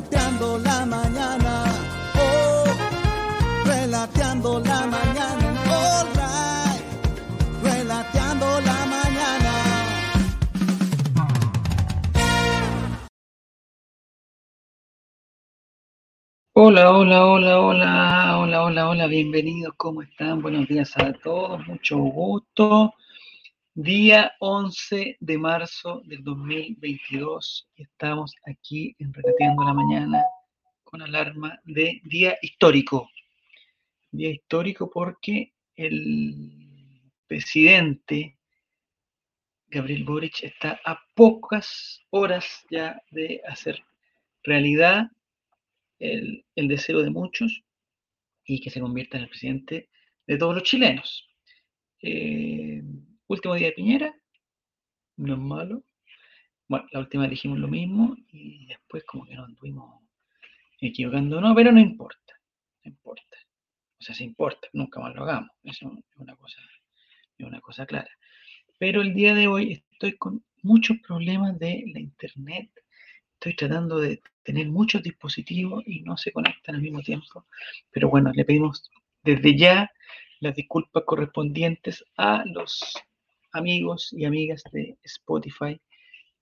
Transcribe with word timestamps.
relateando 0.00 0.58
la 0.58 0.86
mañana. 0.86 1.64
Oh, 2.16 2.64
relateando 3.66 4.60
la 4.60 4.86
mañana. 4.86 5.62
All 5.68 6.06
right, 6.14 6.84
relateando 7.62 8.46
la 8.62 8.86
mañana. 8.86 9.52
Hola, 16.54 16.90
hola, 16.90 17.26
hola, 17.26 17.60
hola, 17.60 18.38
hola, 18.38 18.62
hola, 18.64 18.88
hola, 18.88 19.06
bienvenidos, 19.06 19.74
¿cómo 19.76 20.02
están? 20.02 20.40
Buenos 20.40 20.66
días 20.66 20.96
a 20.96 21.12
todos, 21.12 21.66
mucho 21.66 21.98
gusto. 21.98 22.94
Día 23.74 24.32
11 24.40 25.16
de 25.20 25.38
marzo 25.38 26.02
del 26.04 26.24
2022, 26.24 27.68
estamos 27.76 28.34
aquí 28.44 28.96
en 28.98 29.14
Relateando 29.14 29.62
la 29.62 29.72
Mañana 29.72 30.24
con 30.82 31.00
alarma 31.02 31.60
de 31.62 32.00
día 32.02 32.36
histórico. 32.42 33.08
Día 34.10 34.30
histórico 34.30 34.90
porque 34.90 35.54
el 35.76 37.12
presidente 37.28 38.36
Gabriel 39.68 40.02
Boric 40.02 40.42
está 40.42 40.80
a 40.84 41.00
pocas 41.14 42.00
horas 42.10 42.66
ya 42.72 43.00
de 43.12 43.40
hacer 43.46 43.84
realidad 44.42 45.12
el, 46.00 46.44
el 46.56 46.66
deseo 46.66 47.02
de 47.02 47.10
muchos 47.10 47.62
y 48.44 48.60
que 48.60 48.70
se 48.70 48.80
convierta 48.80 49.16
en 49.16 49.22
el 49.22 49.28
presidente 49.30 49.90
de 50.26 50.36
todos 50.36 50.56
los 50.56 50.64
chilenos. 50.64 51.28
Eh, 52.02 52.82
último 53.32 53.54
día 53.54 53.68
de 53.68 53.72
Piñera, 53.72 54.14
no 55.16 55.34
es 55.34 55.38
malo. 55.38 55.84
Bueno, 56.68 56.86
la 56.92 57.00
última 57.00 57.28
dijimos 57.28 57.58
lo 57.58 57.68
mismo 57.68 58.16
y 58.28 58.66
después 58.66 59.04
como 59.04 59.24
que 59.24 59.34
nos 59.34 59.48
anduvimos 59.48 60.02
equivocando, 60.80 61.40
no, 61.40 61.54
pero 61.54 61.72
no 61.72 61.80
importa, 61.80 62.34
no 62.84 62.90
importa. 62.90 63.36
O 64.00 64.02
sea, 64.02 64.14
se 64.14 64.24
importa, 64.24 64.68
nunca 64.72 65.00
más 65.00 65.14
lo 65.14 65.22
hagamos, 65.24 65.50
eso 65.62 65.92
es 65.92 66.16
una 66.16 66.34
cosa, 66.36 66.58
es 67.38 67.46
una 67.46 67.60
cosa 67.60 67.86
clara. 67.86 68.10
Pero 68.78 69.02
el 69.02 69.14
día 69.14 69.34
de 69.34 69.46
hoy 69.46 69.84
estoy 69.90 70.16
con 70.16 70.44
muchos 70.62 70.96
problemas 71.06 71.58
de 71.58 71.84
la 71.92 72.00
internet, 72.00 72.70
estoy 73.34 73.54
tratando 73.54 73.98
de 73.98 74.22
tener 74.42 74.68
muchos 74.68 75.02
dispositivos 75.02 75.84
y 75.86 76.00
no 76.00 76.16
se 76.16 76.32
conectan 76.32 76.76
al 76.76 76.82
mismo 76.82 77.02
tiempo. 77.02 77.46
Pero 77.90 78.08
bueno, 78.08 78.32
le 78.34 78.44
pedimos 78.44 78.90
desde 79.22 79.56
ya 79.56 79.90
las 80.40 80.54
disculpas 80.56 81.04
correspondientes 81.04 82.02
a 82.16 82.42
los 82.46 82.80
amigos 83.52 84.12
y 84.12 84.24
amigas 84.24 84.62
de 84.72 84.98
Spotify 85.02 85.80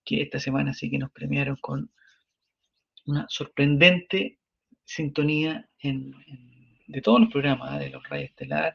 que 0.05 0.23
esta 0.23 0.39
semana 0.41 0.75
sí 0.75 0.91
que 0.91 0.99
nos 0.99 1.11
premiaron 1.13 1.57
con 1.61 1.91
una 3.07 3.27
sorprendente 3.29 4.39
sintonía 4.85 5.69
en, 5.81 6.13
de 6.87 7.01
todos 7.03 7.21
los 7.21 7.31
programas, 7.31 7.71
¿ah? 7.73 7.79
de 7.79 7.91
los 7.91 8.03
Reyes 8.09 8.31
Estelar, 8.31 8.75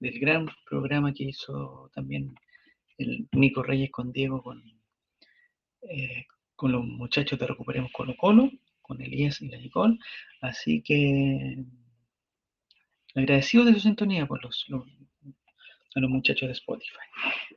del 0.00 0.18
gran 0.20 0.48
programa 0.68 1.12
que 1.12 1.24
hizo 1.24 1.90
también 1.94 2.34
el 2.98 3.28
Nico 3.32 3.62
Reyes 3.62 3.90
con 3.90 4.12
Diego, 4.12 4.42
con, 4.42 4.62
eh, 5.82 6.24
con 6.56 6.72
los 6.72 6.84
muchachos 6.84 7.38
de 7.38 7.46
Recuperemos 7.46 7.90
Colo 7.92 8.16
Colo, 8.16 8.50
con 8.82 9.00
Elías 9.00 9.40
y 9.42 9.48
la 9.48 9.58
Nicole. 9.58 9.98
Así 10.40 10.82
que 10.82 11.64
agradecido 13.14 13.64
de 13.66 13.74
su 13.74 13.80
sintonía 13.80 14.26
por 14.26 14.42
los, 14.42 14.64
los- 14.68 14.86
a 15.94 16.00
los 16.00 16.10
muchachos 16.10 16.48
de 16.48 16.52
Spotify. 16.52 16.98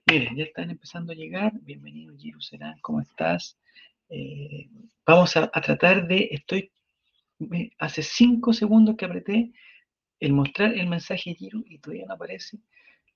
Miren, 0.09 0.35
ya 0.35 0.45
están 0.45 0.69
empezando 0.69 1.11
a 1.11 1.15
llegar. 1.15 1.51
Bienvenido, 1.61 2.15
Giro 2.17 2.39
Serán, 2.39 2.79
¿cómo 2.81 3.01
estás? 3.01 3.57
Eh, 4.09 4.69
vamos 5.05 5.35
a, 5.37 5.47
tratar 5.49 6.07
de, 6.07 6.29
estoy, 6.31 6.71
hace 7.79 8.03
cinco 8.03 8.53
segundos 8.53 8.95
que 8.95 9.05
apreté 9.05 9.51
el 10.19 10.33
mostrar 10.33 10.73
el 10.73 10.87
mensaje 10.87 11.33
Giro 11.35 11.61
y 11.65 11.79
todavía 11.79 12.05
no 12.07 12.13
aparece, 12.13 12.59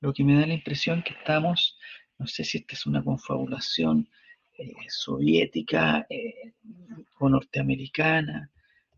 lo 0.01 0.13
que 0.13 0.23
me 0.23 0.35
da 0.39 0.45
la 0.45 0.53
impresión 0.53 1.03
que 1.03 1.13
estamos, 1.13 1.77
no 2.17 2.27
sé 2.27 2.43
si 2.43 2.57
esta 2.59 2.73
es 2.73 2.85
una 2.85 3.03
confabulación 3.03 4.09
eh, 4.57 4.73
soviética 4.89 6.05
eh, 6.09 6.53
o 7.19 7.29
norteamericana 7.29 8.49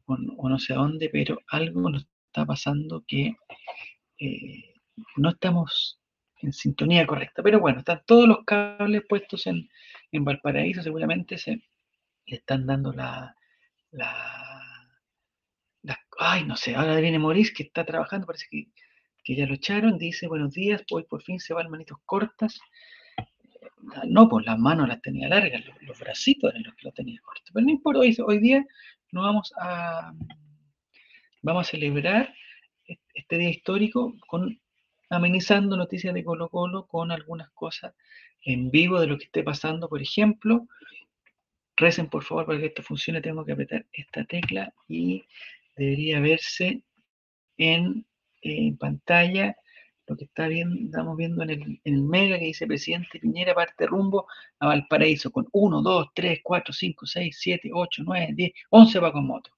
o, 0.05 0.17
no- 0.17 0.59
sé 0.59 0.73
a 0.73 0.77
dónde, 0.77 1.09
pero 1.09 1.39
algo 1.47 1.89
nos 1.89 2.07
está 2.27 2.45
pasando 2.45 3.03
que 3.05 3.35
no 5.17 5.29
estamos 5.29 5.99
en 6.41 6.53
sintonía 6.53 7.05
correcta. 7.07 7.43
Pero 7.43 7.59
bueno, 7.59 7.79
están 7.79 8.03
todos 8.05 8.27
los 8.27 8.43
cables 8.45 9.03
puestos 9.07 9.47
en, 9.47 9.69
en 10.11 10.23
Valparaíso, 10.23 10.81
seguramente 10.83 11.37
se 11.37 11.61
le 12.25 12.35
están 12.35 12.65
dando 12.65 12.91
la, 12.93 13.35
la, 13.91 14.67
ay, 16.19 16.43
no 16.45 16.55
sé, 16.55 16.75
ahora 16.75 16.99
viene 16.99 17.19
Maurice 17.19 17.53
que 17.53 17.63
está 17.63 17.85
trabajando, 17.85 18.27
parece 18.27 18.47
que, 18.49 18.67
que 19.23 19.35
ya 19.35 19.45
lo 19.45 19.53
echaron, 19.53 19.97
dice 19.97 20.27
buenos 20.27 20.53
días, 20.53 20.83
hoy 20.91 21.03
por 21.03 21.21
fin 21.21 21.39
se 21.39 21.53
van 21.53 21.69
manitos 21.69 21.97
cortas. 22.05 22.59
Ah, 23.95 24.03
No, 24.07 24.27
pues 24.27 24.45
las 24.45 24.57
manos 24.57 24.87
las 24.87 25.01
tenía 25.01 25.29
largas, 25.29 25.63
los, 25.81 25.99
bracitos 25.99 26.51
eran 26.51 26.63
los 26.63 26.75
que 26.75 26.85
los 26.85 26.93
tenía 26.93 27.19
cortos. 27.21 27.49
Pero 27.53 27.65
no 27.65 27.71
importa, 27.71 27.99
hoy, 27.99 28.17
hoy 28.25 28.39
día 28.39 28.65
nos 29.11 29.23
vamos 29.23 29.53
a, 29.59 30.11
vamos 31.41 31.67
a 31.67 31.71
celebrar 31.71 32.33
este 33.13 33.37
día 33.37 33.49
histórico 33.49 34.13
con 34.27 34.59
amenizando 35.09 35.77
noticias 35.77 36.13
de 36.13 36.23
Colo 36.23 36.49
Colo 36.49 36.87
con 36.87 37.11
algunas 37.11 37.49
cosas 37.51 37.93
en 38.43 38.71
vivo 38.71 38.99
de 38.99 39.07
lo 39.07 39.17
que 39.17 39.25
esté 39.25 39.43
pasando. 39.43 39.89
Por 39.89 40.01
ejemplo, 40.01 40.67
recen 41.75 42.09
por 42.09 42.23
favor 42.23 42.45
para 42.45 42.59
que 42.59 42.67
esto 42.67 42.83
funcione, 42.83 43.21
tengo 43.21 43.45
que 43.45 43.53
apretar 43.53 43.85
esta 43.93 44.25
tecla 44.25 44.73
y 44.87 45.23
debería 45.75 46.19
verse 46.19 46.83
en, 47.57 48.05
en 48.41 48.77
pantalla 48.77 49.55
lo 50.07 50.15
que 50.15 50.23
está 50.23 50.47
viendo, 50.47 50.85
estamos 50.85 51.17
viendo 51.17 51.43
en 51.43 51.49
el, 51.49 51.61
en 51.83 51.93
el 51.93 52.01
mega 52.01 52.39
que 52.39 52.45
dice 52.45 52.65
presidente 52.65 53.19
Piñera 53.19 53.53
parte 53.53 53.85
rumbo 53.85 54.25
a 54.59 54.67
Valparaíso 54.67 55.31
con 55.31 55.47
1, 55.51 55.81
2, 55.81 56.07
3, 56.13 56.39
4, 56.41 56.73
5, 56.73 57.05
6, 57.05 57.37
7, 57.37 57.69
8, 57.73 58.03
9, 58.05 58.29
10, 58.33 58.51
11 58.69 58.99
va 58.99 59.11
con 59.11 59.27
moto. 59.27 59.51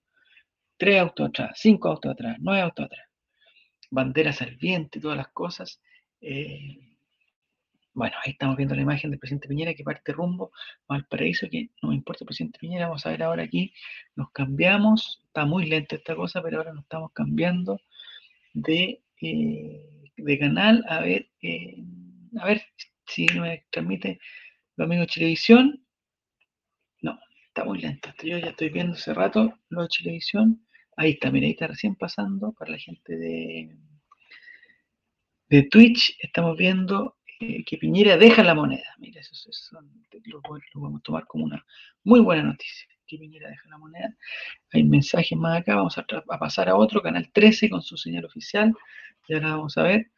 3 0.77 1.01
autos 1.01 1.29
atrás, 1.29 1.51
5 1.55 1.87
autos 1.87 2.11
atrás, 2.11 2.37
9 2.39 2.61
autos 2.61 2.85
atrás 2.85 3.08
banderas 3.89 4.41
al 4.41 4.55
viento 4.55 4.97
y 4.97 5.01
todas 5.01 5.17
las 5.17 5.29
cosas. 5.29 5.81
Eh, 6.21 6.89
bueno, 7.93 8.15
ahí 8.23 8.31
estamos 8.31 8.55
viendo 8.55 8.75
la 8.75 8.81
imagen 8.81 9.09
del 9.09 9.19
presidente 9.19 9.47
Piñera 9.47 9.73
que 9.73 9.83
parte 9.83 10.13
rumbo 10.13 10.51
a 10.87 10.93
Valparaíso, 10.93 11.49
que 11.49 11.69
no 11.81 11.89
me 11.89 11.95
importa 11.95 12.23
presidente 12.23 12.59
Piñera, 12.59 12.87
vamos 12.87 13.05
a 13.05 13.09
ver 13.09 13.23
ahora 13.23 13.43
aquí, 13.43 13.73
nos 14.15 14.31
cambiamos, 14.31 15.21
está 15.25 15.45
muy 15.45 15.65
lento 15.65 15.95
esta 15.95 16.15
cosa, 16.15 16.41
pero 16.41 16.59
ahora 16.59 16.73
nos 16.73 16.83
estamos 16.83 17.11
cambiando 17.13 17.81
de, 18.53 19.01
eh, 19.21 20.11
de 20.15 20.39
canal, 20.39 20.85
a 20.87 21.01
ver, 21.01 21.29
eh, 21.41 21.83
a 22.39 22.45
ver 22.45 22.63
si 23.05 23.25
me 23.39 23.65
transmite 23.69 24.19
los 24.77 24.85
amigos 24.85 25.07
de 25.07 25.13
televisión. 25.13 25.83
No, 27.01 27.19
está 27.47 27.65
muy 27.65 27.79
lento, 27.79 28.09
yo 28.23 28.37
ya 28.37 28.47
estoy 28.47 28.69
viendo 28.69 28.93
hace 28.93 29.13
rato 29.13 29.59
lo 29.69 29.81
de 29.81 29.87
televisión. 29.89 30.65
Ahí 30.99 31.11
está, 31.11 31.31
mira, 31.31 31.45
ahí 31.45 31.51
está 31.51 31.67
recién 31.67 31.95
pasando 31.95 32.51
para 32.51 32.71
la 32.71 32.77
gente 32.77 33.15
de, 33.15 33.73
de 35.47 35.63
Twitch 35.63 36.17
estamos 36.19 36.57
viendo 36.57 37.15
eh, 37.39 37.63
que 37.63 37.77
Piñera 37.77 38.17
deja 38.17 38.43
la 38.43 38.53
moneda. 38.53 38.83
Mira, 38.97 39.21
eso, 39.21 39.49
eso 39.49 39.79
lo, 40.25 40.41
lo 40.41 40.81
vamos 40.81 40.99
a 40.99 41.03
tomar 41.03 41.25
como 41.25 41.45
una 41.45 41.65
muy 42.03 42.19
buena 42.19 42.43
noticia. 42.43 42.85
Que 43.07 43.17
Piñera 43.17 43.47
deja 43.47 43.69
la 43.69 43.77
moneda. 43.77 44.13
Hay 44.73 44.83
mensajes 44.83 45.37
más 45.37 45.61
acá. 45.61 45.77
Vamos 45.77 45.97
a 45.97 46.05
pasar 46.37 46.67
a 46.67 46.75
otro, 46.75 47.01
canal 47.01 47.31
13, 47.31 47.69
con 47.69 47.81
su 47.81 47.95
señal 47.95 48.25
oficial. 48.25 48.73
Ya 49.29 49.39
la 49.39 49.55
vamos 49.55 49.77
a 49.77 49.83
ver. 49.83 50.11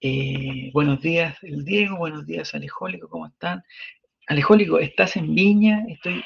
Eh, 0.00 0.70
buenos 0.72 1.02
días, 1.02 1.36
el 1.42 1.66
Diego. 1.66 1.98
Buenos 1.98 2.24
días, 2.24 2.54
Alejólico. 2.54 3.10
¿Cómo 3.10 3.26
están? 3.26 3.62
Alejólico, 4.26 4.78
¿estás 4.78 5.16
en 5.16 5.34
Viña? 5.34 5.84
Estoy, 5.86 6.24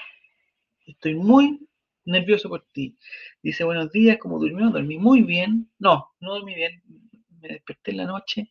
estoy 0.87 1.17
muy 1.17 1.68
nervioso 2.09 2.49
por 2.49 2.67
ti. 2.73 2.97
Dice, 3.43 3.65
buenos 3.65 3.93
días, 3.93 4.19
¿cómo 4.19 4.39
durmió? 4.39 4.71
Dormí 4.71 4.99
muy 4.99 5.23
bien. 5.23 5.71
No, 5.79 6.09
no 6.21 6.35
dormí 6.35 6.55
bien. 6.55 6.83
Me 7.41 7.49
desperté 7.49 7.93
en 7.93 7.99
la 7.99 8.07
noche 8.07 8.51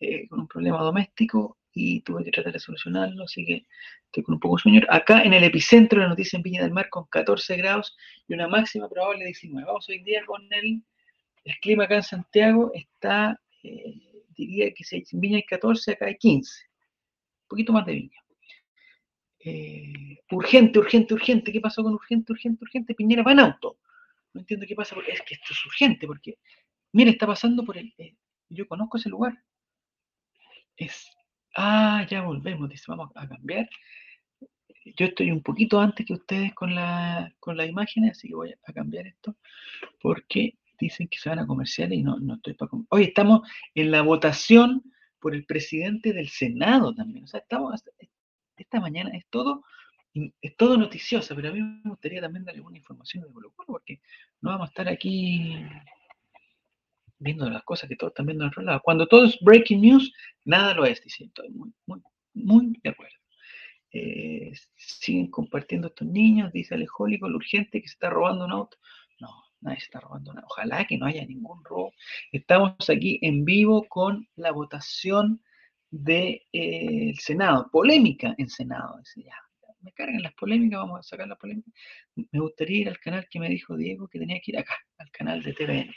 eh, 0.00 0.26
con 0.28 0.40
un 0.40 0.48
problema 0.48 0.78
doméstico 0.78 1.58
y 1.72 2.00
tuve 2.02 2.24
que 2.24 2.30
tratar 2.30 2.52
de 2.52 2.60
solucionarlo, 2.60 3.24
así 3.24 3.44
que 3.44 3.66
estoy 4.06 4.22
con 4.22 4.34
un 4.34 4.40
poco 4.40 4.56
de 4.56 4.62
sueño. 4.62 4.80
Acá 4.88 5.22
en 5.22 5.34
el 5.34 5.44
epicentro 5.44 5.98
de 5.98 6.04
la 6.04 6.10
noticia 6.10 6.36
en 6.36 6.42
Viña 6.42 6.62
del 6.62 6.72
Mar 6.72 6.88
con 6.88 7.04
14 7.06 7.56
grados 7.56 7.96
y 8.28 8.34
una 8.34 8.48
máxima 8.48 8.88
probable 8.88 9.20
de 9.20 9.26
19. 9.26 9.66
Vamos 9.66 9.88
hoy 9.88 10.02
día 10.04 10.24
con 10.24 10.42
el, 10.52 10.82
el 11.44 11.54
clima 11.60 11.84
acá 11.84 11.96
en 11.96 12.02
Santiago, 12.04 12.70
está, 12.74 13.40
eh, 13.64 13.94
diría 14.36 14.72
que 14.72 14.84
si 14.84 15.04
en 15.10 15.20
Viña 15.20 15.36
hay 15.36 15.44
14, 15.44 15.92
acá 15.92 16.06
hay 16.06 16.16
15, 16.16 16.64
un 17.42 17.48
poquito 17.48 17.72
más 17.72 17.84
de 17.86 17.92
Viña. 17.94 18.23
Eh, 19.46 20.20
urgente, 20.30 20.78
urgente, 20.78 21.12
urgente, 21.12 21.52
¿qué 21.52 21.60
pasó 21.60 21.82
con 21.82 21.92
urgente, 21.92 22.32
urgente, 22.32 22.64
urgente? 22.64 22.94
Piñera 22.94 23.22
va 23.22 23.32
en 23.32 23.40
auto. 23.40 23.78
No 24.32 24.40
entiendo 24.40 24.66
qué 24.66 24.74
pasa, 24.74 24.94
porque 24.94 25.12
es 25.12 25.22
que 25.22 25.34
esto 25.34 25.52
es 25.52 25.66
urgente, 25.66 26.06
porque, 26.06 26.38
mire, 26.92 27.10
está 27.10 27.26
pasando 27.26 27.64
por 27.64 27.76
el, 27.76 27.94
eh, 27.98 28.16
yo 28.48 28.66
conozco 28.66 28.96
ese 28.96 29.10
lugar, 29.10 29.38
es, 30.76 31.10
ah, 31.56 32.06
ya 32.08 32.22
volvemos, 32.22 32.68
dice, 32.70 32.84
vamos 32.88 33.10
a 33.14 33.28
cambiar. 33.28 33.68
yo 34.96 35.06
estoy 35.06 35.30
un 35.30 35.42
poquito 35.42 35.80
antes 35.80 36.06
que 36.06 36.14
ustedes 36.14 36.54
con, 36.54 36.74
la, 36.74 37.32
con 37.38 37.56
las 37.56 37.68
imágenes, 37.68 38.12
así 38.12 38.28
que 38.28 38.34
voy 38.34 38.54
a 38.66 38.72
cambiar 38.72 39.06
esto, 39.06 39.36
porque 40.00 40.58
dicen 40.78 41.08
que 41.08 41.18
se 41.18 41.28
van 41.28 41.38
a 41.40 41.46
comerciales 41.46 41.98
y 41.98 42.02
no, 42.02 42.18
no 42.18 42.34
estoy 42.34 42.54
para... 42.54 42.70
Hoy 42.88 43.04
estamos 43.04 43.48
en 43.74 43.90
la 43.90 44.02
votación 44.02 44.82
por 45.20 45.34
el 45.34 45.44
presidente 45.46 46.12
del 46.12 46.28
Senado 46.28 46.94
también. 46.94 47.24
O 47.24 47.26
sea, 47.26 47.40
estamos, 47.40 47.82
esta 48.56 48.80
mañana 48.80 49.10
es 49.14 49.26
todo, 49.30 49.64
es 50.14 50.56
todo 50.56 50.76
noticioso, 50.76 51.34
pero 51.34 51.48
a 51.48 51.52
mí 51.52 51.60
me 51.60 51.90
gustaría 51.90 52.20
también 52.20 52.44
darle 52.44 52.58
alguna 52.58 52.78
información 52.78 53.24
de 53.24 53.32
Colo 53.32 53.52
porque 53.66 54.00
no 54.40 54.50
vamos 54.50 54.68
a 54.68 54.70
estar 54.70 54.88
aquí 54.88 55.56
viendo 57.18 57.48
las 57.48 57.62
cosas 57.64 57.88
que 57.88 57.96
todos 57.96 58.12
están 58.12 58.26
viendo 58.26 58.44
en 58.44 58.50
otro 58.50 58.62
lado. 58.62 58.80
Cuando 58.84 59.06
todo 59.06 59.24
es 59.24 59.38
breaking 59.40 59.80
news, 59.80 60.12
nada 60.44 60.74
lo 60.74 60.84
es, 60.84 61.02
dice. 61.02 61.28
Muy, 61.50 61.72
muy, 61.86 62.00
muy 62.34 62.80
de 62.82 62.90
acuerdo. 62.90 63.16
Eh, 63.92 64.52
siguen 64.76 65.30
compartiendo 65.30 65.88
estos 65.88 66.06
niños, 66.06 66.52
dice 66.52 66.74
Alejólico, 66.74 67.28
lo 67.28 67.36
urgente 67.36 67.80
que 67.80 67.88
se 67.88 67.94
está 67.94 68.10
robando 68.10 68.44
un 68.44 68.52
auto. 68.52 68.76
No, 69.20 69.30
nadie 69.60 69.78
se 69.78 69.84
está 69.84 70.00
robando 70.00 70.32
nada. 70.32 70.46
Ojalá 70.50 70.84
que 70.84 70.98
no 70.98 71.06
haya 71.06 71.24
ningún 71.24 71.64
robo. 71.64 71.92
Estamos 72.32 72.90
aquí 72.90 73.18
en 73.22 73.44
vivo 73.44 73.86
con 73.88 74.28
la 74.36 74.52
votación 74.52 75.42
del 75.94 76.40
eh, 76.52 77.14
Senado, 77.18 77.68
polémica 77.70 78.34
en 78.36 78.48
Senado. 78.48 79.00
ya, 79.16 79.34
me 79.80 79.92
cargan 79.92 80.22
las 80.22 80.34
polémicas, 80.34 80.80
vamos 80.80 81.00
a 81.00 81.02
sacar 81.02 81.28
la 81.28 81.36
polémica. 81.36 81.70
Me 82.16 82.40
gustaría 82.40 82.80
ir 82.80 82.88
al 82.88 82.98
canal 82.98 83.26
que 83.30 83.38
me 83.38 83.48
dijo 83.48 83.76
Diego 83.76 84.08
que 84.08 84.18
tenía 84.18 84.40
que 84.40 84.50
ir 84.50 84.58
acá, 84.58 84.76
al 84.98 85.10
canal 85.12 85.42
de 85.42 85.52
TVN. 85.52 85.94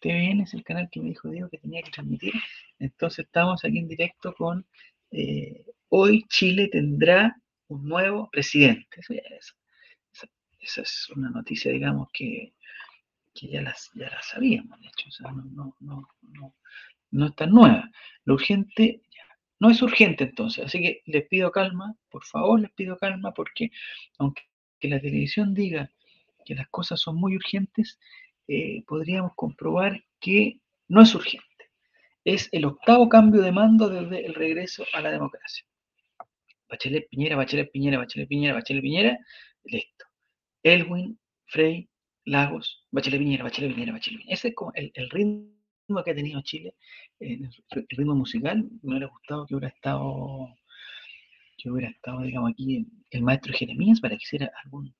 TVN 0.00 0.42
es 0.42 0.54
el 0.54 0.64
canal 0.64 0.88
que 0.90 1.00
me 1.00 1.10
dijo 1.10 1.30
Diego 1.30 1.48
que 1.48 1.58
tenía 1.58 1.82
que 1.82 1.90
transmitir. 1.90 2.34
Entonces 2.78 3.26
estamos 3.26 3.64
aquí 3.64 3.78
en 3.78 3.88
directo 3.88 4.34
con 4.34 4.66
eh, 5.10 5.64
hoy 5.88 6.24
Chile 6.28 6.68
tendrá 6.68 7.36
un 7.68 7.88
nuevo 7.88 8.28
presidente. 8.30 9.00
Esa, 10.60 10.82
es 10.82 11.08
una 11.16 11.30
noticia, 11.30 11.72
digamos, 11.72 12.08
que, 12.12 12.52
ya, 13.34 13.62
las, 13.62 13.90
ya 13.94 14.10
la 14.10 14.22
sabíamos, 14.22 14.78
de 14.80 14.86
hecho. 14.88 15.08
O 15.08 15.12
sea, 15.12 15.32
no, 15.32 15.76
no, 15.80 16.08
no, 16.20 16.54
no 17.10 17.26
es 17.26 17.34
tan 17.34 17.50
nueva. 17.50 17.90
Lo 18.24 18.34
urgente 18.34 19.02
no 19.58 19.70
es 19.70 19.82
urgente 19.82 20.24
entonces, 20.24 20.64
así 20.64 20.80
que 20.80 21.02
les 21.06 21.26
pido 21.28 21.52
calma, 21.52 21.94
por 22.10 22.24
favor 22.24 22.60
les 22.60 22.70
pido 22.72 22.96
calma, 22.96 23.32
porque 23.34 23.70
aunque 24.18 24.42
la 24.82 25.00
televisión 25.00 25.54
diga 25.54 25.90
que 26.44 26.54
las 26.54 26.68
cosas 26.68 27.00
son 27.00 27.16
muy 27.16 27.36
urgentes, 27.36 27.98
eh, 28.48 28.82
podríamos 28.86 29.32
comprobar 29.36 30.02
que 30.18 30.60
no 30.88 31.02
es 31.02 31.14
urgente. 31.14 31.46
Es 32.24 32.48
el 32.52 32.64
octavo 32.64 33.08
cambio 33.08 33.42
de 33.42 33.52
mando 33.52 33.88
desde 33.88 34.26
el 34.26 34.34
regreso 34.34 34.84
a 34.92 35.00
la 35.00 35.10
democracia. 35.10 35.64
Bachelet 36.68 37.08
Piñera, 37.08 37.36
Bachelet 37.36 37.70
Piñera, 37.70 37.98
Bachelet 37.98 38.28
Piñera, 38.28 38.54
Bachelet 38.54 38.82
Piñera, 38.82 39.18
listo. 39.64 40.04
Elwin, 40.62 41.18
Frey, 41.46 41.88
Lagos, 42.24 42.86
Bachelet 42.90 43.20
Piñera, 43.20 43.44
Bachelet 43.44 43.74
Piñera, 43.74 43.92
Bachelet 43.92 44.18
Piñera. 44.18 44.34
Ese 44.34 44.48
es 44.48 44.54
como 44.54 44.72
el, 44.74 45.10
ritmo 45.10 45.52
que 46.04 46.10
ha 46.12 46.14
tenido 46.14 46.40
Chile, 46.42 46.74
el, 47.18 47.50
ritmo 47.90 48.14
musical. 48.14 48.68
Me 48.82 48.90
hubiera 48.90 49.06
gustado 49.06 49.46
que 49.46 49.54
hubiera 49.54 49.68
estado, 49.74 50.48
que 51.58 51.70
hubiera 51.70 51.90
estado, 51.90 52.22
digamos, 52.22 52.52
aquí 52.52 52.86
el, 53.10 53.22
maestro 53.22 53.52
Jeremías 53.52 54.00
para 54.00 54.16
que 54.16 54.22
hiciera 54.22 54.50
algún, 54.64 54.94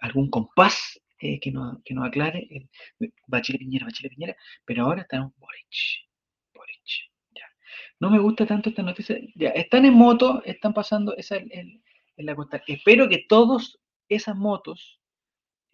algún 0.00 0.30
compás 0.30 1.00
eh, 1.20 1.40
que, 1.40 1.50
nos, 1.50 1.82
que 1.82 1.94
nos 1.94 2.06
aclare 2.06 2.46
el 2.50 2.68
Piñera, 3.58 3.86
Bachelet 3.86 4.12
Piñera, 4.12 4.36
pero 4.64 4.84
ahora 4.84 5.02
están 5.02 5.32
Boric. 5.38 6.06
Boric. 6.54 7.10
Ya. 7.34 7.44
No 8.00 8.10
me 8.10 8.18
gusta 8.18 8.46
tanto 8.46 8.68
esta 8.68 8.82
noticia. 8.82 9.18
Ya, 9.34 9.50
están 9.50 9.86
en 9.86 9.94
moto, 9.94 10.42
están 10.44 10.74
pasando, 10.74 11.16
esa 11.16 11.36
en, 11.36 11.82
la 12.18 12.34
costa. 12.34 12.62
Espero 12.66 13.08
que 13.08 13.24
todas 13.28 13.78
esas 14.08 14.36
motos 14.36 15.00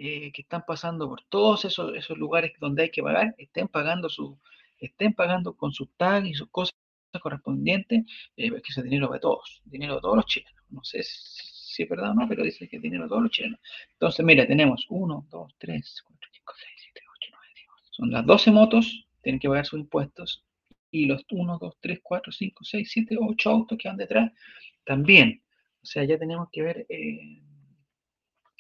eh, 0.05 0.33
que 0.33 0.43
están 0.43 0.65
pasando 0.67 1.09
por 1.09 1.23
todos 1.29 1.65
esos, 1.65 1.95
esos 1.95 2.19
lugares 2.19 2.53
donde 2.59 2.83
hay 2.83 2.91
que 2.91 3.05
pagar, 3.05 3.37
estén 3.39 3.69
pagando 3.69 4.09
su, 4.09 4.37
estén 4.79 5.15
pagando 5.15 5.57
con 5.57 5.73
sus 5.73 5.91
tags 5.97 6.27
y 6.27 6.35
sus 6.35 6.51
cosas 6.51 6.75
correspondientes, 7.23 8.05
eh, 8.37 8.51
que 8.51 8.69
ese 8.69 8.83
dinero 8.83 9.13
de 9.13 9.21
todos, 9.21 9.63
dinero 9.65 9.95
de 9.95 10.01
todos 10.01 10.17
los 10.17 10.27
chilenos. 10.27 10.65
No 10.71 10.83
sé 10.83 11.05
si 11.05 11.85
es 11.85 11.89
verdad 11.89 12.11
o 12.11 12.15
no, 12.15 12.29
pero 12.29 12.43
dice 12.43 12.69
que 12.69 12.81
dinero 12.81 13.07
todos 13.07 13.23
los 13.23 13.31
chilenos. 13.31 13.61
Entonces, 13.93 14.27
mira, 14.27 14.45
tenemos 14.45 14.87
1, 14.89 15.29
2, 15.31 15.55
3, 15.57 16.03
4, 16.05 16.31
5, 16.33 16.55
6, 16.59 16.73
7, 16.79 17.01
8, 17.09 17.31
9, 17.31 17.47
10. 17.55 17.67
Son 17.93 18.11
las 18.11 18.27
12 18.27 18.51
motos, 18.51 19.07
tienen 19.23 19.39
que 19.39 19.49
pagar 19.49 19.67
sus 19.67 19.79
impuestos. 19.79 20.45
Y 20.91 21.07
los 21.07 21.25
1, 21.31 21.59
2, 21.61 21.77
3, 21.81 22.01
4, 22.03 22.33
5, 22.33 22.65
6, 22.65 22.91
7, 22.91 23.17
8 23.21 23.51
autos 23.51 23.79
que 23.79 23.87
van 23.87 23.99
detrás, 23.99 24.33
también. 24.85 25.45
O 25.81 25.87
sea, 25.87 26.03
ya 26.03 26.19
tenemos 26.19 26.49
que 26.51 26.63
ver 26.63 26.87
eh, 26.89 27.41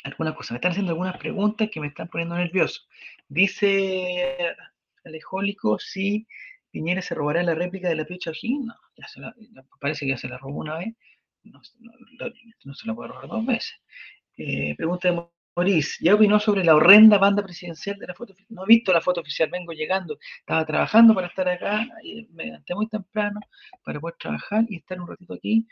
algunas 0.04 0.34
cosas. 0.34 0.52
Me 0.52 0.56
están 0.56 0.72
haciendo 0.72 0.93
algunas 0.93 1.16
preguntas 1.16 1.69
que 1.70 1.81
me 1.81 1.88
están 1.88 2.08
poniendo 2.08 2.37
nervioso. 2.37 2.82
Dice 3.28 4.54
Alejólico 5.04 5.78
si 5.78 6.26
Piñera 6.70 7.02
se 7.02 7.14
robará 7.14 7.43
la 7.43 7.54
réplica 7.54 7.88
de 7.88 7.96
la 7.96 8.04
Piocha 8.04 8.31
O'Higgins. 8.31 8.66
No, 8.66 8.75
ya 8.96 9.06
se 9.08 9.20
la, 9.20 9.34
parece 9.81 10.06
que 10.06 10.12
ya 10.12 10.19
se 10.19 10.28
la 10.28 10.38
robó 10.38 10.60
una 10.60 10.78
vez 10.78 10.94
no, 11.44 12.75
se 12.75 12.87
la 12.87 12.94
puede 12.94 13.08
robar 13.08 13.28
dos 13.28 13.46
veces. 13.46 13.75
Eh, 14.37 14.75
pregunta 14.76 15.10
de 15.10 15.26
Maurice, 15.56 15.99
¿ya 16.00 16.14
opinó 16.14 16.40
sobre 16.40 16.64
la 16.64 16.75
horrenda 16.75 17.19
banda 17.19 17.43
presidencial 17.43 17.99
de 17.99 18.06
la 18.06 18.14
foto? 18.14 18.34
No 18.49 18.64
he 18.64 18.66
visto 18.66 18.93
la 18.93 19.00
foto 19.00 19.20
oficial, 19.20 19.50
vengo 19.50 19.72
llegando, 19.72 20.19
estaba 20.38 20.64
trabajando 20.64 21.14
para 21.14 21.26
estar 21.26 21.49
acá, 21.49 21.87
me 22.31 22.46
levanté 22.46 22.75
muy 22.75 22.88
temprano 22.88 23.40
para 23.84 24.00
poder 24.00 24.16
trabajar 24.19 24.64
y 24.69 24.76
estar 24.76 25.00
un 25.00 25.08
ratito 25.08 25.34
aquí. 25.34 25.66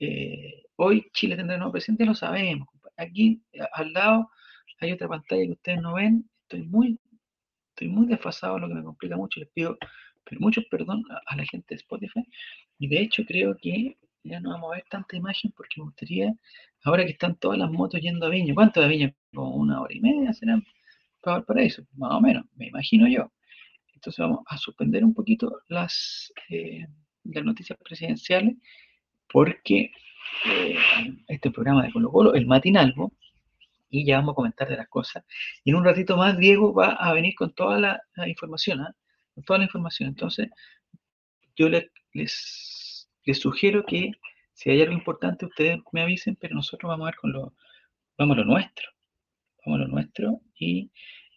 Eh, 0.00 0.64
hoy 0.76 1.08
Chile 1.12 1.36
tendrá 1.36 1.56
un 1.56 1.60
nuevo 1.60 1.72
presidente, 1.72 2.04
lo 2.04 2.14
sabemos. 2.14 2.68
Aquí 2.96 3.42
al 3.72 3.92
lado 3.92 4.30
hay 4.80 4.92
otra 4.92 5.08
pantalla 5.08 5.44
que 5.44 5.52
ustedes 5.52 5.80
no 5.80 5.94
ven, 5.94 6.28
estoy 6.42 6.62
muy, 6.62 6.98
estoy 7.70 7.88
muy 7.88 8.06
desfasado, 8.06 8.58
lo 8.58 8.68
que 8.68 8.74
me 8.74 8.82
complica 8.82 9.16
mucho, 9.16 9.40
les 9.40 9.48
pido 9.50 9.76
mucho 10.38 10.62
perdón 10.70 11.04
a 11.26 11.36
la 11.36 11.44
gente 11.44 11.74
de 11.74 11.76
Spotify. 11.76 12.24
Y 12.78 12.88
de 12.88 13.00
hecho 13.02 13.24
creo 13.24 13.56
que 13.60 13.96
ya 14.24 14.40
no 14.40 14.50
vamos 14.50 14.72
a 14.72 14.76
ver 14.76 14.84
tanta 14.88 15.16
imagen 15.16 15.52
porque 15.56 15.74
me 15.78 15.84
gustaría, 15.84 16.32
ahora 16.84 17.04
que 17.04 17.12
están 17.12 17.36
todas 17.36 17.58
las 17.58 17.70
motos 17.70 18.00
yendo 18.00 18.26
a 18.26 18.30
Viña, 18.30 18.54
¿cuánto 18.54 18.80
de 18.80 18.88
Viña? 18.88 19.14
Como 19.32 19.56
una 19.56 19.80
hora 19.80 19.94
y 19.94 20.00
media 20.00 20.32
serán 20.32 20.64
para 21.20 21.62
eso 21.62 21.86
más 21.94 22.12
o 22.12 22.20
menos, 22.20 22.44
me 22.56 22.66
imagino 22.66 23.08
yo. 23.08 23.30
Entonces 23.94 24.18
vamos 24.18 24.40
a 24.46 24.58
suspender 24.58 25.04
un 25.04 25.14
poquito 25.14 25.60
las, 25.68 26.32
eh, 26.50 26.86
las 27.24 27.44
noticias 27.44 27.78
presidenciales 27.82 28.56
porque 29.32 29.90
eh, 30.46 30.76
este 31.28 31.50
programa 31.50 31.84
de 31.84 31.92
Colo 31.92 32.10
Colo, 32.10 32.34
el 32.34 32.46
matinalvo, 32.46 33.12
y 33.90 34.04
ya 34.04 34.16
vamos 34.16 34.32
a 34.32 34.36
comentar 34.36 34.68
de 34.68 34.76
las 34.76 34.88
cosas. 34.88 35.24
Y 35.64 35.70
en 35.70 35.76
un 35.76 35.84
ratito 35.84 36.16
más 36.16 36.36
Diego 36.38 36.74
va 36.74 36.94
a 36.94 37.12
venir 37.12 37.34
con 37.34 37.52
toda 37.52 37.78
la, 37.78 38.02
información, 38.26 38.80
¿ah? 38.80 38.94
con 39.34 39.44
toda 39.44 39.58
la 39.58 39.64
información. 39.64 40.08
Entonces, 40.08 40.48
yo 41.56 41.68
les 41.68 41.90
les 43.24 43.40
sugiero 43.40 43.84
que 43.84 44.12
si 44.52 44.70
hay 44.70 44.82
algo 44.82 44.94
importante, 44.94 45.46
ustedes 45.46 45.80
me 45.92 46.02
avisen, 46.02 46.36
pero 46.36 46.54
nosotros 46.54 46.88
vamos 46.88 47.04
a 47.04 47.10
ver 47.10 47.16
con 47.16 47.32
lo, 47.32 47.54
vamos 48.16 48.36
a 48.36 48.40
lo 48.40 48.46
nuestro. 48.46 48.90
Vamos 49.64 49.80
a 49.80 49.84
lo 49.84 49.88
nuestro 49.88 50.40
y 50.58 50.90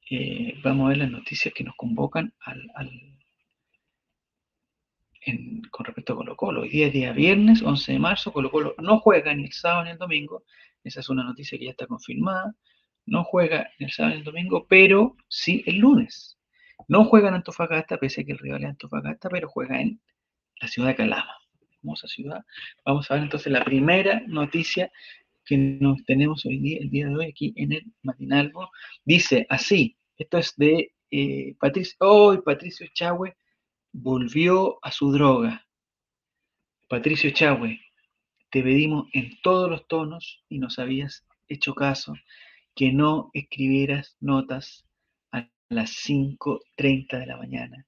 eh, 0.10 0.60
vamos 0.63 0.86
a 0.86 0.89
ver 0.89 0.98
las 1.00 1.12
noticias 1.12 1.53
que 1.53 1.63
nos 1.63 1.75
convocan 1.75 2.34
al, 2.41 2.62
con 5.72 5.86
respecto 5.86 6.13
a 6.13 6.15
Colo 6.15 6.36
Colo. 6.36 6.62
Hoy 6.62 6.69
día 6.69 6.88
es 6.88 6.93
día 6.93 7.12
viernes, 7.12 7.62
11 7.62 7.93
de 7.93 8.00
marzo, 8.00 8.31
Colo 8.31 8.51
Colo 8.51 8.75
no 8.79 9.00
juega 9.00 9.34
ni 9.34 9.46
el 9.46 9.53
sábado 9.53 9.86
ni 9.86 9.91
el 9.91 9.98
domingo. 9.98 10.43
Esa 10.84 11.00
es 11.01 11.10
una 11.10 11.24
noticia 11.24 11.57
que 11.57 11.65
ya 11.65 11.72
está 11.72 11.88
confirmada. 11.88 12.55
No 13.05 13.24
juega 13.24 13.69
ni 13.79 13.86
el 13.86 13.91
sábado 13.91 14.15
ni 14.15 14.19
el 14.19 14.25
domingo, 14.25 14.65
pero 14.67 15.15
sí 15.27 15.63
el 15.65 15.77
lunes. 15.77 16.38
No 16.88 17.05
juega 17.05 17.29
en 17.29 17.36
Antofagasta, 17.36 17.98
pese 17.98 18.22
a 18.22 18.24
que 18.24 18.34
el 18.34 18.39
rival 18.39 18.63
es 18.63 18.69
Antofagasta, 18.69 19.29
pero 19.29 19.50
juega 19.50 19.81
en 19.81 20.01
la 20.62 20.67
ciudad 20.67 20.89
de 20.89 20.96
Calama 20.96 21.38
hermosa 21.88 22.07
ciudad. 22.07 22.43
Vamos 22.86 23.10
a 23.10 23.15
ver 23.15 23.24
entonces 23.24 23.51
la 23.51 23.63
primera 23.63 24.22
noticia 24.27 24.91
que 25.46 25.57
nos 25.57 26.03
tenemos 26.03 26.46
hoy 26.46 26.60
día, 26.60 26.79
el 26.79 26.89
día 26.89 27.07
de 27.07 27.15
hoy, 27.15 27.25
aquí 27.27 27.53
en 27.55 27.74
el 27.74 27.84
matinalvo. 28.03 28.69
Dice 29.05 29.46
así, 29.50 29.98
esto 30.17 30.38
es 30.38 30.53
de 30.57 30.91
eh, 31.12 31.55
Patricio, 31.60 31.96
hoy 32.00 32.39
Patricio 32.43 32.88
Chahue 32.93 33.36
volvió 34.00 34.77
a 34.84 34.92
su 34.92 35.12
droga. 35.12 35.66
Patricio 36.88 37.32
Chahue, 37.32 37.82
te 38.51 38.62
pedimos 38.62 39.10
en 39.12 39.42
todos 39.42 39.72
los 39.72 39.88
tonos 39.88 40.44
y 40.48 40.60
nos 40.60 40.77
habías 40.77 41.25
hecho 41.48 41.74
caso 41.74 42.13
que 42.75 42.94
no 42.94 43.32
escribieras 43.34 44.16
notas 44.20 44.86
a 45.32 45.50
las 45.70 45.89
5.30 46.08 47.18
de 47.18 47.25
la 47.25 47.38
mañana, 47.38 47.88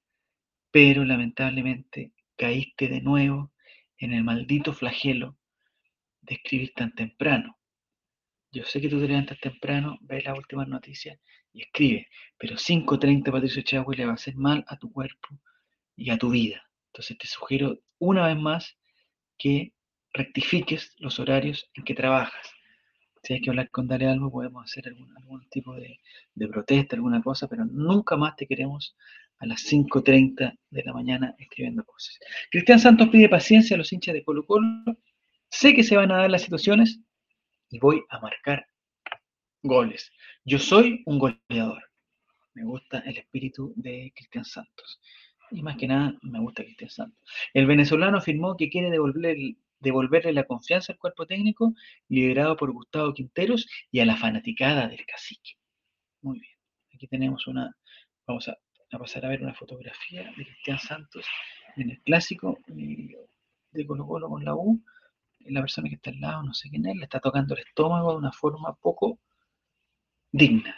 pero 0.72 1.06
lamentablemente 1.06 2.12
caíste 2.36 2.88
de 2.88 3.02
nuevo 3.02 3.52
en 4.00 4.14
el 4.14 4.24
maldito 4.24 4.74
flagelo 4.74 5.38
de 6.22 6.36
escribir 6.36 6.74
tan 6.74 6.92
temprano. 6.96 7.56
Yo 8.52 8.64
sé 8.64 8.82
que 8.82 8.90
tú 8.90 9.00
te 9.00 9.08
levantas 9.08 9.40
temprano, 9.40 10.00
ves 10.02 10.26
las 10.26 10.36
últimas 10.36 10.68
noticias 10.68 11.20
y 11.54 11.62
escribe, 11.62 12.08
pero 12.40 12.56
5.30 12.56 13.32
Patricio 13.32 13.62
Chagüe 13.62 13.96
le 13.96 14.06
va 14.06 14.14
a 14.14 14.16
hacer 14.16 14.36
mal 14.36 14.66
a 14.68 14.76
tu 14.80 14.92
cuerpo 14.92 15.40
y 16.00 16.10
a 16.10 16.18
tu 16.18 16.30
vida. 16.30 16.64
Entonces 16.92 17.18
te 17.18 17.28
sugiero 17.28 17.80
una 18.00 18.28
vez 18.28 18.38
más 18.38 18.78
que 19.38 19.74
rectifiques 20.14 20.96
los 20.98 21.20
horarios 21.20 21.70
en 21.74 21.84
que 21.84 21.94
trabajas. 21.94 22.50
Si 23.24 23.34
hay 23.34 23.42
que 23.42 23.50
hablar 23.50 23.70
con 23.70 23.88
Dale 23.88 24.08
Albo, 24.08 24.32
podemos 24.32 24.64
hacer 24.64 24.88
algún, 24.88 25.16
algún 25.18 25.48
tipo 25.50 25.76
de, 25.76 26.00
de, 26.34 26.48
protesta, 26.48 26.96
alguna 26.96 27.22
cosa, 27.22 27.48
pero 27.48 27.66
nunca 27.66 28.16
más 28.16 28.36
te 28.38 28.48
queremos 28.48 28.96
a 29.40 29.46
las 29.46 29.62
5.30 29.62 30.58
de 30.70 30.84
la 30.84 30.94
mañana 30.94 31.36
escribiendo 31.38 31.84
cosas. 31.84 32.18
Cristian 32.50 32.80
Santos 32.80 33.10
pide 33.10 33.28
paciencia 33.28 33.76
a 33.76 33.78
los 33.78 33.92
hinchas 33.92 34.14
de 34.14 34.24
Colo 34.24 34.46
Colo. 34.46 34.98
Sé 35.50 35.74
que 35.74 35.84
se 35.84 35.98
van 35.98 36.12
a 36.12 36.18
dar 36.18 36.32
las 36.32 36.44
situaciones 36.44 37.02
y 37.70 37.80
voy 37.80 38.04
a 38.10 38.20
marcar 38.20 38.66
goles. 39.64 40.12
Yo 40.46 40.60
soy 40.60 41.04
un 41.06 41.20
goleador. 41.20 41.84
Me 42.54 42.64
gusta 42.64 43.00
el 43.00 43.18
espíritu 43.18 43.74
de 43.76 44.12
Cristian 44.16 44.46
Santos. 44.46 45.00
Y 45.52 45.62
más 45.64 45.78
que 45.78 45.88
nada, 45.88 46.14
me 46.22 46.40
gusta 46.40 46.64
Cristian 46.64 46.90
Santos. 46.90 47.20
El 47.54 47.66
venezolano 47.66 48.18
afirmó 48.18 48.56
que 48.56 48.70
quiere 48.70 48.90
devolverle, 48.92 49.58
devolverle 49.80 50.34
la 50.34 50.44
confianza 50.44 50.94
al 50.94 51.00
cuerpo 51.00 51.26
técnico 51.26 51.74
liderado 52.08 52.56
por 52.56 52.72
Gustavo 52.72 53.14
Quinteros 53.14 53.68
y 53.92 54.00
a 54.00 54.06
la 54.06 54.16
fanaticada 54.16 54.88
del 54.88 55.06
cacique. 55.06 55.54
Muy 56.22 56.40
bien. 56.40 56.54
Aquí 56.94 57.08
tenemos 57.08 57.48
una. 57.48 57.76
Vamos 58.28 58.48
a, 58.48 58.58
a 58.92 59.00
pasar 59.00 59.26
a 59.26 59.30
ver 59.30 59.42
una 59.42 59.54
fotografía 59.54 60.24
de 60.24 60.46
Cristian 60.46 60.80
Santos 60.80 61.26
en 61.78 61.92
el 61.92 62.02
clásico 62.02 62.58
eh, 62.68 63.16
de 63.72 63.88
Colo 63.88 64.06
Colo 64.06 64.30
con 64.30 64.44
la 64.46 64.56
U. 64.56 64.84
La 65.46 65.62
persona 65.62 65.90
que 65.90 65.96
está 65.96 66.10
al 66.12 66.20
lado, 66.20 66.44
no 66.44 66.54
sé 66.54 66.70
quién 66.70 66.86
es, 66.86 66.96
le 66.96 67.04
está 67.04 67.20
tocando 67.20 67.56
el 67.56 67.62
estómago 67.62 68.12
de 68.12 68.18
una 68.18 68.32
forma 68.32 68.76
poco 68.76 69.20
digna. 70.32 70.76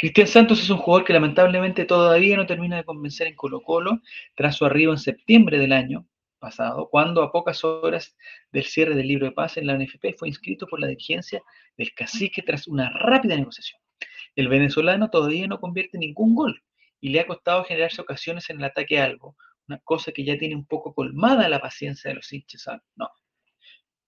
Cristian 0.00 0.28
Santos 0.28 0.62
es 0.62 0.70
un 0.70 0.78
jugador 0.78 1.04
que 1.04 1.12
lamentablemente 1.12 1.84
todavía 1.84 2.36
no 2.36 2.46
termina 2.46 2.76
de 2.76 2.84
convencer 2.84 3.26
en 3.26 3.34
Colo 3.34 3.60
Colo 3.62 4.00
tras 4.36 4.54
su 4.54 4.64
arribo 4.64 4.92
en 4.92 4.98
septiembre 4.98 5.58
del 5.58 5.72
año 5.72 6.06
pasado, 6.38 6.88
cuando 6.88 7.20
a 7.20 7.32
pocas 7.32 7.64
horas 7.64 8.16
del 8.52 8.62
cierre 8.62 8.94
del 8.94 9.08
libro 9.08 9.26
de 9.26 9.32
paz 9.32 9.56
en 9.56 9.66
la 9.66 9.76
NFP 9.76 10.14
fue 10.16 10.28
inscrito 10.28 10.68
por 10.68 10.78
la 10.78 10.86
dirigencia 10.86 11.42
del 11.76 11.92
cacique 11.94 12.42
tras 12.42 12.68
una 12.68 12.90
rápida 12.90 13.34
negociación. 13.34 13.80
El 14.36 14.46
venezolano 14.46 15.10
todavía 15.10 15.48
no 15.48 15.58
convierte 15.58 15.98
ningún 15.98 16.36
gol 16.36 16.62
y 17.00 17.08
le 17.08 17.18
ha 17.18 17.26
costado 17.26 17.64
generarse 17.64 18.00
ocasiones 18.00 18.48
en 18.50 18.58
el 18.58 18.66
ataque 18.66 19.00
algo, 19.00 19.34
una 19.66 19.80
cosa 19.80 20.12
que 20.12 20.24
ya 20.24 20.38
tiene 20.38 20.54
un 20.54 20.66
poco 20.66 20.94
colmada 20.94 21.48
la 21.48 21.60
paciencia 21.60 22.10
de 22.10 22.14
los 22.14 22.32
hinchas. 22.32 22.68
No. 22.94 23.10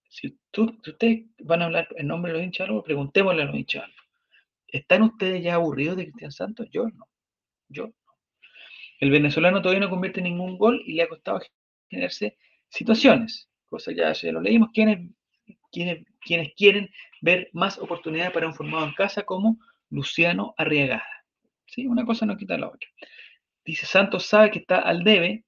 Si, 0.09 0.39
tú, 0.53 0.73
ustedes 0.87 1.25
van 1.41 1.63
a 1.63 1.65
hablar 1.65 1.89
en 1.97 2.07
nombre 2.07 2.31
de 2.31 2.39
los 2.39 2.45
hinchas 2.45 2.69
preguntémosle 2.85 3.43
a 3.43 3.47
los 3.47 3.57
hinchas. 3.57 3.91
¿Están 4.73 5.03
ustedes 5.03 5.43
ya 5.43 5.55
aburridos 5.55 5.97
de 5.97 6.05
Cristian 6.05 6.33
Santos? 6.33 6.69
Yo 6.71 6.89
no. 6.89 7.09
Yo 7.69 7.87
no. 7.87 7.95
El 9.01 9.11
venezolano 9.11 9.63
todavía 9.63 9.81
no 9.81 9.91
convierte 9.91 10.21
ningún 10.21 10.59
gol 10.59 10.83
y 10.87 10.93
le 10.93 11.03
ha 11.03 11.09
costado 11.09 11.41
generarse 11.89 12.37
situaciones. 12.69 13.49
Cosa 13.67 13.93
ya, 13.93 14.13
ya 14.13 14.33
lo 14.33 14.41
leímos. 14.41 14.71
Quienes, 14.73 15.11
quienes, 15.73 16.05
quienes 16.21 16.53
quieren 16.55 16.91
ver 17.23 17.49
más 17.53 17.79
oportunidades 17.79 18.33
para 18.33 18.47
un 18.47 18.55
formado 18.55 18.87
en 18.87 18.95
casa 18.95 19.23
como 19.23 19.59
Luciano 19.89 20.55
Arriagada. 20.57 21.07
¿Sí? 21.67 21.87
Una 21.87 22.05
cosa 22.05 22.27
no 22.27 22.37
quita 22.37 22.59
la 22.59 22.69
otra. 22.69 22.89
Dice 23.65 23.87
Santos 23.87 24.27
sabe 24.27 24.51
que 24.51 24.59
está 24.59 24.81
al 24.81 25.05
debe 25.05 25.45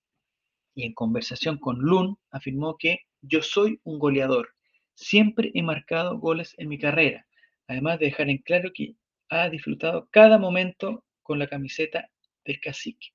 y 0.75 0.85
en 0.85 0.95
conversación 0.95 1.59
con 1.59 1.79
Lun 1.79 2.17
afirmó 2.31 2.77
que 2.79 3.01
yo 3.21 3.43
soy 3.43 3.81
un 3.85 3.99
goleador. 3.99 4.55
Siempre 4.95 5.51
he 5.55 5.63
marcado 5.63 6.19
goles 6.19 6.55
en 6.59 6.69
mi 6.69 6.79
carrera. 6.79 7.27
Además 7.67 7.99
de 7.99 8.07
dejar 8.07 8.31
en 8.31 8.39
claro 8.39 8.71
que 8.75 8.95
ha 9.33 9.49
disfrutado 9.49 10.09
cada 10.11 10.39
momento 10.39 11.05
con 11.23 11.39
la 11.39 11.47
camiseta 11.47 12.11
del 12.45 12.61
cacique. 12.61 13.09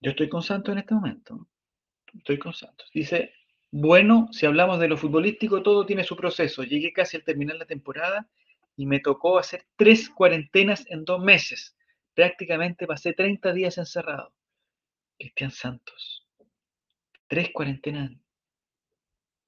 Yo 0.00 0.10
estoy 0.10 0.28
con 0.28 0.42
Santos 0.42 0.72
en 0.72 0.78
este 0.78 0.94
momento. 0.94 1.48
Estoy 2.16 2.38
con 2.38 2.54
Santos. 2.54 2.90
Dice, 2.94 3.34
bueno, 3.70 4.28
si 4.32 4.46
hablamos 4.46 4.78
de 4.80 4.88
lo 4.88 4.96
futbolístico, 4.96 5.62
todo 5.62 5.84
tiene 5.84 6.04
su 6.04 6.16
proceso. 6.16 6.62
Llegué 6.62 6.92
casi 6.92 7.16
al 7.16 7.24
terminar 7.24 7.56
la 7.56 7.66
temporada 7.66 8.28
y 8.76 8.86
me 8.86 9.00
tocó 9.00 9.38
hacer 9.38 9.66
tres 9.76 10.08
cuarentenas 10.08 10.86
en 10.88 11.04
dos 11.04 11.22
meses. 11.22 11.76
Prácticamente 12.14 12.86
pasé 12.86 13.12
30 13.12 13.52
días 13.52 13.76
encerrado. 13.76 14.32
Cristian 15.18 15.50
Santos. 15.50 16.26
Tres 17.28 17.50
cuarentenas 17.52 18.12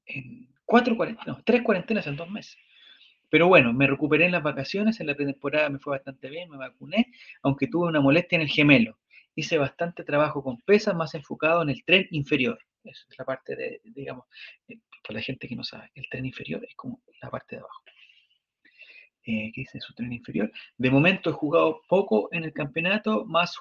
en 0.07 0.55
cuatro 0.65 0.97
cuarentenas, 0.97 1.39
no, 1.39 1.45
tres 1.45 1.63
cuarentenas 1.63 2.07
en 2.07 2.17
dos 2.17 2.31
meses. 2.31 2.57
Pero 3.29 3.49
bueno, 3.49 3.73
me 3.73 3.87
recuperé 3.87 4.27
en 4.27 4.33
las 4.33 4.43
vacaciones, 4.43 5.01
en 5.01 5.09
la 5.09 5.15
pretemporada 5.15 5.69
me 5.69 5.79
fue 5.79 5.97
bastante 5.97 6.29
bien, 6.31 6.49
me 6.51 6.57
vacuné, 6.57 7.13
aunque 7.43 7.67
tuve 7.67 7.89
una 7.89 8.01
molestia 8.01 8.37
en 8.37 8.43
el 8.43 8.49
gemelo. 8.49 8.99
Hice 9.35 9.59
bastante 9.59 10.05
trabajo 10.05 10.43
con 10.43 10.61
pesas, 10.63 10.95
más 10.95 11.15
enfocado 11.15 11.63
en 11.63 11.71
el 11.71 11.85
tren 11.85 12.07
inferior. 12.11 12.59
Esa 12.85 13.05
es 13.11 13.19
la 13.19 13.25
parte 13.25 13.57
de, 13.57 13.81
digamos, 13.85 14.27
eh, 14.69 14.79
para 15.03 15.19
la 15.19 15.23
gente 15.23 15.49
que 15.49 15.57
no 15.57 15.65
sabe, 15.65 15.91
el 15.95 16.09
tren 16.09 16.25
inferior 16.25 16.65
es 16.65 16.75
como 16.77 17.03
la 17.21 17.31
parte 17.31 17.57
de 17.57 17.61
abajo. 17.61 17.83
Eh, 19.25 19.51
¿Qué 19.53 19.63
dice 19.63 19.81
su 19.81 19.93
tren 19.93 20.13
inferior? 20.13 20.53
De 20.79 20.91
momento 20.91 21.31
he 21.31 21.33
jugado 21.33 21.83
poco 21.89 22.29
en 22.31 22.45
el 22.45 22.53
campeonato, 22.53 23.25
más 23.25 23.57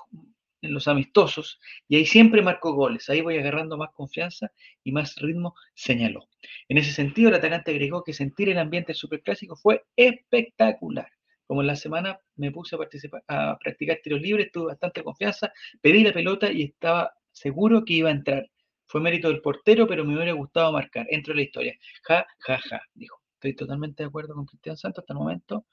los 0.69 0.87
amistosos, 0.87 1.59
y 1.87 1.97
ahí 1.97 2.05
siempre 2.05 2.41
marco 2.41 2.73
goles. 2.73 3.09
Ahí 3.09 3.21
voy 3.21 3.37
agarrando 3.37 3.77
más 3.77 3.89
confianza 3.93 4.51
y 4.83 4.91
más 4.91 5.15
ritmo, 5.17 5.55
señaló. 5.73 6.27
En 6.69 6.77
ese 6.77 6.91
sentido, 6.91 7.29
el 7.29 7.35
atacante 7.35 7.71
agregó 7.71 8.03
que 8.03 8.13
sentir 8.13 8.49
el 8.49 8.57
ambiente 8.57 8.93
superclásico 8.93 9.55
fue 9.55 9.83
espectacular. 9.95 11.09
Como 11.47 11.61
en 11.61 11.67
la 11.67 11.75
semana 11.75 12.19
me 12.35 12.51
puse 12.51 12.75
a, 12.75 12.79
participar, 12.79 13.23
a 13.27 13.57
practicar 13.59 13.99
tiros 14.03 14.21
libres, 14.21 14.51
tuve 14.51 14.67
bastante 14.67 15.03
confianza, 15.03 15.51
pedí 15.81 16.03
la 16.03 16.11
pelota 16.11 16.51
y 16.51 16.63
estaba 16.63 17.13
seguro 17.31 17.85
que 17.85 17.93
iba 17.93 18.09
a 18.09 18.13
entrar. 18.13 18.49
Fue 18.87 19.01
mérito 19.01 19.29
del 19.29 19.41
portero, 19.41 19.87
pero 19.87 20.05
me 20.05 20.15
hubiera 20.15 20.33
gustado 20.33 20.71
marcar. 20.71 21.05
Entro 21.09 21.33
en 21.33 21.37
la 21.37 21.43
historia. 21.43 21.75
Ja, 22.03 22.25
ja, 22.39 22.57
ja, 22.57 22.81
dijo. 22.93 23.19
Estoy 23.35 23.55
totalmente 23.55 24.03
de 24.03 24.07
acuerdo 24.07 24.33
con 24.33 24.45
Cristian 24.45 24.77
Santos 24.77 25.03
hasta 25.03 25.13
el 25.13 25.19
momento. 25.19 25.65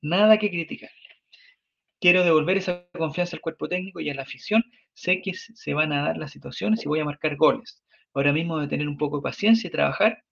Nada 0.00 0.38
que 0.38 0.50
criticar. 0.50 0.90
Quiero 2.04 2.22
devolver 2.22 2.58
esa 2.58 2.86
confianza 2.92 3.34
al 3.34 3.40
cuerpo 3.40 3.66
técnico 3.66 3.98
y 3.98 4.10
a 4.10 4.14
la 4.14 4.20
afición. 4.20 4.62
Sé 4.92 5.22
que 5.22 5.32
se 5.32 5.72
van 5.72 5.90
a 5.90 6.02
dar 6.02 6.18
las 6.18 6.32
situaciones 6.32 6.84
y 6.84 6.86
voy 6.86 7.00
a 7.00 7.04
marcar 7.06 7.34
goles. 7.34 7.82
Ahora 8.12 8.30
mismo 8.30 8.58
de 8.58 8.68
tener 8.68 8.88
un 8.88 8.98
poco 8.98 9.16
de 9.16 9.22
paciencia 9.22 9.68
y 9.68 9.70
trabajar, 9.70 10.22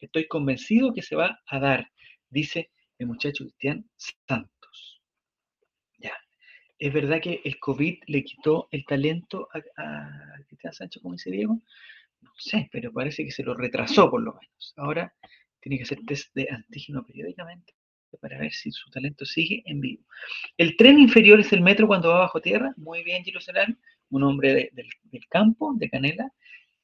estoy 0.00 0.26
convencido 0.26 0.92
que 0.92 1.02
se 1.02 1.14
va 1.14 1.38
a 1.46 1.60
dar, 1.60 1.86
dice 2.30 2.72
el 2.98 3.06
muchacho 3.06 3.44
Cristian 3.44 3.88
Santos. 4.26 5.02
Ya. 5.98 6.14
¿Es 6.80 6.92
verdad 6.92 7.20
que 7.22 7.42
el 7.44 7.60
COVID 7.60 8.00
le 8.08 8.24
quitó 8.24 8.66
el 8.72 8.84
talento 8.84 9.46
a, 9.54 10.42
Cristian 10.48 10.72
Sancho, 10.72 11.00
como 11.00 11.14
dice 11.14 11.30
Diego? 11.30 11.62
No 12.22 12.32
sé, 12.38 12.68
pero 12.72 12.92
parece 12.92 13.24
que 13.24 13.30
se 13.30 13.44
lo 13.44 13.54
retrasó 13.54 14.10
por 14.10 14.20
lo 14.20 14.32
menos. 14.32 14.74
Ahora 14.76 15.14
tiene 15.60 15.76
que 15.76 15.84
hacer 15.84 16.00
test 16.04 16.34
de 16.34 16.48
antígeno 16.50 17.06
periódicamente 17.06 17.72
para 18.18 18.38
ver 18.38 18.52
si 18.52 18.70
su 18.70 18.90
talento 18.90 19.24
sigue 19.24 19.62
en 19.66 19.80
vivo. 19.80 20.04
El 20.56 20.76
tren 20.76 20.98
inferior 20.98 21.40
es 21.40 21.52
el 21.52 21.60
metro 21.60 21.86
cuando 21.86 22.08
va 22.08 22.20
bajo 22.20 22.40
tierra. 22.40 22.72
Muy 22.76 23.02
bien, 23.02 23.24
Gilo 23.24 23.40
Serán, 23.40 23.78
un 24.10 24.22
hombre 24.24 24.54
de, 24.54 24.70
del, 24.72 25.26
campo, 25.28 25.72
de 25.76 25.88
Canela, 25.88 26.32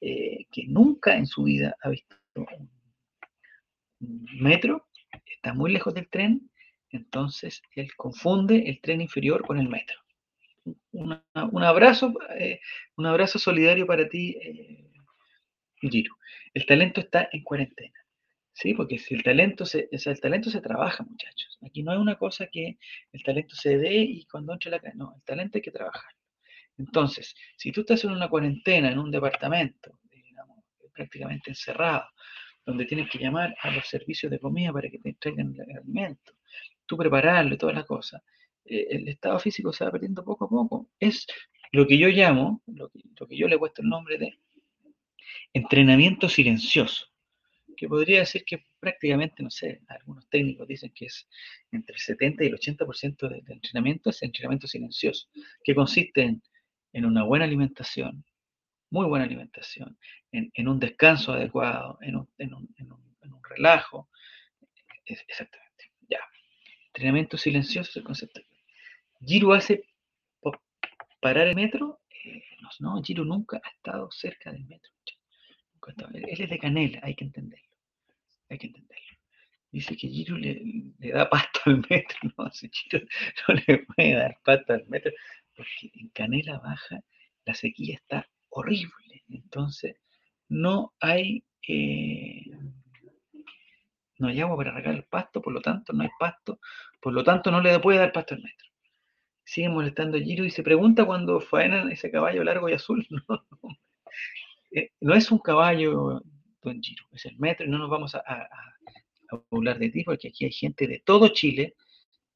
eh, 0.01 0.47
que 0.53 0.67
nunca 0.67 1.17
en 1.17 1.27
su 1.27 1.45
vida 1.45 1.77
ha 1.83 1.89
visto 1.91 2.17
un, 2.37 2.71
metro, 4.39 4.87
está 5.25 5.55
muy 5.55 5.73
lejos 5.73 5.95
del 5.95 6.09
tren, 6.09 6.51
entonces 6.91 7.63
él 7.75 7.89
confunde 7.97 8.69
el 8.69 8.81
tren 8.81 9.01
inferior 9.01 9.45
con 9.47 9.59
el 9.59 9.69
metro. 9.69 9.99
Un, 10.93 11.63
abrazo, 11.63 12.13
eh, 12.39 12.61
un 12.97 13.07
abrazo 13.07 13.39
solidario 13.39 13.87
para 13.87 14.09
ti, 14.09 14.37
eh, 14.43 14.91
Giro. 15.81 16.17
El 16.53 16.67
talento 16.67 17.01
está 17.01 17.29
en 17.33 17.43
cuarentena. 17.43 18.06
Sí, 18.57 18.73
porque 18.73 18.99
el 19.11 19.23
talento 19.23 19.67
se, 19.67 19.87
o 19.93 19.99
sea, 19.99 20.15
el 20.15 20.21
talento 20.21 20.49
se 20.49 20.63
trabaja, 20.63 21.05
muchachos. 21.05 21.59
Aquí 21.63 21.83
no 21.83 21.93
hay 21.93 21.99
una 21.99 22.17
cosa 22.17 22.47
que 22.47 22.79
el 23.13 23.23
talento 23.23 23.55
se 23.55 23.77
dé 23.77 23.97
y 23.97 24.25
cuando 24.25 24.55
entre 24.55 24.71
la 24.71 24.81
no, 24.95 25.13
el 25.15 25.23
talento 25.25 25.59
hay 25.59 25.63
que 25.63 25.71
trabajar. 25.71 26.11
Entonces, 26.79 27.35
si 27.59 27.71
tú 27.71 27.83
estás 27.83 28.03
en 28.05 28.13
una 28.13 28.31
cuarentena, 28.31 28.91
en 28.91 28.99
un 28.99 29.11
departamento, 29.11 29.99
digamos, 30.11 30.65
prácticamente 30.95 31.51
encerrado, 31.51 32.07
donde 32.65 32.87
tienes 32.87 33.11
que 33.11 33.19
llamar 33.19 33.55
a 33.61 33.71
los 33.73 33.87
servicios 33.87 34.33
de 34.33 34.41
comida 34.41 34.73
para 34.73 34.89
que 34.89 35.01
te 35.01 35.11
entreguen 35.11 35.55
el 35.61 35.77
alimento, 35.77 36.33
tú 36.87 36.97
prepararlo 36.97 37.55
y 37.55 37.59
todas 37.59 37.75
las 37.77 37.85
cosas, 37.85 38.23
eh, 38.65 38.87
el 38.89 39.07
estado 39.09 39.39
físico 39.39 39.71
se 39.71 39.85
va 39.85 39.93
perdiendo 39.93 40.25
poco 40.25 40.47
a 40.47 40.49
poco. 40.49 40.89
Es 40.99 41.27
lo 41.73 41.87
que 41.87 41.99
yo 41.99 42.09
llamo, 42.09 42.63
lo 42.67 42.89
que, 42.89 43.01
lo 43.21 43.29
que 43.29 43.37
yo 43.37 43.49
le 43.49 43.57
he 43.57 43.59
puesto 43.59 43.83
el 43.83 43.89
nombre 43.91 44.17
de 44.17 44.39
entrenamiento 45.53 46.31
silencioso 46.31 47.09
que 47.77 47.89
podría 47.89 48.21
decir 48.21 48.45
que 48.45 48.65
prácticamente, 48.81 49.43
no 49.43 49.51
sé, 49.51 49.83
algunos 49.89 50.29
técnicos 50.29 50.67
dicen 50.67 50.93
que 50.95 51.07
es 51.07 51.29
entre 51.71 51.95
el 51.95 52.01
70 52.01 52.45
y 52.45 52.47
el 52.49 52.55
80% 52.59 53.29
de, 53.29 53.43
de 53.43 53.53
entrenamiento 53.53 54.11
es 54.11 54.23
entrenamiento 54.23 54.67
silencioso, 54.67 55.29
que 55.63 55.75
consiste 55.75 56.23
en, 56.93 57.05
una 57.05 57.25
buena 57.25 57.45
alimentación, 57.45 58.25
muy 58.91 59.07
buena 59.07 59.25
alimentación, 59.25 59.99
en, 60.33 60.69
un 60.69 60.81
descanso 60.81 61.33
adecuado, 61.33 61.99
en 62.01 62.17
un, 62.17 62.29
en 62.39 62.55
un, 62.55 62.75
un 62.79 63.43
relajo. 63.45 64.09
Es, 65.05 65.23
exactamente, 65.29 65.93
ya. 66.09 66.21
Entrenamiento 66.89 67.37
silencioso 67.37 67.91
es 67.91 67.97
el 67.97 68.05
concepto. 68.05 68.41
Giro 69.21 69.53
hace 69.53 69.85
parar 71.21 71.49
el 71.49 71.57
metro. 71.57 72.01
Eh, 72.25 72.43
no, 72.81 73.03
Giro 73.03 73.25
nunca 73.25 73.61
ha 73.63 73.69
estado 73.69 74.11
cerca 74.11 74.53
del 74.53 74.65
metro 74.65 74.91
Él 76.15 76.25
es 76.29 76.51
de 76.51 76.59
Canela, 76.59 77.01
hay 77.03 77.15
que 77.15 77.25
entenderlo. 77.25 77.66
Hay 78.49 78.59
que 78.59 78.69
entenderlo. 78.69 79.17
Dice 79.71 79.97
que 79.97 80.09
Giro 80.09 80.37
le, 80.39 80.63
da 80.99 81.29
pasto 81.29 81.61
al 81.67 81.85
metro. 81.89 82.19
No, 82.39 82.47
ese 82.47 82.71
Giro 82.71 83.05
no 83.49 83.55
le 83.55 83.79
puede 83.79 84.15
dar 84.15 84.39
pasto 84.45 84.73
al 84.73 84.87
metro, 84.87 85.13
porque 85.55 85.91
en 85.95 86.09
Canela 86.11 86.59
Baja 86.59 87.01
la 87.45 87.55
sequía 87.55 87.97
está 87.97 88.29
horrible. 88.49 89.25
Entonces, 89.29 89.97
no 90.49 90.95
hay, 91.01 91.45
eh, 91.69 92.45
no 94.19 94.29
hay 94.29 94.41
agua 94.41 94.57
para 94.57 94.73
regar 94.73 94.95
el 94.95 95.05
pasto, 95.05 95.43
por 95.43 95.53
lo 95.53 95.61
tanto, 95.61 95.93
no 95.93 96.03
hay 96.03 96.11
pasto, 96.19 96.61
por 97.01 97.13
lo 97.13 97.25
tanto, 97.25 97.51
no 97.51 97.61
le 97.61 97.79
puede 97.81 97.99
dar 97.99 98.13
pasto 98.13 98.35
al 98.35 98.43
metro. 98.43 98.69
Sigue 99.45 99.69
molestando 99.69 100.17
a 100.17 100.21
Giro 100.21 100.45
y 100.45 100.51
se 100.51 100.63
pregunta 100.63 101.05
cuando 101.05 101.41
faenan 101.41 101.91
ese 101.91 102.11
caballo 102.11 102.43
largo 102.45 102.69
y 102.69 102.75
azul. 102.75 103.07
Eh, 104.73 104.91
no 105.01 105.15
es 105.15 105.31
un 105.31 105.39
caballo, 105.39 106.21
don 106.67 106.83
Giro, 106.83 107.05
es 107.13 107.25
el 107.27 107.39
metro 107.39 107.67
y 107.67 107.71
no 107.71 107.79
nos 107.79 107.89
vamos 107.89 108.15
a, 108.15 108.23
hablar 109.51 109.79
de 109.79 109.91
ti 109.91 110.05
porque 110.05 110.29
aquí 110.29 110.45
hay 110.45 110.53
gente 110.53 110.87
de 110.87 111.01
todo 111.01 111.29
Chile. 111.29 111.75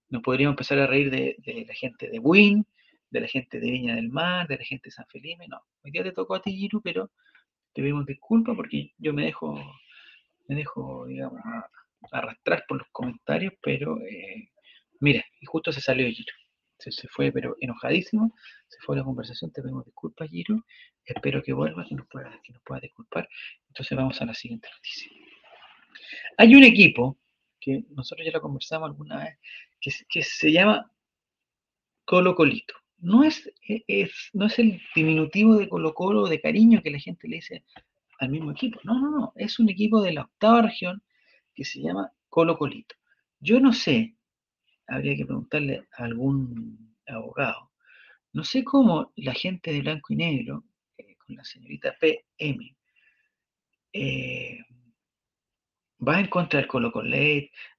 Nos 0.09 0.23
podríamos 0.23 0.55
empezar 0.55 0.79
a 0.79 0.87
reír 0.87 1.11
de, 1.11 1.65
la 1.67 1.75
gente 1.75 2.09
de 2.09 2.19
Buin, 2.19 2.67
de 3.11 3.21
la 3.21 3.29
gente 3.29 3.61
de 3.61 3.71
Viña 3.71 3.95
del 3.95 4.09
Mar, 4.09 4.49
de 4.49 4.57
la 4.57 4.65
gente 4.65 4.89
de 4.89 4.93
San 4.93 5.07
Felipe. 5.07 5.47
No, 5.49 5.61
hoy 5.85 5.91
día 5.91 6.03
te 6.03 6.13
tocó 6.13 6.35
a 6.35 6.43
ti, 6.43 6.53
Giro, 6.53 6.81
pero 6.81 7.11
te 7.73 7.83
pedimos 7.83 8.07
disculpas 8.07 8.57
porque 8.57 8.93
yo 8.99 9.13
me 9.13 9.25
dejo, 9.25 9.55
me 10.49 10.57
dejo, 10.57 11.07
arrastrar 12.13 12.65
por 12.67 12.79
los 12.79 12.89
comentarios, 12.91 13.53
pero 13.63 14.01
eh, 14.01 14.51
mira, 15.01 15.25
y 15.41 15.47
justo 15.47 15.71
se 15.71 15.81
salió 15.81 16.09
Giro 16.09 16.40
se, 16.81 17.09
fue, 17.09 17.33
pero 17.33 17.57
enojadísimo, 17.61 18.35
se 18.69 18.79
fue 18.81 18.97
la 18.97 19.05
conversación, 19.05 19.53
te 19.53 19.63
pedimos 19.63 19.85
disculpas, 19.85 20.29
Giro, 20.31 20.65
espero 21.05 21.43
que 21.43 21.53
vuelva, 21.53 21.85
que 21.89 21.95
nos 21.95 22.07
pueda, 22.09 22.41
que 22.43 22.53
nos 22.53 22.63
pueda 22.63 22.81
disculpar. 22.81 23.29
Entonces 23.69 23.97
vamos 23.97 24.21
a 24.21 24.27
la 24.27 24.35
siguiente 24.35 24.69
noticia. 24.73 25.11
Hay 26.39 26.55
un 26.55 26.65
equipo, 26.65 27.19
que 27.61 27.85
nosotros 27.91 28.27
ya 28.27 28.33
lo 28.33 28.41
conversamos 28.41 28.89
alguna 28.89 29.25
vez, 29.25 29.39
que, 29.81 29.91
que 30.09 30.23
se 30.23 30.51
llama 30.51 30.91
Colo 32.05 32.35
Colito. 32.35 32.75
No 32.99 33.25
es, 33.25 33.51
es, 33.67 34.31
no 34.33 34.47
es 34.47 34.59
el 34.59 34.81
diminutivo 34.95 35.57
de 35.57 35.69
Colo 35.69 35.95
Colo 35.95 36.27
de 36.27 36.41
cariño 36.41 36.83
que 36.83 36.91
la 36.91 36.99
gente 36.99 37.29
le 37.29 37.37
dice 37.37 37.65
al 38.19 38.31
mismo 38.31 38.53
equipo. 38.53 38.81
No, 38.85 38.99
no, 38.99 39.11
no. 39.11 39.33
Es 39.37 39.59
un 39.59 39.69
equipo 39.71 40.03
de 40.03 40.13
la 40.13 40.23
octava 40.23 40.63
región 40.63 41.03
que 41.55 41.65
se 41.65 41.81
llama 41.81 42.13
Colo 42.29 42.59
Colito. 42.59 42.95
Yo 43.41 43.59
no 43.61 43.73
sé 43.73 44.17
habría 44.91 45.17
que 45.17 45.25
preguntarle 45.25 45.87
a 45.97 46.05
algún 46.05 46.97
abogado. 47.07 47.71
No 48.33 48.45
sé 48.45 48.65
cómo 48.65 49.13
la 49.17 49.33
gente 49.35 49.73
de 49.73 49.81
blanco 49.81 50.13
y 50.13 50.17
negro, 50.17 50.65
eh, 50.99 51.17
con 51.17 51.37
la 51.37 51.45
señorita 51.45 51.95
PM, 51.99 52.77
eh, 53.93 54.59
va 56.07 56.21
en 56.21 56.27
contra 56.29 56.61
del 56.61 56.69
Colo 56.69 56.93
Colo 56.93 57.11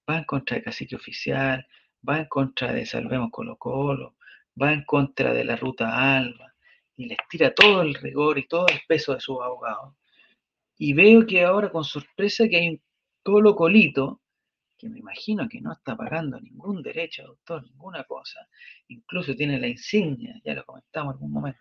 va 0.09 0.17
en 0.17 0.23
contra 0.25 0.55
del 0.55 0.63
cacique 0.63 0.95
oficial, 0.95 1.65
va 2.07 2.19
en 2.19 2.25
contra 2.25 2.73
de 2.73 2.85
Salvemos 2.85 3.29
Colo 3.31 3.57
Colo, 3.57 4.15
va 4.61 4.73
en 4.73 4.83
contra 4.83 5.33
de 5.33 5.43
la 5.43 5.55
ruta 5.55 6.17
Alba, 6.17 6.53
y 6.95 7.05
les 7.05 7.17
tira 7.29 7.53
todo 7.53 7.81
el 7.81 7.93
rigor 7.95 8.37
y 8.37 8.47
todo 8.47 8.67
el 8.67 8.81
peso 8.87 9.13
de 9.13 9.21
sus 9.21 9.39
abogados. 9.41 9.95
Y 10.77 10.93
veo 10.93 11.25
que 11.25 11.43
ahora 11.43 11.71
con 11.71 11.83
sorpresa 11.83 12.47
que 12.47 12.57
hay 12.57 12.69
un 12.69 12.81
Colo 13.23 13.55
Colito 13.55 14.20
que 14.81 14.89
me 14.89 14.97
imagino 14.97 15.47
que 15.47 15.61
no 15.61 15.73
está 15.73 15.95
pagando 15.95 16.41
ningún 16.41 16.81
derecho 16.81 17.21
de 17.21 17.27
autor, 17.29 17.63
ninguna 17.63 18.03
cosa, 18.05 18.39
incluso 18.87 19.35
tiene 19.35 19.59
la 19.59 19.67
insignia, 19.67 20.41
ya 20.43 20.55
lo 20.55 20.65
comentamos 20.65 21.11
en 21.11 21.17
algún 21.17 21.31
momento, 21.31 21.59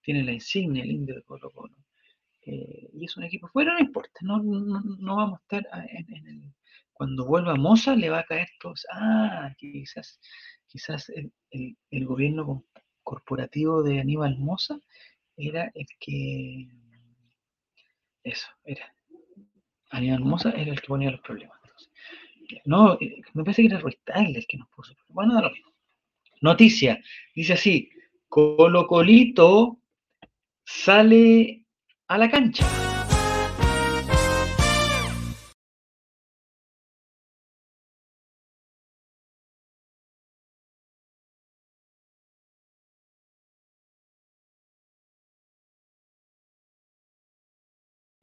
tiene 0.00 0.22
la 0.22 0.32
insignia 0.32 0.84
el 0.84 0.92
indio 0.92 1.16
de 1.16 1.22
Colo 1.24 1.50
Colo, 1.50 1.74
eh, 2.42 2.90
y 2.92 3.04
es 3.06 3.16
un 3.16 3.24
equipo 3.24 3.48
fuera, 3.48 3.74
no 3.74 3.80
importa, 3.80 4.20
no, 4.22 4.40
no, 4.40 5.16
vamos 5.16 5.40
a 5.40 5.42
estar 5.42 5.66
en, 5.88 6.26
el... 6.26 6.54
Cuando 6.92 7.26
vuelva 7.26 7.56
Moza 7.56 7.96
le 7.96 8.08
va 8.08 8.20
a 8.20 8.24
caer 8.24 8.48
todo, 8.60 8.74
ah, 8.92 9.52
quizás, 9.58 10.20
quizás 10.68 11.08
el, 11.08 11.32
el 11.90 12.06
gobierno 12.06 12.64
corporativo 13.02 13.82
de 13.82 13.98
Aníbal 13.98 14.38
Moza 14.38 14.78
era 15.36 15.72
el 15.74 15.86
que... 15.98 16.68
Eso, 18.22 18.46
era. 18.62 18.94
Aníbal 19.90 20.20
Moza 20.20 20.50
era 20.50 20.70
el 20.70 20.80
que 20.80 20.86
ponía 20.86 21.10
los 21.10 21.20
problemas. 21.20 21.58
No, 22.64 22.94
eh, 23.00 23.20
me 23.34 23.44
parece 23.44 23.62
que 23.62 23.68
era 23.68 23.78
Ruiz 23.78 23.98
el 24.14 24.46
que 24.46 24.56
nos 24.56 24.68
puso. 24.68 24.94
Bueno, 25.08 25.34
da. 25.34 25.50
Noticia, 26.40 27.02
dice 27.34 27.54
así, 27.54 27.90
Colo 28.28 28.86
Colito 28.86 29.78
sale 30.64 31.64
a 32.08 32.18
la 32.18 32.30
cancha. 32.30 32.83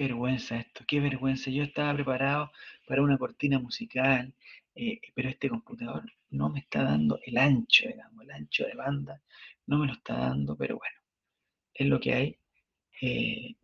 Vergüenza 0.02 0.58
esto, 0.58 0.84
qué 0.88 1.00
vergüenza. 1.00 1.52
Yo 1.52 1.64
estaba 1.64 1.94
preparado 1.94 2.52
para 2.88 3.02
una 3.02 3.18
cortina 3.18 3.60
musical, 3.60 4.34
eh, 4.76 5.00
pero 5.14 5.30
este 5.30 5.50
computador 5.50 6.04
no 6.32 6.50
me 6.50 6.60
está 6.60 6.84
dando 6.84 7.20
el 7.26 7.38
ancho, 7.38 7.88
digamos, 7.88 8.24
el 8.24 8.32
ancho 8.32 8.66
de 8.66 8.74
banda, 8.76 9.22
no 9.68 9.78
me 9.80 9.88
lo 9.88 9.94
está 9.94 10.16
dando, 10.18 10.56
pero 10.58 10.78
bueno, 10.78 11.00
es 11.74 11.88
lo 11.88 12.00
que 12.00 12.14
hay. 12.14 12.38
Eh, 13.02 13.56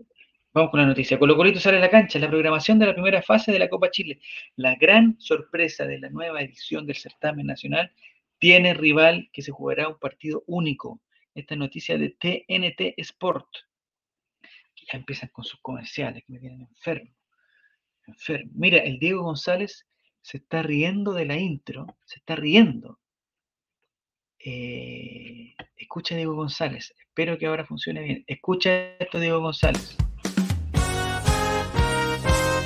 vamos 0.53 0.71
con 0.71 0.79
la 0.81 0.85
noticia. 0.87 1.19
Colo 1.19 1.35
Colito 1.35 1.59
sale 1.59 1.77
a 1.77 1.81
la 1.81 1.89
cancha, 1.89 2.19
la 2.19 2.29
programación 2.29 2.79
de 2.79 2.87
la 2.87 2.93
primera 2.93 3.21
fase 3.21 3.51
de 3.51 3.59
la 3.59 3.69
Copa 3.69 3.91
Chile. 3.91 4.19
La 4.55 4.75
gran 4.75 5.19
sorpresa 5.19 5.85
de 5.85 5.99
la 5.99 6.09
nueva 6.09 6.41
edición 6.41 6.85
del 6.85 6.95
certamen 6.97 7.47
nacional 7.47 7.91
tiene 8.39 8.73
rival 8.73 9.29
que 9.33 9.41
se 9.41 9.51
jugará 9.51 9.87
un 9.87 9.99
partido 9.99 10.43
único. 10.47 11.01
Esta 11.35 11.55
noticia 11.55 11.97
de 11.97 12.09
TNT 12.09 12.93
Sport 12.97 13.47
ya 14.91 14.97
empiezan 14.97 15.29
con 15.29 15.43
sus 15.43 15.59
comerciales 15.61 16.23
que 16.25 16.33
me 16.33 16.39
tienen 16.39 16.61
enfermo. 16.61 17.11
Enfermo. 18.05 18.51
Mira, 18.55 18.77
el 18.79 18.99
Diego 18.99 19.23
González 19.23 19.85
se 20.21 20.37
está 20.37 20.61
riendo 20.61 21.13
de 21.13 21.25
la 21.25 21.37
intro, 21.37 21.87
se 22.05 22.19
está 22.19 22.35
riendo. 22.35 22.99
Eh, 24.39 25.55
escucha 25.75 26.15
Diego 26.15 26.35
González, 26.35 26.93
espero 26.99 27.37
que 27.37 27.47
ahora 27.47 27.65
funcione 27.65 28.01
bien. 28.01 28.23
Escucha 28.27 28.95
esto, 28.97 29.19
Diego 29.19 29.41
González. 29.41 29.97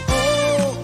Oh, 0.09 0.75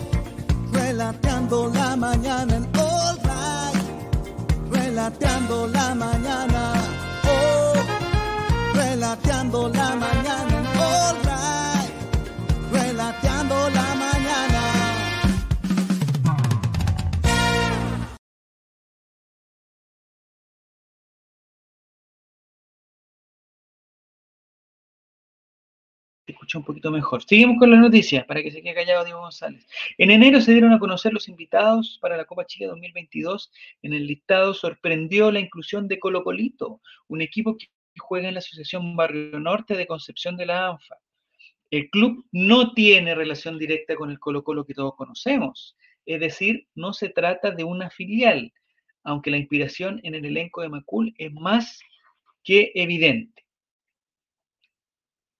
relateando 0.71 1.69
la 1.73 1.95
mañana 1.95 2.55
en 2.55 2.63
All 2.77 3.17
Right, 3.23 4.73
relateando 4.73 5.67
la 5.67 5.93
mañana, 5.93 6.46
un 26.55 26.63
poquito 26.63 26.91
mejor. 26.91 27.23
Seguimos 27.23 27.57
con 27.57 27.71
las 27.71 27.79
noticias 27.79 28.25
para 28.25 28.41
que 28.41 28.51
se 28.51 28.61
quede 28.61 28.75
callado 28.75 29.03
Diego 29.03 29.21
González. 29.21 29.67
En 29.97 30.11
enero 30.11 30.39
se 30.41 30.51
dieron 30.51 30.73
a 30.73 30.79
conocer 30.79 31.13
los 31.13 31.27
invitados 31.27 31.97
para 32.01 32.17
la 32.17 32.25
Copa 32.25 32.45
Chile 32.45 32.67
2022. 32.67 33.51
En 33.81 33.93
el 33.93 34.07
listado 34.07 34.53
sorprendió 34.53 35.31
la 35.31 35.39
inclusión 35.39 35.87
de 35.87 35.99
Colo 35.99 36.23
Colito, 36.23 36.81
un 37.07 37.21
equipo 37.21 37.57
que 37.57 37.67
juega 37.99 38.27
en 38.27 38.35
la 38.35 38.39
Asociación 38.39 38.95
Barrio 38.95 39.39
Norte 39.39 39.75
de 39.75 39.87
Concepción 39.87 40.37
de 40.37 40.45
la 40.45 40.69
ANFA. 40.69 40.97
El 41.69 41.89
club 41.89 42.25
no 42.31 42.73
tiene 42.73 43.13
relación 43.13 43.59
directa 43.59 43.95
con 43.95 44.09
el 44.09 44.19
Colo 44.19 44.43
Colo 44.43 44.65
que 44.65 44.73
todos 44.73 44.95
conocemos, 44.95 45.75
es 46.05 46.19
decir, 46.21 46.67
no 46.75 46.93
se 46.93 47.09
trata 47.09 47.51
de 47.51 47.65
una 47.65 47.89
filial, 47.89 48.53
aunque 49.03 49.31
la 49.31 49.37
inspiración 49.37 49.99
en 50.03 50.15
el 50.15 50.25
elenco 50.25 50.61
de 50.61 50.69
Macul 50.69 51.13
es 51.17 51.33
más 51.33 51.81
que 52.43 52.71
evidente. 52.75 53.46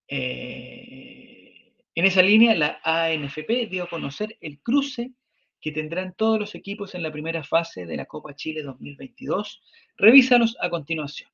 Eh, 0.08 1.74
en 1.94 2.04
esa 2.04 2.22
línea, 2.22 2.54
la 2.54 2.80
ANFP 2.82 3.68
dio 3.68 3.84
a 3.84 3.88
conocer 3.88 4.36
el 4.40 4.60
cruce 4.60 5.12
que 5.60 5.72
tendrán 5.72 6.14
todos 6.14 6.38
los 6.38 6.54
equipos 6.54 6.94
en 6.94 7.02
la 7.02 7.12
primera 7.12 7.42
fase 7.42 7.84
de 7.86 7.96
la 7.96 8.06
Copa 8.06 8.34
Chile 8.34 8.62
2022. 8.62 9.62
Revísalos 9.96 10.56
a 10.60 10.70
continuación. 10.70 11.30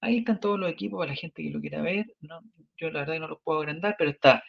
Ahí 0.00 0.18
están 0.18 0.38
todos 0.40 0.58
los 0.58 0.70
equipos 0.70 0.98
para 0.98 1.10
la 1.10 1.16
gente 1.16 1.42
que 1.42 1.50
lo 1.50 1.60
quiera 1.60 1.82
ver. 1.82 2.06
yo 2.76 2.90
la 2.90 3.00
verdad 3.00 3.18
no 3.18 3.28
los 3.28 3.40
puedo 3.42 3.58
agrandar, 3.58 3.96
pero 3.98 4.10
está, 4.10 4.44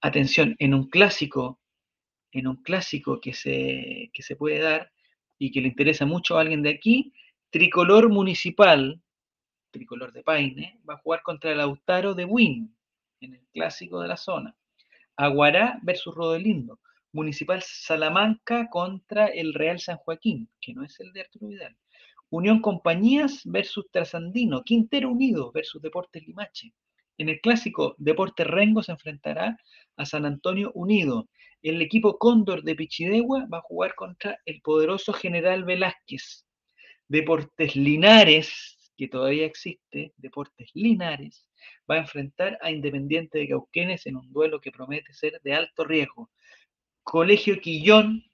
atención, 0.00 0.54
en 0.58 0.74
un 0.74 0.88
clásico, 0.88 1.60
en 2.30 2.46
un 2.46 2.62
clásico 2.62 3.20
que 3.20 3.32
se, 3.34 4.10
que 4.12 4.22
se 4.22 4.36
puede 4.36 4.60
dar 4.60 4.92
y 5.38 5.50
que 5.50 5.60
le 5.60 5.68
interesa 5.68 6.06
mucho 6.06 6.38
a 6.38 6.42
alguien 6.42 6.62
de 6.62 6.70
aquí, 6.70 7.12
tricolor 7.50 8.10
municipal 8.10 9.01
tricolor 9.72 10.12
de 10.12 10.22
Paine, 10.22 10.80
va 10.88 10.94
a 10.94 10.98
jugar 10.98 11.22
contra 11.22 11.50
el 11.50 11.58
Lautaro 11.58 12.14
de 12.14 12.24
Win, 12.24 12.76
en 13.20 13.34
el 13.34 13.46
clásico 13.52 14.00
de 14.00 14.08
la 14.08 14.16
zona. 14.16 14.56
Aguará 15.16 15.80
versus 15.82 16.14
Rodelindo, 16.14 16.78
Municipal 17.12 17.62
Salamanca 17.62 18.68
contra 18.70 19.26
el 19.26 19.52
Real 19.52 19.80
San 19.80 19.96
Joaquín, 19.96 20.48
que 20.60 20.72
no 20.72 20.84
es 20.84 20.98
el 21.00 21.12
de 21.12 21.22
Arturo 21.22 21.48
Vidal. 21.48 21.76
Unión 22.30 22.62
Compañías 22.62 23.42
versus 23.44 23.90
Trasandino, 23.90 24.62
Quintero 24.62 25.10
Unido 25.10 25.52
versus 25.52 25.82
Deportes 25.82 26.26
Limache. 26.26 26.72
En 27.18 27.28
el 27.28 27.40
clásico, 27.40 27.94
Deportes 27.98 28.46
Rengo 28.46 28.82
se 28.82 28.92
enfrentará 28.92 29.58
a 29.96 30.06
San 30.06 30.24
Antonio 30.24 30.72
Unido. 30.74 31.28
El 31.60 31.82
equipo 31.82 32.18
Cóndor 32.18 32.62
de 32.62 32.74
Pichidegua 32.74 33.46
va 33.52 33.58
a 33.58 33.62
jugar 33.62 33.94
contra 33.94 34.38
el 34.46 34.62
poderoso 34.62 35.12
General 35.12 35.64
Velázquez. 35.64 36.46
Deportes 37.06 37.76
Linares, 37.76 38.78
que 38.96 39.08
todavía 39.08 39.46
existe, 39.46 40.12
Deportes 40.16 40.70
Linares, 40.74 41.46
va 41.90 41.96
a 41.96 42.00
enfrentar 42.00 42.58
a 42.60 42.70
Independiente 42.70 43.38
de 43.38 43.48
Cauquenes 43.48 44.06
en 44.06 44.16
un 44.16 44.32
duelo 44.32 44.60
que 44.60 44.72
promete 44.72 45.12
ser 45.12 45.40
de 45.42 45.54
alto 45.54 45.84
riesgo. 45.84 46.30
Colegio 47.02 47.60
Quillón 47.60 48.24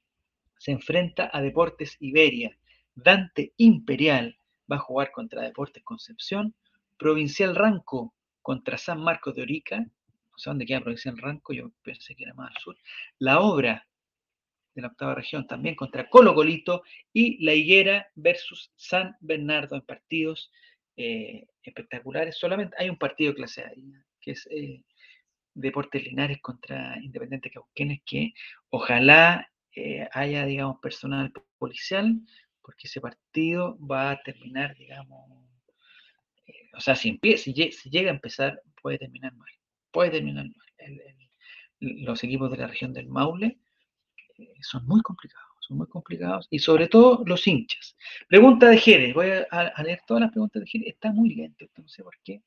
se 0.58 0.72
enfrenta 0.72 1.30
a 1.32 1.40
Deportes 1.40 1.96
Iberia. 2.00 2.58
Dante 2.94 3.52
Imperial 3.56 4.36
va 4.70 4.76
a 4.76 4.80
jugar 4.80 5.12
contra 5.12 5.42
Deportes 5.42 5.82
Concepción. 5.84 6.54
Provincial 6.98 7.54
Ranco 7.54 8.14
contra 8.42 8.76
San 8.76 9.00
Marcos 9.00 9.34
de 9.36 9.42
Orica. 9.42 9.78
No 9.78 10.38
sé 10.38 10.50
dónde 10.50 10.66
queda 10.66 10.80
Provincial 10.80 11.16
Ranco, 11.16 11.52
yo 11.52 11.70
pensé 11.82 12.16
que 12.16 12.24
era 12.24 12.34
más 12.34 12.50
al 12.50 12.60
sur. 12.60 12.76
La 13.18 13.40
Obra 13.40 13.86
de 14.78 14.82
la 14.82 14.88
octava 14.88 15.14
región 15.16 15.44
también 15.44 15.74
contra 15.74 16.08
Colo 16.08 16.34
Colito 16.34 16.84
y 17.12 17.44
La 17.44 17.52
Higuera 17.52 18.06
versus 18.14 18.72
San 18.76 19.16
Bernardo 19.20 19.74
en 19.74 19.82
partidos 19.82 20.52
eh, 20.96 21.48
espectaculares. 21.64 22.38
Solamente 22.38 22.76
hay 22.78 22.88
un 22.88 22.96
partido 22.96 23.34
clase 23.34 23.62
A, 23.62 23.72
que 24.20 24.30
es 24.30 24.46
eh, 24.52 24.84
Deportes 25.52 26.04
Linares 26.04 26.38
contra 26.40 26.96
Independiente 27.02 27.50
Cauquenes, 27.50 28.02
que 28.06 28.32
ojalá 28.70 29.50
eh, 29.74 30.08
haya, 30.12 30.46
digamos, 30.46 30.78
personal 30.80 31.32
policial, 31.58 32.20
porque 32.62 32.86
ese 32.86 33.00
partido 33.00 33.76
va 33.84 34.12
a 34.12 34.22
terminar, 34.22 34.76
digamos, 34.76 35.44
o 36.76 36.80
sea, 36.80 36.94
si, 36.94 37.18
si, 37.36 37.52
llega 37.52 38.10
a 38.10 38.14
empezar, 38.14 38.62
puede 38.80 38.98
terminar 38.98 39.34
mal, 39.34 39.50
puede 39.90 40.10
terminar 40.10 40.44
mal. 40.44 41.02
los 41.80 42.22
equipos 42.22 42.48
de 42.52 42.58
la 42.58 42.68
región 42.68 42.92
del 42.92 43.08
Maule 43.08 43.58
son 44.60 44.86
muy 44.86 45.00
complicados, 45.02 45.48
son 45.60 45.78
muy 45.78 45.86
complicados, 45.86 46.46
y 46.50 46.58
sobre 46.58 46.88
todo 46.88 47.22
los 47.26 47.46
hinchas. 47.46 47.96
Pregunta 48.28 48.68
de 48.68 48.78
Jerez, 48.78 49.14
voy 49.14 49.30
a, 49.50 49.82
leer 49.82 50.00
todas 50.06 50.22
las 50.22 50.30
preguntas 50.30 50.62
de 50.62 50.68
Jerez, 50.68 50.88
está 50.88 51.12
muy 51.12 51.34
lento, 51.34 51.66
no 51.76 51.88
sé 51.88 52.02
por 52.02 52.16
qué 52.24 52.42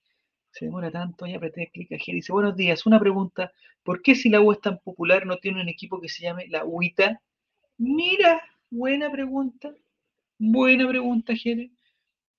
se 0.51 0.65
demora 0.65 0.91
tanto, 0.91 1.25
ya 1.25 1.37
apreté 1.37 1.69
clic 1.71 1.91
aquí, 1.93 2.11
dice, 2.11 2.33
buenos 2.33 2.55
días, 2.55 2.85
una 2.85 2.99
pregunta, 2.99 3.51
¿por 3.83 4.01
qué 4.01 4.15
si 4.15 4.29
la 4.29 4.41
U 4.41 4.51
es 4.51 4.59
tan 4.59 4.79
popular 4.79 5.25
no 5.25 5.37
tiene 5.37 5.61
un 5.61 5.69
equipo 5.69 5.99
que 6.01 6.09
se 6.09 6.23
llame 6.23 6.47
la 6.49 6.65
UITA? 6.65 7.21
Mira, 7.77 8.41
buena 8.69 9.09
pregunta, 9.11 9.73
buena 10.37 10.87
pregunta, 10.87 11.35
Jere. 11.35 11.71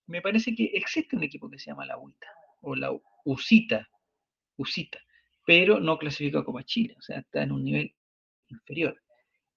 Me 0.07 0.21
parece 0.21 0.55
que 0.55 0.65
existe 0.75 1.17
un 1.17 1.23
equipo 1.23 1.49
que 1.49 1.59
se 1.59 1.71
llama 1.71 1.87
la 1.87 1.97
UITA, 1.97 2.27
o 2.61 2.77
la 2.77 2.93
UCITA, 3.25 3.89
UCITA, 4.57 4.99
pero 5.47 5.81
no 5.81 5.99
clasifica 5.99 6.45
como 6.45 6.59
a 6.59 6.65
Chile, 6.65 6.95
o 6.99 7.03
sea, 7.03 7.21
está 7.21 7.43
en 7.43 7.53
un 7.53 7.65
nivel 7.65 7.95
inferior. 8.49 9.01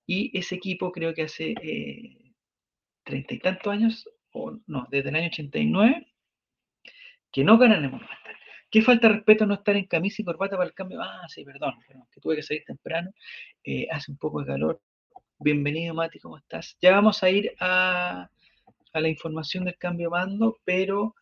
Y 0.06 0.38
ese 0.38 0.56
equipo 0.56 0.92
creo 0.92 1.14
que 1.14 1.24
hace 1.24 1.54
eh, 1.62 2.34
treinta 3.04 3.34
y 3.34 3.40
tantos 3.40 3.74
años, 3.74 4.10
o 4.32 4.60
no, 4.68 4.88
desde 4.90 5.10
el 5.10 5.16
año 5.16 5.28
89, 5.28 6.08
que 7.32 7.44
no 7.44 7.58
ganan 7.58 7.84
el 7.84 7.92
Monumental. 7.92 8.36
¿Qué 8.70 8.82
falta 8.82 9.08
de 9.08 9.16
respeto 9.16 9.46
no 9.46 9.54
estar 9.54 9.76
en 9.76 9.86
camisa 9.86 10.22
y 10.22 10.26
corbata 10.26 10.58
para 10.58 10.68
el 10.68 10.74
cambio? 10.74 11.02
Ah, 11.02 11.26
sí, 11.30 11.46
perdón, 11.46 11.76
que 12.12 12.20
tuve 12.20 12.36
que 12.36 12.44
salir 12.44 12.64
temprano. 12.66 13.12
Eh, 13.64 13.88
hace 13.90 14.12
un 14.12 14.18
poco 14.18 14.42
de 14.42 14.48
calor. 14.48 14.82
Bienvenido, 15.40 15.94
Mati, 15.94 16.20
¿cómo 16.20 16.38
estás? 16.38 16.78
Ya 16.82 16.92
vamos 16.92 17.24
a 17.24 17.30
ir 17.30 17.54
a, 17.60 18.30
la 18.94 19.10
información 19.10 19.66
del 19.66 19.78
cambio 19.78 20.08
de 20.08 20.12
mando, 20.12 20.58
pero 20.66 21.16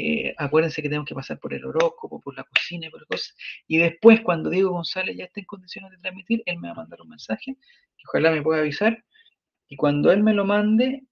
eh, 0.00 0.32
acuérdense 0.38 0.80
que 0.80 0.88
tenemos 0.88 1.08
que 1.08 1.14
pasar 1.16 1.40
por 1.40 1.52
el 1.52 1.64
horóscopo, 1.64 2.20
por 2.20 2.36
la 2.36 2.44
cocina 2.44 2.86
y 2.86 2.90
por 2.90 3.04
cosas. 3.08 3.34
Y 3.66 3.78
después, 3.78 4.20
cuando 4.20 4.48
Diego 4.48 4.70
González 4.70 5.16
ya 5.16 5.24
esté 5.24 5.40
en 5.40 5.46
condiciones 5.46 5.90
de 5.90 5.98
transmitir, 5.98 6.40
él 6.46 6.58
me 6.60 6.68
va 6.68 6.74
a 6.74 6.76
mandar 6.76 7.00
un 7.02 7.08
mensaje, 7.08 7.56
que 7.96 8.04
ojalá 8.06 8.30
me 8.30 8.40
pueda 8.40 8.60
avisar. 8.60 9.04
Y 9.68 9.74
cuando 9.74 10.12
él 10.12 10.22
me 10.22 10.34
lo 10.34 10.44
mande, 10.44 11.02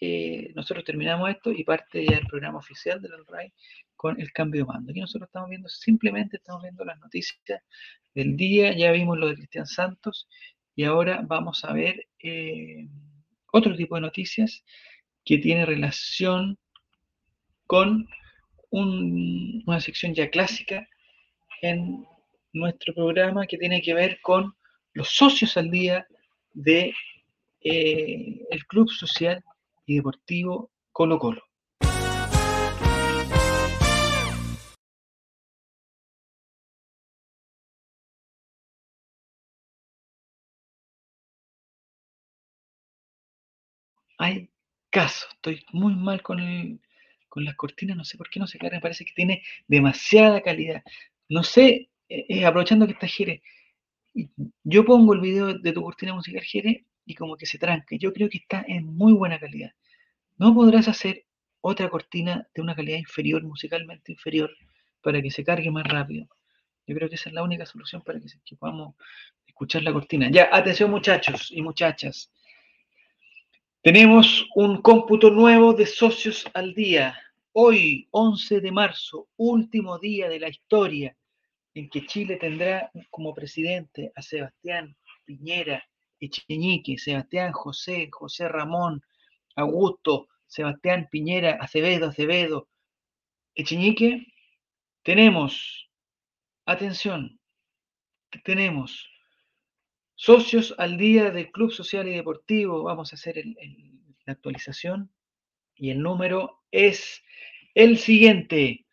eh, 0.00 0.50
nosotros 0.54 0.82
terminamos 0.82 1.28
esto 1.28 1.52
y 1.52 1.62
parte 1.62 2.06
ya 2.06 2.16
el 2.16 2.26
programa 2.26 2.58
oficial 2.58 3.02
del 3.02 3.12
RAI 3.26 3.52
con 3.96 4.18
el 4.18 4.32
cambio 4.32 4.62
de 4.62 4.72
mando. 4.72 4.90
Aquí 4.92 5.00
nosotros 5.00 5.28
estamos 5.28 5.50
viendo, 5.50 5.68
simplemente 5.68 6.38
estamos 6.38 6.62
viendo 6.62 6.86
las 6.86 6.98
noticias 7.00 7.38
del 8.14 8.34
día, 8.34 8.74
ya 8.74 8.92
vimos 8.92 9.18
lo 9.18 9.28
de 9.28 9.34
Cristian 9.34 9.66
Santos 9.66 10.26
y 10.74 10.84
ahora 10.84 11.22
vamos 11.22 11.64
a 11.64 11.74
ver 11.74 12.08
eh, 12.18 12.88
otro 13.52 13.76
tipo 13.76 13.96
de 13.96 14.00
noticias 14.00 14.64
que 15.22 15.36
tiene 15.36 15.66
relación 15.66 16.58
con 17.66 18.08
una 18.72 19.80
sección 19.80 20.14
ya 20.14 20.30
clásica 20.30 20.88
en 21.60 22.04
nuestro 22.52 22.94
programa 22.94 23.46
que 23.46 23.58
tiene 23.58 23.80
que 23.82 23.94
ver 23.94 24.20
con 24.22 24.54
los 24.94 25.08
socios 25.08 25.56
al 25.56 25.70
día 25.70 26.06
de 26.52 26.94
eh, 27.60 28.46
el 28.50 28.66
Club 28.66 28.90
Social 28.90 29.42
y 29.86 29.96
Deportivo 29.96 30.70
Colo 30.92 31.18
Colo. 31.18 31.42
hay 44.22 44.48
casos. 44.90 45.28
Estoy 45.34 45.64
muy 45.72 45.94
mal 45.96 46.22
con, 46.22 46.38
con 47.32 47.46
las 47.46 47.54
cortinas, 47.56 47.96
no 47.96 48.04
sé 48.04 48.18
por 48.18 48.28
qué 48.28 48.38
no 48.38 48.46
se 48.46 48.58
carga, 48.58 48.78
parece 48.78 49.06
que 49.06 49.14
tiene 49.14 49.42
demasiada 49.66 50.42
calidad. 50.42 50.82
No 51.30 51.42
sé, 51.42 51.88
eh, 52.10 52.26
eh, 52.28 52.44
aprovechando 52.44 52.86
que 52.86 52.92
está 52.92 53.06
Jere, 53.06 53.42
yo 54.64 54.84
pongo 54.84 55.14
el 55.14 55.20
video 55.20 55.54
de 55.54 55.72
tu 55.72 55.80
cortina 55.80 56.12
musical 56.12 56.42
Jere 56.42 56.84
y 57.06 57.14
como 57.14 57.38
que 57.38 57.46
se 57.46 57.56
tranca. 57.56 57.96
Yo 57.96 58.12
creo 58.12 58.28
que 58.28 58.36
está 58.36 58.62
en 58.68 58.84
muy 58.84 59.14
buena 59.14 59.40
calidad. 59.40 59.70
No 60.36 60.54
podrás 60.54 60.88
hacer 60.88 61.24
otra 61.62 61.88
cortina 61.88 62.46
de 62.54 62.60
una 62.60 62.76
calidad 62.76 62.98
inferior, 62.98 63.42
musicalmente 63.44 64.12
inferior, 64.12 64.54
para 65.00 65.22
que 65.22 65.30
se 65.30 65.42
cargue 65.42 65.70
más 65.70 65.84
rápido. 65.84 66.28
Yo 66.86 66.94
creo 66.94 67.08
que 67.08 67.14
esa 67.14 67.30
es 67.30 67.34
la 67.34 67.42
única 67.42 67.64
solución 67.64 68.02
para 68.02 68.20
que, 68.20 68.26
que 68.44 68.56
podamos 68.56 68.94
escuchar 69.46 69.82
la 69.84 69.94
cortina. 69.94 70.28
Ya, 70.30 70.50
atención 70.52 70.90
muchachos 70.90 71.48
y 71.50 71.62
muchachas. 71.62 72.30
Tenemos 73.82 74.46
un 74.54 74.80
cómputo 74.80 75.28
nuevo 75.28 75.72
de 75.74 75.86
socios 75.86 76.44
al 76.54 76.72
día. 76.72 77.18
Hoy, 77.50 78.06
11 78.12 78.60
de 78.60 78.70
marzo, 78.70 79.28
último 79.36 79.98
día 79.98 80.28
de 80.28 80.38
la 80.38 80.48
historia 80.48 81.16
en 81.74 81.90
que 81.90 82.06
Chile 82.06 82.36
tendrá 82.36 82.92
como 83.10 83.34
presidente 83.34 84.12
a 84.14 84.22
Sebastián 84.22 84.96
Piñera 85.24 85.82
Echeñique, 86.20 86.96
Sebastián 86.96 87.50
José, 87.50 88.08
José 88.12 88.46
Ramón, 88.46 89.02
Augusto, 89.56 90.28
Sebastián 90.46 91.08
Piñera, 91.10 91.58
Acevedo, 91.60 92.10
Acevedo, 92.10 92.68
Echeñique. 93.56 94.28
Tenemos, 95.02 95.90
atención, 96.66 97.40
tenemos 98.44 99.08
Socios 100.24 100.72
al 100.78 100.98
día 100.98 101.32
del 101.32 101.50
Club 101.50 101.72
Social 101.72 102.06
y 102.06 102.14
Deportivo, 102.14 102.84
vamos 102.84 103.10
a 103.10 103.16
hacer 103.16 103.42
la 104.24 104.32
actualización 104.32 105.12
y 105.74 105.90
el 105.90 106.00
número 106.00 106.62
es 106.70 107.24
el 107.74 107.98
siguiente. 107.98 108.86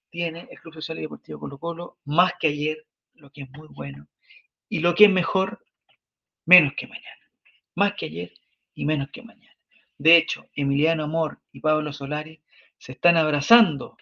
tiene 0.09 0.47
el 0.49 0.59
Club 0.59 0.73
Social 0.73 0.97
y 0.97 1.01
Deportivo 1.01 1.39
Colo 1.39 1.59
Colo, 1.59 1.99
más 2.03 2.33
que 2.39 2.47
ayer, 2.47 2.87
lo 3.13 3.31
que 3.31 3.43
es 3.43 3.49
muy 3.51 3.67
bueno. 3.67 4.07
Y 4.69 4.79
lo 4.79 4.95
que 4.95 5.05
es 5.05 5.11
mejor, 5.11 5.63
menos 6.45 6.73
que 6.75 6.87
mañana. 6.87 7.29
Más 7.75 7.93
que 7.93 8.07
ayer 8.07 8.33
y 8.73 8.85
menos 8.85 9.09
que 9.13 9.21
mañana. 9.21 9.52
De 10.03 10.17
hecho, 10.17 10.49
Emiliano 10.53 11.05
Amor 11.05 11.39
y 11.53 11.61
Pablo 11.61 11.93
Solari 11.93 12.41
se 12.77 12.91
están 12.91 13.15
abrazando 13.15 13.95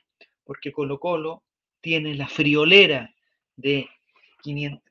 porque 0.43 0.71
Colo 0.71 0.99
Colo 0.99 1.43
tiene 1.79 2.15
la 2.15 2.27
friolera 2.27 3.13
de 3.55 3.87
500, 4.41 4.81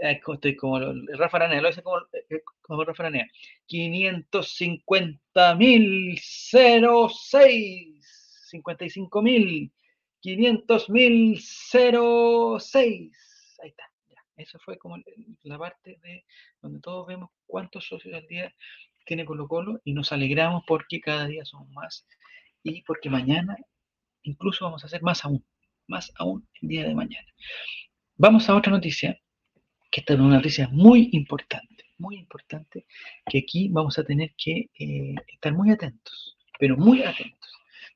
estoy 0.00 0.56
como 0.56 0.80
Rafa 1.18 1.36
Aranea, 1.36 1.60
lo 1.60 1.68
dice 1.68 1.82
como, 1.82 1.98
eh, 2.30 2.40
Rafa 2.86 3.02
Aranea, 3.02 3.26
550 3.66 5.54
mil 5.56 6.18
06, 6.18 8.46
55 8.48 9.20
mil 9.20 9.70
500 10.20 10.88
mil 10.88 11.42
06. 11.42 13.58
Ahí 13.62 13.68
está. 13.68 13.84
Eso 14.36 14.58
fue 14.60 14.78
como 14.78 14.96
la 15.42 15.58
parte 15.58 15.98
de 16.02 16.24
donde 16.62 16.80
todos 16.80 17.06
vemos 17.06 17.28
cuántos 17.46 17.86
socios 17.86 18.14
al 18.14 18.26
día 18.26 18.54
tiene 19.04 19.24
Colo 19.24 19.48
Colo 19.48 19.80
y 19.84 19.92
nos 19.92 20.12
alegramos 20.12 20.64
porque 20.66 21.00
cada 21.00 21.26
día 21.26 21.44
somos 21.44 21.68
más 21.70 22.06
y 22.62 22.82
porque 22.82 23.10
mañana 23.10 23.56
incluso 24.22 24.64
vamos 24.64 24.82
a 24.82 24.86
hacer 24.86 25.02
más 25.02 25.24
aún, 25.24 25.44
más 25.86 26.12
aún 26.16 26.48
el 26.62 26.68
día 26.68 26.84
de 26.84 26.94
mañana. 26.94 27.30
Vamos 28.16 28.48
a 28.48 28.54
otra 28.54 28.72
noticia, 28.72 29.18
que 29.90 30.00
esta 30.00 30.14
es 30.14 30.20
una 30.20 30.36
noticia 30.36 30.68
muy 30.68 31.10
importante, 31.12 31.84
muy 31.98 32.16
importante, 32.16 32.86
que 33.26 33.38
aquí 33.38 33.68
vamos 33.70 33.98
a 33.98 34.04
tener 34.04 34.34
que 34.36 34.70
eh, 34.78 35.14
estar 35.28 35.52
muy 35.52 35.70
atentos, 35.70 36.36
pero 36.58 36.76
muy 36.76 37.02
atentos. 37.02 37.52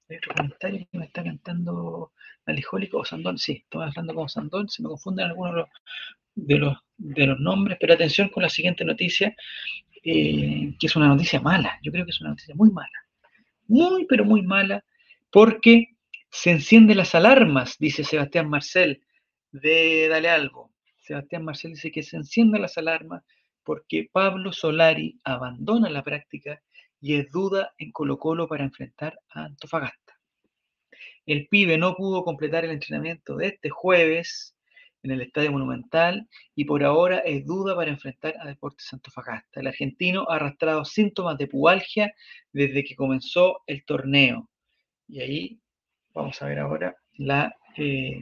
Hay 0.08 0.16
otro 0.16 0.34
comentario 0.34 0.86
que 0.90 0.98
me 0.98 1.06
está 1.06 1.22
cantando 1.22 2.12
Alijólico 2.46 2.98
o 2.98 3.04
Sandón, 3.04 3.38
sí, 3.38 3.62
estoy 3.64 3.86
hablando 3.86 4.14
como 4.14 4.28
Sandón, 4.28 4.68
se 4.68 4.82
me 4.82 4.88
confunden 4.88 5.26
algunos 5.26 5.66
de 6.34 6.58
los, 6.58 6.78
de 6.96 7.26
los, 7.26 7.40
nombres, 7.40 7.78
pero 7.80 7.94
atención 7.94 8.28
con 8.28 8.42
la 8.42 8.48
siguiente 8.48 8.84
noticia, 8.84 9.34
eh, 10.04 10.74
que 10.78 10.86
es 10.86 10.96
una 10.96 11.08
noticia 11.08 11.40
mala, 11.40 11.78
yo 11.82 11.92
creo 11.92 12.04
que 12.04 12.10
es 12.10 12.20
una 12.20 12.30
noticia 12.30 12.54
muy 12.54 12.70
mala, 12.70 13.06
muy, 13.66 14.06
pero 14.06 14.24
muy 14.24 14.42
mala, 14.42 14.84
porque 15.30 15.96
se 16.30 16.50
encienden 16.50 16.96
las 16.96 17.14
alarmas, 17.14 17.76
dice 17.78 18.04
Sebastián 18.04 18.48
Marcel 18.48 19.02
de 19.52 20.08
Dale 20.08 20.28
Albo. 20.28 20.72
Sebastián 21.00 21.44
Marcel 21.44 21.72
dice 21.72 21.90
que 21.90 22.02
se 22.02 22.16
encienden 22.16 22.62
las 22.62 22.76
alarmas 22.76 23.24
porque 23.62 24.08
Pablo 24.12 24.52
Solari 24.52 25.20
abandona 25.24 25.88
la 25.90 26.02
práctica 26.02 26.62
y 27.00 27.14
es 27.14 27.30
duda 27.30 27.72
en 27.78 27.92
Colo 27.92 28.18
Colo 28.18 28.48
para 28.48 28.64
enfrentar 28.64 29.18
a 29.30 29.44
Antofagasta. 29.44 30.18
El 31.26 31.46
pibe 31.48 31.78
no 31.78 31.94
pudo 31.94 32.24
completar 32.24 32.64
el 32.64 32.70
entrenamiento 32.70 33.36
de 33.36 33.48
este 33.48 33.70
jueves 33.70 34.56
en 35.02 35.10
el 35.10 35.20
Estadio 35.20 35.52
Monumental 35.52 36.28
y 36.54 36.64
por 36.64 36.84
ahora 36.84 37.18
es 37.18 37.46
duda 37.46 37.74
para 37.76 37.90
enfrentar 37.90 38.34
a 38.40 38.46
Deportes 38.46 38.92
Antofagasta. 38.92 39.60
El 39.60 39.68
argentino 39.68 40.26
ha 40.28 40.36
arrastrado 40.36 40.84
síntomas 40.84 41.38
de 41.38 41.46
pubalgia 41.46 42.12
desde 42.52 42.84
que 42.84 42.96
comenzó 42.96 43.62
el 43.66 43.84
torneo. 43.84 44.48
Y 45.06 45.20
ahí 45.20 45.60
vamos 46.14 46.40
a 46.42 46.46
ver 46.46 46.58
ahora 46.58 46.96
la 47.14 47.54
eh, 47.76 48.20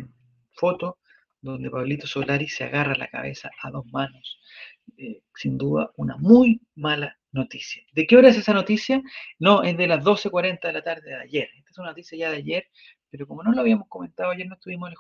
foto 0.53 0.99
donde 1.41 1.71
Pablito 1.71 2.07
Solari 2.07 2.49
se 2.49 2.65
agarra 2.65 2.95
la 2.97 3.09
cabeza 3.09 3.51
a 3.63 3.71
dos 3.71 3.87
manos. 3.87 4.41
Eh, 4.99 5.23
sin 5.35 5.59
duda, 5.59 5.91
una 5.97 6.17
muy 6.17 6.61
mala 6.75 7.19
noticia. 7.33 7.83
¿De 7.93 8.07
qué 8.07 8.17
hora 8.17 8.29
es 8.29 8.37
esa 8.37 8.53
noticia? 8.53 9.03
No, 9.39 9.63
es 9.63 9.77
de 9.77 9.87
las 9.87 10.05
12.40 10.05 10.61
de 10.63 10.73
la 10.73 10.83
tarde 10.83 11.11
de 11.11 11.17
ayer. 11.17 11.49
Esta 11.57 11.71
es 11.71 11.79
una 11.79 11.89
noticia 11.89 12.19
ya 12.19 12.31
de 12.31 12.39
ayer, 12.39 12.67
pero 13.11 13.27
como 13.27 13.43
no 13.43 13.53
lo 13.53 13.61
habíamos 13.61 13.89
comentado, 13.89 14.31
ayer 14.31 14.47
no 14.47 14.55
estuvimos 14.55 14.89
en 14.89 14.95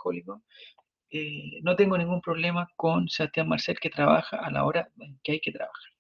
eh, 1.11 1.61
no 1.63 1.77
tengo 1.77 1.97
ningún 1.97 2.21
problema 2.21 2.69
con 2.77 3.09
Sebastián 3.09 3.49
Marcel 3.49 3.79
que 3.81 3.91
trabaja 3.91 4.37
a 4.39 4.51
la 4.51 4.65
hora 4.65 4.89
en 5.01 5.19
que 5.23 5.33
hay 5.33 5.41
que 5.41 5.53
trabajar. 5.53 5.93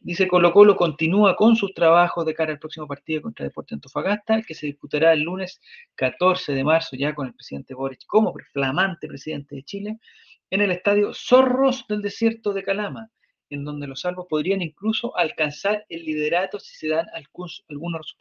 Dice 0.00 0.28
Colo 0.28 0.52
Colo 0.52 0.76
continúa 0.76 1.34
con 1.34 1.56
sus 1.56 1.74
trabajos 1.74 2.24
de 2.26 2.34
cara 2.34 2.52
al 2.52 2.58
próximo 2.58 2.86
partido 2.86 3.22
contra 3.22 3.44
Deporte 3.44 3.74
Antofagasta, 3.74 4.42
que 4.42 4.54
se 4.54 4.66
disputará 4.66 5.12
el 5.12 5.22
lunes 5.22 5.60
14 5.96 6.52
de 6.52 6.62
marzo 6.62 6.96
ya 6.96 7.14
con 7.14 7.26
el 7.26 7.34
presidente 7.34 7.74
Boric 7.74 8.06
como 8.06 8.32
flamante 8.52 9.08
presidente 9.08 9.56
de 9.56 9.64
Chile, 9.64 9.98
en 10.50 10.60
el 10.60 10.70
estadio 10.70 11.12
Zorros 11.12 11.86
del 11.88 12.02
Desierto 12.02 12.52
de 12.52 12.62
Calama, 12.62 13.10
en 13.50 13.64
donde 13.64 13.86
los 13.86 14.02
salvos 14.02 14.26
podrían 14.28 14.62
incluso 14.62 15.16
alcanzar 15.16 15.84
el 15.88 16.04
liderato 16.04 16.60
si 16.60 16.76
se 16.76 16.88
dan 16.88 17.06
algunos, 17.12 17.64
resultados. 17.68 18.16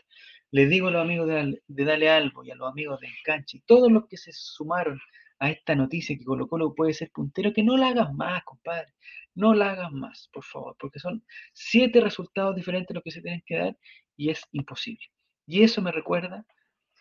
Les 0.52 0.70
digo 0.70 0.88
a 0.88 0.92
los 0.92 1.02
amigos 1.02 1.28
de, 1.28 1.62
Dale 1.68 2.10
Albo 2.10 2.44
y 2.44 2.52
a 2.52 2.56
los 2.56 2.70
amigos 2.70 3.00
de 3.00 3.08
Encanche 3.08 3.58
y 3.58 3.62
todos 3.62 3.92
los 3.92 4.08
que 4.08 4.18
se 4.18 4.32
sumaron 4.32 5.00
a 5.40 5.50
esta 5.50 5.76
noticia 5.76 6.18
que 6.18 6.24
Colo 6.24 6.48
Colo 6.48 6.74
puede 6.74 6.94
ser 6.94 7.12
puntero, 7.12 7.54
que 7.54 7.64
no 7.64 7.78
la 7.78 7.90
hagan 7.90 8.16
más, 8.16 8.44
compadre. 8.44 8.94
No 9.34 9.54
la 9.54 9.72
hagan 9.72 9.96
más, 9.96 10.30
por 10.32 10.44
favor, 10.44 10.76
porque 10.80 11.00
son 11.00 11.24
siete 11.54 12.00
resultados 12.00 12.56
diferentes 12.56 12.94
los 12.94 13.04
que 13.04 13.12
se 13.12 13.22
tienen 13.22 13.44
que 13.46 13.58
dar 13.58 13.78
y 14.16 14.30
es 14.30 14.42
imposible. 14.52 15.06
Y 15.46 15.64
eso 15.64 15.82
me 15.82 15.92
recuerda, 15.92 16.46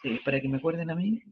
eh, 0.02 0.20
para 0.24 0.40
que 0.40 0.48
me 0.48 0.58
acuerden 0.58 0.90
a 0.90 0.96
mí, 0.96 1.22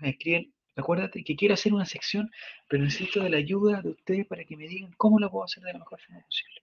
me 0.00 0.10
escriben, 0.10 0.52
acuérdate 0.76 1.22
que 1.22 1.36
quiero 1.36 1.54
hacer 1.54 1.72
una 1.72 1.86
sección, 1.86 2.30
pero 2.68 2.82
necesito 2.82 3.22
de 3.22 3.30
la 3.30 3.36
ayuda 3.36 3.80
de 3.80 3.90
ustedes 3.90 4.26
para 4.26 4.44
que 4.44 4.56
me 4.56 4.66
digan 4.66 4.92
cómo 4.96 5.18
la 5.20 5.30
puedo 5.30 5.44
hacer 5.44 5.62
de 5.62 5.72
la 5.72 5.78
mejor 5.78 6.00
forma 6.00 6.20
posible. 6.22 6.62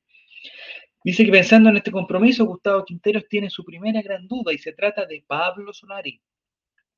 Dice 1.03 1.23
que 1.23 1.31
pensando 1.31 1.69
en 1.69 1.77
este 1.77 1.91
compromiso, 1.91 2.45
Gustavo 2.45 2.83
Quinteros 2.83 3.27
tiene 3.29 3.49
su 3.49 3.63
primera 3.63 4.01
gran 4.01 4.27
duda 4.27 4.51
y 4.51 4.57
se 4.57 4.73
trata 4.73 5.05
de 5.05 5.23
Pablo 5.25 5.71
Solari 5.71 6.21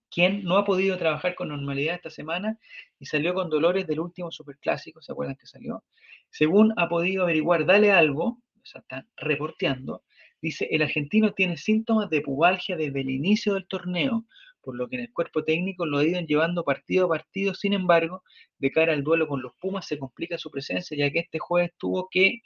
quien 0.10 0.44
no 0.44 0.58
ha 0.58 0.66
podido 0.66 0.98
trabajar 0.98 1.36
con 1.36 1.50
normalidad 1.50 1.96
esta 1.96 2.10
semana 2.10 2.58
y 3.00 3.06
salió 3.06 3.34
con 3.34 3.50
dolores 3.50 3.88
del 3.88 4.00
último 4.00 4.32
superclásico, 4.32 5.02
¿se 5.02 5.12
acuerdan 5.12 5.36
que 5.36 5.46
salió? 5.46 5.84
Según 6.30 6.74
ha 6.78 6.90
podido 6.90 7.24
averiguar, 7.24 7.66
dale 7.66 7.92
algo, 7.92 8.24
o 8.26 8.66
sea, 8.66 8.82
está 8.82 9.06
reporteando, 9.18 10.04
dice, 10.42 10.68
el 10.72 10.82
argentino 10.82 11.34
tiene 11.34 11.58
síntomas 11.58 12.10
de 12.10 12.22
pubalgia 12.22 12.76
desde 12.76 13.02
el 13.02 13.10
inicio 13.10 13.54
del 13.54 13.68
torneo, 13.68 14.26
por 14.62 14.76
lo 14.76 14.88
que 14.88 14.98
en 14.98 15.04
el 15.04 15.14
cuerpo 15.14 15.44
técnico 15.44 15.86
lo 15.86 16.04
ido 16.04 16.20
llevando 16.22 16.64
partido 16.64 17.06
a 17.06 17.10
partido, 17.10 17.54
sin 17.54 17.74
embargo, 17.74 18.24
de 18.58 18.72
cara 18.72 18.94
al 18.94 19.04
duelo 19.04 19.28
con 19.28 19.42
los 19.42 19.54
Pumas 19.60 19.88
se 19.88 19.98
complica 19.98 20.38
su 20.38 20.52
presencia, 20.52 20.98
ya 20.98 21.12
que 21.12 21.20
este 21.20 21.40
jueves 21.40 21.72
tuvo 21.78 22.10
que 22.12 22.42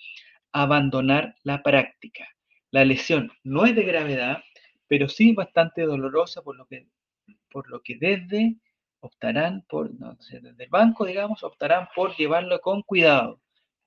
abandonar 0.52 1.36
la 1.44 1.64
práctica. 1.64 2.28
La 2.72 2.86
lesión 2.86 3.32
no 3.44 3.66
es 3.66 3.76
de 3.76 3.84
gravedad, 3.84 4.44
pero 4.88 5.10
sí 5.10 5.34
bastante 5.34 5.84
dolorosa, 5.84 6.42
por 6.44 6.56
lo 6.56 6.66
que 6.68 6.88
por 7.54 7.70
lo 7.70 7.82
que 7.82 7.98
desde 7.98 8.58
optarán 9.00 9.64
por, 9.70 9.94
no, 9.94 10.16
desde 10.16 10.64
el 10.64 10.70
banco, 10.70 11.06
digamos, 11.06 11.44
optarán 11.44 11.88
por 11.96 12.16
llevarlo 12.18 12.60
con 12.62 12.82
cuidado, 12.82 13.40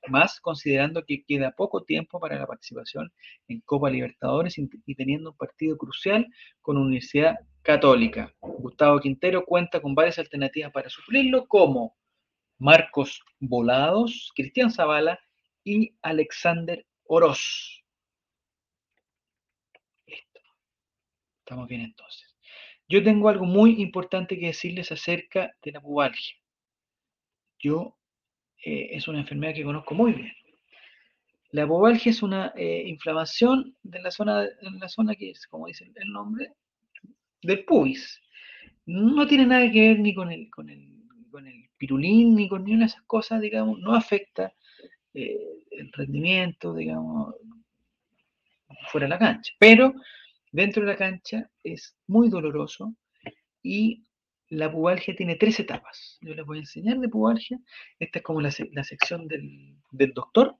más 0.09 0.41
considerando 0.41 1.05
que 1.05 1.25
queda 1.25 1.51
poco 1.51 1.83
tiempo 1.83 2.21
para 2.21 2.39
la 2.39 2.47
participación 2.47 3.13
en 3.49 3.61
Copa 3.63 3.91
Libertadores 3.91 4.57
y 4.59 4.95
teniendo 4.95 5.31
un 5.31 5.37
partido 5.37 5.77
crucial 5.77 6.27
con 6.61 6.79
Universidad 6.79 7.37
Católica. 7.63 8.33
Gustavo 8.41 9.01
Quintero 9.01 9.45
cuenta 9.45 9.81
con 9.81 9.95
varias 9.95 10.19
alternativas 10.21 10.71
para 10.71 10.89
suplirlo, 10.89 11.47
como 11.49 11.97
Marcos 12.59 13.23
Volados, 13.41 14.31
Cristian 14.35 14.71
Zavala 14.71 15.19
y 15.65 15.97
Alexander 16.03 16.87
Oroz. 17.05 17.83
Listo. 20.07 20.41
Estamos 21.41 21.67
bien 21.67 21.81
entonces. 21.81 22.26
Yo 22.89 23.03
tengo 23.03 23.29
algo 23.29 23.45
muy 23.45 23.83
importante 23.83 24.39
que 24.39 24.47
decirles 24.47 24.93
acerca 24.93 25.53
de 25.63 25.73
la 25.73 25.81
pubalgia. 25.81 26.37
Yo, 27.59 27.97
eh, 28.65 28.89
es 28.93 29.09
una 29.09 29.21
enfermedad 29.21 29.55
que 29.55 29.65
conozco 29.65 29.95
muy 29.95 30.13
bien. 30.13 30.33
La 31.51 31.67
pubalgia 31.67 32.11
es 32.11 32.23
una 32.23 32.53
eh, 32.57 32.85
inflamación 32.87 33.77
de 33.83 34.01
la 34.01 34.11
zona, 34.11 34.45
en 34.45 34.79
la 34.79 34.89
zona 34.89 35.15
que 35.15 35.31
es, 35.31 35.47
como 35.47 35.67
dice 35.67 35.91
el 35.95 36.13
nombre, 36.13 36.53
del 37.43 37.65
pubis. 37.65 38.21
No 38.85 39.27
tiene 39.27 39.47
nada 39.47 39.71
que 39.71 39.89
ver 39.89 39.99
ni 39.99 40.15
con 40.15 40.31
el, 40.31 40.49
con 40.51 40.71
el, 40.71 40.87
con 41.31 41.47
el 41.47 41.69
pirulín, 41.77 42.37
ni 42.37 42.49
con 42.49 42.65
ninguna 42.65 42.85
de 42.85 42.91
esas 42.93 43.03
cosas, 43.03 43.41
digamos, 43.41 43.81
no 43.81 43.95
afecta 43.95 44.53
eh, 45.15 45.39
el 45.71 45.91
rendimiento, 45.93 46.75
digamos, 46.75 47.35
fuera 48.91 49.07
de 49.07 49.11
la 49.11 49.19
cancha. 49.19 49.53
Pero 49.59 49.95
Dentro 50.53 50.83
de 50.83 50.89
la 50.89 50.97
cancha 50.97 51.51
es 51.63 51.97
muy 52.07 52.29
doloroso 52.29 52.95
y 53.63 54.05
la 54.49 54.71
pubalgia 54.71 55.15
tiene 55.17 55.37
tres 55.37 55.59
etapas. 55.59 56.19
Yo 56.21 56.35
les 56.35 56.47
voy 56.47 56.59
a 56.59 56.61
enseñar 56.61 56.99
de 56.99 57.09
pubalgia. 57.09 57.59
Esta 57.99 58.21
es 58.21 58.25
como 58.25 58.41
la, 58.41 58.51
sección 58.51 59.27
del, 59.27 59.77
doctor, 60.15 60.57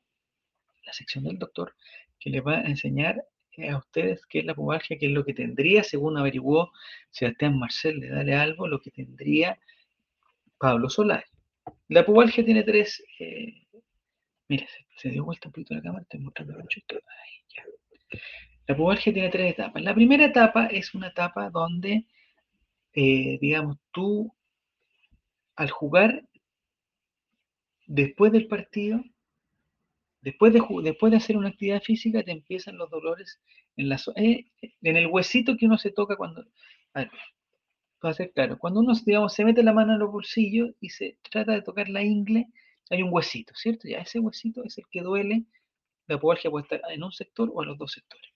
la 0.85 0.93
sección 0.93 1.25
del 1.25 1.39
doctor, 1.39 1.75
que 2.19 2.31
les 2.31 2.45
va 2.45 2.59
a 2.59 2.67
enseñar 2.67 3.25
a 3.71 3.79
ustedes 3.79 4.27
qué 4.27 4.41
es 4.41 4.45
la 4.45 4.55
pubalgia, 4.55 4.99
qué 4.99 5.07
es 5.07 5.13
lo 5.13 5.25
que 5.25 5.35
tendría, 5.35 5.83
según 5.83 6.19
averiguó 6.19 6.73
Sebastián 7.11 7.59
Marcel 7.59 8.01
de 8.01 8.11
Dale 8.11 8.35
Albo, 8.35 8.67
lo 8.67 8.81
que 8.81 8.91
tendría 8.91 9.59
Pablo 10.59 10.91
Solari. 10.91 11.25
La 11.89 12.05
pubalgia 12.05 12.45
tiene 12.45 12.65
tres. 12.65 13.03
Eh, 13.19 13.67
mira, 14.49 14.67
se, 14.97 15.11
dio 15.11 15.25
vuelta 15.25 15.49
un 15.49 15.53
poquito 15.53 15.75
la 15.75 15.83
cámara, 15.83 16.03
estoy 16.03 16.21
mostrando 16.21 16.55
mucho 16.55 16.81
esto. 16.81 16.97
Ahí, 16.97 17.45
ya. 17.49 18.21
La 18.67 18.77
pubalgia 18.77 19.13
tiene 19.13 19.29
tres 19.31 19.53
etapas. 19.53 19.83
La 19.83 19.95
primera 19.95 20.25
etapa 20.25 20.67
es 20.67 20.95
una 20.95 21.09
etapa 21.09 21.51
donde, 21.51 22.07
eh, 22.95 23.39
digamos, 23.41 23.79
tú 23.93 24.33
al 25.57 25.71
jugar 25.71 26.25
después 27.87 28.33
del 28.33 28.49
partido, 28.49 29.03
después 30.21 30.53
de, 30.53 30.63
después 30.83 31.11
de 31.11 31.17
hacer 31.17 31.37
una 31.37 31.49
actividad 31.49 31.83
física, 31.83 32.23
te 32.23 32.33
empiezan 32.33 32.77
los 32.77 32.91
dolores 32.91 33.41
en, 33.77 33.93
eh, 33.93 34.47
en 34.83 34.97
el 34.97 35.07
huesito 35.07 35.57
que 35.57 35.67
uno 35.67 35.79
se 35.79 35.91
toca 35.91 36.17
cuando... 36.17 36.45
A 36.95 37.01
ver, 37.01 37.11
para 38.01 38.15
ser 38.15 38.33
claro, 38.33 38.59
cuando 38.59 38.81
uno, 38.81 38.93
digamos, 39.05 39.33
se 39.35 39.45
mete 39.45 39.63
la 39.63 39.73
mano 39.73 39.95
en 39.95 39.99
los 39.99 40.13
bolsillos 40.13 40.71
y 40.81 40.91
se 40.91 41.19
trata 41.31 41.53
de 41.53 41.63
tocar 41.63 41.89
la 41.89 42.03
ingle, 42.03 42.47
hay 42.91 43.03
un 43.03 43.13
huesito, 43.13 43.55
¿cierto? 43.55 43.89
Ya 43.89 43.99
ese 43.99 44.19
huesito 44.19 44.65
es 44.65 44.79
el 44.79 44.85
que 44.91 45.03
duele. 45.03 45.45
La 46.07 46.21
pubalgia 46.21 46.51
puede 46.51 46.65
estar 46.65 46.81
en 46.91 47.03
un 47.03 47.13
sector 47.13 47.51
o 47.53 47.63
en 47.63 47.71
los 47.71 47.79
dos 47.79 47.93
sectores. 47.93 48.31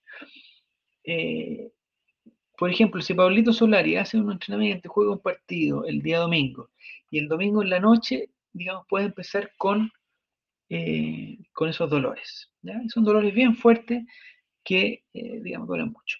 Eh, 1.03 1.71
por 2.57 2.69
ejemplo, 2.69 3.01
si 3.01 3.13
Pablito 3.13 3.53
Solari 3.53 3.95
hace 3.95 4.17
un 4.17 4.31
entrenamiento, 4.31 4.89
juega 4.89 5.13
un 5.13 5.19
partido 5.19 5.85
el 5.85 6.01
día 6.01 6.19
domingo 6.19 6.69
y 7.09 7.19
el 7.19 7.27
domingo 7.27 7.63
en 7.63 7.69
la 7.71 7.79
noche, 7.79 8.29
digamos, 8.53 8.85
puede 8.87 9.05
empezar 9.05 9.51
con, 9.57 9.91
eh, 10.69 11.39
con 11.53 11.69
esos 11.69 11.89
dolores. 11.89 12.51
son 12.89 13.03
dolores 13.03 13.33
bien 13.33 13.55
fuertes 13.55 14.03
que, 14.63 15.03
eh, 15.13 15.39
digamos, 15.41 15.67
duelen 15.67 15.91
mucho. 15.91 16.19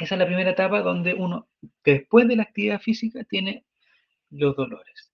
Esa 0.00 0.16
es 0.16 0.18
la 0.18 0.26
primera 0.26 0.50
etapa 0.50 0.82
donde 0.82 1.14
uno, 1.14 1.48
después 1.84 2.26
de 2.26 2.36
la 2.36 2.42
actividad 2.42 2.80
física, 2.80 3.22
tiene 3.24 3.64
los 4.30 4.56
dolores. 4.56 5.12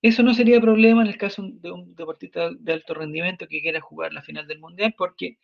Eso 0.00 0.22
no 0.22 0.34
sería 0.34 0.60
problema 0.60 1.02
en 1.02 1.08
el 1.08 1.18
caso 1.18 1.42
de 1.44 1.70
un 1.70 1.94
deportista 1.94 2.50
de 2.50 2.72
alto 2.72 2.94
rendimiento 2.94 3.48
que 3.48 3.60
quiera 3.60 3.80
jugar 3.80 4.12
la 4.12 4.22
final 4.22 4.46
del 4.46 4.60
mundial, 4.60 4.94
porque 4.96 5.38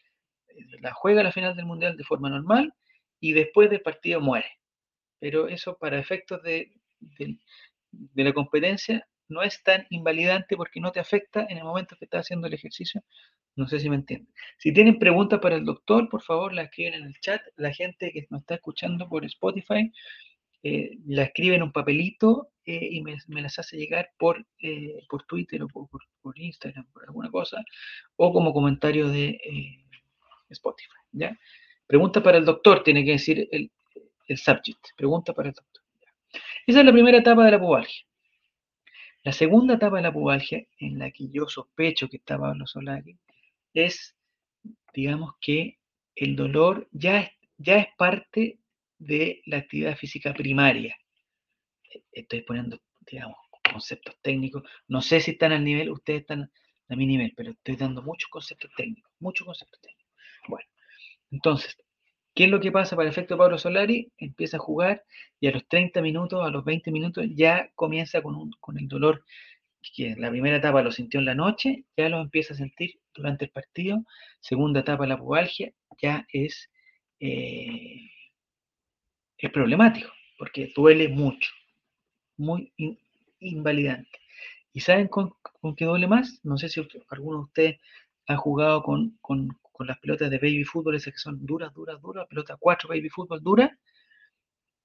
la 0.80 0.92
juega 0.92 1.22
la 1.22 1.32
final 1.32 1.56
del 1.56 1.66
mundial 1.66 1.96
de 1.96 2.04
forma 2.04 2.30
normal 2.30 2.74
y 3.20 3.32
después 3.32 3.70
del 3.70 3.82
partido 3.82 4.20
muere. 4.20 4.50
Pero 5.18 5.48
eso 5.48 5.76
para 5.78 5.98
efectos 5.98 6.42
de, 6.42 6.72
de 7.00 8.24
la 8.24 8.32
competencia 8.32 9.06
no 9.28 9.42
es 9.42 9.62
tan 9.62 9.87
invalidante 9.90 10.56
porque 10.56 10.80
no 10.80 10.92
te 10.92 11.00
afecta 11.00 11.46
en 11.48 11.58
el 11.58 11.64
momento 11.64 11.96
que 11.96 12.06
estás 12.06 12.22
haciendo 12.22 12.46
el 12.46 12.54
ejercicio. 12.54 13.02
No 13.56 13.66
sé 13.66 13.80
si 13.80 13.90
me 13.90 13.96
entienden. 13.96 14.32
Si 14.58 14.72
tienen 14.72 14.98
preguntas 14.98 15.40
para 15.40 15.56
el 15.56 15.64
doctor, 15.64 16.08
por 16.08 16.22
favor, 16.22 16.52
la 16.52 16.62
escriben 16.62 16.94
en 16.94 17.04
el 17.04 17.20
chat. 17.20 17.42
La 17.56 17.72
gente 17.72 18.12
que 18.12 18.26
nos 18.30 18.40
está 18.42 18.54
escuchando 18.54 19.08
por 19.08 19.24
Spotify, 19.24 19.92
eh, 20.62 20.98
la 21.06 21.24
escribe 21.24 21.56
en 21.56 21.62
un 21.62 21.72
papelito 21.72 22.50
eh, 22.64 22.88
y 22.90 23.02
me, 23.02 23.42
las 23.42 23.58
hace 23.58 23.76
llegar 23.76 24.11
por, 24.18 24.46
eh, 24.61 25.00
por 25.08 25.24
Twitter 25.24 25.62
o 25.62 25.68
por, 25.68 25.88
por, 26.20 26.38
Instagram, 26.38 26.87
por 26.92 27.04
alguna 27.04 27.30
cosa, 27.30 27.64
o 28.16 28.32
como 28.32 28.52
comentario 28.52 29.08
de 29.08 29.40
Spotify. 30.50 30.98
¿ya? 31.12 31.38
Pregunta 31.87 32.22
para 32.22 32.38
el 32.38 32.44
doctor, 32.44 32.82
tiene 32.82 33.04
que 33.04 33.12
decir 33.12 33.48
el, 33.50 33.70
el 34.26 34.38
subject. 34.38 34.88
Pregunta 34.96 35.32
para 35.32 35.48
el 35.48 35.54
doctor. 35.54 35.82
Esa 36.66 36.80
es 36.80 36.84
la 36.84 36.92
primera 36.92 37.18
etapa 37.18 37.44
de 37.44 37.50
la 37.52 37.58
pubalgia. 37.58 38.04
La 39.24 39.32
segunda 39.32 39.74
etapa 39.74 39.96
de 39.96 40.02
la 40.02 40.12
pubalgia, 40.12 40.64
en 40.78 40.98
la 40.98 41.11
que 41.11 41.28
yo 41.30 41.48
sospecho 41.48 42.08
que 42.08 42.18
está 42.18 42.38
Pablo 42.38 42.66
Solari, 42.66 43.18
es, 43.74 44.16
digamos 44.94 45.32
que 45.40 45.78
el 46.14 46.37
dolor 46.37 46.88
ya 46.92 47.20
es, 47.20 47.30
ya 47.56 47.76
es 47.76 47.87
parte 47.96 48.58
de 48.98 49.42
la 49.46 49.58
actividad 49.58 49.96
física 49.96 50.32
primaria. 50.34 50.96
Estoy 52.12 52.42
poniendo, 52.42 52.80
digamos, 53.00 53.37
conceptos 53.70 54.16
técnicos. 54.22 54.62
No 54.87 55.00
sé 55.00 55.20
si 55.20 55.32
están 55.32 55.52
al 55.52 55.64
nivel, 55.64 55.90
ustedes 55.90 56.20
están 56.20 56.50
a 56.88 56.96
mi 56.96 57.06
nivel, 57.06 57.32
pero 57.37 57.50
estoy 57.50 57.76
dando 57.76 58.02
muchos 58.02 58.28
conceptos 58.30 58.70
técnicos, 58.76 59.12
muchos 59.20 59.46
conceptos 59.46 59.80
técnicos. 59.80 59.97
Bueno, 60.48 60.66
entonces, 61.30 61.76
¿Qué 62.38 62.44
es 62.44 62.50
lo 62.50 62.61
que 62.61 62.70
pasa 62.70 62.94
para 62.94 63.08
el 63.08 63.12
efecto 63.12 63.37
Pablo 63.37 63.58
Solari? 63.58 64.12
Empieza 64.16 64.58
a 64.58 64.61
jugar 64.61 65.02
y 65.40 65.48
a 65.48 65.50
los 65.50 65.66
30 65.66 66.00
minutos, 66.02 66.46
a 66.46 66.50
los 66.50 66.64
20 66.64 66.92
minutos, 66.92 67.26
ya 67.34 67.68
comienza 67.74 68.22
con, 68.22 68.52
con 68.61 68.78
el 68.78 68.87
dolor 68.87 69.24
que 69.92 70.11
en 70.11 70.20
la 70.20 70.30
primera 70.30 70.58
etapa 70.58 70.82
lo 70.82 70.92
sintió 70.92 71.18
en 71.18 71.26
la 71.26 71.34
noche, 71.34 71.84
ya 71.96 72.08
lo 72.08 72.20
empieza 72.20 72.54
a 72.54 72.56
sentir 72.56 73.00
durante 73.12 73.46
el 73.46 73.50
partido. 73.50 74.04
Segunda 74.40 74.80
etapa, 74.80 75.04
la 75.08 75.18
pubalgia, 75.18 75.72
ya 76.00 76.28
es, 76.32 76.70
eh, 77.18 78.08
es 79.38 79.50
problemático, 79.50 80.12
porque 80.38 80.72
duele 80.76 81.08
mucho, 81.08 81.50
muy 82.37 82.72
invalidante. 83.40 84.16
¿Y 84.72 84.78
saben 84.78 85.08
con, 85.08 85.34
qué 85.76 85.87
duele 85.87 86.06
más? 86.06 86.38
No 86.44 86.56
sé 86.56 86.68
si 86.68 86.80
alguno 87.11 87.38
de 87.38 87.44
ustedes 87.44 87.80
ha 88.28 88.37
jugado 88.37 88.84
con 88.84 89.18
las 89.87 89.99
pelotas 89.99 90.31
de 90.31 90.38
baby 90.38 90.64
fútbol, 90.64 90.97
esas 90.97 91.12
que 91.12 91.19
son 91.19 91.45
duras, 91.45 91.73
duras, 91.73 92.01
duras, 92.01 92.27
pelota 92.29 92.57
4 92.59 92.88
baby 92.88 93.09
fútbol 93.09 93.43
dura, 93.43 93.79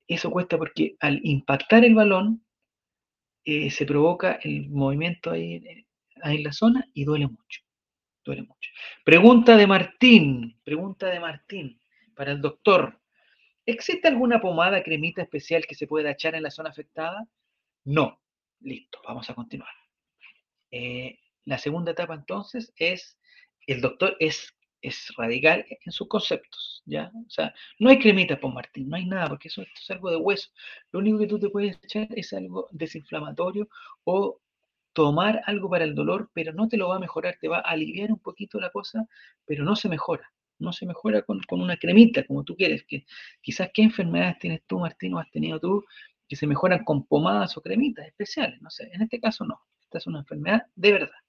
eso 0.07 0.29
cuesta 0.29 0.57
porque 0.57 0.95
al 0.99 1.19
impactar 1.23 1.85
el 1.85 1.95
balón 1.95 2.45
eh, 3.45 3.71
se 3.71 3.85
provoca 3.85 4.39
el 4.43 4.69
movimiento 4.69 5.31
ahí, 5.31 5.63
ahí, 6.21 6.37
en 6.37 6.43
la 6.43 6.53
zona 6.53 6.87
y 6.93 7.05
duele 7.05 7.27
mucho. 7.27 7.61
Duele 8.23 8.43
mucho. 8.43 8.69
Pregunta 9.03 9.57
de 9.57 9.67
Martín, 9.67 10.59
pregunta 10.63 11.07
de 11.07 11.19
Martín 11.19 11.81
para 12.15 12.31
el 12.31 12.41
doctor. 12.41 13.01
¿Existe 13.65 14.07
alguna 14.07 14.39
pomada 14.39 14.83
cremita 14.83 15.21
especial 15.21 15.65
que 15.65 15.75
se 15.75 15.87
pueda 15.87 16.11
echar 16.11 16.35
en 16.35 16.43
la 16.43 16.51
zona 16.51 16.69
afectada? 16.69 17.27
No. 17.85 18.19
Listo, 18.59 18.99
vamos 19.05 19.29
a 19.29 19.35
continuar. 19.35 19.73
Eh, 20.71 21.19
la 21.45 21.57
segunda 21.57 21.91
etapa 21.91 22.13
entonces 22.13 22.73
es, 22.77 23.19
el 23.67 23.81
doctor 23.81 24.15
es 24.19 24.55
es 24.83 25.13
radical 25.17 25.65
en 25.69 25.91
sus 25.91 26.07
conceptos, 26.07 26.83
¿ya? 26.85 27.11
O 27.25 27.29
sea, 27.29 27.53
no 27.79 27.89
hay 27.89 27.97
cremitas 27.97 28.37
por 28.37 28.53
Martín, 28.53 28.89
no 28.89 28.97
hay 28.97 29.05
nada, 29.05 29.29
porque 29.29 29.47
eso 29.47 29.63
es 29.63 29.89
algo 29.89 30.11
de 30.11 30.17
hueso. 30.17 30.49
Lo 30.91 30.99
único 30.99 31.17
que 31.19 31.27
tú 31.27 31.39
te 31.39 31.49
puedes 31.49 31.79
echar 31.83 32.07
es 32.15 32.33
algo 32.33 32.67
desinflamatorio 32.71 33.69
o 34.03 34.39
tomar 34.91 35.41
algo 35.45 35.69
para 35.69 35.85
el 35.85 35.95
dolor, 35.95 36.29
pero 36.33 36.53
no 36.53 36.67
te 36.67 36.77
lo 36.77 36.89
va 36.89 36.97
a 36.97 36.99
mejorar, 36.99 37.37
te 37.39 37.47
va 37.47 37.57
a 37.59 37.71
aliviar 37.71 38.11
un 38.11 38.19
poquito 38.19 38.59
la 38.59 38.69
cosa, 38.69 39.07
pero 39.45 39.63
no 39.63 39.75
se 39.75 39.89
mejora. 39.89 40.31
No 40.59 40.71
se 40.71 40.85
mejora 40.85 41.23
con, 41.23 41.41
con 41.41 41.61
una 41.61 41.77
cremita, 41.77 42.23
como 42.25 42.43
tú 42.43 42.55
quieres. 42.55 42.83
Que, 42.83 43.05
quizás 43.41 43.69
qué 43.73 43.83
enfermedades 43.83 44.37
tienes 44.39 44.61
tú, 44.67 44.79
Martín, 44.79 45.13
o 45.13 45.19
has 45.19 45.31
tenido 45.31 45.59
tú, 45.59 45.83
que 46.27 46.35
se 46.35 46.45
mejoran 46.45 46.83
con 46.83 47.05
pomadas 47.05 47.57
o 47.57 47.61
cremitas 47.61 48.05
especiales. 48.05 48.61
No 48.61 48.69
sé, 48.69 48.89
en 48.93 49.01
este 49.01 49.19
caso 49.19 49.45
no. 49.45 49.61
Esta 49.81 49.97
es 49.97 50.07
una 50.07 50.19
enfermedad 50.19 50.63
de 50.75 50.91
verdad, 50.91 51.22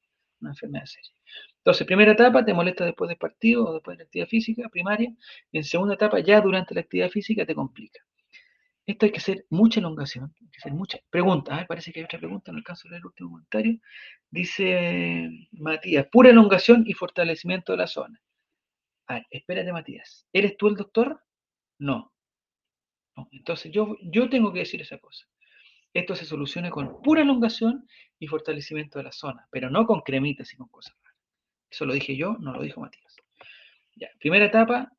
una 0.44 0.52
enfermedad 0.52 0.84
seria. 0.86 1.12
Entonces, 1.58 1.86
primera 1.86 2.12
etapa, 2.12 2.44
te 2.44 2.54
molesta 2.54 2.84
después 2.84 3.08
del 3.08 3.18
partido 3.18 3.66
o 3.66 3.74
después 3.74 3.96
de 3.96 4.04
la 4.04 4.06
actividad 4.06 4.28
física 4.28 4.68
primaria. 4.68 5.12
En 5.52 5.64
segunda 5.64 5.94
etapa, 5.94 6.20
ya 6.20 6.40
durante 6.40 6.74
la 6.74 6.82
actividad 6.82 7.08
física, 7.10 7.46
te 7.46 7.54
complica. 7.54 8.00
Esto 8.86 9.06
hay 9.06 9.12
que 9.12 9.18
hacer 9.18 9.46
mucha 9.48 9.80
elongación, 9.80 10.34
hay 10.40 10.50
que 10.50 10.58
hacer 10.58 10.72
mucha 10.72 10.98
pregunta. 11.08 11.64
parece 11.66 11.90
que 11.90 12.00
hay 12.00 12.04
otra 12.04 12.18
pregunta 12.18 12.50
en 12.50 12.58
el 12.58 12.64
caso 12.64 12.88
del 12.88 13.04
último 13.04 13.30
comentario. 13.30 13.78
Dice 14.30 15.30
Matías, 15.52 16.06
pura 16.12 16.30
elongación 16.30 16.84
y 16.86 16.92
fortalecimiento 16.92 17.72
de 17.72 17.78
la 17.78 17.86
zona. 17.86 18.20
A 19.06 19.14
ver, 19.14 19.26
espérate, 19.30 19.72
Matías. 19.72 20.26
¿Eres 20.32 20.56
tú 20.56 20.68
el 20.68 20.76
doctor? 20.76 21.22
No. 21.78 22.12
no. 23.16 23.28
Entonces, 23.32 23.72
yo, 23.72 23.96
yo 24.02 24.28
tengo 24.28 24.52
que 24.52 24.60
decir 24.60 24.82
esa 24.82 24.98
cosa. 24.98 25.26
Esto 25.94 26.14
se 26.14 26.26
soluciona 26.26 26.68
con 26.68 27.00
pura 27.00 27.22
elongación 27.22 27.88
y 28.18 28.26
fortalecimiento 28.26 28.98
de 28.98 29.04
la 29.04 29.12
zona, 29.12 29.48
pero 29.50 29.70
no 29.70 29.86
con 29.86 30.02
cremitas 30.02 30.52
y 30.52 30.56
con 30.56 30.68
cosas 30.68 30.94
eso 31.74 31.86
lo 31.86 31.92
dije 31.92 32.16
yo, 32.16 32.36
no 32.38 32.52
lo 32.52 32.62
dijo 32.62 32.80
Matías. 32.80 33.16
Ya, 33.96 34.08
primera 34.20 34.46
etapa, 34.46 34.92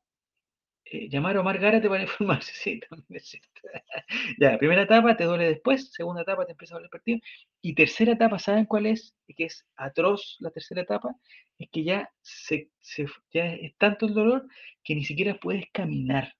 eh, 0.84 1.08
llamar 1.08 1.36
a 1.36 1.40
Omar 1.40 1.58
Gárate 1.58 1.88
para 1.88 2.02
informarse. 2.02 2.52
Sí, 2.54 2.80
también 2.80 3.06
es 3.16 3.28
cierto. 3.28 3.48
ya, 4.38 4.58
primera 4.58 4.82
etapa 4.82 5.16
te 5.16 5.24
duele 5.24 5.46
después, 5.46 5.90
segunda 5.92 6.22
etapa 6.22 6.44
te 6.44 6.52
empieza 6.52 6.74
a 6.74 6.76
doler 6.76 6.86
el 6.86 6.90
partido. 6.90 7.18
Y 7.62 7.74
tercera 7.74 8.12
etapa, 8.12 8.38
¿saben 8.38 8.66
cuál 8.66 8.86
es? 8.86 9.14
Que 9.36 9.46
es 9.46 9.66
atroz 9.76 10.36
la 10.40 10.50
tercera 10.50 10.82
etapa, 10.82 11.14
es 11.58 11.68
que 11.70 11.84
ya 11.84 12.10
es 12.22 13.76
tanto 13.78 14.06
el 14.06 14.14
dolor 14.14 14.46
que 14.84 14.94
ni 14.94 15.04
siquiera 15.04 15.38
puedes 15.40 15.64
caminar. 15.72 16.34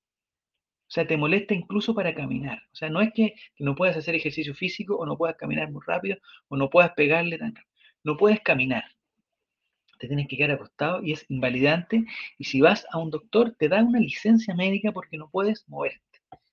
O 0.88 0.90
sea, 0.90 1.06
te 1.06 1.16
molesta 1.16 1.54
incluso 1.54 1.94
para 1.94 2.14
caminar. 2.14 2.62
O 2.72 2.76
sea, 2.76 2.90
no 2.90 3.00
es 3.00 3.12
que, 3.12 3.34
no 3.58 3.74
puedas 3.74 3.96
hacer 3.96 4.14
ejercicio 4.14 4.54
físico 4.54 4.96
o 4.96 5.06
no 5.06 5.16
puedas 5.16 5.36
caminar 5.36 5.70
muy 5.70 5.82
rápido 5.86 6.18
o 6.48 6.56
no 6.56 6.70
puedas 6.70 6.92
pegarle 6.92 7.38
tan 7.38 7.54
rápido. 7.54 7.74
No 8.04 8.16
puedes 8.16 8.40
caminar 8.40 8.84
te 9.98 10.08
tienes 10.08 10.28
que 10.28 10.36
quedar 10.36 10.52
acostado 10.52 11.02
y 11.02 11.12
es 11.12 11.24
invalidante. 11.28 12.04
Y 12.38 12.44
si 12.44 12.60
vas 12.60 12.86
a 12.90 12.98
un 12.98 13.10
doctor, 13.10 13.54
te 13.58 13.68
da 13.68 13.82
una 13.82 13.98
licencia 13.98 14.54
médica 14.54 14.92
porque 14.92 15.18
no 15.18 15.30
puedes 15.30 15.68
moverte. 15.68 16.00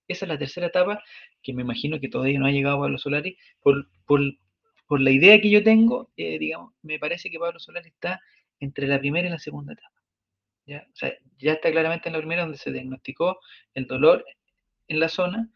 Esa 0.08 0.26
es 0.26 0.30
la 0.30 0.38
tercera 0.38 0.68
etapa 0.68 1.02
que 1.42 1.54
me 1.54 1.62
imagino 1.62 2.00
que 2.00 2.10
todavía 2.10 2.40
no 2.40 2.46
ha 2.46 2.52
llegado 2.52 2.80
Pablo 2.80 2.98
Solari. 2.98 3.38
Por, 3.62 3.88
por, 4.06 4.22
la 5.00 5.10
idea 5.10 5.42
que 5.42 5.50
yo 5.50 5.64
tengo, 5.64 6.12
eh, 6.18 6.38
digamos, 6.38 6.74
me 6.84 7.00
parece 7.00 7.32
que 7.32 7.40
Pablo 7.40 7.60
Solari 7.60 7.90
está 7.90 8.22
entre 8.60 8.88
la 8.88 9.00
primera 9.00 9.28
y 9.28 9.32
la 9.32 9.40
segunda 9.40 9.74
etapa. 9.74 10.03
¿Ya? 10.66 10.88
Ya 11.38 11.54
está 11.54 11.72
claramente 11.72 12.10
en 12.10 12.14
la 12.14 12.20
primera 12.20 12.44
donde 12.44 12.58
se 12.58 12.72
diagnosticó 12.72 13.40
el 13.74 13.88
dolor 13.88 14.26
en 14.88 15.00
la 15.00 15.10
zona, 15.10 15.50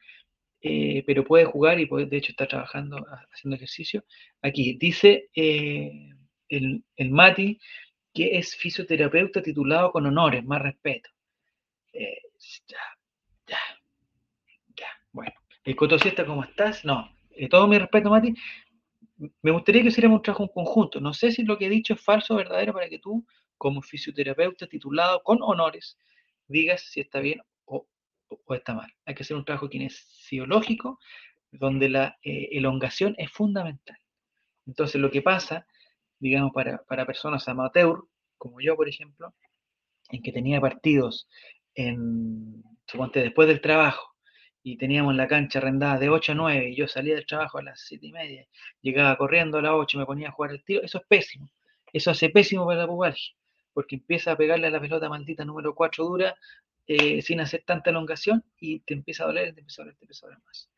eh, 0.61 1.03
pero 1.05 1.23
puede 1.23 1.45
jugar 1.45 1.79
y 1.79 1.85
puede, 1.85 2.05
de 2.05 2.17
hecho 2.17 2.31
está 2.31 2.47
trabajando, 2.47 3.05
haciendo 3.33 3.55
ejercicio. 3.55 4.03
Aquí 4.41 4.77
dice... 4.79 5.29
Eh, 5.35 6.09
el, 6.49 6.83
el 6.95 7.11
Mati, 7.11 7.59
que 8.13 8.37
es 8.37 8.55
fisioterapeuta 8.55 9.41
titulado 9.41 9.91
con 9.91 10.05
honores, 10.05 10.43
más 10.45 10.61
respeto. 10.61 11.09
Eh, 11.93 12.21
ya, 12.67 12.77
ya, 13.47 13.59
ya, 14.75 14.87
bueno. 15.11 15.33
El 15.63 15.75
Cotosiesta, 15.75 16.25
¿cómo 16.25 16.43
estás? 16.43 16.85
No, 16.85 17.13
todo 17.49 17.67
mi 17.67 17.77
respeto, 17.77 18.09
Mati. 18.09 18.33
Me 19.41 19.51
gustaría 19.51 19.81
que 19.81 19.89
hiciéramos 19.89 20.17
un 20.17 20.23
trabajo 20.23 20.43
en 20.43 20.49
conjunto. 20.49 21.01
No 21.01 21.13
sé 21.13 21.31
si 21.31 21.43
lo 21.43 21.57
que 21.57 21.65
he 21.65 21.69
dicho 21.69 21.95
es 21.95 22.01
falso 22.01 22.33
o 22.33 22.37
verdadero 22.37 22.71
para 22.71 22.87
que 22.87 22.99
tú, 22.99 23.25
como 23.57 23.81
fisioterapeuta 23.81 24.67
titulado 24.67 25.21
con 25.23 25.39
honores, 25.41 25.97
digas 26.47 26.81
si 26.81 27.01
está 27.01 27.19
bien 27.19 27.41
o, 27.65 27.87
está 28.49 28.73
mal. 28.73 28.93
Hay 29.05 29.15
que 29.15 29.23
hacer 29.23 29.37
un 29.37 29.45
trabajo 29.45 29.69
kinesiológico 29.69 30.99
donde 31.51 31.89
la 31.89 32.17
eh, 32.23 32.49
elongación 32.51 33.15
es 33.17 33.31
fundamental. 33.31 33.97
Entonces, 34.65 34.99
lo 34.99 35.09
que 35.11 35.21
pasa 35.21 35.65
digamos, 36.19 36.51
para, 36.53 36.83
para 36.83 37.05
personas 37.05 37.47
amateur, 37.47 38.03
como 38.37 38.61
yo, 38.61 38.75
por 38.75 38.87
ejemplo, 38.87 39.33
en 40.09 40.21
que 40.21 40.31
tenía 40.31 40.61
partidos 40.61 41.27
en, 41.75 42.63
suponte, 42.85 43.21
después 43.21 43.47
del 43.47 43.61
trabajo, 43.61 44.15
y 44.63 44.77
teníamos 44.77 45.15
la 45.15 45.27
cancha 45.27 45.59
arrendada 45.59 45.97
de 45.97 46.09
8 46.09 46.33
a 46.33 46.35
9, 46.35 46.69
y 46.69 46.75
yo 46.75 46.87
salía 46.87 47.15
del 47.15 47.25
trabajo 47.25 47.57
a 47.57 47.63
las 47.63 47.81
7 47.87 48.05
y 48.05 48.11
media, 48.11 48.47
llegaba 48.81 49.17
corriendo 49.17 49.59
a 49.59 49.61
las 49.61 49.73
8 49.73 49.97
y 49.97 49.99
me 49.99 50.05
ponía 50.05 50.29
a 50.29 50.31
jugar 50.31 50.51
el 50.51 50.63
tiro, 50.63 50.81
eso 50.83 50.97
es 50.99 51.05
pésimo. 51.07 51.49
Eso 51.93 52.11
hace 52.11 52.29
pésimo 52.29 52.65
para 52.65 52.81
la 52.81 52.87
pubalgia, 52.87 53.33
porque 53.77 53.97
empieza 53.97 54.31
a 54.31 54.35
pegarle 54.35 54.65
a 54.65 54.71
la 54.71 54.81
pelota 54.81 55.07
maldita 55.07 55.45
número 55.45 55.75
4 55.75 56.03
dura 56.03 56.35
eh, 56.87 57.21
sin 57.21 57.39
hacer 57.41 57.61
tanta 57.63 57.91
elongación 57.91 58.43
y 58.59 58.79
te 58.79 58.95
empieza 58.95 59.23
a 59.23 59.27
doler, 59.27 59.53
te 59.53 59.59
empieza 59.59 59.83
a 59.83 59.85
doler, 59.85 59.97
te 59.99 60.05
empieza 60.05 60.25
a 60.25 60.29
doler 60.29 60.43
más. 60.43 60.71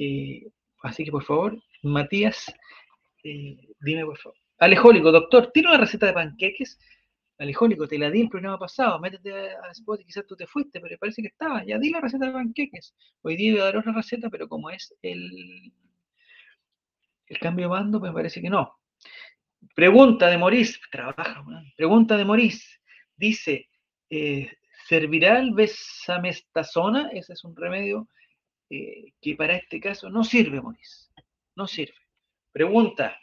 Eh, 0.00 0.50
así 0.82 1.04
que 1.04 1.12
por 1.12 1.22
favor, 1.22 1.62
Matías, 1.84 2.52
eh, 3.22 3.56
dime 3.78 4.04
por 4.04 4.18
favor. 4.18 4.36
Alejólico, 4.58 5.12
doctor, 5.12 5.52
¿tiene 5.52 5.68
una 5.68 5.78
receta 5.78 6.06
de 6.06 6.12
panqueques? 6.12 6.80
Alejólico, 7.38 7.86
te 7.86 7.98
la 7.98 8.10
di 8.10 8.22
el 8.22 8.28
programa 8.28 8.58
pasado, 8.58 8.98
métete 8.98 9.50
a 9.50 9.70
Spot 9.70 10.00
y 10.00 10.04
quizás 10.04 10.26
tú 10.26 10.34
te 10.34 10.48
fuiste, 10.48 10.80
pero 10.80 10.98
parece 10.98 11.22
que 11.22 11.28
estaba. 11.28 11.64
Ya 11.64 11.78
di 11.78 11.90
la 11.90 12.00
receta 12.00 12.26
de 12.26 12.32
panqueques. 12.32 12.96
Hoy 13.22 13.36
día 13.36 13.52
voy 13.52 13.60
a 13.60 13.64
dar 13.66 13.76
otra 13.76 13.92
receta, 13.92 14.28
pero 14.28 14.48
como 14.48 14.70
es 14.70 14.92
el, 15.02 15.72
el 17.28 17.38
cambio 17.38 17.66
de 17.66 17.70
mando, 17.70 18.00
me 18.00 18.12
parece 18.12 18.42
que 18.42 18.50
no. 18.50 18.77
Pregunta 19.78 20.28
de 20.28 20.38
Morís, 20.38 20.80
trabaja, 20.90 21.44
pregunta 21.76 22.16
de 22.16 22.24
Morís, 22.24 22.80
dice, 23.14 23.68
eh, 24.10 24.50
¿servirá 24.88 25.38
el 25.38 25.54
besamestazona? 25.54 27.10
Ese 27.12 27.34
es 27.34 27.44
un 27.44 27.54
remedio 27.54 28.08
eh, 28.70 29.12
que 29.20 29.36
para 29.36 29.54
este 29.54 29.78
caso 29.78 30.10
no 30.10 30.24
sirve, 30.24 30.60
Morís, 30.60 31.12
no 31.54 31.68
sirve. 31.68 31.94
Pregunta, 32.50 33.20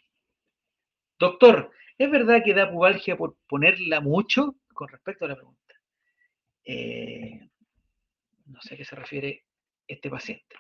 doctor, 1.19 1.73
¿es 1.97 2.09
verdad 2.09 2.41
que 2.41 2.53
da 2.53 2.71
pubalgia 2.71 3.17
por 3.17 3.35
ponerla 3.49 3.99
mucho? 3.99 4.55
Con 4.73 4.87
respecto 4.87 5.25
a 5.25 5.27
la 5.27 5.35
pregunta. 5.35 5.75
Eh, 6.63 7.49
no 8.45 8.61
sé 8.61 8.75
a 8.75 8.77
qué 8.77 8.85
se 8.85 8.95
refiere 8.95 9.43
este 9.85 10.09
paciente. 10.09 10.55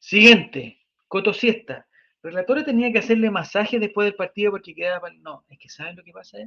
Siguiente, 0.00 0.80
cotosiesta. 1.06 1.86
Relatora 2.22 2.64
tenía 2.64 2.92
que 2.92 2.98
hacerle 2.98 3.30
masaje 3.30 3.78
después 3.78 4.04
del 4.06 4.14
partido 4.14 4.52
porque 4.52 4.74
quedaba. 4.74 5.10
No, 5.20 5.44
es 5.48 5.58
que 5.58 5.68
¿saben 5.68 5.96
lo 5.96 6.04
que 6.04 6.12
pasa? 6.12 6.38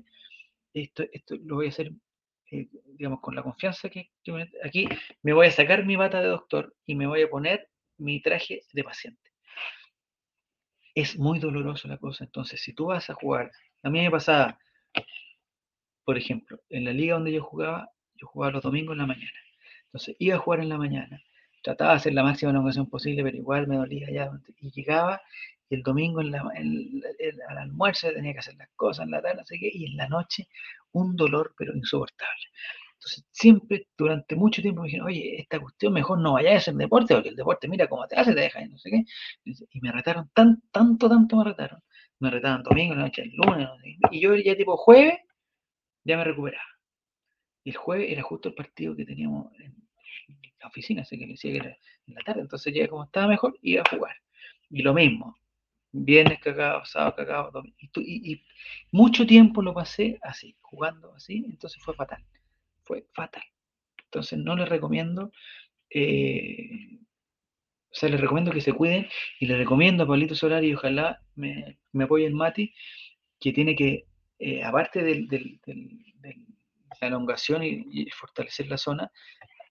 Esto, 0.73 1.03
esto 1.11 1.35
lo 1.43 1.55
voy 1.55 1.67
a 1.67 1.69
hacer, 1.69 1.91
eh, 2.51 2.67
digamos, 2.85 3.21
con 3.21 3.35
la 3.35 3.43
confianza 3.43 3.89
que, 3.89 4.11
aquí 4.63 4.87
me 5.21 5.33
voy 5.33 5.47
a 5.47 5.51
sacar 5.51 5.85
mi 5.85 5.95
bata 5.95 6.21
de 6.21 6.27
doctor 6.27 6.75
y 6.85 6.95
me 6.95 7.07
voy 7.07 7.23
a 7.23 7.29
poner 7.29 7.69
mi 7.97 8.21
traje 8.21 8.61
de 8.71 8.83
paciente. 8.83 9.31
Es 10.95 11.17
muy 11.17 11.39
doloroso 11.39 11.87
la 11.87 11.97
cosa. 11.97 12.23
Entonces, 12.23 12.61
si 12.61 12.73
tú 12.73 12.87
vas 12.87 13.09
a 13.09 13.15
jugar, 13.15 13.51
a 13.81 13.89
mí 13.89 13.99
me 14.01 14.11
pasaba, 14.11 14.59
por 16.05 16.17
ejemplo, 16.17 16.59
en 16.69 16.85
la 16.85 16.93
liga 16.93 17.15
donde 17.15 17.31
yo 17.33 17.43
jugaba, 17.43 17.89
yo 18.15 18.27
jugaba 18.27 18.53
los 18.53 18.63
domingos 18.63 18.93
en 18.93 18.99
la 18.99 19.07
mañana. 19.07 19.39
Entonces, 19.85 20.15
iba 20.19 20.35
a 20.35 20.39
jugar 20.39 20.59
en 20.59 20.69
la 20.69 20.77
mañana 20.77 21.23
trataba 21.63 21.91
de 21.91 21.97
hacer 21.97 22.13
la 22.13 22.23
máxima 22.23 22.59
ocasión 22.59 22.87
posible, 22.87 23.23
pero 23.23 23.37
igual 23.37 23.67
me 23.67 23.77
dolía 23.77 24.11
ya. 24.11 24.29
Y 24.59 24.71
llegaba 24.71 25.21
el 25.73 25.83
domingo 25.83 26.19
al 26.21 27.57
almuerzo 27.57 28.11
tenía 28.13 28.33
que 28.33 28.39
hacer 28.39 28.55
las 28.55 28.69
cosas, 28.75 29.05
en 29.05 29.11
la 29.11 29.21
tarde, 29.21 29.37
no 29.37 29.45
sé 29.45 29.57
qué, 29.59 29.69
y 29.73 29.85
en 29.85 29.97
la 29.97 30.07
noche 30.07 30.47
un 30.91 31.15
dolor, 31.15 31.53
pero 31.57 31.75
insoportable. 31.75 32.45
Entonces, 33.03 33.25
siempre, 33.31 33.87
durante 33.97 34.35
mucho 34.35 34.61
tiempo 34.61 34.81
me 34.81 34.87
dijeron, 34.87 35.07
oye, 35.07 35.41
esta 35.41 35.59
cuestión 35.59 35.91
mejor 35.91 36.19
no 36.19 36.33
vaya 36.33 36.53
a 36.53 36.57
hacer 36.57 36.73
deporte, 36.75 37.13
porque 37.13 37.29
el 37.29 37.35
deporte, 37.35 37.67
mira 37.67 37.87
cómo 37.87 38.07
te 38.07 38.15
hace, 38.15 38.33
te 38.33 38.39
deja, 38.39 38.61
y 38.61 38.69
no 38.69 38.77
sé 38.77 38.91
qué. 38.91 39.03
Y 39.43 39.81
me 39.81 39.91
retaron 39.91 40.29
tan, 40.33 40.61
tanto, 40.71 41.09
tanto 41.09 41.35
me 41.35 41.43
retaron. 41.43 41.81
Me 42.19 42.29
retaron 42.29 42.63
domingo, 42.63 42.95
la 42.95 43.01
noche, 43.01 43.23
el 43.23 43.33
lunes. 43.35 43.67
Y 44.11 44.21
yo 44.21 44.35
ya 44.35 44.55
tipo 44.55 44.77
jueves, 44.77 45.19
ya 46.05 46.15
me 46.15 46.23
recuperaba. 46.23 46.63
Y 47.65 47.71
el 47.71 47.75
jueves 47.75 48.09
era 48.09 48.21
justo 48.21 48.49
el 48.49 48.55
partido 48.55 48.95
que 48.95 49.03
teníamos 49.03 49.51
en 49.59 49.75
la 50.61 50.67
oficina, 50.67 51.01
así 51.01 51.19
que 51.19 51.25
le 51.25 51.33
decía 51.33 51.51
que 51.51 51.57
era 51.57 51.77
en 52.07 52.13
la 52.13 52.21
tarde. 52.21 52.39
Entonces 52.39 52.73
ya 52.73 52.87
como 52.87 53.03
estaba 53.03 53.27
mejor, 53.27 53.57
iba 53.61 53.81
a 53.81 53.89
jugar. 53.89 54.15
Y 54.69 54.81
lo 54.81 54.93
mismo, 54.93 55.37
viernes 55.93 56.39
cagado, 56.39 56.83
sábado 56.85 57.15
cagado, 57.15 57.51
domingo. 57.51 57.77
Y, 57.97 58.43
mucho 58.91 59.25
tiempo 59.25 59.61
lo 59.61 59.73
pasé 59.73 60.19
así, 60.23 60.55
jugando 60.61 61.13
así, 61.15 61.45
entonces 61.47 61.81
fue 61.81 61.93
fatal. 61.95 62.23
Fue 62.83 63.05
fatal. 63.13 63.43
Entonces 64.05 64.39
no 64.39 64.55
les 64.55 64.67
recomiendo, 64.69 65.31
eh, 65.89 66.99
o 67.91 67.95
sea, 67.95 68.09
les 68.09 68.19
recomiendo 68.19 68.51
que 68.51 68.61
se 68.61 68.73
cuiden 68.73 69.07
y 69.39 69.45
les 69.45 69.57
recomiendo 69.57 70.03
a 70.03 70.07
Pablito 70.07 70.35
Solari 70.35 70.69
y 70.69 70.73
ojalá 70.73 71.21
me, 71.35 71.79
me 71.91 72.05
apoye 72.05 72.25
el 72.25 72.33
Mati, 72.33 72.73
que 73.39 73.53
tiene 73.53 73.75
que, 73.75 74.05
eh, 74.39 74.63
aparte 74.63 75.03
de 75.03 75.59
la 77.01 77.07
elongación 77.07 77.63
y, 77.63 78.09
fortalecer 78.11 78.67
la 78.67 78.77
zona, 78.77 79.11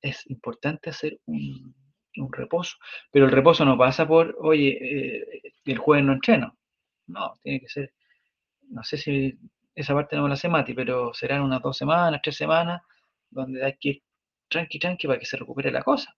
es 0.00 0.28
importante 0.30 0.90
hacer 0.90 1.20
un, 1.26 1.74
un 2.16 2.32
reposo. 2.32 2.76
Pero 3.10 3.26
el 3.26 3.32
reposo 3.32 3.64
no 3.64 3.78
pasa 3.78 4.06
por, 4.06 4.36
oye, 4.40 4.78
eh, 4.80 5.51
el 5.64 5.78
jueves 5.78 6.04
no 6.04 6.12
entreno. 6.12 6.56
No, 7.06 7.34
tiene 7.42 7.60
que 7.60 7.68
ser, 7.68 7.92
no 8.70 8.82
sé 8.84 8.96
si 8.96 9.38
esa 9.74 9.94
parte 9.94 10.16
no 10.16 10.24
me 10.24 10.28
la 10.30 10.36
sé 10.36 10.48
Mati, 10.48 10.74
pero 10.74 11.14
serán 11.14 11.42
unas 11.42 11.62
dos 11.62 11.76
semanas, 11.76 12.20
tres 12.22 12.36
semanas, 12.36 12.82
donde 13.30 13.64
hay 13.64 13.74
que 13.80 13.88
ir 13.90 14.02
tranqui, 14.48 14.78
tranqui 14.78 15.06
para 15.06 15.18
que 15.18 15.26
se 15.26 15.36
recupere 15.36 15.70
la 15.70 15.82
cosa. 15.82 16.14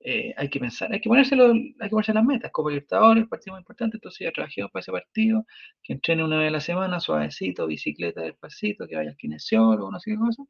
Eh, 0.00 0.34
hay 0.36 0.50
que 0.50 0.60
pensar, 0.60 0.92
hay 0.92 1.00
que, 1.00 1.08
ponérselo, 1.08 1.52
hay 1.52 1.88
que 1.88 1.90
ponerse 1.90 2.12
las 2.14 2.24
metas, 2.24 2.52
como 2.52 2.68
Libertadores, 2.70 3.26
partido 3.28 3.54
muy 3.54 3.60
importante, 3.60 3.96
entonces 3.96 4.20
ya 4.26 4.32
trabajemos 4.32 4.70
para 4.70 4.82
ese 4.82 4.92
partido, 4.92 5.46
que 5.82 5.94
entrene 5.94 6.24
una 6.24 6.38
vez 6.38 6.48
a 6.48 6.52
la 6.52 6.60
semana, 6.60 7.00
suavecito, 7.00 7.66
bicicleta 7.66 8.20
despacito, 8.22 8.86
que 8.86 8.96
vaya 8.96 9.10
al 9.10 9.16
kinesiólogo, 9.16 9.90
no 9.90 9.98
sé 10.00 10.12
qué 10.12 10.18
cosa, 10.18 10.42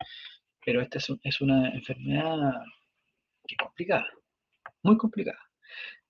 pero 0.65 0.83
esta 0.83 0.99
es, 0.99 1.13
es 1.23 1.41
una 1.41 1.71
enfermedad 1.71 2.37
que 3.47 3.55
es 3.55 3.59
complicada 3.59 4.07
muy 4.85 4.97
complicada. 4.99 5.39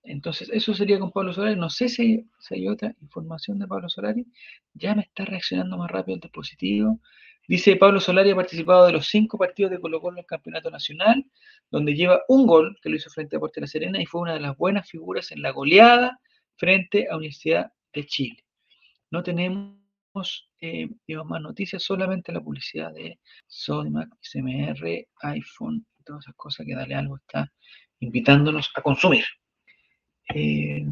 Entonces, 0.05 0.51
eso 0.53 0.75
sería 0.75 0.99
con 0.99 1.11
Pablo 1.11 1.33
Solari. 1.33 1.57
No 1.57 1.71
sé 1.71 1.89
si 1.89 2.27
hay, 2.51 2.69
otra 2.69 2.95
información 3.01 3.59
de 3.59 3.67
Pablo 3.67 3.89
Solari. 3.89 4.27
Ya 4.75 4.95
me 4.95 5.03
está 5.03 5.25
reaccionando 5.25 5.79
más 5.79 5.91
rápido 5.91 6.17
el 6.17 6.21
dispositivo. 6.21 7.01
Dice 7.49 7.77
Pablo 7.77 8.01
Solari 8.01 8.31
ha 8.31 8.37
participado 8.37 8.87
de 8.87 8.93
los 8.93 9.07
cinco 9.07 9.39
partidos 9.39 9.71
de 9.71 9.81
Colo 9.81 10.01
Colo 10.01 10.17
en 10.17 10.21
el 10.21 10.27
Campeonato 10.27 10.71
Nacional, 10.71 11.27
donde 11.71 11.95
lleva 11.95 12.23
un 12.29 12.47
gol 12.47 12.79
que 12.83 12.89
lo 12.91 12.97
hizo 12.97 13.11
frente 13.11 13.37
a 13.37 13.41
Puerto 13.41 13.61
La 13.61 13.67
Serena 13.67 14.01
y 14.01 14.07
fue 14.07 14.23
una 14.23 14.35
de 14.35 14.41
las 14.41 14.57
buenas 14.57 14.89
figuras 14.89 15.31
en 15.33 15.43
la 15.43 15.51
goleada 15.51 16.21
frente 16.57 17.09
a 17.11 17.17
Universidad 17.17 17.73
de 17.93 18.07
Chile. 18.07 18.45
No 19.11 19.23
tenemos 19.23 19.79
eh, 20.61 20.89
más 21.25 21.43
noticias, 21.43 21.83
solamente 21.83 22.33
la 22.33 22.41
publicidad 22.41 22.93
de 22.93 23.19
Sodimac, 23.47 24.09
CMR, 24.21 25.07
iPhone, 25.23 25.87
todas 26.05 26.25
esas 26.25 26.35
cosas 26.37 26.67
que 26.67 26.75
Dale 26.75 26.95
Algo 26.95 27.17
está 27.17 27.51
invitándonos 28.01 28.71
a 28.75 28.83
consumir. 28.83 29.25
Eh, 30.35 30.83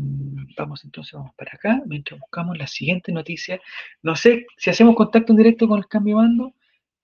vamos 0.56 0.84
entonces, 0.84 1.12
vamos 1.14 1.34
para 1.36 1.52
acá, 1.54 1.82
mientras 1.86 2.20
buscamos 2.20 2.58
la 2.58 2.66
siguiente 2.66 3.12
noticia. 3.12 3.60
No 4.02 4.16
sé 4.16 4.46
si 4.56 4.70
hacemos 4.70 4.94
contacto 4.96 5.32
en 5.32 5.38
directo 5.38 5.68
con 5.68 5.78
el 5.78 5.86
cambio 5.88 6.16
de 6.16 6.22
mando, 6.22 6.54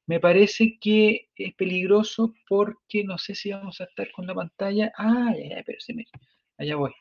me 0.08 0.20
parece 0.20 0.78
que 0.80 1.28
es 1.36 1.54
peligroso 1.54 2.34
porque 2.48 3.04
no 3.04 3.18
sé 3.18 3.34
si 3.34 3.50
vamos 3.52 3.80
a 3.80 3.84
estar 3.84 4.10
con 4.12 4.26
la 4.26 4.34
pantalla. 4.34 4.90
Ah, 4.96 5.34
ya, 5.36 5.56
ya, 5.56 5.62
pero 5.66 5.78
sí, 5.80 5.92
mira, 5.94 6.10
allá 6.56 6.76
voy. 6.76 6.92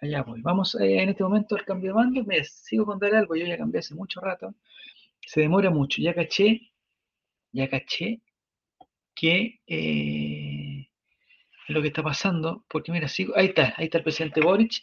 Allá 0.00 0.22
voy. 0.22 0.40
Vamos 0.40 0.76
eh, 0.76 1.02
en 1.02 1.10
este 1.10 1.24
momento 1.24 1.56
al 1.56 1.64
cambio 1.64 1.90
de 1.90 1.94
mando. 1.94 2.24
Me 2.24 2.44
sigo 2.44 2.86
con 2.86 3.00
dar 3.00 3.14
algo, 3.16 3.34
yo 3.34 3.46
ya 3.46 3.58
cambié 3.58 3.80
hace 3.80 3.94
mucho 3.96 4.20
rato. 4.20 4.54
Se 5.26 5.40
demora 5.40 5.70
mucho. 5.70 6.00
Ya 6.02 6.14
caché, 6.14 6.70
ya 7.52 7.68
caché 7.68 8.20
que 9.14 9.60
eh, 9.66 10.59
lo 11.70 11.82
que 11.82 11.88
está 11.88 12.02
pasando, 12.02 12.64
porque 12.68 12.92
mira, 12.92 13.08
ahí 13.36 13.46
está, 13.46 13.74
ahí 13.76 13.86
está 13.86 13.98
el 13.98 14.04
presidente 14.04 14.40
Boric, 14.40 14.82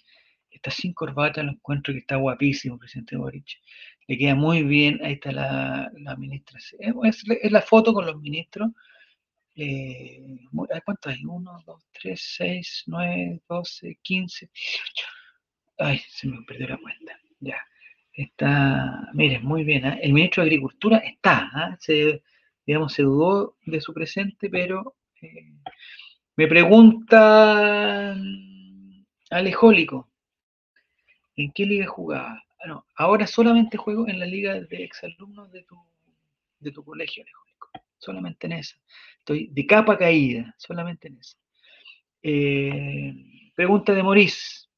está 0.50 0.72
sin 0.72 0.94
corbata, 0.94 1.44
lo 1.44 1.52
encuentro 1.52 1.94
que 1.94 2.00
está 2.00 2.16
guapísimo 2.18 2.76
el 2.76 2.80
presidente 2.80 3.18
Boric, 3.18 3.60
le 4.08 4.18
queda 4.18 4.36
muy 4.36 4.64
bien, 4.64 5.00
ahí 5.04 5.14
está 5.14 5.32
la, 5.32 6.16
ministra, 6.18 6.60
es, 6.60 7.52
la 7.52 7.62
foto 7.62 7.94
con 7.94 8.06
los 8.06 8.20
ministros, 8.20 8.70
eh, 9.56 10.40
¿cuántos 10.86 11.14
hay? 11.14 11.26
1, 11.26 11.64
2, 11.66 11.84
3, 12.02 12.36
6, 12.38 12.84
9, 12.88 13.42
12, 13.50 14.00
15, 14.02 14.50
18, 14.54 15.06
ay, 15.80 16.02
se 16.08 16.28
me 16.28 16.42
perdió 16.44 16.68
la 16.70 16.78
cuenta, 16.78 17.20
ya, 17.40 17.58
está, 18.14 19.10
miren, 19.14 19.44
muy 19.44 19.64
bien, 19.64 19.86
¿eh? 19.86 20.00
el 20.02 20.14
ministro 20.14 20.44
de 20.44 20.50
Agricultura 20.50 20.98
está, 21.00 21.50
¿eh? 21.56 21.76
se, 21.80 22.24
digamos, 22.66 22.94
se 22.94 23.04
dudó 23.04 23.58
de 23.66 23.82
su 23.82 23.94
presente, 23.94 24.50
pero... 24.50 24.96
Me 26.38 26.48
pregunta 26.48 28.16
Alejólico, 29.32 30.08
¿en 31.36 31.52
qué 31.52 31.66
liga 31.66 31.88
jugaba? 31.88 32.44
Ah, 32.64 32.84
ahora 32.96 33.26
solamente 33.26 33.76
juego 33.76 34.08
en 34.08 34.20
la 34.20 34.28
liga 34.28 34.54
de 34.54 34.84
exalumnos 34.84 35.52
de 35.52 35.64
tu, 35.64 35.76
de 36.60 36.72
tu 36.72 36.86
colegio, 36.86 37.24
Alejólico. 37.24 37.70
Solamente 37.98 38.46
en 38.46 38.54
esa. 38.54 38.78
Estoy 39.18 39.48
de 39.48 39.66
capa 39.66 39.98
caída, 39.98 40.54
solamente 40.60 41.08
en 41.08 41.18
esa. 41.18 41.38
Eh, 42.22 43.16
pregunta 43.56 43.96
de 43.96 44.04
Morís. 44.04 44.70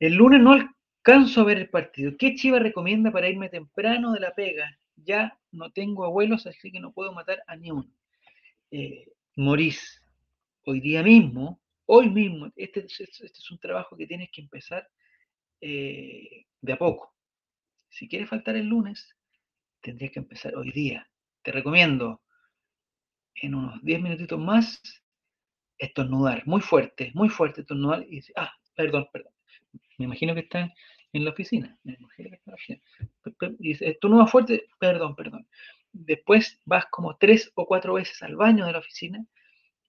El 0.00 0.14
lunes 0.14 0.40
no 0.40 0.52
alcanzo 0.52 1.42
a 1.42 1.44
ver 1.44 1.58
el 1.58 1.70
partido. 1.70 2.16
¿Qué 2.18 2.34
chiva 2.34 2.58
recomienda 2.58 3.12
para 3.12 3.28
irme 3.28 3.48
temprano 3.50 4.12
de 4.12 4.18
la 4.18 4.34
pega? 4.34 4.80
Ya 4.96 5.38
no 5.52 5.70
tengo 5.70 6.04
abuelos, 6.04 6.44
así 6.48 6.72
que 6.72 6.80
no 6.80 6.90
puedo 6.90 7.12
matar 7.12 7.44
a 7.46 7.54
ni 7.54 7.70
uno. 7.70 7.88
Eh, 8.72 9.12
morís 9.36 10.02
hoy 10.64 10.80
día 10.80 11.02
mismo, 11.02 11.60
hoy 11.86 12.10
mismo, 12.10 12.52
este, 12.56 12.86
este, 12.86 13.26
es 13.26 13.50
un 13.50 13.58
trabajo 13.58 13.96
que 13.96 14.06
tienes 14.06 14.30
que 14.32 14.40
empezar 14.40 14.88
eh, 15.60 16.46
de 16.60 16.72
a 16.72 16.78
poco. 16.78 17.14
Si 17.88 18.08
quieres 18.08 18.28
faltar 18.28 18.56
el 18.56 18.66
lunes, 18.66 19.14
tendrías 19.80 20.12
que 20.12 20.18
empezar 20.18 20.56
hoy 20.56 20.72
día. 20.72 21.08
Te 21.42 21.52
recomiendo 21.52 22.22
en 23.34 23.54
unos 23.54 23.82
10 23.82 24.02
minutitos 24.02 24.38
más 24.38 24.80
estornudar, 25.78 26.46
muy 26.46 26.60
fuerte, 26.60 27.12
muy 27.14 27.28
fuerte 27.28 27.60
estornudar 27.60 28.04
y 28.08 28.16
decir, 28.16 28.34
ah, 28.36 28.52
perdón, 28.74 29.06
perdón. 29.12 29.32
Me 29.98 30.06
imagino 30.06 30.34
que 30.34 30.40
está 30.40 30.72
en 31.12 31.24
la 31.24 31.30
oficina. 31.30 31.78
Me 31.84 31.94
imagino 31.94 32.30
que. 32.30 33.56
Y 33.60 33.68
dice, 33.68 33.88
estornuda 33.88 34.26
fuerte, 34.26 34.66
perdón, 34.78 35.14
perdón. 35.14 35.46
Después 35.98 36.60
vas 36.64 36.86
como 36.90 37.16
tres 37.16 37.50
o 37.54 37.66
cuatro 37.66 37.94
veces 37.94 38.22
al 38.22 38.36
baño 38.36 38.66
de 38.66 38.72
la 38.72 38.78
oficina 38.80 39.24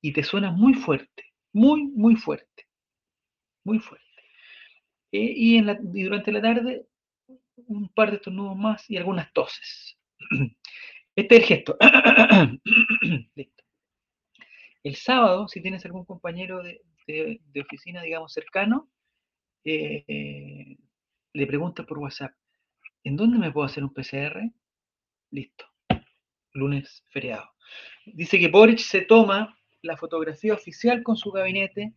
y 0.01 0.13
te 0.13 0.23
suena 0.23 0.51
muy 0.51 0.73
fuerte, 0.73 1.25
muy, 1.53 1.83
muy 1.83 2.15
fuerte, 2.15 2.67
muy 3.63 3.79
fuerte. 3.79 4.05
Y 5.11 5.61
durante 5.61 6.31
la 6.31 6.41
tarde 6.41 6.85
un 7.67 7.89
par 7.89 8.11
de 8.11 8.17
estornudos 8.17 8.55
más 8.55 8.89
y 8.89 8.97
algunas 8.97 9.31
toses. 9.33 9.97
Este 11.15 11.37
es 11.37 11.41
el 11.41 11.47
gesto. 11.47 11.77
Listo. 13.35 13.63
El 14.83 14.95
sábado, 14.95 15.47
si 15.47 15.61
tienes 15.61 15.83
algún 15.85 16.05
compañero 16.05 16.61
de, 16.61 16.81
oficina, 17.59 18.03
digamos, 18.03 18.31
cercano, 18.33 18.87
eh, 19.63 20.77
le 21.33 21.47
preguntas 21.47 21.87
por 21.87 21.97
WhatsApp, 21.97 22.33
¿en 23.03 23.15
dónde 23.15 23.39
me 23.39 23.51
puedo 23.51 23.65
hacer 23.65 23.83
un 23.83 23.93
PCR? 23.93 24.51
Listo. 25.31 25.65
Lunes 26.57 27.03
feriado. 27.09 27.49
Dice 28.05 28.39
que 28.39 28.47
Boric 28.47 28.79
se 28.79 29.01
toma 29.01 29.57
la 29.81 29.97
fotografía 29.97 30.53
oficial 30.53 31.03
con 31.03 31.15
su 31.17 31.31
gabinete. 31.31 31.93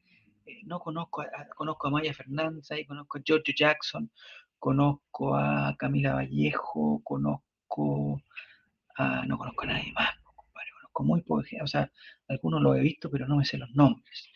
Eh, 0.46 0.60
no 0.64 0.80
conozco 0.80 1.22
a, 1.22 1.28
conozco 1.56 1.88
a 1.88 1.90
Maya 1.90 2.14
Fernández, 2.14 2.70
ahí 2.70 2.84
conozco 2.84 3.18
a 3.18 3.22
George 3.24 3.54
Jackson, 3.56 4.10
conozco 4.58 5.34
a 5.34 5.74
Camila 5.78 6.14
Vallejo, 6.14 7.00
conozco 7.04 8.22
a, 8.96 9.24
no 9.26 9.38
conozco 9.38 9.64
a 9.64 9.66
nadie 9.66 9.92
más, 9.92 10.10
conozco 10.92 11.02
muy 11.04 11.24
o 11.62 11.66
sea, 11.66 11.90
algunos 12.28 12.62
lo 12.62 12.74
he 12.74 12.80
visto, 12.80 13.10
pero 13.10 13.26
no 13.26 13.36
me 13.36 13.44
sé 13.44 13.58
los 13.58 13.70
nombres. 13.70 14.28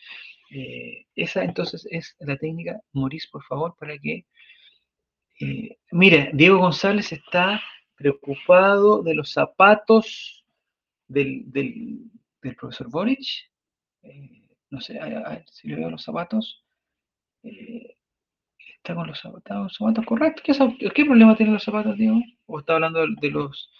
Eh, 0.51 1.05
esa 1.15 1.43
entonces 1.43 1.87
es 1.89 2.15
la 2.19 2.37
técnica, 2.37 2.79
Maurice, 2.93 3.27
por 3.31 3.43
favor, 3.43 3.75
para 3.79 3.97
que... 3.97 4.25
Eh, 5.41 5.77
mire, 5.91 6.31
Diego 6.33 6.59
González 6.59 7.11
está 7.11 7.61
preocupado 7.95 9.01
de 9.01 9.15
los 9.15 9.31
zapatos 9.31 10.45
del, 11.07 11.51
del, 11.51 12.11
profesor 12.57 12.89
Boric. 12.89 13.25
Eh, 14.03 14.49
no 14.69 14.79
sé, 14.81 14.99
a, 14.99 15.43
si 15.47 15.67
le 15.67 15.77
veo 15.77 15.89
los 15.89 16.03
zapatos. 16.03 16.63
está 17.41 18.95
con 18.95 19.07
los 19.07 19.19
zapatos, 19.19 20.05
correctos. 20.05 20.57
¿Qué, 20.93 21.05
problema 21.05 21.35
tienen 21.35 21.53
los 21.53 21.63
zapatos, 21.63 21.97
Diego? 21.97 22.21
¿O 22.45 22.59
está 22.59 22.73
hablando 22.73 23.05
de 23.21 23.31
los 23.31 23.71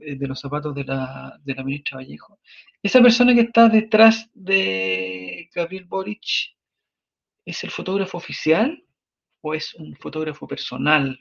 eh, 0.00 0.16
de 0.16 0.26
los 0.26 0.40
zapatos 0.40 0.74
de 0.74 0.84
la, 0.84 1.38
de 1.44 1.54
la 1.54 1.64
ministra 1.64 1.98
Vallejo. 1.98 2.38
Esa 2.82 3.02
persona 3.02 3.34
que 3.34 3.42
está 3.42 3.68
detrás 3.68 4.30
de 4.32 5.50
Gabriel 5.54 5.84
Boric, 5.84 6.54
¿es 7.44 7.62
el 7.64 7.70
fotógrafo 7.70 8.16
oficial 8.16 8.82
o 9.42 9.54
es 9.54 9.74
un 9.74 9.94
fotógrafo 9.96 10.46
personal 10.46 11.18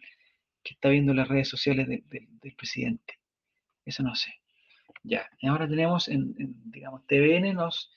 que 0.64 0.74
está 0.74 0.90
viendo 0.90 1.14
las 1.14 1.28
redes 1.28 1.50
sociales 1.50 1.88
del 1.88 2.56
presidente? 2.56 3.20
Eso 3.86 4.04
no 4.04 4.16
sé. 4.16 4.34
Ya, 5.04 5.28
y 5.40 5.48
ahora 5.48 5.68
tenemos 5.68 6.08
en, 6.08 6.36
digamos, 6.72 7.06
TVN 7.08 7.54
nos, 7.54 7.92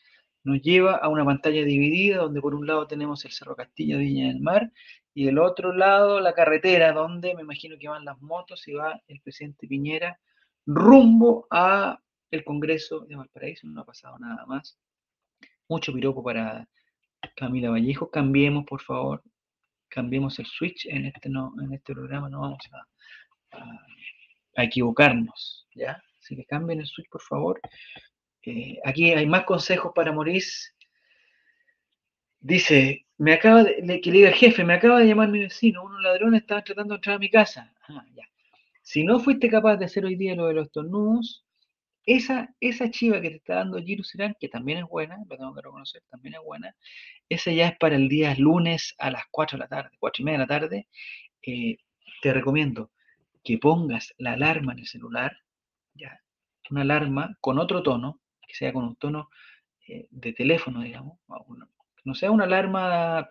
lleva 0.62 0.96
a 0.96 1.08
una 1.08 1.24
pantalla 1.24 1.64
dividida 1.64 2.18
donde 2.18 2.40
por 2.40 2.54
un 2.54 2.66
lado 2.66 2.86
tenemos 2.86 3.24
el 3.24 3.32
Cerro 3.32 3.56
Castillo 3.56 3.98
Viña 3.98 4.28
del 4.28 4.40
Mar 4.40 4.72
y 5.14 5.24
del 5.24 5.38
otro 5.38 5.72
lado 5.72 6.20
la 6.20 6.34
carretera 6.34 6.92
donde 6.92 7.34
me 7.34 7.42
imagino 7.42 7.76
que 7.78 7.88
van 7.88 8.04
las 8.04 8.20
motos 8.20 8.66
y 8.68 8.74
va 8.74 9.00
el 9.06 9.20
presidente 9.20 9.66
Piñera 9.66 10.20
rumbo 10.66 11.46
a 11.50 11.98
el 12.30 12.44
Congreso 12.44 13.00
de 13.00 13.16
Valparaíso, 13.16 13.66
no 13.66 13.82
ha 13.82 13.86
pasado 13.86 14.18
nada 14.18 14.44
más. 14.46 14.78
Mucho 15.68 15.92
piropo 15.92 16.22
para 16.22 16.68
Camila 17.36 17.70
Vallejo. 17.70 18.10
Cambiemos, 18.10 18.64
por 18.66 18.82
favor, 18.82 19.22
cambiemos 19.94 20.38
el 20.40 20.46
switch 20.46 20.86
en 20.86 21.06
este, 21.06 21.28
no, 21.28 21.54
en 21.62 21.72
este 21.72 21.94
programa, 21.94 22.28
no 22.28 22.40
vamos 22.40 22.58
a, 22.72 24.62
equivocarnos, 24.62 25.68
¿ya? 25.74 26.02
Así 26.20 26.34
que 26.36 26.44
cambien 26.44 26.80
el 26.80 26.86
switch, 26.86 27.08
por 27.08 27.22
favor. 27.22 27.60
Eh, 28.42 28.78
aquí 28.84 29.12
hay 29.12 29.26
más 29.26 29.44
consejos 29.44 29.92
para 29.94 30.12
Maurice. 30.12 30.70
Dice, 32.40 33.06
me 33.18 33.32
acaba 33.32 33.64
de, 33.64 34.00
que 34.00 34.10
le 34.10 34.18
diga 34.18 34.32
jefe, 34.32 34.64
me 34.64 34.74
acaba 34.74 34.98
de 34.98 35.06
llamar 35.06 35.28
mi 35.28 35.40
vecino, 35.40 35.84
unos 35.84 36.02
ladrones 36.02 36.42
estaban 36.42 36.64
tratando 36.64 36.94
de 36.94 36.96
entrar 36.96 37.16
a 37.16 37.18
mi 37.20 37.30
casa. 37.30 37.72
Ah, 37.88 38.04
ya. 38.14 38.24
Si 38.82 39.04
no 39.04 39.18
fuiste 39.20 39.48
capaz 39.48 39.76
de 39.76 39.86
hacer 39.86 40.04
hoy 40.04 40.16
día 40.16 40.34
lo 40.34 40.46
de 40.46 40.54
los 40.54 40.70
tornudos, 40.70 41.43
esa, 42.06 42.54
esa 42.60 42.90
chiva 42.90 43.20
que 43.20 43.30
te 43.30 43.36
está 43.36 43.56
dando 43.56 43.78
Giru 43.82 44.04
Sirán, 44.04 44.36
que 44.38 44.48
también 44.48 44.78
es 44.78 44.84
buena, 44.84 45.18
lo 45.28 45.36
tengo 45.36 45.54
que 45.54 45.62
reconocer, 45.62 46.02
también 46.10 46.34
es 46.34 46.40
buena, 46.44 46.76
esa 47.28 47.50
ya 47.52 47.68
es 47.68 47.78
para 47.78 47.96
el 47.96 48.08
día 48.08 48.34
lunes 48.36 48.94
a 48.98 49.10
las 49.10 49.24
4 49.30 49.56
de 49.56 49.64
la 49.64 49.68
tarde, 49.68 49.96
4 49.98 50.22
y 50.22 50.24
media 50.24 50.38
de 50.38 50.44
la 50.44 50.60
tarde. 50.60 50.88
Eh, 51.46 51.78
te 52.22 52.32
recomiendo 52.32 52.90
que 53.42 53.58
pongas 53.58 54.14
la 54.18 54.32
alarma 54.32 54.72
en 54.72 54.80
el 54.80 54.86
celular, 54.86 55.36
ya, 55.94 56.20
una 56.70 56.82
alarma 56.82 57.36
con 57.40 57.58
otro 57.58 57.82
tono, 57.82 58.20
que 58.46 58.54
sea 58.54 58.72
con 58.72 58.84
un 58.84 58.96
tono 58.96 59.28
eh, 59.86 60.08
de 60.10 60.32
teléfono, 60.32 60.82
digamos, 60.82 61.18
no 62.04 62.14
sea 62.14 62.30
una 62.30 62.44
alarma, 62.44 63.26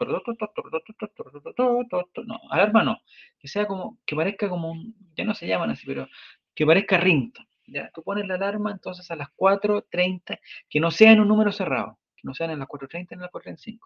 no, 2.26 2.42
alarma 2.50 2.84
no, 2.84 3.02
que 3.40 3.48
sea 3.48 3.68
como, 3.68 4.00
que 4.06 4.16
parezca 4.16 4.50
como 4.50 4.72
un, 4.72 4.96
ya 5.16 5.26
no 5.26 5.36
se 5.36 5.48
llaman 5.48 5.70
así, 5.70 5.86
pero 5.86 6.08
que 6.56 6.66
parezca 6.66 6.98
ringtone. 6.98 7.53
Tú 7.94 8.04
pones 8.04 8.28
la 8.28 8.36
alarma 8.36 8.72
entonces 8.72 9.10
a 9.12 9.16
las 9.16 9.30
4.30, 9.36 10.40
que 10.70 10.80
no 10.80 10.92
sea 10.92 11.12
en 11.12 11.22
un 11.22 11.28
número 11.28 11.52
cerrado, 11.52 12.00
que 12.16 12.24
no 12.24 12.34
sean 12.34 12.52
en 12.52 12.60
las 12.60 12.68
4.30 12.68 13.08
ni 13.12 13.16
en 13.16 13.22
las 13.22 13.32
4.35, 13.32 13.80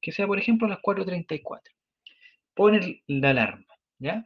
que 0.00 0.12
sea 0.12 0.26
por 0.26 0.38
ejemplo 0.38 0.66
a 0.66 0.70
las 0.70 0.78
4.34. 0.80 1.60
Pones 2.54 3.02
la 3.06 3.30
alarma, 3.30 3.66
¿ya? 3.98 4.24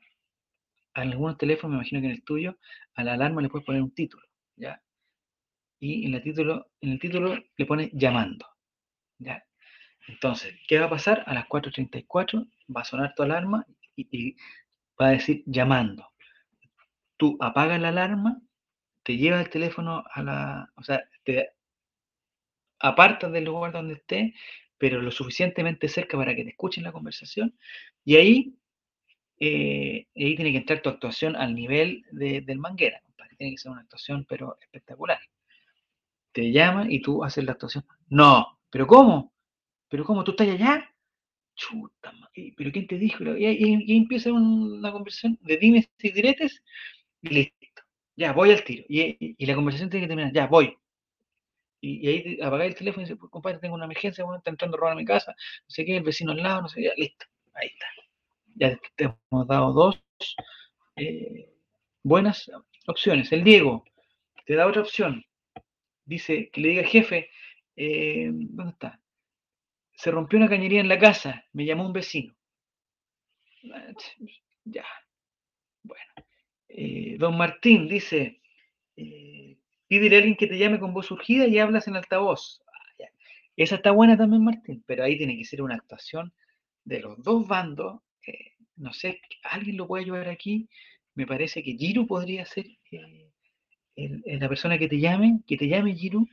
En 0.94 1.12
algunos 1.12 1.38
teléfonos, 1.38 1.72
me 1.72 1.76
imagino 1.76 2.01
que 2.01 2.07
en 2.07 2.12
el 2.12 2.24
tuyo, 2.24 2.59
a 2.94 3.05
la 3.05 3.14
alarma 3.14 3.42
le 3.42 3.48
puedes 3.48 3.66
poner 3.66 3.82
un 3.82 3.92
título, 3.92 4.26
¿ya? 4.57 4.82
Y 5.78 6.07
en 6.07 6.14
el 6.14 6.22
título, 6.22 6.70
en 6.80 6.90
el 6.90 6.98
título 7.01 7.38
le 7.57 7.66
pones 7.66 7.90
llamando, 7.92 8.46
¿ya? 9.18 9.44
Entonces, 10.09 10.55
¿qué 10.66 10.78
va 10.78 10.86
a 10.86 10.90
pasar? 10.90 11.22
A 11.26 11.34
las 11.34 11.46
4.34 11.46 12.48
va 12.74 12.80
a 12.80 12.84
sonar 12.84 13.14
tu 13.14 13.22
alarma 13.22 13.64
y, 13.96 14.36
va 15.01 15.09
a 15.09 15.11
decir 15.11 15.42
llamando. 15.46 16.07
Tú 17.16 17.36
apagas 17.40 17.80
la 17.80 17.88
alarma, 17.88 18.40
te 19.03 19.16
llevas 19.16 19.44
el 19.44 19.51
teléfono 19.51 20.05
a 20.12 20.22
la, 20.22 20.72
o 20.76 20.82
sea, 20.82 21.03
te 21.24 21.51
apartas 22.78 23.32
del 23.32 23.44
lugar 23.44 23.72
donde 23.72 23.94
esté, 23.94 24.34
pero 24.78 25.03
lo 25.03 25.11
suficientemente 25.11 25.88
cerca 25.88 26.16
para 26.16 26.34
que 26.34 26.44
te 26.44 26.51
escuchen 26.51 26.84
la 26.84 26.92
conversación, 26.92 27.57
y 28.05 28.16
ahí, 28.16 28.55
eh, 29.38 30.07
ahí 30.16 30.36
tiene 30.36 30.53
que 30.53 30.59
entrar 30.59 30.82
tu 30.82 30.88
actuación 30.90 31.36
al 31.36 31.55
nivel 31.55 32.05
del 32.12 32.59
manguera, 32.59 33.03
tiene 33.40 33.55
que 33.55 33.59
ser 33.59 33.72
una 33.72 33.80
actuación, 33.80 34.26
pero 34.28 34.59
espectacular. 34.61 35.18
Te 36.32 36.53
llaman 36.53 36.92
y 36.92 37.01
tú 37.01 37.24
haces 37.24 37.42
la 37.42 37.53
actuación. 37.53 37.86
No, 38.11 38.59
pero 38.68 38.86
¿cómo? 38.86 39.32
¿Pero 39.88 40.05
cómo? 40.05 40.22
¿Tú 40.24 40.32
estás 40.32 40.48
allá? 40.48 40.94
Chuta, 41.55 42.12
¿pero 42.57 42.70
quién 42.70 42.86
te 42.86 42.98
dijo? 42.98 43.24
Y 43.36 43.46
ahí, 43.46 43.96
empieza 43.96 44.30
una 44.30 44.92
conversación 44.92 45.38
de 45.40 45.57
dimes 45.57 45.88
y 45.98 46.12
diretes 46.12 46.62
y. 47.22 47.51
Ya, 48.20 48.32
voy 48.32 48.50
al 48.50 48.62
tiro. 48.64 48.84
Y, 48.86 49.46
la 49.46 49.54
conversación 49.54 49.88
tiene 49.88 50.04
que 50.04 50.08
terminar. 50.08 50.32
Ya, 50.34 50.46
voy. 50.46 50.76
Y, 51.80 52.06
ahí 52.06 52.38
apagáis 52.42 52.72
el 52.72 52.78
teléfono 52.78 53.02
y 53.02 53.04
dice, 53.06 53.16
pues, 53.16 53.32
compadre, 53.32 53.58
tengo 53.58 53.74
una 53.74 53.86
emergencia, 53.86 54.24
bueno, 54.24 54.38
está 54.38 54.50
entrando 54.50 54.76
a 54.76 54.80
robar 54.80 54.92
a 54.92 54.96
mi 54.96 55.06
casa, 55.06 55.32
no 55.32 55.70
sé 55.70 55.86
qué, 55.86 55.96
el 55.96 56.02
vecino 56.02 56.32
al 56.32 56.42
lado, 56.42 56.62
no 56.62 56.68
sé 56.68 56.82
qué, 56.82 56.92
listo. 56.98 57.24
Ahí 57.54 57.68
está. 57.68 57.86
Ya 58.56 58.78
te 58.96 59.04
hemos 59.30 59.46
dado 59.46 59.72
dos 59.72 60.02
eh, 60.96 61.50
buenas 62.02 62.50
opciones. 62.86 63.32
El 63.32 63.42
Diego 63.42 63.84
te 64.44 64.54
da 64.54 64.66
otra 64.66 64.82
opción. 64.82 65.24
Dice 66.04 66.50
que 66.50 66.60
le 66.60 66.68
diga 66.70 66.84
jefe, 66.84 67.30
eh, 67.76 68.28
¿dónde 68.32 68.72
está? 68.72 69.00
se 70.00 70.10
rompió 70.10 70.38
una 70.38 70.48
cañería 70.48 70.80
en 70.80 70.88
la 70.88 70.98
casa, 70.98 71.44
me 71.52 71.66
llamó 71.66 71.84
un 71.84 71.92
vecino. 71.92 72.34
Ya, 74.64 74.84
bueno. 75.82 76.29
Eh, 76.70 77.16
don 77.18 77.36
Martín 77.36 77.88
dice, 77.88 78.40
eh, 78.96 79.56
pídele 79.88 80.16
a 80.16 80.18
alguien 80.20 80.36
que 80.36 80.46
te 80.46 80.58
llame 80.58 80.78
con 80.80 80.94
voz 80.94 81.06
surgida 81.06 81.46
y 81.46 81.58
hablas 81.58 81.88
en 81.88 81.96
altavoz. 81.96 82.62
Ah, 82.66 83.06
Esa 83.56 83.76
está 83.76 83.90
buena 83.92 84.16
también, 84.16 84.44
Martín, 84.44 84.84
pero 84.86 85.04
ahí 85.04 85.18
tiene 85.18 85.36
que 85.36 85.44
ser 85.44 85.62
una 85.62 85.76
actuación 85.76 86.32
de 86.84 87.00
los 87.00 87.22
dos 87.22 87.46
bandos. 87.48 88.02
Eh, 88.26 88.54
no 88.76 88.92
sé, 88.92 89.20
¿alguien 89.44 89.76
lo 89.76 89.86
puede 89.88 90.04
ayudar 90.04 90.28
aquí? 90.28 90.68
Me 91.14 91.26
parece 91.26 91.62
que 91.62 91.76
Giru 91.76 92.06
podría 92.06 92.46
ser 92.46 92.66
eh, 93.96 94.38
la 94.38 94.48
persona 94.48 94.78
que 94.78 94.88
te 94.88 94.98
llame, 94.98 95.40
que 95.46 95.56
te 95.56 95.68
llame 95.68 95.94
Giru. 95.94 96.26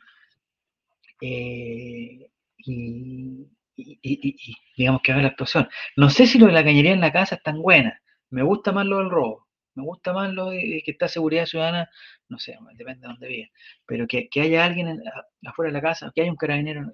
y, 1.21 2.27
y, 2.65 4.55
digamos 4.75 5.01
que 5.01 5.11
haga 5.11 5.21
la 5.23 5.27
actuación. 5.29 5.67
No 5.95 6.09
sé 6.09 6.27
si 6.27 6.38
lo 6.39 6.47
de 6.47 6.53
la 6.53 6.63
cañería 6.63 6.93
en 6.93 7.01
la 7.01 7.11
casa 7.13 7.35
es 7.35 7.43
tan 7.43 7.61
buena. 7.61 8.01
Me 8.29 8.43
gusta 8.43 8.71
más 8.71 8.85
lo 8.85 8.97
del 8.99 9.09
robo. 9.09 9.46
Me 9.78 9.84
gusta 9.84 10.11
más 10.11 10.34
lo 10.34 10.49
de 10.49 10.82
que 10.84 10.91
está 10.91 11.07
seguridad 11.07 11.45
ciudadana, 11.45 11.88
no 12.30 12.39
sé, 12.39 12.57
depende 12.73 13.01
de 13.01 13.07
dónde 13.13 13.28
viva, 13.28 13.49
pero 13.86 14.07
que, 14.07 14.28
haya 14.41 14.65
alguien 14.65 15.03
afuera 15.45 15.69
de 15.69 15.73
la 15.73 15.82
casa, 15.82 16.11
que 16.15 16.21
haya 16.21 16.32
un 16.32 16.36
carabinero 16.36 16.91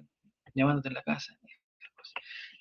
llamándote 0.54 0.88
en 0.88 0.94
la 0.94 1.02
casa. 1.02 1.32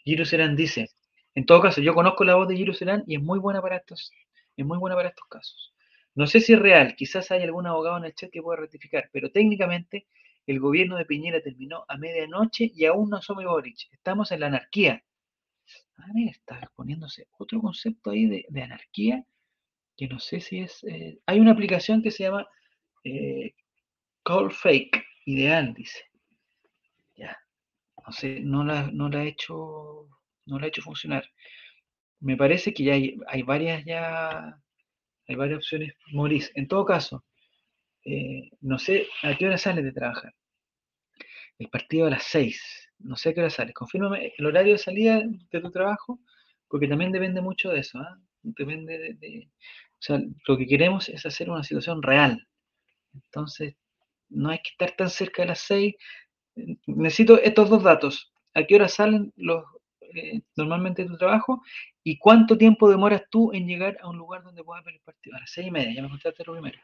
Giro 0.06 0.24
Serán 0.24 0.56
dice, 0.56 0.92
en 1.36 1.46
todo 1.46 1.62
caso, 1.62 1.82
yo 1.82 1.94
conozco 1.94 2.24
la 2.24 2.36
voz 2.36 2.48
de 2.48 2.56
Giro 2.56 2.74
Serán 2.74 3.04
y 3.06 3.18
es 3.18 3.22
muy 3.22 3.38
buena 3.38 3.62
para 3.62 3.76
estos, 3.76 4.12
es 4.56 4.66
muy 4.66 4.78
buena 4.78 4.96
para 4.96 5.10
estos 5.10 5.28
casos. 5.28 5.74
No 6.16 6.26
sé 6.26 6.40
si 6.40 6.54
es 6.54 6.60
real, 6.60 6.96
quizás 6.96 7.30
hay 7.32 7.44
algún 7.44 7.68
abogado 7.68 7.98
en 7.98 8.06
el 8.06 8.16
chat 8.16 8.32
que 8.32 8.42
pueda 8.42 8.62
rectificar, 8.62 9.10
pero 9.12 9.30
técnicamente 9.30 10.08
el 10.48 10.62
gobierno 10.62 10.96
de 10.96 11.04
Piñera 11.04 11.42
terminó 11.42 11.84
a 11.90 11.98
medianoche 11.98 12.72
y 12.74 12.86
aún 12.86 13.10
no 13.10 13.22
somos 13.22 13.44
Boric. 13.44 13.90
Estamos 13.92 14.32
en 14.32 14.40
la 14.40 14.48
anarquía. 14.48 15.04
Ah, 15.98 16.08
mira, 16.14 16.32
está 16.32 16.60
exponiéndose 16.60 17.28
otro 17.38 17.60
concepto 17.60 18.12
ahí 18.12 18.26
de, 18.26 18.62
anarquía 18.62 19.26
que 19.98 20.08
no 20.08 20.20
sé 20.20 20.42
si 20.42 20.60
es. 20.60 20.84
Eh, 20.84 21.20
hay 21.26 21.40
una 21.40 21.52
aplicación 21.52 22.02
que 22.02 22.12
se 22.12 22.24
llama 22.24 22.48
eh, 23.04 23.54
Call 24.24 24.52
Fake, 24.52 25.04
ideal, 25.26 25.74
dice. 25.74 26.06
Ya. 27.16 27.38
No 28.06 28.14
sé, 28.14 28.40
no 28.42 28.64
la, 28.64 28.90
no 28.92 29.10
la 29.10 29.24
he 29.24 29.30
hecho. 29.30 30.08
No 30.46 30.60
la 30.60 30.66
he 30.66 30.70
hecho 30.70 30.82
funcionar. 30.82 31.26
Me 32.20 32.38
parece 32.38 32.74
que 32.74 32.84
ya 32.84 32.94
hay, 32.94 33.18
hay 33.28 33.44
varias 33.44 33.86
ya. 33.86 34.58
Hay 35.28 35.36
varias 35.36 35.58
opciones. 35.58 35.94
Morís. 36.12 36.52
En 36.56 36.68
todo 36.68 36.86
caso, 36.86 37.26
eh, 38.06 38.50
no 38.62 38.78
sé 38.80 39.08
a 39.24 39.36
qué 39.38 39.48
hora 39.48 39.58
sales 39.58 39.84
de 39.86 39.94
trabajar. 39.94 40.34
El 41.60 41.70
partido 41.70 42.08
a 42.08 42.10
las 42.10 42.24
6. 42.24 42.90
No 43.00 43.16
sé 43.16 43.30
a 43.30 43.34
qué 43.34 43.42
hora 43.42 43.50
sales. 43.50 43.74
Confírmame 43.74 44.34
el 44.38 44.46
horario 44.46 44.74
de 44.74 44.80
salida 44.80 45.22
de 45.52 45.62
tu 45.62 45.72
trabajo, 45.72 46.20
porque 46.68 46.88
también 46.88 47.12
depende 47.12 47.42
mucho 47.42 47.70
de 47.70 47.80
eso. 47.80 48.00
¿ah? 48.00 48.18
Depende 48.44 49.16
de, 49.20 49.48
O 49.48 49.98
sea, 50.00 50.20
lo 50.48 50.58
que 50.58 50.68
queremos 50.68 51.10
es 51.10 51.26
hacer 51.26 51.50
una 51.50 51.64
situación 51.64 52.02
real. 52.04 52.48
Entonces, 53.14 53.76
no 54.30 54.50
hay 54.50 54.60
que 54.60 54.72
estar 54.72 54.96
tan 54.96 55.10
cerca 55.10 55.44
de 55.44 55.50
las 55.50 55.60
6. 55.60 55.96
Necesito 56.88 57.40
estos 57.40 57.70
dos 57.70 57.84
datos. 57.84 58.32
¿A 58.54 58.64
qué 58.64 58.76
hora 58.76 58.88
salen 58.88 59.34
los, 59.36 59.64
eh, 60.02 60.42
normalmente 60.56 61.04
de 61.04 61.10
tu 61.10 61.18
trabajo? 61.18 61.62
¿Y 62.04 62.18
cuánto 62.18 62.58
tiempo 62.58 62.90
demoras 62.90 63.24
tú 63.30 63.52
en 63.54 63.68
llegar 63.68 63.98
a 64.02 64.10
un 64.10 64.18
lugar 64.18 64.44
donde 64.44 64.64
puedas 64.64 64.84
ver 64.84 64.96
el 64.96 65.02
partido? 65.02 65.36
A 65.38 65.40
las 65.40 65.52
6 65.52 65.68
y 65.68 65.72
media, 65.72 65.94
ya 65.96 66.02
me 66.04 66.10
contaste 66.10 66.44
lo 66.46 66.54
primero 66.54 66.80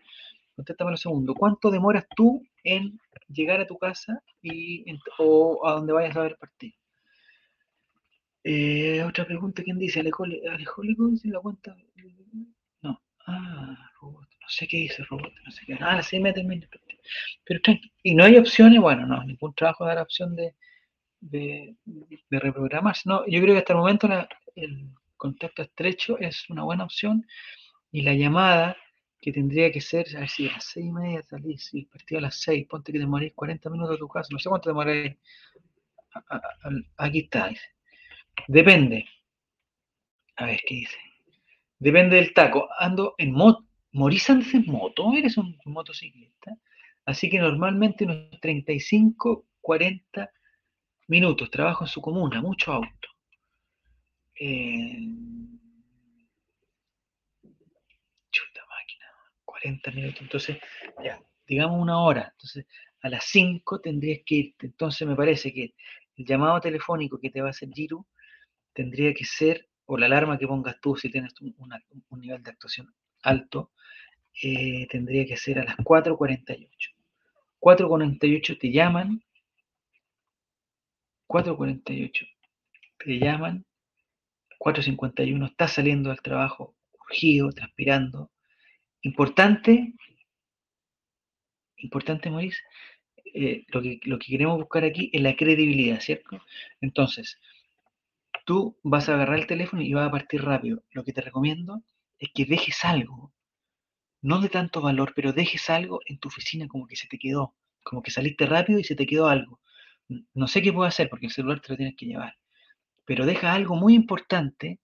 contéstame 0.59 0.91
lo 0.91 0.97
segundo. 0.97 1.33
¿Cuánto 1.35 1.71
demoras 1.71 2.05
tú 2.17 2.45
en 2.65 2.99
llegar 3.29 3.61
a 3.61 3.67
tu 3.67 3.77
casa 3.77 4.21
y 4.41 4.83
o 5.17 5.65
a 5.65 5.73
donde 5.73 5.93
vayas 5.93 6.17
a 6.17 6.23
ver 6.23 6.31
el 6.31 6.37
partido? 6.37 6.78
Eh, 8.43 9.03
otra 9.03 9.25
pregunta, 9.25 9.63
¿quién 9.63 9.77
dice? 9.77 9.99
¿Alejólico 9.99 11.07
dice 11.09 11.27
la 11.29 11.39
cuenta? 11.39 11.75
No. 12.81 13.01
Ah, 13.27 13.91
robot. 14.01 14.27
No 14.41 14.49
sé 14.49 14.67
qué 14.67 14.77
dice 14.77 15.03
robot. 15.03 15.31
No 15.45 15.51
sé 15.51 15.65
qué. 15.65 15.73
Ah, 15.79 15.95
la 15.95 16.03
seis 16.03 16.21
meses 16.21 16.43
Pero 17.45 17.59
¿Y 18.03 18.15
no 18.15 18.23
hay 18.23 18.37
opciones? 18.37 18.79
Bueno, 18.79 19.05
no, 19.05 19.23
ningún 19.23 19.53
trabajo 19.53 19.85
da 19.85 19.95
la 19.95 20.03
opción 20.03 20.35
de, 20.35 20.55
de, 21.21 21.75
reprogramarse. 22.29 23.03
No, 23.05 23.25
yo 23.27 23.41
creo 23.41 23.55
que 23.55 23.59
hasta 23.59 23.73
el 23.73 23.79
momento 23.79 24.07
el 24.55 24.89
contacto 25.17 25.61
estrecho 25.63 26.17
es 26.19 26.49
una 26.49 26.63
buena 26.63 26.85
opción 26.85 27.25
y 27.91 28.01
la 28.03 28.13
llamada 28.13 28.77
que 29.21 29.33
tendría 29.33 29.71
que 29.71 29.81
ser, 29.81 30.07
a 30.15 30.21
ver 30.21 30.29
si 30.29 30.47
a 30.47 30.53
las 30.53 30.63
seis 30.65 30.85
y 30.85 30.91
media 30.91 31.23
salís, 31.23 31.65
si 31.65 31.83
partido 31.85 32.19
a 32.19 32.21
las 32.23 32.39
seis, 32.39 32.65
ponte 32.67 32.93
que 32.93 32.99
te 32.99 33.05
morís 33.05 33.33
40 33.33 33.69
minutos 33.69 33.95
de 33.95 33.99
tu 33.99 34.07
casa, 34.07 34.29
no 34.31 34.39
sé 34.39 34.49
cuánto 34.49 34.69
demoráis. 34.69 35.17
Aquí 36.97 37.19
está, 37.19 37.47
dice. 37.49 37.78
Depende. 38.47 39.05
A 40.37 40.45
ver, 40.45 40.61
¿qué 40.65 40.75
dice? 40.75 40.97
Depende 41.79 42.15
del 42.17 42.33
taco. 42.33 42.69
Ando 42.79 43.15
en 43.17 43.31
moto. 43.31 43.65
¿Morís 43.91 44.29
antes 44.29 44.53
en 44.53 44.65
moto? 44.67 45.13
¿Eres 45.13 45.37
un 45.37 45.57
motociclista? 45.65 46.55
Así 47.05 47.29
que 47.29 47.39
normalmente 47.39 48.05
unos 48.05 48.39
35, 48.39 49.47
40 49.61 50.31
minutos. 51.07 51.49
Trabajo 51.49 51.85
en 51.85 51.87
su 51.89 52.01
comuna, 52.01 52.41
mucho 52.41 52.71
auto. 52.73 53.09
Eh, 54.39 54.97
40 59.59 59.91
minutos, 59.91 60.21
entonces, 60.21 60.57
ya, 61.03 61.21
digamos 61.47 61.81
una 61.81 62.01
hora, 62.01 62.29
entonces 62.31 62.65
a 63.01 63.09
las 63.09 63.25
5 63.25 63.79
tendrías 63.81 64.21
que 64.25 64.35
irte, 64.35 64.67
entonces 64.67 65.07
me 65.07 65.15
parece 65.15 65.53
que 65.53 65.73
el 66.17 66.25
llamado 66.25 66.59
telefónico 66.59 67.19
que 67.19 67.29
te 67.29 67.41
va 67.41 67.47
a 67.47 67.51
hacer 67.51 67.69
Giro 67.73 68.07
tendría 68.79 69.13
que 69.13 69.25
ser, 69.25 69.67
o 69.85 69.97
la 69.97 70.05
alarma 70.05 70.37
que 70.39 70.47
pongas 70.47 70.79
tú 70.79 70.95
si 70.95 71.11
tienes 71.11 71.33
un, 71.41 72.21
nivel 72.21 72.41
de 72.41 72.51
actuación 72.51 72.93
alto, 73.23 73.71
eh, 74.41 74.87
tendría 74.89 75.25
que 75.25 75.35
ser 75.35 75.59
a 75.59 75.65
las 75.65 75.75
4.48. 75.75 76.67
4.48 77.59 78.57
te 78.57 78.71
llaman, 78.71 79.21
4.48 81.27 82.27
te 82.99 83.19
llaman, 83.19 83.65
4.51 84.57 85.49
estás 85.51 85.73
saliendo 85.73 86.09
del 86.09 86.21
trabajo 86.21 86.73
urgido, 87.01 87.51
transpirando, 87.51 88.31
Importante, 89.01 89.93
importante, 91.77 92.29
Maurice, 92.29 92.59
eh, 93.33 93.63
lo, 93.69 93.81
que, 93.81 93.99
lo 94.03 94.19
que 94.19 94.27
queremos 94.27 94.57
buscar 94.57 94.83
aquí 94.83 95.09
es 95.13 95.21
la 95.21 95.37
credibilidad, 95.37 96.01
¿cierto? 96.01 96.41
Entonces, 96.81 97.39
tú 98.49 98.75
vas 98.81 99.07
a 99.07 99.13
agarrar 99.13 99.37
el 99.37 99.45
teléfono 99.45 99.83
y 99.83 99.93
vas 99.93 100.07
a 100.07 100.11
partir 100.11 100.41
rápido. 100.41 100.83
Lo 100.89 101.03
que 101.03 101.13
te 101.13 101.21
recomiendo 101.21 101.83
es 102.17 102.31
que 102.33 102.45
dejes 102.45 102.83
algo, 102.83 103.31
no 104.23 104.41
de 104.41 104.49
tanto 104.49 104.81
valor, 104.81 105.13
pero 105.15 105.33
dejes 105.33 105.69
algo 105.69 105.99
en 106.07 106.17
tu 106.17 106.29
oficina 106.29 106.67
como 106.67 106.87
que 106.87 106.95
se 106.95 107.07
te 107.07 107.19
quedó, 107.19 107.53
como 107.83 108.01
que 108.01 108.09
saliste 108.09 108.47
rápido 108.47 108.79
y 108.79 108.83
se 108.83 108.95
te 108.95 109.05
quedó 109.05 109.27
algo. 109.27 109.59
No 110.33 110.47
sé 110.47 110.63
qué 110.63 110.73
puedo 110.73 110.87
hacer 110.87 111.09
porque 111.11 111.27
el 111.27 111.31
celular 111.31 111.59
te 111.59 111.73
lo 111.73 111.77
tienes 111.77 111.95
que 111.95 112.07
llevar, 112.07 112.37
pero 113.05 113.27
deja 113.27 113.53
algo 113.53 113.75
muy 113.75 113.93
importante 113.93 114.79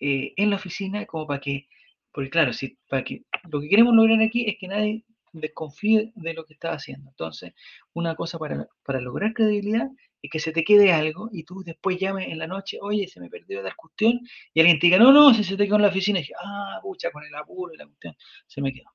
eh, 0.00 0.32
en 0.36 0.50
la 0.50 0.56
oficina 0.56 1.06
como 1.06 1.28
para 1.28 1.40
que 1.40 1.68
porque 2.10 2.30
claro, 2.30 2.52
si, 2.52 2.76
para 2.88 3.04
que, 3.04 3.22
lo 3.48 3.60
que 3.60 3.68
queremos 3.68 3.94
lograr 3.94 4.20
aquí 4.20 4.44
es 4.48 4.56
que 4.58 4.66
nadie 4.66 5.04
desconfíe 5.40 6.12
de 6.14 6.34
lo 6.34 6.44
que 6.44 6.54
estás 6.54 6.76
haciendo. 6.76 7.10
Entonces, 7.10 7.52
una 7.92 8.14
cosa 8.14 8.38
para, 8.38 8.66
lograr 9.00 9.32
credibilidad 9.34 9.88
es 10.22 10.30
que 10.30 10.40
se 10.40 10.52
te 10.52 10.64
quede 10.64 10.92
algo 10.92 11.28
y 11.32 11.44
tú 11.44 11.62
después 11.64 11.98
llames 11.98 12.28
en 12.28 12.38
la 12.38 12.46
noche, 12.46 12.78
oye, 12.80 13.06
se 13.08 13.20
me 13.20 13.30
perdió 13.30 13.62
la 13.62 13.74
cuestión, 13.74 14.20
y 14.52 14.60
alguien 14.60 14.78
te 14.78 14.86
diga, 14.88 14.98
no, 14.98 15.12
no, 15.12 15.32
si 15.34 15.44
se 15.44 15.56
te 15.56 15.64
quedó 15.66 15.76
en 15.76 15.82
la 15.82 15.88
oficina, 15.88 16.18
y 16.18 16.22
dije, 16.22 16.34
ah, 16.42 16.80
pucha, 16.82 17.10
con 17.10 17.24
el 17.24 17.34
apuro 17.34 17.72
y 17.74 17.76
la 17.76 17.86
cuestión, 17.86 18.16
se 18.46 18.60
me 18.60 18.72
quedó. 18.72 18.90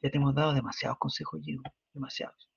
Ya 0.00 0.10
te 0.10 0.16
hemos 0.16 0.34
dado 0.34 0.52
demasiados 0.52 0.98
consejos, 0.98 1.40
Giro, 1.44 1.62
demasiados. 1.92 2.48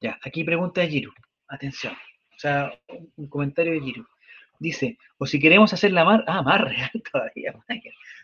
Ya, 0.00 0.18
aquí 0.22 0.44
pregunta 0.44 0.86
Giro, 0.86 1.12
atención, 1.48 1.94
o 1.94 2.38
sea, 2.38 2.78
un 3.16 3.28
comentario 3.28 3.72
de 3.72 3.80
Giro. 3.80 4.06
Dice, 4.58 4.98
o 5.18 5.26
si 5.26 5.40
queremos 5.40 5.72
hacerla 5.72 6.04
más, 6.04 6.22
ah, 6.26 6.42
más 6.42 6.60
real 6.60 6.90
todavía, 7.12 7.54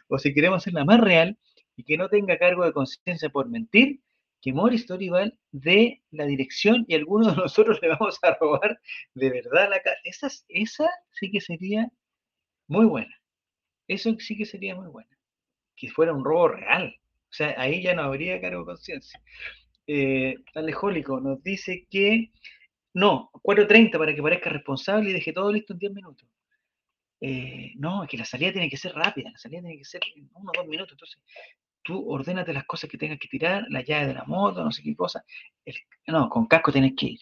o 0.09 0.18
si 0.18 0.32
queremos 0.32 0.59
hacerla 0.59 0.84
más 0.84 1.01
real 1.01 1.36
y 1.81 1.83
que 1.83 1.97
no 1.97 2.11
tenga 2.11 2.37
cargo 2.37 2.66
de 2.66 2.74
conciencia 2.74 3.31
por 3.31 3.49
mentir, 3.49 4.01
que 4.43 4.53
Morris 4.53 4.85
Torival 4.87 5.39
dé 5.51 6.03
la 6.11 6.26
dirección 6.26 6.85
y 6.89 6.95
algunos 6.95 7.35
de 7.35 7.43
nosotros 7.43 7.78
le 7.81 7.89
vamos 7.89 8.18
a 8.20 8.35
robar 8.35 8.78
de 9.14 9.31
verdad 9.31 9.70
la 9.70 9.81
casa. 9.81 9.97
Esa, 10.05 10.28
esa 10.49 10.91
sí 11.12 11.31
que 11.31 11.41
sería 11.41 11.91
muy 12.68 12.85
buena. 12.85 13.14
Eso 13.89 14.14
sí 14.18 14.37
que 14.37 14.45
sería 14.45 14.74
muy 14.74 14.89
buena. 14.89 15.09
Que 15.74 15.89
fuera 15.89 16.12
un 16.12 16.22
robo 16.22 16.49
real. 16.49 16.95
O 17.31 17.33
sea, 17.33 17.55
ahí 17.57 17.83
ya 17.83 17.95
no 17.95 18.03
habría 18.03 18.41
cargo 18.43 18.61
de 18.61 18.66
conciencia. 18.66 19.22
Eh, 19.87 20.37
Alejólico 20.55 21.18
nos 21.18 21.43
dice 21.43 21.87
que 21.91 22.31
no, 22.93 23.31
4.30 23.43 23.99
para 23.99 24.14
que 24.14 24.22
parezca 24.22 24.51
responsable 24.51 25.11
y 25.11 25.12
deje 25.14 25.33
todo 25.33 25.51
listo 25.51 25.72
en 25.72 25.78
10 25.78 25.93
minutos. 25.95 26.28
Eh, 27.22 27.72
no, 27.76 28.03
es 28.03 28.11
que 28.11 28.18
la 28.18 28.24
salida 28.26 28.53
tiene 28.53 28.68
que 28.68 28.76
ser 28.76 28.93
rápida, 28.93 29.31
la 29.31 29.39
salida 29.39 29.61
tiene 29.61 29.78
que 29.78 29.85
ser 29.85 30.03
en 30.14 30.28
uno 30.35 30.53
o 30.55 30.59
dos 30.59 30.66
minutos. 30.66 30.93
Entonces, 30.93 31.18
tú 31.91 32.09
ordénate 32.09 32.53
las 32.53 32.64
cosas 32.64 32.88
que 32.88 32.97
tengas 32.99 33.18
que 33.18 33.26
tirar, 33.26 33.66
la 33.68 33.82
llave 33.82 34.07
de 34.07 34.14
la 34.14 34.24
moto, 34.24 34.62
no 34.62 34.70
sé 34.70 34.82
qué 34.82 34.95
cosa. 34.95 35.24
no, 36.07 36.28
con 36.28 36.47
casco 36.47 36.70
tienes 36.70 36.93
que 36.97 37.07
ir. 37.07 37.20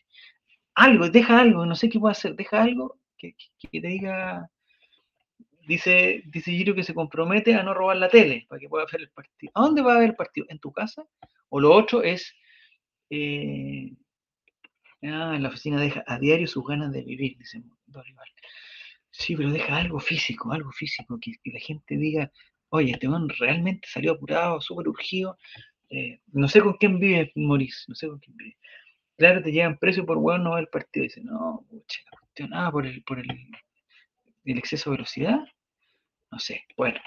Algo, 0.75 1.09
deja 1.09 1.41
algo, 1.41 1.64
no 1.64 1.75
sé 1.75 1.89
qué 1.89 1.99
puedo 1.99 2.12
hacer, 2.12 2.35
deja 2.37 2.62
algo 2.62 2.99
que, 3.16 3.35
te 3.73 3.81
diga. 3.81 4.51
Dice, 5.66 6.23
dice 6.27 6.51
Giro 6.53 6.75
que 6.75 6.83
se 6.83 6.95
compromete 6.95 7.55
a 7.55 7.62
no 7.62 7.75
robar 7.75 7.97
la 7.97 8.09
tele 8.09 8.47
para 8.49 8.59
que 8.59 8.69
pueda 8.69 8.87
ver 8.91 9.03
el 9.03 9.11
partido. 9.11 9.53
¿A 9.55 9.62
dónde 9.62 9.83
va 9.83 9.97
a 9.97 9.99
ver 9.99 10.11
el 10.11 10.16
partido? 10.16 10.47
¿En 10.51 10.59
tu 10.59 10.73
casa? 10.73 11.07
O 11.49 11.61
lo 11.61 11.73
otro 11.73 12.03
es. 12.03 12.35
Eh, 13.11 13.93
ah, 15.03 15.33
en 15.35 15.43
la 15.43 15.49
oficina 15.49 15.81
deja 15.81 16.05
a 16.07 16.19
diario 16.19 16.47
sus 16.47 16.66
ganas 16.66 16.93
de 16.93 17.03
vivir, 17.03 17.37
dice 17.39 17.62
Dorival. 17.87 18.29
Sí, 19.11 19.35
pero 19.35 19.51
deja 19.51 19.77
algo 19.77 19.99
físico, 19.99 20.53
algo 20.53 20.71
físico, 20.73 21.19
que, 21.21 21.33
la 21.45 21.61
gente 21.61 21.97
diga, 21.97 22.31
oye, 22.71 22.93
este 22.93 23.09
hombre 23.09 23.37
realmente 23.39 23.89
salió 23.91 24.12
apurado, 24.12 24.61
súper 24.61 24.89
urgido. 24.89 25.39
Eh, 25.91 26.21
no 26.33 26.49
sé 26.49 26.61
con 26.61 26.75
quién 26.75 26.99
vive 26.99 27.33
Maurice, 27.35 27.85
no 27.89 27.95
sé 27.95 28.09
con 28.09 28.19
quién 28.19 28.37
vive. 28.37 28.57
Claro, 29.16 29.43
te 29.43 29.51
llegan 29.51 29.79
preso 29.79 30.07
por 30.07 30.19
hueón 30.19 30.45
no 30.45 30.51
va 30.51 30.59
al 30.59 30.69
partido. 30.69 31.05
Dice, 31.05 31.23
no, 31.23 31.64
pucha, 31.69 32.01
cuestión, 32.11 32.55
ah, 32.55 32.71
por 32.71 32.87
el, 32.87 33.03
por 33.05 33.19
el, 33.19 33.27
el 34.45 34.59
exceso 34.59 34.91
de 34.91 34.97
velocidad. 34.97 35.41
No 36.31 36.39
sé, 36.39 36.64
bueno. 36.77 37.01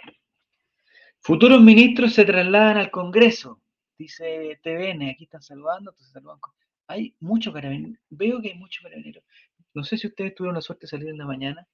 Futuros 1.23 1.61
ministros 1.61 2.13
se 2.13 2.25
trasladan 2.25 2.77
al 2.77 2.89
Congreso, 2.89 3.61
dice 3.95 4.59
TVN, 4.63 5.11
aquí 5.11 5.25
están 5.25 5.43
saludando, 5.43 5.91
entonces 5.91 6.11
saludan. 6.11 6.39
Hay 6.87 7.15
muchos 7.19 7.53
carabineros, 7.53 7.99
veo 8.09 8.41
que 8.41 8.49
hay 8.49 8.57
muchos 8.57 8.83
carabineros. 8.83 9.23
No 9.73 9.83
sé 9.83 9.97
si 9.97 10.07
ustedes 10.07 10.33
tuvieron 10.33 10.55
la 10.55 10.61
suerte 10.61 10.85
de 10.85 10.89
salir 10.89 11.09
en 11.09 11.19
la 11.19 11.25
mañana. 11.25 11.67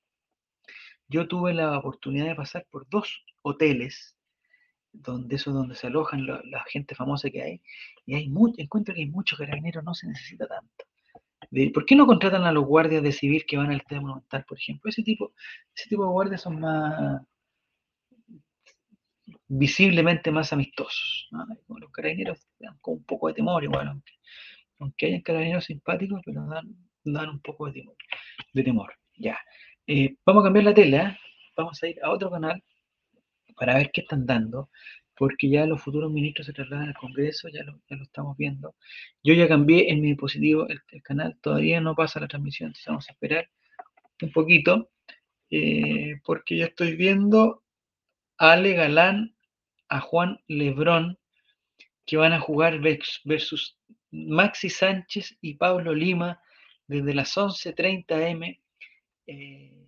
Yo 1.09 1.27
tuve 1.27 1.53
la 1.53 1.77
oportunidad 1.77 2.25
de 2.27 2.35
pasar 2.35 2.65
por 2.69 2.87
dos 2.89 3.23
hoteles, 3.41 4.17
donde 4.91 5.35
eso 5.35 5.51
es 5.51 5.55
donde 5.55 5.75
se 5.75 5.87
alojan 5.87 6.25
la, 6.25 6.63
gente 6.67 6.95
famosa 6.95 7.29
que 7.29 7.41
hay, 7.41 7.61
y 8.05 8.15
hay 8.15 8.29
mucho, 8.29 8.55
encuentro 8.57 8.93
que 8.93 9.01
hay 9.01 9.09
muchos 9.09 9.39
carabineros, 9.39 9.83
no 9.83 9.93
se 9.93 10.07
necesita 10.07 10.47
tanto. 10.47 10.85
¿Por 11.73 11.85
qué 11.85 11.95
no 11.95 12.05
contratan 12.05 12.43
a 12.43 12.51
los 12.51 12.65
guardias 12.65 13.03
de 13.03 13.11
civil 13.11 13.45
que 13.47 13.57
van 13.57 13.71
al 13.71 13.83
tema 13.85 14.01
monumental, 14.01 14.43
por 14.45 14.57
ejemplo? 14.57 14.89
Ese 14.89 15.03
tipo, 15.03 15.33
ese 15.75 15.89
tipo 15.89 16.03
de 16.03 16.09
guardias 16.09 16.41
son 16.41 16.59
más 16.59 17.21
visiblemente 19.47 20.31
más 20.31 20.51
amistosos. 20.53 21.29
Los 21.67 21.91
carabineros 21.91 22.47
dan 22.59 22.77
con 22.79 22.95
un 22.95 23.03
poco 23.05 23.27
de 23.27 23.35
temor 23.35 23.63
igual, 23.63 23.87
aunque, 23.87 24.13
aunque 24.79 25.05
hayan 25.07 25.21
carabineros 25.21 25.65
simpáticos, 25.65 26.21
pero 26.25 26.45
dan, 26.47 26.75
dan 27.03 27.29
un 27.29 27.39
poco 27.39 27.67
de 27.67 27.73
temor. 27.73 27.95
De 28.53 28.63
temor. 28.63 28.93
Ya. 29.15 29.37
Eh, 29.89 30.17
vamos 30.25 30.43
a 30.43 30.47
cambiar 30.47 30.65
la 30.65 30.73
tela, 30.73 31.17
vamos 31.55 31.81
a 31.81 31.87
ir 31.87 31.97
a 32.03 32.11
otro 32.11 32.29
canal 32.29 32.61
para 33.55 33.75
ver 33.75 33.89
qué 33.93 34.01
están 34.01 34.25
dando, 34.25 34.69
porque 35.15 35.49
ya 35.49 35.65
los 35.65 35.81
futuros 35.81 36.11
ministros 36.11 36.47
se 36.47 36.53
trasladan 36.53 36.89
al 36.89 36.97
Congreso, 36.97 37.47
ya 37.47 37.63
lo, 37.63 37.79
estamos 38.03 38.35
viendo. 38.35 38.75
Yo 39.23 39.33
ya 39.33 39.47
cambié 39.47 39.89
en 39.89 40.01
mi 40.01 40.09
dispositivo 40.09 40.67
el, 40.67 40.81
canal, 41.03 41.37
todavía 41.41 41.79
no 41.79 41.95
pasa 41.95 42.19
la 42.19 42.27
transmisión, 42.27 42.67
entonces 42.67 42.87
vamos 42.87 43.09
a 43.09 43.13
esperar 43.13 43.49
un 44.21 44.31
poquito, 44.33 44.89
eh, 45.49 46.19
porque 46.25 46.57
ya 46.57 46.65
estoy 46.65 46.97
viendo 46.97 47.63
Ale 48.37 48.73
Galán 48.73 49.35
a 49.87 50.01
Juan 50.01 50.41
Lebrón, 50.47 51.17
que 52.05 52.17
van 52.17 52.33
a 52.33 52.41
jugar 52.41 52.81
versus 52.81 53.77
Maxi 54.11 54.69
Sánchez 54.69 55.37
y 55.39 55.53
Pablo 55.55 55.95
Lima 55.95 56.41
desde 56.87 57.13
las 57.13 57.37
11.30 57.37 58.31
m 58.31 58.61
eh, 59.27 59.87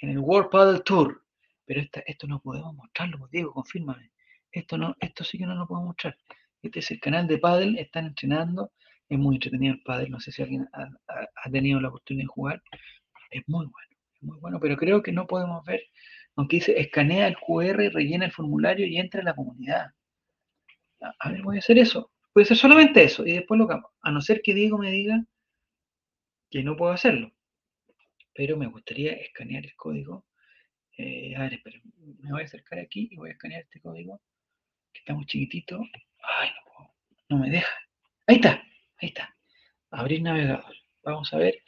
en 0.00 0.10
el 0.10 0.18
World 0.18 0.50
Paddle 0.50 0.80
Tour. 0.80 1.22
Pero 1.64 1.82
esto 2.06 2.26
no 2.26 2.40
podemos 2.40 2.74
mostrarlo, 2.74 3.18
pues, 3.18 3.30
Diego, 3.30 3.52
confírmame. 3.52 4.10
Esto, 4.50 4.78
no, 4.78 4.96
esto 5.00 5.22
sí 5.22 5.38
que 5.38 5.46
no 5.46 5.54
lo 5.54 5.66
podemos 5.66 5.88
mostrar. 5.88 6.16
Este 6.62 6.80
es 6.80 6.90
el 6.90 7.00
canal 7.00 7.26
de 7.26 7.38
paddle, 7.38 7.80
están 7.80 8.06
entrenando. 8.06 8.72
Es 9.08 9.18
muy 9.18 9.36
entretenido 9.36 9.74
el 9.74 9.82
paddle, 9.82 10.08
no 10.08 10.20
sé 10.20 10.32
si 10.32 10.42
alguien 10.42 10.68
ha, 10.72 10.88
ha 11.44 11.50
tenido 11.50 11.80
la 11.80 11.88
oportunidad 11.88 12.24
de 12.24 12.28
jugar. 12.28 12.62
Es 13.30 13.42
muy 13.46 13.66
bueno, 13.66 13.96
es 14.14 14.22
muy 14.22 14.38
bueno, 14.38 14.58
pero 14.60 14.76
creo 14.76 15.02
que 15.02 15.12
no 15.12 15.26
podemos 15.26 15.64
ver 15.64 15.82
aunque 16.38 16.58
dice 16.58 16.78
escanea 16.78 17.26
el 17.26 17.36
QR, 17.36 17.90
rellena 17.92 18.24
el 18.24 18.32
formulario 18.32 18.86
y 18.86 18.96
entra 18.96 19.20
en 19.20 19.26
la 19.26 19.34
comunidad. 19.34 19.90
A 21.00 21.30
ver, 21.30 21.42
voy 21.42 21.56
a 21.56 21.58
hacer 21.58 21.78
eso. 21.78 22.12
Puede 22.32 22.46
ser 22.46 22.56
solamente 22.56 23.02
eso 23.02 23.26
y 23.26 23.32
después 23.32 23.58
lo 23.58 23.66
cambio. 23.66 23.90
A 24.02 24.12
no 24.12 24.20
ser 24.20 24.40
que 24.40 24.54
Diego 24.54 24.78
me 24.78 24.92
diga 24.92 25.24
que 26.48 26.62
no 26.62 26.76
puedo 26.76 26.92
hacerlo. 26.92 27.32
Pero 28.38 28.56
me 28.56 28.68
gustaría 28.68 29.14
escanear 29.14 29.66
el 29.66 29.74
código. 29.74 30.24
Eh, 30.96 31.34
a 31.34 31.40
ver, 31.40 31.54
espera, 31.54 31.80
me 32.20 32.30
voy 32.30 32.42
a 32.42 32.44
acercar 32.44 32.78
aquí 32.78 33.08
y 33.10 33.16
voy 33.16 33.30
a 33.30 33.32
escanear 33.32 33.62
este 33.62 33.80
código 33.80 34.20
que 34.92 35.00
está 35.00 35.12
muy 35.12 35.26
chiquitito. 35.26 35.80
Ay, 36.38 36.50
no 36.50 36.72
puedo, 36.72 36.94
no 37.30 37.38
me 37.38 37.50
deja. 37.50 37.74
Ahí 38.28 38.36
está, 38.36 38.62
ahí 38.98 39.08
está. 39.08 39.36
Abrir 39.90 40.22
navegador. 40.22 40.72
Vamos 41.02 41.34
a 41.34 41.38
ver. 41.38 41.64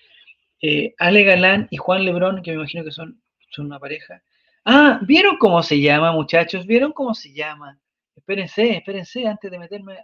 Eh, 0.62 0.94
Ale 0.98 1.24
Galán 1.24 1.66
y 1.72 1.76
Juan 1.76 2.04
Lebrón, 2.04 2.40
que 2.40 2.52
me 2.52 2.58
imagino 2.58 2.84
que 2.84 2.92
son, 2.92 3.20
son 3.50 3.66
una 3.66 3.80
pareja, 3.80 4.22
Ah, 4.64 5.00
¿vieron 5.02 5.38
cómo 5.38 5.64
se 5.64 5.80
llama, 5.80 6.12
muchachos? 6.12 6.66
¿Vieron 6.66 6.92
cómo 6.92 7.14
se 7.14 7.32
llama? 7.32 7.80
Espérense, 8.14 8.76
espérense 8.76 9.26
antes 9.26 9.50
de 9.50 9.58
meterme 9.58 9.96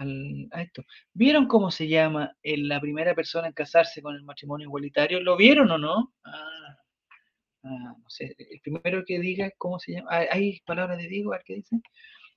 a 0.00 0.62
esto. 0.62 0.84
¿Vieron 1.12 1.46
cómo 1.46 1.70
se 1.70 1.88
llama 1.88 2.34
la 2.42 2.80
primera 2.80 3.14
persona 3.14 3.48
en 3.48 3.52
casarse 3.52 4.00
con 4.02 4.14
el 4.14 4.22
matrimonio 4.22 4.66
igualitario? 4.66 5.20
¿Lo 5.20 5.36
vieron 5.36 5.70
o 5.70 5.78
no? 5.78 6.14
Ah, 6.24 6.76
ah 7.64 7.94
no 7.98 8.08
sé. 8.08 8.34
El 8.38 8.60
primero 8.60 9.04
que 9.04 9.18
diga 9.18 9.50
cómo 9.58 9.78
se 9.78 9.92
llama. 9.92 10.10
¿Hay 10.10 10.60
palabras 10.64 10.98
de 10.98 11.08
Diego? 11.08 11.32
A 11.32 11.36
ver 11.36 11.44
qué 11.44 11.54
dice. 11.56 11.76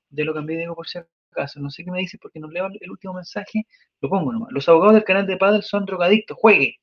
Ya 0.10 0.26
lo 0.26 0.34
cambié 0.34 0.56
de 0.56 0.62
Diego 0.62 0.76
por 0.76 0.88
si 0.88 1.00
acaso. 1.32 1.60
No 1.60 1.70
sé 1.70 1.84
qué 1.84 1.92
me 1.92 2.00
dice 2.00 2.18
porque 2.22 2.40
no 2.40 2.50
leo 2.50 2.68
el 2.80 2.92
último 2.92 3.14
mensaje. 3.14 3.66
Lo 4.02 4.10
pongo 4.10 4.32
nomás. 4.32 4.52
Los 4.52 4.68
abogados 4.68 4.96
del 4.96 5.04
canal 5.04 5.26
de 5.26 5.38
Padel 5.38 5.64
son 5.64 5.86
drogadictos. 5.86 6.38
Juegue. 6.38 6.78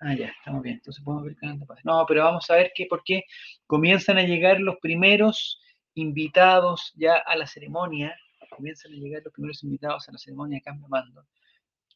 Ah, 0.00 0.14
ya, 0.14 0.28
estamos 0.28 0.62
bien. 0.62 0.76
Entonces 0.76 1.04
podemos 1.04 1.24
ver 1.26 1.36
canal 1.36 1.58
de 1.58 1.66
No, 1.84 2.04
pero 2.08 2.24
vamos 2.24 2.50
a 2.50 2.54
ver 2.54 2.72
qué, 2.74 2.86
por 2.86 3.04
qué 3.04 3.24
comienzan 3.66 4.18
a 4.18 4.22
llegar 4.22 4.58
los 4.60 4.76
primeros 4.78 5.60
invitados 5.94 6.92
ya 6.96 7.16
a 7.16 7.36
la 7.36 7.46
ceremonia. 7.46 8.16
Comienzan 8.50 8.92
a 8.92 8.96
llegar 8.96 9.22
los 9.24 9.32
primeros 9.32 9.62
invitados 9.64 10.08
a 10.08 10.12
la 10.12 10.18
ceremonia 10.18 10.56
de 10.56 10.62
cambio 10.62 10.86
de 10.86 10.90
mando. 10.90 11.26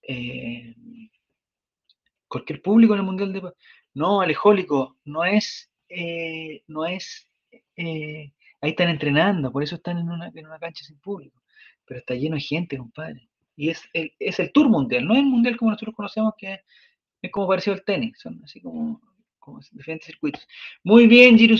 Eh, 0.02 0.74
cualquier 2.28 2.62
público 2.62 2.94
en 2.94 3.00
el 3.00 3.06
Mundial 3.06 3.32
de 3.32 3.52
No, 3.94 4.20
Alejólico, 4.20 4.98
no 5.04 5.24
es, 5.24 5.70
eh, 5.88 6.62
no 6.66 6.84
es, 6.84 7.28
eh, 7.76 8.32
ahí 8.60 8.70
están 8.70 8.88
entrenando, 8.88 9.52
por 9.52 9.62
eso 9.62 9.76
están 9.76 9.98
en 9.98 10.10
una, 10.10 10.30
en 10.34 10.46
una 10.46 10.58
cancha 10.58 10.84
sin 10.84 10.98
público. 10.98 11.42
Pero 11.86 12.00
está 12.00 12.14
lleno 12.14 12.36
de 12.36 12.40
gente, 12.40 12.78
compadre. 12.78 13.28
Y 13.56 13.68
es 13.70 13.82
el, 13.92 14.12
es 14.18 14.40
el 14.40 14.52
Tour 14.52 14.68
Mundial, 14.68 15.06
no 15.06 15.14
es 15.14 15.20
el 15.20 15.26
Mundial 15.26 15.56
como 15.56 15.70
nosotros 15.70 15.94
conocemos, 15.94 16.34
que 16.36 16.60
es 17.22 17.30
como 17.30 17.46
parecido 17.46 17.74
al 17.74 17.84
tenis, 17.84 18.18
son 18.18 18.40
así 18.44 18.60
como, 18.60 19.00
diferentes 19.72 20.06
circuitos. 20.06 20.46
Muy 20.82 21.06
bien, 21.06 21.38
Giru 21.38 21.56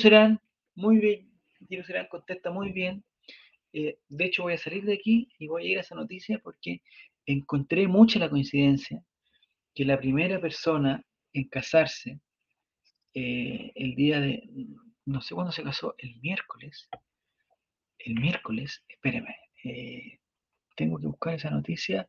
muy 0.75 0.99
bien, 0.99 1.31
Giru 1.69 1.85
contesta 2.11 2.51
muy 2.51 2.73
bien. 2.73 3.05
Eh, 3.77 3.99
de 4.09 4.25
hecho, 4.25 4.45
voy 4.45 4.53
a 4.53 4.59
salir 4.59 4.85
de 4.85 4.95
aquí 4.95 5.29
y 5.37 5.49
voy 5.49 5.67
a 5.67 5.73
ir 5.73 5.79
a 5.79 5.81
esa 5.81 5.97
noticia 5.97 6.39
porque 6.39 6.81
encontré 7.27 7.89
mucha 7.89 8.21
la 8.21 8.31
coincidencia 8.31 9.03
que 9.75 9.85
la 9.85 9.99
primera 9.99 10.41
persona 10.41 11.05
en 11.33 11.49
casarse 11.49 12.21
eh, 13.15 13.73
el 13.75 13.97
día 13.97 14.21
de, 14.21 14.49
no 15.07 15.21
sé 15.21 15.35
cuándo 15.35 15.51
se 15.51 15.65
casó, 15.65 15.97
el 15.99 16.15
miércoles, 16.21 16.89
el 17.99 18.15
miércoles, 18.15 18.85
espérame, 18.89 19.35
eh, 19.65 20.21
tengo 20.77 20.97
que 21.01 21.09
buscar 21.09 21.35
esa 21.35 21.51
noticia. 21.51 22.09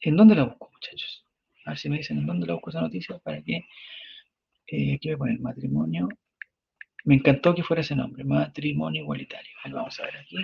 ¿En 0.00 0.16
dónde 0.16 0.34
la 0.34 0.44
busco, 0.44 0.70
muchachos? 0.72 1.26
A 1.66 1.70
ver 1.70 1.78
si 1.78 1.90
me 1.90 1.98
dicen 1.98 2.16
en 2.18 2.26
dónde 2.26 2.46
la 2.46 2.54
busco 2.54 2.70
esa 2.70 2.80
noticia 2.80 3.18
para 3.18 3.42
que. 3.42 3.66
Aquí 4.66 5.08
voy 5.08 5.12
a 5.12 5.18
poner 5.18 5.40
matrimonio. 5.40 6.08
Me 7.04 7.14
encantó 7.14 7.54
que 7.54 7.62
fuera 7.62 7.80
ese 7.80 7.96
nombre, 7.96 8.24
matrimonio 8.24 9.02
igualitario. 9.02 9.52
vamos 9.70 9.98
a 10.00 10.04
ver 10.04 10.16
aquí. 10.18 10.36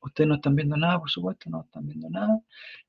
Ustedes 0.00 0.28
no 0.28 0.36
están 0.36 0.54
viendo 0.56 0.76
nada, 0.76 0.98
por 0.98 1.10
supuesto, 1.10 1.50
no 1.50 1.62
están 1.62 1.86
viendo 1.86 2.08
nada. 2.08 2.40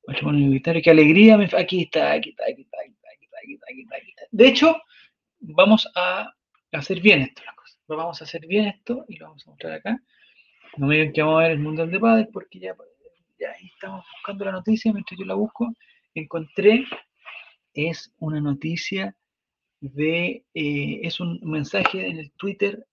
Matrimonio 0.07 0.41
igualitario, 0.45 0.81
qué 0.81 0.91
alegría. 0.91 1.35
Aquí 1.57 1.81
está, 1.81 2.13
aquí 2.13 2.29
está, 2.29 2.45
aquí 2.49 2.61
está, 2.61 2.77
aquí 2.81 2.91
está, 2.93 3.07
aquí 3.09 3.25
está, 3.25 3.37
aquí 3.69 3.81
está, 3.81 3.95
aquí 3.97 4.09
está. 4.09 4.23
De 4.31 4.47
hecho, 4.47 4.77
vamos 5.39 5.89
a 5.95 6.33
hacer 6.71 7.01
bien 7.01 7.21
esto, 7.21 7.41
las. 7.43 7.55
Vamos 7.87 8.21
a 8.21 8.23
hacer 8.23 8.47
bien 8.47 8.67
esto 8.67 9.05
y 9.09 9.17
lo 9.17 9.27
vamos 9.27 9.45
a 9.45 9.49
mostrar 9.49 9.73
acá. 9.73 10.01
No 10.77 10.87
me 10.87 10.95
digan 10.95 11.13
que 11.13 11.21
vamos 11.21 11.39
a 11.39 11.43
ver 11.43 11.51
el 11.51 11.59
Mundial 11.59 11.91
de 11.91 11.99
Padre 11.99 12.29
porque 12.31 12.59
ya, 12.59 12.73
ya 13.37 13.51
estamos 13.61 14.05
buscando 14.15 14.45
la 14.45 14.53
noticia 14.53 14.93
mientras 14.93 15.19
yo 15.19 15.25
la 15.25 15.33
busco. 15.33 15.73
Encontré 16.13 16.85
es 17.73 18.13
una 18.19 18.39
noticia 18.39 19.15
de, 19.81 20.45
eh, 20.53 20.99
es 21.03 21.19
un 21.19 21.39
mensaje 21.43 22.07
en 22.07 22.19
el 22.19 22.31
Twitter 22.33 22.87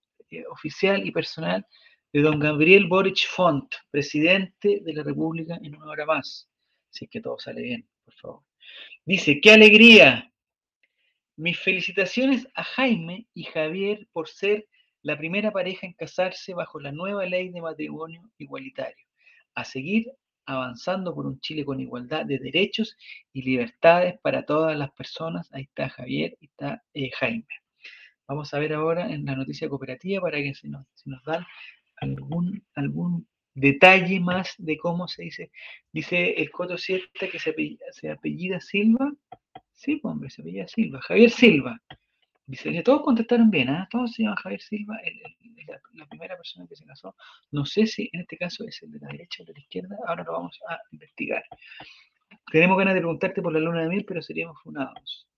oficial 0.51 1.07
y 1.07 1.11
personal 1.11 1.67
de 2.13 2.23
don 2.23 2.39
Gabriel 2.39 2.87
Boric 2.87 3.27
Font, 3.27 3.75
presidente 3.91 4.81
de 4.83 4.93
la 4.93 5.03
República 5.03 5.59
en 5.63 5.77
una 5.77 5.91
hora 5.91 6.07
más. 6.07 6.49
Si 6.91 7.05
es 7.05 7.11
que 7.11 7.21
todo 7.21 7.39
sale 7.39 7.63
bien, 7.63 7.89
por 8.05 8.15
favor. 8.15 8.43
Dice, 9.05 9.41
qué 9.41 9.53
alegría. 9.53 10.33
Mis 11.37 11.59
felicitaciones 11.59 12.49
a 12.55 12.65
Jaime 12.65 13.27
y 13.35 13.45
Javier 13.45 14.09
por 14.13 14.29
ser 14.29 14.67
la 15.03 15.17
primera 15.17 15.53
pareja 15.53 15.87
en 15.87 15.93
casarse 15.93 16.55
bajo 16.55 16.81
la 16.81 16.93
nueva 16.93 17.25
ley 17.27 17.51
de 17.51 17.61
matrimonio 17.61 18.23
igualitario. 18.39 19.07
A 19.55 19.65
seguir 19.65 20.11
avanzando 20.47 21.15
por 21.15 21.27
un 21.27 21.41
Chile 21.41 21.65
con 21.65 21.81
igualdad 21.81 22.25
de 22.25 22.39
derechos 22.39 22.97
y 23.33 23.43
libertades 23.43 24.19
para 24.21 24.45
todas 24.45 24.77
las 24.77 24.91
personas. 24.93 25.49
Ahí 25.53 25.65
está 25.65 25.89
Javier 25.91 26.37
y 26.41 26.47
está 26.47 26.83
eh, 26.95 27.11
Jaime. 27.19 27.47
Vamos 28.29 28.53
a 28.53 28.59
ver 28.59 28.75
ahora 28.75 29.11
en 29.11 29.25
la 29.25 29.35
noticia 29.35 29.69
cooperativa 29.69 30.21
para 30.21 30.37
que 30.39 30.55
se 30.55 30.69
nos, 30.69 30.87
dan 31.25 31.45
algún, 31.97 32.63
algún 32.75 33.27
detalle 33.55 34.21
más 34.21 34.55
de 34.59 34.77
cómo 34.77 35.09
se 35.09 35.23
dice. 35.23 35.51
Dice 35.93 36.35
el 36.35 36.51
Coto 36.51 36.77
7 36.77 37.09
que 37.31 37.39
se 37.39 38.11
apellida, 38.11 38.61
Silva. 38.61 39.13
Sí, 39.73 39.97
pues, 39.97 40.13
hombre, 40.13 40.31
se 40.31 40.43
apellida 40.43 40.69
Silva. 40.69 41.01
Javier 41.01 41.31
Silva. 41.31 41.81
Dice 42.47 42.83
todos 42.83 43.03
contestaron 43.03 43.51
bien, 43.51 43.69
¿ah? 43.69 43.87
todos 43.91 44.13
se 44.13 44.23
llaman 44.23 44.37
Javier 44.37 44.63
Silva, 44.63 44.97
la, 45.93 46.07
primera 46.07 46.35
persona 46.35 46.67
que 46.67 46.77
se 46.77 46.87
casó. 46.87 47.15
No 47.51 47.67
sé 47.67 47.87
si 47.87 48.09
en 48.13 48.21
este 48.21 48.39
caso 48.39 48.65
es 48.67 48.83
el 48.83 48.91
de 48.91 49.01
la 49.01 49.09
derecha 49.09 49.43
o 49.43 49.47
de 49.47 49.53
la 49.53 49.61
izquierda, 49.61 49.97
ahora 50.07 50.25
lo 50.25 50.33
vamos 50.33 50.59
a 50.69 50.79
investigar. 50.91 51.45
Tenemos 52.51 52.79
ganas 52.79 52.95
de 52.95 53.01
preguntarte 53.01 53.43
por 53.43 53.53
la 53.53 53.61
luna 53.61 53.83
de 53.83 53.89
mil, 53.89 54.05
pero 54.07 54.23
seríamos 54.23 54.59
funados. 54.63 55.29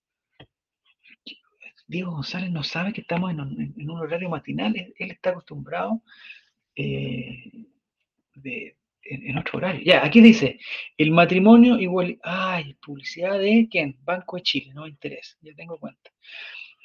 Diego 1.91 2.11
González 2.11 2.49
no 2.51 2.63
sabe 2.63 2.93
que 2.93 3.01
estamos 3.01 3.31
en 3.31 3.41
un, 3.41 3.89
horario 3.99 4.29
matinal, 4.29 4.73
él, 4.75 5.11
está 5.11 5.31
acostumbrado 5.31 6.01
eh, 6.73 7.65
en, 9.03 9.37
otro 9.37 9.57
horario. 9.57 9.81
Ya, 9.83 10.05
aquí 10.05 10.21
dice, 10.21 10.57
el 10.97 11.11
matrimonio 11.11 11.77
igual, 11.77 12.17
ay, 12.23 12.75
publicidad 12.75 13.37
de 13.37 13.67
quién, 13.69 13.97
Banco 14.05 14.37
de 14.37 14.43
Chile, 14.43 14.71
no 14.73 14.83
me 14.83 14.89
interesa, 14.89 15.35
ya 15.41 15.53
tengo 15.53 15.77
cuenta. 15.79 16.11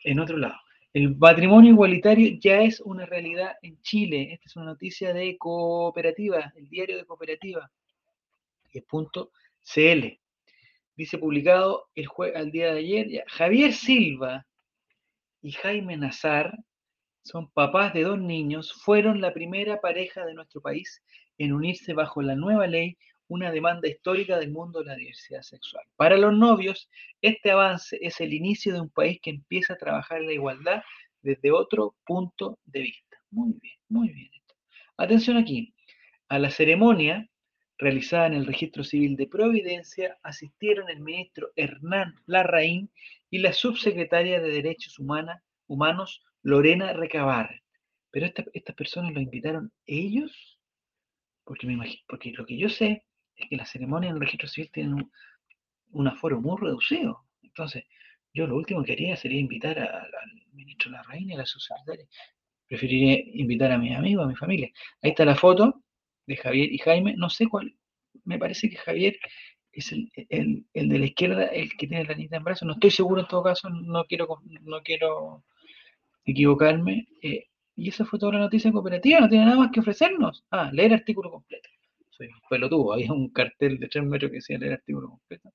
En 0.03 0.19
otro 0.19 0.39
lado, 0.39 0.57
el 0.93 1.17
matrimonio 1.17 1.71
igualitario 1.71 2.37
ya 2.41 2.63
es 2.63 2.81
una 2.81 3.07
realidad 3.07 3.53
en 3.63 3.81
Chile. 3.83 4.33
Esta 4.33 4.47
es 4.47 4.57
una 4.57 4.67
noticia 4.67 5.15
de 5.15 5.39
Cooperativa, 5.39 6.53
el 6.57 6.69
diario 6.69 6.97
de 6.97 7.05
Cooperativa, 7.05 7.71
el 8.73 8.83
punto 8.83 9.31
CL. 9.63 10.19
Dice 10.97 11.19
publicado 11.19 11.91
el 11.95 12.09
al 12.35 12.51
día 12.51 12.73
de 12.73 12.79
ayer, 12.81 13.25
Javier 13.29 13.73
Silva 13.73 14.45
y 15.47 15.53
Jaime 15.53 15.97
Nazar 15.97 16.59
son 17.23 17.49
papás 17.53 17.95
de 17.95 18.03
dos 18.03 18.19
niños, 18.19 18.73
fueron 18.83 19.21
la 19.21 19.33
primera 19.33 19.81
pareja 19.81 20.27
de 20.27 20.35
nuestro 20.35 20.61
país 20.61 21.05
en 21.39 21.53
unirse 21.53 21.93
bajo 21.93 22.21
la 22.21 22.35
nueva 22.35 22.67
ley, 22.67 22.99
una 23.29 23.53
demanda 23.53 23.89
histórica 23.89 24.41
del 24.41 24.51
mundo 24.51 24.81
de 24.81 24.87
la 24.87 24.97
diversidad 24.97 25.43
sexual. 25.43 25.85
Para 25.95 26.17
los 26.17 26.37
novios, 26.37 26.91
este 27.23 27.53
avance 27.53 27.97
es 28.03 28.21
el 28.21 28.35
inicio 28.35 28.73
de 28.73 28.81
un 28.81 28.91
país 28.91 29.21
que 29.23 29.31
empieza 29.31 29.75
a 29.75 29.79
trabajar 29.79 30.21
la 30.21 30.33
igualdad 30.33 30.83
desde 31.23 31.53
otro 31.53 31.95
punto 32.05 32.59
de 32.65 32.81
vista. 32.81 33.17
Muy 33.31 33.53
bien, 33.63 33.77
muy 33.89 34.09
bien. 34.09 34.31
Atención 34.97 35.37
aquí. 35.37 35.73
A 36.29 36.41
la 36.41 36.51
ceremonia 36.51 37.25
realizada 37.79 38.27
en 38.27 38.35
el 38.35 38.47
Registro 38.47 38.85
Civil 38.85 39.17
de 39.17 39.27
Providencia 39.27 40.19
asistieron 40.23 40.89
el 40.89 41.01
ministro 41.01 41.51
Hernán 41.57 42.15
Larraín 42.27 42.91
y 43.31 43.39
la 43.39 43.53
subsecretaria 43.53 44.41
de 44.41 44.51
Derechos 44.51 44.99
Humanos 44.99 46.23
Lorena 46.43 46.93
Recabar. 46.93 47.63
Pero 48.11 48.27
estas 48.27 48.77
personas 48.77 49.13
lo 49.13 49.21
invitaron 49.21 49.73
ellos, 49.85 50.59
porque, 51.45 51.67
me 51.67 51.75
imagino, 51.75 52.03
porque 52.09 52.33
lo 52.33 52.47
que 52.47 52.57
yo 52.57 52.69
sé 52.69 53.05
es 53.37 53.49
que 53.49 53.57
las 53.57 53.71
ceremonias 53.71 54.11
en 54.11 54.17
el 54.17 54.23
registro 54.23 54.49
civil 54.49 54.71
tienen 54.73 55.11
un, 55.91 56.09
aforo 56.09 56.41
muy 56.41 56.57
reducido. 56.59 57.27
Entonces, 57.43 57.85
yo 58.33 58.47
lo 58.47 58.57
último 58.57 58.83
que 58.85 58.93
haría 58.93 59.17
sería 59.17 59.41
invitar 59.41 59.79
al 59.79 60.11
ministro 60.53 60.91
Larraín 60.91 61.31
y 61.31 61.35
a 61.35 61.39
la 61.39 61.47
subsecretaria. 61.47 62.07
Preferiría 62.67 63.21
invitar 63.35 63.71
a 63.71 63.79
mis 63.79 63.95
amigos, 63.95 64.25
a 64.25 64.29
mi 64.29 64.35
familia. 64.35 64.71
Ahí 65.03 65.11
está 65.11 65.25
la 65.25 65.37
foto 65.37 65.83
de 66.27 66.37
Javier 66.37 66.73
y 66.73 66.79
Jaime. 66.79 67.15
No 67.17 67.31
sé 67.31 67.47
cuál, 67.49 67.75
me 68.25 68.39
parece 68.39 68.69
que 68.69 68.77
Javier 68.77 69.17
es 69.73 69.93
el, 69.93 70.11
de 70.73 70.99
la 70.99 71.07
izquierda, 71.07 71.47
el 71.47 71.71
que 71.77 71.87
tiene 71.87 72.05
la 72.05 72.15
niña 72.15 72.39
en 72.39 72.45
brazos. 72.45 72.67
No 72.67 72.75
estoy 72.75 72.91
seguro 72.91 73.21
en 73.21 73.29
todo 73.29 73.43
caso, 73.43 73.69
no 73.69 74.05
quiero, 74.05 74.43
no 74.63 74.83
quiero 74.83 75.45
equivocarme. 76.25 77.09
Eh, 77.23 77.47
y 77.77 77.91
esa 77.91 78.05
fue 78.07 78.19
toda 78.19 78.33
la 78.33 78.39
noticia 78.41 78.73
cooperativa, 78.73 79.21
no 79.21 79.29
tiene 79.29 79.45
nada 79.45 79.59
más 79.59 79.71
que 79.71 79.81
ofrecernos. 79.81 80.45
Ah, 80.51 80.71
leer 80.73 80.95
artículo 80.95 81.31
completo. 81.31 81.69
Soy 82.11 82.31
pelotudo, 82.49 82.95
había 82.95 83.13
un 83.13 83.29
cartel 83.31 83.79
de 83.79 83.89
tres 83.89 84.05
metros 84.05 84.31
que 84.31 84.37
decía 84.37 84.59
leer 84.59 84.75
artículo 84.75 85.11
completo 85.11 85.53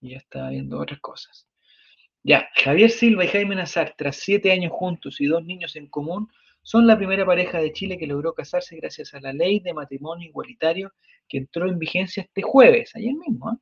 y 0.00 0.10
ya 0.10 0.18
estaba 0.18 0.50
viendo 0.50 0.78
otras 0.78 1.00
cosas. 1.00 1.48
Ya, 2.22 2.48
Javier 2.62 2.90
Silva 2.90 3.24
y 3.24 3.28
Jaime 3.28 3.56
Nazar, 3.56 3.94
tras 3.96 4.16
siete 4.16 4.52
años 4.52 4.72
juntos 4.72 5.20
y 5.20 5.26
dos 5.26 5.42
niños 5.44 5.74
en 5.76 5.88
común, 5.88 6.28
son 6.62 6.86
la 6.86 6.96
primera 6.96 7.26
pareja 7.26 7.58
de 7.58 7.72
Chile 7.72 7.98
que 7.98 8.06
logró 8.06 8.34
casarse 8.34 8.76
gracias 8.76 9.14
a 9.14 9.20
la 9.20 9.32
ley 9.32 9.60
de 9.60 9.74
matrimonio 9.74 10.28
igualitario 10.28 10.92
que 11.28 11.38
entró 11.38 11.68
en 11.68 11.78
vigencia 11.78 12.22
este 12.22 12.42
jueves, 12.42 12.94
ayer 12.94 13.14
mismo. 13.14 13.52
¿eh? 13.52 13.56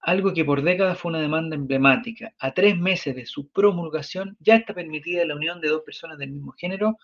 Algo 0.00 0.32
que 0.32 0.44
por 0.44 0.62
décadas 0.62 0.98
fue 0.98 1.10
una 1.10 1.20
demanda 1.20 1.56
emblemática. 1.56 2.32
A 2.38 2.52
tres 2.52 2.78
meses 2.78 3.16
de 3.16 3.26
su 3.26 3.48
promulgación 3.48 4.36
ya 4.38 4.56
está 4.56 4.74
permitida 4.74 5.24
la 5.24 5.34
unión 5.34 5.60
de 5.60 5.68
dos 5.68 5.82
personas 5.82 6.18
del 6.18 6.30
mismo 6.30 6.52
género, 6.52 6.96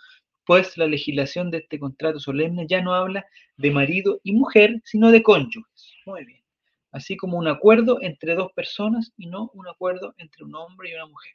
pues 0.44 0.76
la 0.76 0.86
legislación 0.86 1.50
de 1.50 1.58
este 1.58 1.78
contrato 1.78 2.20
solemne 2.20 2.66
ya 2.68 2.82
no 2.82 2.94
habla 2.94 3.26
de 3.56 3.70
marido 3.70 4.20
y 4.22 4.34
mujer, 4.34 4.80
sino 4.84 5.10
de 5.10 5.22
cónyuges. 5.22 5.94
Muy 6.06 6.24
bien. 6.24 6.42
Así 6.90 7.16
como 7.16 7.38
un 7.38 7.48
acuerdo 7.48 7.98
entre 8.02 8.34
dos 8.34 8.52
personas 8.52 9.12
y 9.16 9.26
no 9.26 9.50
un 9.54 9.66
acuerdo 9.66 10.14
entre 10.18 10.44
un 10.44 10.54
hombre 10.54 10.90
y 10.90 10.94
una 10.94 11.06
mujer. 11.06 11.32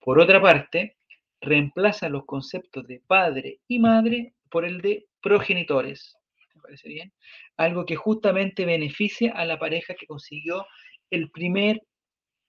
Por 0.00 0.18
otra 0.18 0.40
parte, 0.40 0.96
reemplaza 1.40 2.08
los 2.08 2.24
conceptos 2.26 2.86
de 2.86 3.00
padre 3.06 3.60
y 3.68 3.78
madre 3.78 4.34
por 4.50 4.64
el 4.64 4.80
de 4.80 5.06
progenitores. 5.22 6.16
¿Me 6.54 6.62
parece 6.62 6.88
bien? 6.88 7.12
Algo 7.56 7.86
que 7.86 7.96
justamente 7.96 8.64
beneficia 8.64 9.32
a 9.32 9.44
la 9.44 9.58
pareja 9.58 9.94
que 9.94 10.06
consiguió 10.06 10.66
el 11.10 11.30
primer 11.30 11.82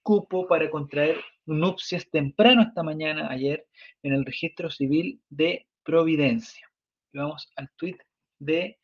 cupo 0.03 0.47
para 0.47 0.69
contraer 0.69 1.21
nupcias 1.45 2.09
temprano 2.09 2.63
esta 2.63 2.83
mañana, 2.83 3.29
ayer, 3.29 3.67
en 4.03 4.13
el 4.13 4.25
registro 4.25 4.69
civil 4.69 5.21
de 5.29 5.67
Providencia. 5.83 6.67
vamos 7.13 7.51
al 7.55 7.69
tuit 7.75 7.97
de 8.39 8.77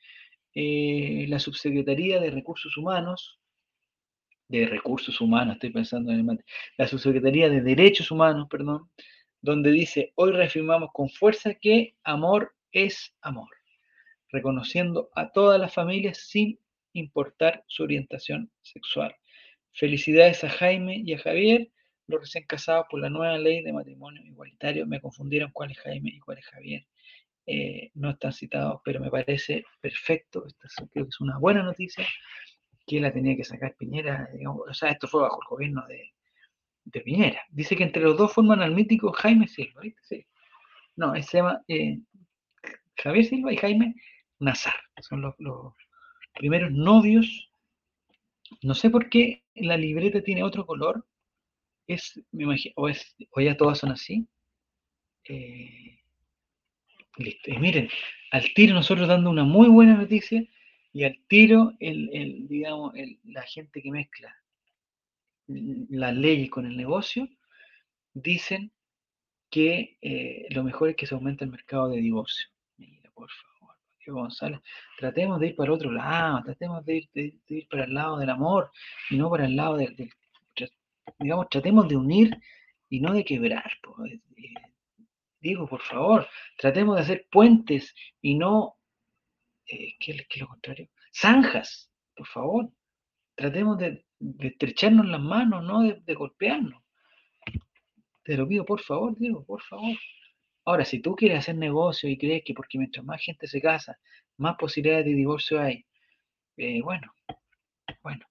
eh, 0.53 1.25
la 1.27 1.39
Subsecretaría 1.39 2.19
de 2.19 2.31
Recursos 2.31 2.75
Humanos, 2.77 3.39
de 4.47 4.65
Recursos 4.65 5.19
Humanos, 5.21 5.55
estoy 5.55 5.71
pensando 5.71 6.11
en 6.11 6.27
el 6.29 6.45
la 6.77 6.87
Subsecretaría 6.87 7.49
de 7.49 7.61
Derechos 7.61 8.11
Humanos, 8.11 8.47
perdón, 8.49 8.89
donde 9.41 9.71
dice, 9.71 10.11
hoy 10.15 10.31
reafirmamos 10.31 10.89
con 10.93 11.09
fuerza 11.09 11.53
que 11.53 11.95
amor 12.03 12.55
es 12.71 13.13
amor, 13.21 13.49
reconociendo 14.29 15.09
a 15.15 15.31
todas 15.31 15.59
las 15.59 15.73
familias 15.73 16.17
sin 16.17 16.59
importar 16.93 17.63
su 17.67 17.83
orientación 17.83 18.51
sexual. 18.61 19.15
Felicidades 19.71 20.43
a 20.43 20.49
Jaime 20.49 21.01
y 21.05 21.13
a 21.13 21.19
Javier, 21.19 21.69
los 22.07 22.21
recién 22.21 22.45
casados 22.45 22.88
por 22.89 22.99
la 22.99 23.09
nueva 23.09 23.38
ley 23.38 23.61
de 23.63 23.73
matrimonio 23.73 24.23
igualitario. 24.23 24.88
Me 24.88 25.01
confundieron 25.01 25.51
cuál 25.51 25.71
es 25.71 25.79
Jaime 25.79 26.09
y 26.09 26.19
cuál 26.19 26.39
es 26.39 26.45
Javier. 26.45 26.88
Eh, 27.45 27.91
no 27.93 28.09
están 28.11 28.33
citados, 28.33 28.81
pero 28.83 28.99
me 28.99 29.11
parece 29.11 29.63
perfecto. 29.79 30.45
Esta 30.47 30.67
creo 30.91 31.05
que 31.05 31.09
es 31.09 31.21
una 31.21 31.38
buena 31.38 31.63
noticia 31.63 32.05
que 32.85 32.99
la 32.99 33.11
tenía 33.11 33.35
que 33.35 33.43
sacar 33.43 33.75
Piñera. 33.77 34.29
o 34.47 34.73
sea, 34.73 34.89
esto 34.91 35.07
fue 35.07 35.21
bajo 35.21 35.39
el 35.41 35.47
gobierno 35.49 35.85
de, 35.88 36.13
de 36.91 37.01
Piñera. 37.01 37.41
Dice 37.49 37.75
que 37.75 37.83
entre 37.83 38.01
los 38.01 38.17
dos 38.17 38.33
forman 38.33 38.61
al 38.61 38.73
mítico 38.73 39.11
Jaime 39.11 39.47
Silva, 39.47 39.81
¿viste? 39.81 40.01
Sí. 40.03 40.25
No, 40.95 41.13
se 41.21 41.38
llama 41.38 41.61
eh, 41.67 41.99
Javier 42.95 43.25
Silva 43.25 43.53
y 43.53 43.57
Jaime 43.57 43.95
Nazar. 44.39 44.75
Son 45.01 45.21
los, 45.21 45.35
primeros 46.33 46.71
novios. 46.71 47.49
No 48.61 48.73
sé 48.73 48.89
por 48.89 49.09
qué 49.09 49.43
la 49.55 49.77
libreta 49.77 50.21
tiene 50.21 50.43
otro 50.43 50.65
color. 50.65 51.05
Es, 51.88 52.19
me 52.31 52.43
imagino, 52.43 52.73
o, 52.77 52.89
es, 52.89 53.15
o 53.31 53.41
ya 53.41 53.57
todas 53.57 53.79
son 53.79 53.91
así. 53.91 54.27
Eh, 55.25 55.99
listo. 57.17 57.51
Y 57.51 57.57
miren, 57.57 57.89
al 58.31 58.53
tiro 58.53 58.73
nosotros 58.73 59.07
dando 59.07 59.29
una 59.29 59.43
muy 59.43 59.67
buena 59.67 59.95
noticia 59.95 60.43
y 60.93 61.03
al 61.03 61.19
tiro 61.27 61.73
el, 61.79 62.09
el 62.13 62.47
digamos, 62.47 62.93
la 63.25 63.43
gente 63.43 63.81
que 63.81 63.91
mezcla 63.91 64.35
las 65.47 66.15
leyes 66.15 66.49
con 66.49 66.65
el 66.65 66.75
negocio, 66.75 67.27
dicen 68.13 68.71
que 69.49 69.97
eh, 70.01 70.45
lo 70.49 70.63
mejor 70.63 70.89
es 70.89 70.95
que 70.95 71.07
se 71.07 71.15
aumente 71.15 71.45
el 71.45 71.51
mercado 71.51 71.89
de 71.89 72.01
divorcio. 72.01 72.47
Mira, 72.77 73.09
por 73.11 73.29
favor, 73.31 73.75
Diego 73.99 74.21
González, 74.21 74.59
tratemos 74.97 75.39
de 75.39 75.47
ir 75.47 75.55
para 75.55 75.73
otro 75.73 75.91
lado, 75.91 76.43
tratemos 76.43 76.85
de 76.85 77.09
ir, 77.13 77.67
para 77.69 77.85
el 77.85 77.93
lado 77.93 78.17
del 78.17 78.29
amor 78.29 78.71
y 79.09 79.17
no 79.17 79.29
para 79.29 79.45
el 79.45 79.55
lado 79.55 79.77
del, 79.77 79.95
digamos, 81.19 81.47
tratemos 81.49 81.87
de 81.87 81.95
unir 81.95 82.37
y 82.89 82.99
no 82.99 83.13
de 83.13 83.23
quebrar. 83.23 83.71
Eh, 84.09 84.53
digo, 85.39 85.67
por 85.67 85.81
favor, 85.81 86.27
tratemos 86.57 86.95
de 86.95 87.01
hacer 87.01 87.27
puentes 87.31 87.93
y 88.21 88.35
no, 88.35 88.77
¿qué, 89.65 89.95
¿qué, 89.99 90.25
es 90.29 90.41
lo 90.41 90.47
contrario? 90.47 90.89
Zanjas, 91.13 91.89
por 92.15 92.27
favor. 92.27 92.69
Tratemos 93.35 93.77
de, 93.77 94.06
de 94.20 94.47
estrecharnos 94.47 95.05
las 95.07 95.22
manos, 95.22 95.63
no 95.63 95.84
de, 95.84 96.13
golpearnos. 96.13 96.82
Te 98.24 98.36
lo 98.36 98.47
pido, 98.47 98.65
por 98.65 98.82
favor, 98.82 99.15
Diego, 99.18 99.45
por 99.45 99.61
favor. 99.61 99.95
Ahora, 100.65 100.84
si 100.84 100.99
tú 100.99 101.15
quieres 101.15 101.39
hacer 101.39 101.55
negocio 101.55 102.09
y 102.09 102.18
crees 102.18 102.43
que 102.43 102.53
porque 102.53 102.78
mientras 102.78 103.05
más 103.05 103.22
gente 103.24 103.47
se 103.47 103.61
casa, 103.61 103.97
más 104.38 104.57
posibilidades 104.57 105.05
de 105.05 105.13
divorcio 105.13 105.61
hay, 105.61 105.86
eh, 106.57 106.82
bueno, 106.82 107.13
bueno, 108.03 108.26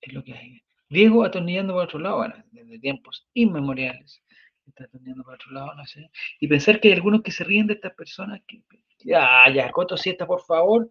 es 0.00 0.12
lo 0.12 0.22
que 0.22 0.34
hay. 0.34 0.62
Diego 0.88 1.24
atornillando 1.24 1.74
por 1.74 1.84
otro 1.84 1.98
lado, 1.98 2.18
bueno, 2.18 2.34
desde 2.52 2.78
tiempos 2.78 3.26
inmemoriales, 3.34 4.22
está 4.66 4.84
atornillando 4.84 5.24
por 5.24 5.34
otro 5.34 5.52
lado, 5.52 5.74
no 5.74 5.86
sé. 5.86 6.10
Y 6.38 6.48
pensar 6.48 6.80
que 6.80 6.88
hay 6.88 6.94
algunos 6.94 7.22
que 7.22 7.32
se 7.32 7.44
ríen 7.44 7.66
de 7.66 7.74
estas 7.74 7.94
personas, 7.94 8.42
que, 8.46 8.62
ya, 9.04 9.48
ya, 9.52 9.70
Coto 9.70 9.96
Siesta, 9.96 10.26
por 10.26 10.42
favor. 10.42 10.88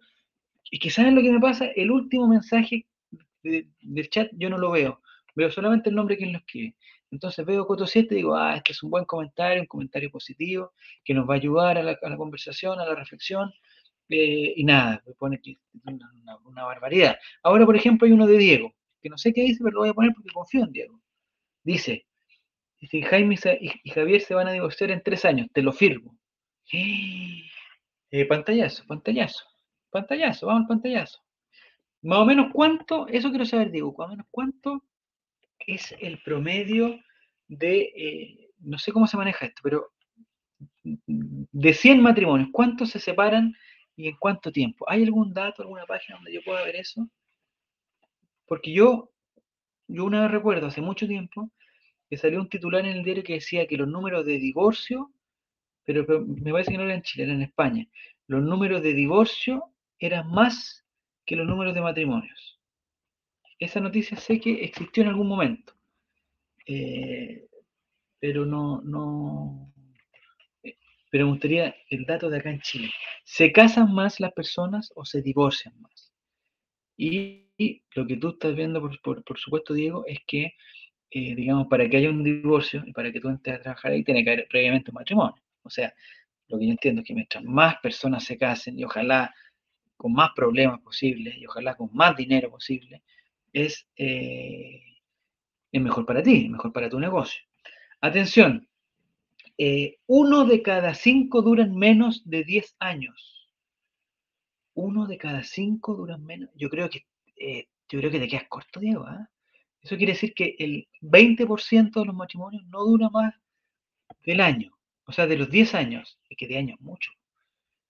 Y 0.70 0.78
que 0.78 0.90
saben 0.90 1.14
lo 1.14 1.22
que 1.22 1.32
me 1.32 1.40
pasa, 1.40 1.66
el 1.66 1.90
último 1.90 2.28
mensaje 2.28 2.86
del 3.42 4.10
chat 4.10 4.30
yo 4.32 4.50
no 4.50 4.58
lo 4.58 4.70
veo, 4.70 5.00
veo 5.34 5.50
solamente 5.50 5.90
el 5.90 5.96
nombre 5.96 6.14
de 6.14 6.18
quien 6.18 6.32
lo 6.32 6.38
escribe. 6.38 6.76
Entonces 7.10 7.44
veo 7.44 7.66
Coto 7.66 7.86
7 7.86 8.14
y 8.14 8.18
digo, 8.18 8.36
ah, 8.36 8.56
este 8.56 8.72
es 8.72 8.82
un 8.82 8.90
buen 8.90 9.04
comentario, 9.04 9.62
un 9.62 9.66
comentario 9.66 10.10
positivo, 10.10 10.72
que 11.04 11.14
nos 11.14 11.28
va 11.28 11.34
a 11.34 11.36
ayudar 11.38 11.78
a 11.78 11.82
la, 11.82 11.98
conversación, 12.16 12.78
a 12.78 12.86
la 12.86 12.94
reflexión, 12.94 13.52
eh, 14.08 14.54
y 14.56 14.64
nada, 14.64 15.02
me 15.06 15.14
pone 15.14 15.40
que 15.40 15.58
una, 15.84 16.38
una, 16.44 16.64
barbaridad. 16.64 17.16
Ahora, 17.42 17.66
por 17.66 17.76
ejemplo, 17.76 18.06
hay 18.06 18.12
uno 18.12 18.26
de 18.26 18.38
Diego, 18.38 18.74
que 19.02 19.08
no 19.08 19.18
sé 19.18 19.32
qué 19.32 19.42
dice, 19.42 19.60
pero 19.62 19.74
lo 19.74 19.80
voy 19.80 19.88
a 19.90 19.94
poner 19.94 20.12
porque 20.14 20.30
confío 20.32 20.64
en 20.64 20.72
Diego. 20.72 21.00
Dice, 21.64 22.06
Dice, 22.80 23.02
Jaime 23.02 23.36
y 23.60 23.90
Javier 23.90 24.22
se 24.22 24.34
van 24.34 24.48
a 24.48 24.52
divorciar 24.52 24.90
en 24.90 25.02
tres 25.02 25.24
años, 25.26 25.48
te 25.52 25.62
lo 25.62 25.72
firmo. 25.72 26.16
Eh, 28.12 28.26
pantallazo, 28.26 28.84
pantallazo, 28.88 29.44
pantallazo, 29.88 30.44
vamos 30.48 30.62
al 30.62 30.66
pantallazo. 30.66 31.20
Más 32.02 32.18
o 32.18 32.24
menos 32.24 32.50
cuánto, 32.52 33.06
eso 33.08 33.30
quiero 33.30 33.44
saber, 33.44 33.70
Diego, 33.70 33.94
más 33.98 34.08
o 34.08 34.10
menos 34.10 34.26
cuánto 34.30 34.84
es 35.58 35.94
el 36.00 36.22
promedio 36.22 36.98
de, 37.48 37.92
eh, 37.94 38.50
no 38.60 38.78
sé 38.78 38.92
cómo 38.92 39.06
se 39.06 39.16
maneja 39.16 39.46
esto, 39.46 39.60
pero 39.62 39.90
de 40.82 41.74
100 41.74 42.00
matrimonios, 42.00 42.48
¿cuántos 42.52 42.90
se 42.90 42.98
separan 42.98 43.54
y 43.96 44.08
en 44.08 44.16
cuánto 44.16 44.50
tiempo? 44.50 44.88
¿Hay 44.88 45.02
algún 45.02 45.34
dato, 45.34 45.62
alguna 45.62 45.84
página 45.84 46.16
donde 46.16 46.32
yo 46.32 46.40
pueda 46.42 46.64
ver 46.64 46.76
eso? 46.76 47.08
Porque 48.46 48.72
yo, 48.72 49.10
yo 49.86 50.04
una 50.04 50.22
vez 50.22 50.30
recuerdo, 50.30 50.66
hace 50.66 50.80
mucho 50.80 51.06
tiempo, 51.06 51.50
que 52.08 52.16
salió 52.16 52.40
un 52.40 52.48
titular 52.48 52.84
en 52.84 52.96
el 52.96 53.04
diario 53.04 53.22
que 53.22 53.34
decía 53.34 53.66
que 53.66 53.76
los 53.76 53.88
números 53.88 54.24
de 54.24 54.38
divorcio, 54.38 55.12
pero, 55.84 56.04
me 56.24 56.52
parece 56.52 56.72
que 56.72 56.78
no 56.78 56.84
era 56.84 56.94
en 56.94 57.02
Chile, 57.02 57.24
era 57.24 57.34
en 57.34 57.42
España, 57.42 57.86
los 58.26 58.42
números 58.42 58.82
de 58.82 58.94
divorcio 58.94 59.64
eran 59.98 60.30
más 60.30 60.84
que 61.30 61.36
los 61.36 61.46
números 61.46 61.74
de 61.74 61.80
matrimonios. 61.80 62.58
Esa 63.60 63.78
noticia 63.78 64.16
sé 64.16 64.40
que 64.40 64.64
existió 64.64 65.04
en 65.04 65.10
algún 65.10 65.28
momento, 65.28 65.74
eh, 66.66 67.46
pero 68.18 68.44
no, 68.44 68.82
no, 68.82 69.72
eh, 70.64 70.76
pero 71.08 71.26
me 71.26 71.30
gustaría 71.30 71.72
el 71.88 72.04
dato 72.04 72.28
de 72.28 72.38
acá 72.38 72.50
en 72.50 72.60
Chile. 72.62 72.90
¿Se 73.22 73.52
casan 73.52 73.94
más 73.94 74.18
las 74.18 74.32
personas 74.32 74.90
o 74.96 75.04
se 75.04 75.22
divorcian 75.22 75.80
más? 75.80 76.12
Y, 76.96 77.46
lo 77.94 78.04
que 78.08 78.16
tú 78.16 78.30
estás 78.30 78.56
viendo, 78.56 78.80
por, 78.80 79.22
por 79.22 79.38
supuesto, 79.38 79.72
Diego, 79.72 80.04
es 80.08 80.18
que 80.26 80.54
eh, 81.12 81.36
digamos, 81.36 81.68
para 81.68 81.88
que 81.88 81.96
haya 81.98 82.10
un 82.10 82.24
divorcio 82.24 82.82
y 82.84 82.92
para 82.92 83.12
que 83.12 83.20
tú 83.20 83.28
entres 83.28 83.56
a 83.58 83.62
trabajar 83.62 83.92
ahí, 83.92 84.02
tiene 84.02 84.24
que 84.24 84.32
haber 84.32 84.48
previamente 84.48 84.90
un 84.90 84.96
matrimonio. 84.96 85.40
O 85.62 85.70
sea, 85.70 85.94
lo 86.48 86.58
que 86.58 86.66
yo 86.66 86.72
entiendo 86.72 87.02
es 87.02 87.06
que 87.06 87.14
mientras 87.14 87.44
más 87.44 87.76
personas 87.80 88.24
se 88.24 88.36
casen 88.36 88.76
y 88.76 88.82
ojalá 88.84 89.32
con 90.00 90.14
más 90.14 90.30
problemas 90.34 90.80
posibles 90.80 91.36
y 91.36 91.44
ojalá 91.44 91.76
con 91.76 91.90
más 91.92 92.16
dinero 92.16 92.50
posible, 92.50 93.02
es, 93.52 93.86
eh, 93.96 94.82
es 95.70 95.82
mejor 95.82 96.06
para 96.06 96.22
ti, 96.22 96.44
es 96.46 96.50
mejor 96.50 96.72
para 96.72 96.88
tu 96.88 96.98
negocio. 96.98 97.42
Atención, 98.00 98.66
eh, 99.58 99.98
uno 100.06 100.46
de 100.46 100.62
cada 100.62 100.94
cinco 100.94 101.42
duran 101.42 101.74
menos 101.76 102.22
de 102.24 102.44
10 102.44 102.76
años. 102.78 103.46
Uno 104.72 105.06
de 105.06 105.18
cada 105.18 105.42
cinco 105.42 105.94
duran 105.94 106.24
menos. 106.24 106.48
Yo 106.54 106.70
creo 106.70 106.88
que, 106.88 107.04
yo 107.90 107.98
creo 107.98 108.10
que 108.10 108.20
te 108.20 108.28
quedas 108.28 108.48
corto, 108.48 108.80
Diego. 108.80 109.04
¿ah? 109.06 109.28
Eso 109.82 109.98
quiere 109.98 110.14
decir 110.14 110.32
que 110.32 110.56
el 110.58 110.88
20% 111.02 112.00
de 112.00 112.06
los 112.06 112.14
matrimonios 112.14 112.64
no 112.68 112.84
dura 112.84 113.10
más 113.10 113.34
del 114.24 114.40
año, 114.40 114.72
o 115.04 115.12
sea, 115.12 115.26
de 115.26 115.36
los 115.36 115.50
10 115.50 115.74
años, 115.74 116.18
y 116.30 116.36
que 116.36 116.48
de 116.48 116.56
años 116.56 116.80
mucho. 116.80 117.12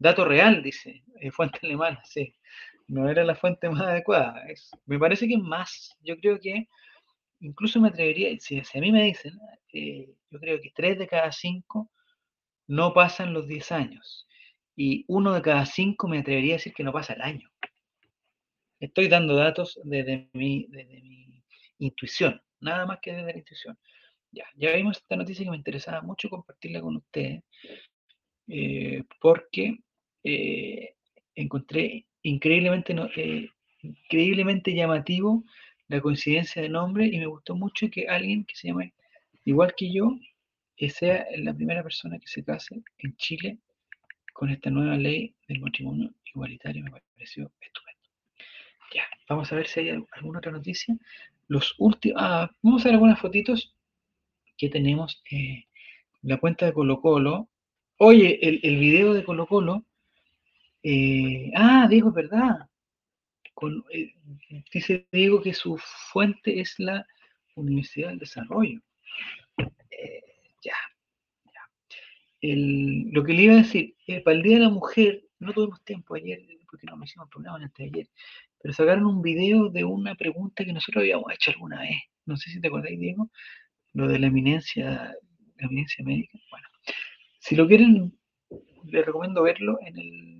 Dato 0.01 0.25
real, 0.25 0.63
dice, 0.63 1.05
eh, 1.21 1.31
fuente 1.31 1.61
alemana, 1.63 2.03
sí. 2.05 2.35
No 2.89 3.09
era 3.09 3.23
la 3.23 3.37
fuente 3.37 3.69
más 3.69 3.83
adecuada. 3.83 4.43
me 4.87 4.99
parece 4.99 5.29
que 5.29 5.35
es 5.35 5.41
más. 5.41 5.97
Yo 6.01 6.19
creo 6.19 6.41
que 6.41 6.69
incluso 7.41 7.81
me 7.81 7.89
atrevería, 7.89 8.37
si, 8.41 8.59
a 8.59 8.81
mí 8.81 8.91
me 8.91 9.05
dicen, 9.05 9.39
eh, 9.73 10.09
yo 10.31 10.41
creo 10.41 10.61
que 10.61 10.73
3 10.75 10.99
de 10.99 11.07
cada 11.07 11.31
5 11.31 11.91
no 12.67 12.95
pasan 12.95 13.35
los 13.35 13.47
10 13.47 13.73
años. 13.73 14.27
Y 14.75 15.05
uno 15.09 15.35
de 15.35 15.43
cada 15.43 15.67
5 15.67 16.09
me 16.09 16.19
atrevería 16.21 16.55
a 16.55 16.59
decir 16.59 16.73
que 16.73 16.85
no 16.85 16.93
pasa 16.93 17.13
el 17.13 17.23
año. 17.23 17.51
Estoy 18.81 19.09
dando 19.09 19.37
datos 19.37 19.79
desde 19.85 20.31
mi, 20.33 20.67
desde 20.71 21.03
mi 21.03 21.45
intuición, 21.79 22.41
nada 22.61 22.87
más 22.87 22.99
que 23.03 23.13
desde 23.13 23.33
la 23.33 23.39
intuición. 23.39 23.79
Ya, 24.33 24.45
ya 24.57 24.73
vimos 24.73 24.97
esta 24.97 25.17
noticia 25.17 25.45
que 25.45 25.51
me 25.51 25.57
interesaba 25.59 26.01
mucho 26.01 26.31
compartirla 26.31 26.81
con 26.81 26.97
ustedes, 26.97 27.43
eh, 28.49 29.05
porque 29.21 29.79
eh, 30.25 30.95
encontré 31.35 32.07
increíblemente, 32.23 32.95
eh, 33.17 33.49
increíblemente 33.83 34.75
llamativo 34.75 35.45
la 35.89 36.01
coincidencia 36.01 36.63
de 36.63 36.69
nombre 36.69 37.07
y 37.07 37.19
me 37.19 37.27
gustó 37.27 37.57
mucho 37.57 37.89
que 37.91 38.07
alguien 38.09 38.45
que 38.45 38.55
se 38.55 38.69
llame 38.69 38.93
igual 39.45 39.75
que 39.77 39.93
yo 39.93 40.17
sea 40.89 41.27
la 41.37 41.53
primera 41.53 41.83
persona 41.83 42.19
que 42.19 42.27
se 42.27 42.43
case 42.43 42.83
en 42.99 43.17
Chile 43.17 43.59
con 44.33 44.49
esta 44.51 44.71
nueva 44.71 44.97
ley 44.97 45.35
del 45.47 45.61
matrimonio 45.61 46.11
igualitario. 46.33 46.83
Me 46.85 46.91
pareció 46.91 47.51
estupendo. 47.61 48.01
Ya, 48.95 49.05
vamos 49.29 49.53
a 49.53 49.57
ver 49.57 49.67
si 49.67 49.81
hay 49.81 49.91
alguna 49.91 50.39
otra 50.39 50.53
noticia 50.53 50.97
los 51.51 51.75
últimos, 51.79 52.23
ah, 52.23 52.49
vamos 52.63 52.83
a 52.83 52.85
ver 52.85 52.95
algunas 52.95 53.19
fotitos 53.19 53.75
que 54.57 54.69
tenemos. 54.69 55.21
Eh, 55.33 55.65
la 56.23 56.39
cuenta 56.39 56.65
de 56.65 56.73
Colo 56.73 57.01
Colo. 57.01 57.49
Oye, 57.99 58.39
el, 58.41 58.61
el 58.63 58.79
video 58.79 59.13
de 59.13 59.25
Colo 59.25 59.47
Colo. 59.47 59.85
Eh, 60.83 61.51
ah, 61.57 61.87
Diego, 61.89 62.09
es 62.09 62.15
verdad. 62.15 62.69
Eh, 63.93 64.15
dice 64.73 65.07
Diego 65.13 65.43
que 65.43 65.53
su 65.53 65.77
fuente 65.79 66.61
es 66.61 66.79
la 66.79 67.07
Universidad 67.55 68.09
del 68.09 68.19
Desarrollo. 68.19 68.81
ya, 70.63 70.75
ya. 71.45 71.63
lo 72.43 73.25
que 73.25 73.33
le 73.33 73.43
iba 73.43 73.55
a 73.55 73.59
decir, 73.59 73.95
para 74.25 74.37
el 74.37 74.43
Día 74.43 74.57
de 74.57 74.65
la 74.65 74.71
Mujer, 74.71 75.23
no 75.39 75.53
tuvimos 75.53 75.83
tiempo 75.85 76.15
ayer, 76.15 76.43
porque 76.71 76.87
no 76.87 76.97
me 76.97 77.05
hicimos 77.05 77.29
programa 77.29 77.59
antes 77.59 77.77
de 77.77 77.85
ayer, 77.85 78.09
pero 78.63 78.75
sacaron 78.75 79.07
un 79.07 79.23
video 79.23 79.69
de 79.69 79.85
una 79.85 80.15
pregunta 80.15 80.65
que 80.65 80.73
nosotros 80.73 81.03
habíamos 81.03 81.33
hecho 81.33 81.51
alguna 81.51 81.81
vez. 81.81 81.97
No 82.27 82.37
sé 82.37 82.51
si 82.51 82.61
te 82.61 82.69
acordáis, 82.69 82.99
Diego, 82.99 83.31
lo 83.93 84.09
de 84.09 84.19
la 84.19 84.29
eminencia, 84.29 85.15
la 85.57 85.67
eminencia 85.67 86.05
médica. 86.05 86.39
Bueno, 86.51 86.69
si 87.41 87.57
lo 87.57 87.67
quieren, 87.67 88.19
les 88.85 89.05
recomiendo 89.05 89.43
verlo 89.43 89.79
en 89.83 89.99
el, 89.99 90.40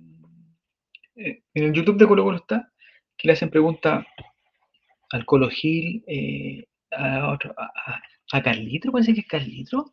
en 1.15 1.41
el 1.53 1.73
YouTube 1.73 1.97
de 1.97 2.07
Colo 2.07 2.23
Colo 2.23 2.37
está, 2.37 2.71
que 3.17 3.27
le 3.27 3.33
hacen 3.33 3.49
pregunta 3.49 4.05
al 5.11 5.25
Colo 5.25 5.49
Gil, 5.49 6.03
eh, 6.07 6.65
a, 6.91 7.29
otro, 7.31 7.53
a, 7.57 8.01
a, 8.31 8.41
Carlitro, 8.41 8.91
parece 8.91 9.13
que 9.13 9.21
es 9.21 9.27
Carlitro, 9.27 9.91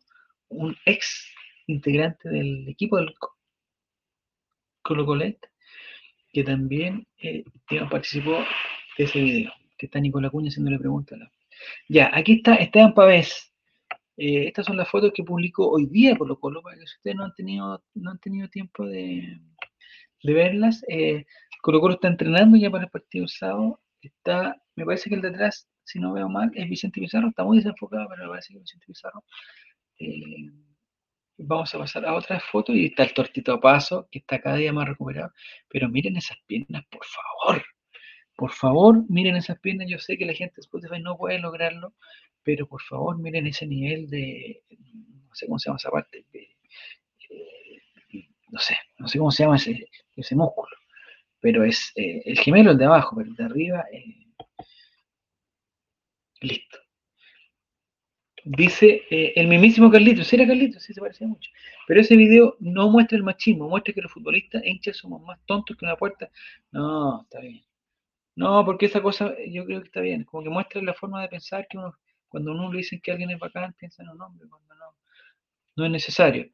un 0.49 0.75
ex 0.85 1.31
integrante 1.67 2.29
del 2.29 2.67
equipo 2.67 2.97
del 2.97 3.13
Colo 4.81 5.05
Colet, 5.05 5.37
que 6.31 6.43
también 6.43 7.05
eh, 7.17 7.43
participó 7.89 8.43
de 8.97 9.03
ese 9.03 9.21
video, 9.21 9.51
que 9.77 9.85
está 9.85 9.99
Nicolás 9.99 10.31
Cuña 10.31 10.49
haciéndole 10.49 10.79
preguntas. 10.79 11.19
Ya, 11.87 12.09
aquí 12.13 12.33
está 12.33 12.55
Esteban 12.55 12.93
Pavés. 12.93 13.53
Eh, 14.17 14.47
estas 14.47 14.65
son 14.65 14.77
las 14.77 14.89
fotos 14.89 15.11
que 15.13 15.23
publicó 15.23 15.69
hoy 15.69 15.85
día 15.85 16.17
Colo 16.17 16.39
Colo, 16.39 16.61
para 16.61 16.77
que 16.77 16.83
ustedes 16.83 17.15
no 17.15 17.25
han 17.25 17.33
tenido, 17.35 17.83
no 17.93 18.11
han 18.11 18.19
tenido 18.19 18.49
tiempo 18.49 18.85
de, 18.85 19.39
verlas. 20.23 20.83
Eh, 20.87 21.25
Colo 21.61 21.79
Colo 21.81 21.95
está 21.95 22.07
entrenando 22.07 22.57
ya 22.57 22.69
para 22.69 22.85
el 22.85 22.91
partido 22.91 23.23
del 23.23 23.29
sábado. 23.29 23.81
Está, 24.01 24.61
me 24.75 24.85
parece 24.85 25.09
que 25.09 25.15
el 25.15 25.21
de 25.21 25.29
atrás, 25.29 25.67
si 25.83 25.99
no 25.99 26.13
veo 26.13 26.29
mal, 26.29 26.51
es 26.55 26.69
Vicente 26.69 27.01
Pizarro. 27.01 27.29
Está 27.29 27.43
muy 27.43 27.57
desenfocado, 27.57 28.07
pero 28.09 28.23
me 28.23 28.29
parece 28.29 28.53
que 28.53 28.59
Vicente 28.59 28.85
Pizarro. 28.85 29.23
Eh, 29.99 30.51
Vamos 31.41 31.73
a 31.73 31.79
pasar 31.79 32.05
a 32.05 32.15
otra 32.15 32.37
foto 32.41 32.73
y 32.73 32.87
está 32.87 33.03
el 33.03 33.13
tortito 33.13 33.53
a 33.53 33.61
paso, 33.61 34.09
que 34.11 34.19
está 34.19 34.41
cada 34.41 34.57
día 34.57 34.73
más 34.73 34.89
recuperado. 34.89 35.31
Pero 35.69 35.87
miren 35.87 36.17
esas 36.17 36.37
piernas, 36.45 36.83
por 36.91 37.05
favor. 37.05 37.63
Por 38.35 38.51
favor, 38.51 39.05
miren 39.09 39.37
esas 39.37 39.57
piernas. 39.59 39.87
Yo 39.89 39.99
sé 39.99 40.17
que 40.17 40.25
la 40.25 40.33
gente 40.33 40.55
de 40.57 40.61
Spotify 40.61 41.01
no 41.01 41.17
puede 41.17 41.39
lograrlo, 41.39 41.93
pero 42.43 42.67
por 42.67 42.81
favor, 42.81 43.17
miren 43.19 43.47
ese 43.47 43.65
nivel 43.65 44.09
de, 44.09 44.63
no 44.69 45.33
sé 45.33 45.45
cómo 45.45 45.59
se 45.59 45.69
llama 45.69 45.77
esa 45.77 45.91
parte, 45.91 46.25
no 48.51 48.59
sé, 48.59 48.77
no 48.97 49.07
sé 49.07 49.17
cómo 49.19 49.31
se 49.31 49.43
llama 49.43 49.57
ese, 49.57 49.87
ese 50.15 50.35
músculo, 50.35 50.69
pero 51.39 51.63
es 51.63 51.91
eh, 51.95 52.21
el 52.25 52.39
gemelo 52.39 52.71
el 52.71 52.77
de 52.77 52.85
abajo, 52.85 53.15
pero 53.15 53.29
el 53.29 53.35
de 53.35 53.43
arriba, 53.43 53.85
eh, 53.91 54.27
listo. 56.41 56.77
Dice 58.45 59.03
eh, 59.09 59.33
el 59.35 59.47
mismísimo 59.47 59.91
Carlitos, 59.91 60.27
¿sí 60.27 60.35
era 60.35 60.47
Carlitos? 60.47 60.81
Sí, 60.83 60.93
se 60.93 61.01
parecía 61.01 61.27
mucho. 61.27 61.51
Pero 61.87 62.01
ese 62.01 62.15
video 62.15 62.55
no 62.59 62.89
muestra 62.89 63.17
el 63.17 63.23
machismo, 63.23 63.67
muestra 63.67 63.93
que 63.93 64.01
los 64.01 64.11
futbolistas 64.11 64.63
hinchas 64.65 64.97
somos 64.97 65.21
más 65.23 65.39
tontos 65.45 65.75
que 65.77 65.85
una 65.85 65.97
puerta. 65.97 66.29
No, 66.71 67.21
está 67.23 67.39
bien. 67.41 67.63
No, 68.35 68.65
porque 68.65 68.85
esa 68.87 69.01
cosa 69.01 69.35
yo 69.49 69.65
creo 69.65 69.81
que 69.81 69.87
está 69.87 70.01
bien. 70.01 70.23
Como 70.23 70.43
que 70.43 70.49
muestra 70.49 70.81
la 70.81 70.93
forma 70.93 71.21
de 71.21 71.27
pensar 71.29 71.67
que 71.69 71.77
uno, 71.77 71.93
cuando 72.29 72.51
uno 72.51 72.71
le 72.71 72.79
dicen 72.79 73.01
que 73.01 73.11
alguien 73.11 73.31
es 73.31 73.39
bacán, 73.39 73.73
piensa 73.73 74.03
en 74.03 74.09
un 74.09 74.21
hombre, 74.21 74.47
cuando 74.49 74.75
no, 74.75 74.95
no 75.75 75.85
es 75.85 75.91
necesario. 75.91 76.49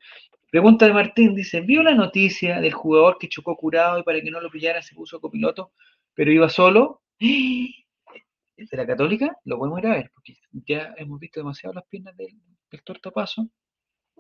Pregunta 0.56 0.86
de 0.86 0.94
Martín, 0.94 1.36
dice, 1.36 1.60
¿vio 1.60 1.84
la 1.84 1.94
noticia 1.94 2.62
del 2.62 2.72
jugador 2.72 3.18
que 3.20 3.28
chocó 3.28 3.58
curado 3.58 4.00
y 4.00 4.04
para 4.04 4.22
que 4.22 4.32
no 4.32 4.40
lo 4.40 4.50
pillara 4.50 4.82
se 4.82 4.96
puso 4.96 5.20
copiloto, 5.20 5.74
pero 6.14 6.32
iba 6.32 6.48
solo? 6.48 7.02
de 7.20 7.76
la 8.72 8.88
Católica, 8.88 9.36
lo 9.44 9.58
podemos 9.58 9.80
ir 9.80 9.88
a 9.88 9.96
ver, 9.96 10.12
porque 10.14 10.38
ya 10.66 10.94
hemos 10.96 11.20
visto 11.20 11.42
demasiado 11.42 11.74
las 11.74 11.84
piernas 11.88 12.16
del, 12.16 12.30
del. 12.72 12.82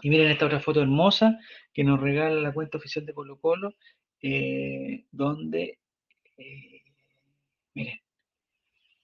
Y 0.01 0.09
miren 0.09 0.29
esta 0.29 0.47
otra 0.47 0.59
foto 0.59 0.81
hermosa 0.81 1.39
que 1.73 1.85
nos 1.85 2.01
regala 2.01 2.41
la 2.41 2.53
cuenta 2.53 2.79
oficial 2.79 3.05
de 3.05 3.13
Colo 3.13 3.39
Colo, 3.39 3.73
eh, 4.21 5.05
donde, 5.11 5.79
eh, 6.35 6.83
miren, 7.75 7.99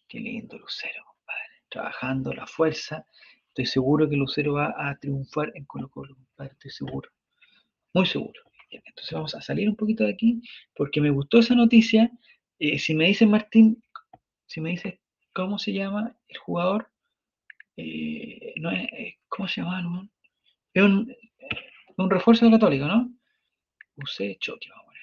qué 0.05 0.19
lindo 0.19 0.57
lucero, 0.57 1.01
compadre, 1.05 1.63
trabajando 1.69 2.34
la 2.34 2.45
fuerza 2.45 3.05
Estoy 3.51 3.65
seguro 3.65 4.09
que 4.09 4.15
Lucero 4.15 4.53
va 4.53 4.73
a 4.77 4.97
triunfar 4.97 5.51
en 5.55 5.65
Colo 5.65 5.89
Colo, 5.89 6.15
compadre, 6.15 6.53
estoy 6.53 6.71
seguro. 6.71 7.09
Muy 7.93 8.05
seguro. 8.05 8.41
Entonces 8.69 9.13
vamos 9.13 9.35
a 9.35 9.41
salir 9.41 9.69
un 9.69 9.75
poquito 9.75 10.05
de 10.05 10.11
aquí 10.13 10.41
porque 10.75 11.01
me 11.01 11.09
gustó 11.09 11.39
esa 11.39 11.55
noticia. 11.55 12.09
Eh, 12.59 12.79
si 12.79 12.93
me 12.95 13.07
dice 13.07 13.25
Martín, 13.25 13.83
si 14.45 14.61
me 14.61 14.71
dice 14.71 15.01
cómo 15.33 15.59
se 15.59 15.73
llama 15.73 16.15
el 16.27 16.37
jugador, 16.37 16.89
eh, 17.77 18.53
no 18.57 18.71
es, 18.71 18.83
eh, 18.93 19.17
¿cómo 19.27 19.47
se 19.47 19.61
llama? 19.61 20.09
Es 20.73 20.83
un, 20.83 21.13
un 21.97 22.09
refuerzo 22.09 22.45
de 22.45 22.51
Católico, 22.51 22.85
¿no? 22.85 23.11
Usé 23.95 24.37
choque, 24.39 24.69
vamos 24.69 24.83
a 24.83 24.87
poner. 24.87 25.01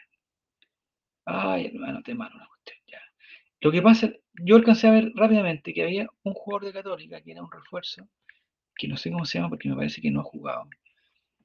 Ay, 1.27 1.67
hermano, 1.67 2.03
te 2.03 2.15
mando 2.15 2.37
una 2.37 2.47
cuestión. 2.47 2.79
Ya. 2.87 3.01
Lo 3.61 3.71
que 3.71 3.83
pasa, 3.83 4.11
yo 4.45 4.57
alcancé 4.57 4.89
a 4.89 4.93
ver 4.93 5.13
rápidamente 5.15 5.75
que 5.75 5.83
había 5.83 6.09
un 6.23 6.33
jugador 6.35 6.67
de 6.67 6.73
Católica 6.73 7.21
que 7.21 7.33
era 7.33 7.43
un 7.43 7.51
refuerzo, 7.51 8.09
que 8.77 8.89
no 8.89 8.97
sé 8.97 9.11
cómo 9.11 9.25
se 9.27 9.39
llama 9.39 9.51
porque 9.51 9.69
me 9.69 9.77
parece 9.77 10.01
que 10.01 10.11
no 10.11 10.21
ha 10.21 10.25
jugado, 10.25 10.69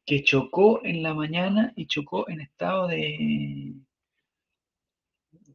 que 0.05 0.23
chocó 0.23 0.83
en 0.83 1.03
la 1.03 1.13
mañana 1.13 1.73
y 1.75 1.87
chocó 1.87 2.27
en 2.29 2.41
estado 2.41 2.87
de, 2.87 3.73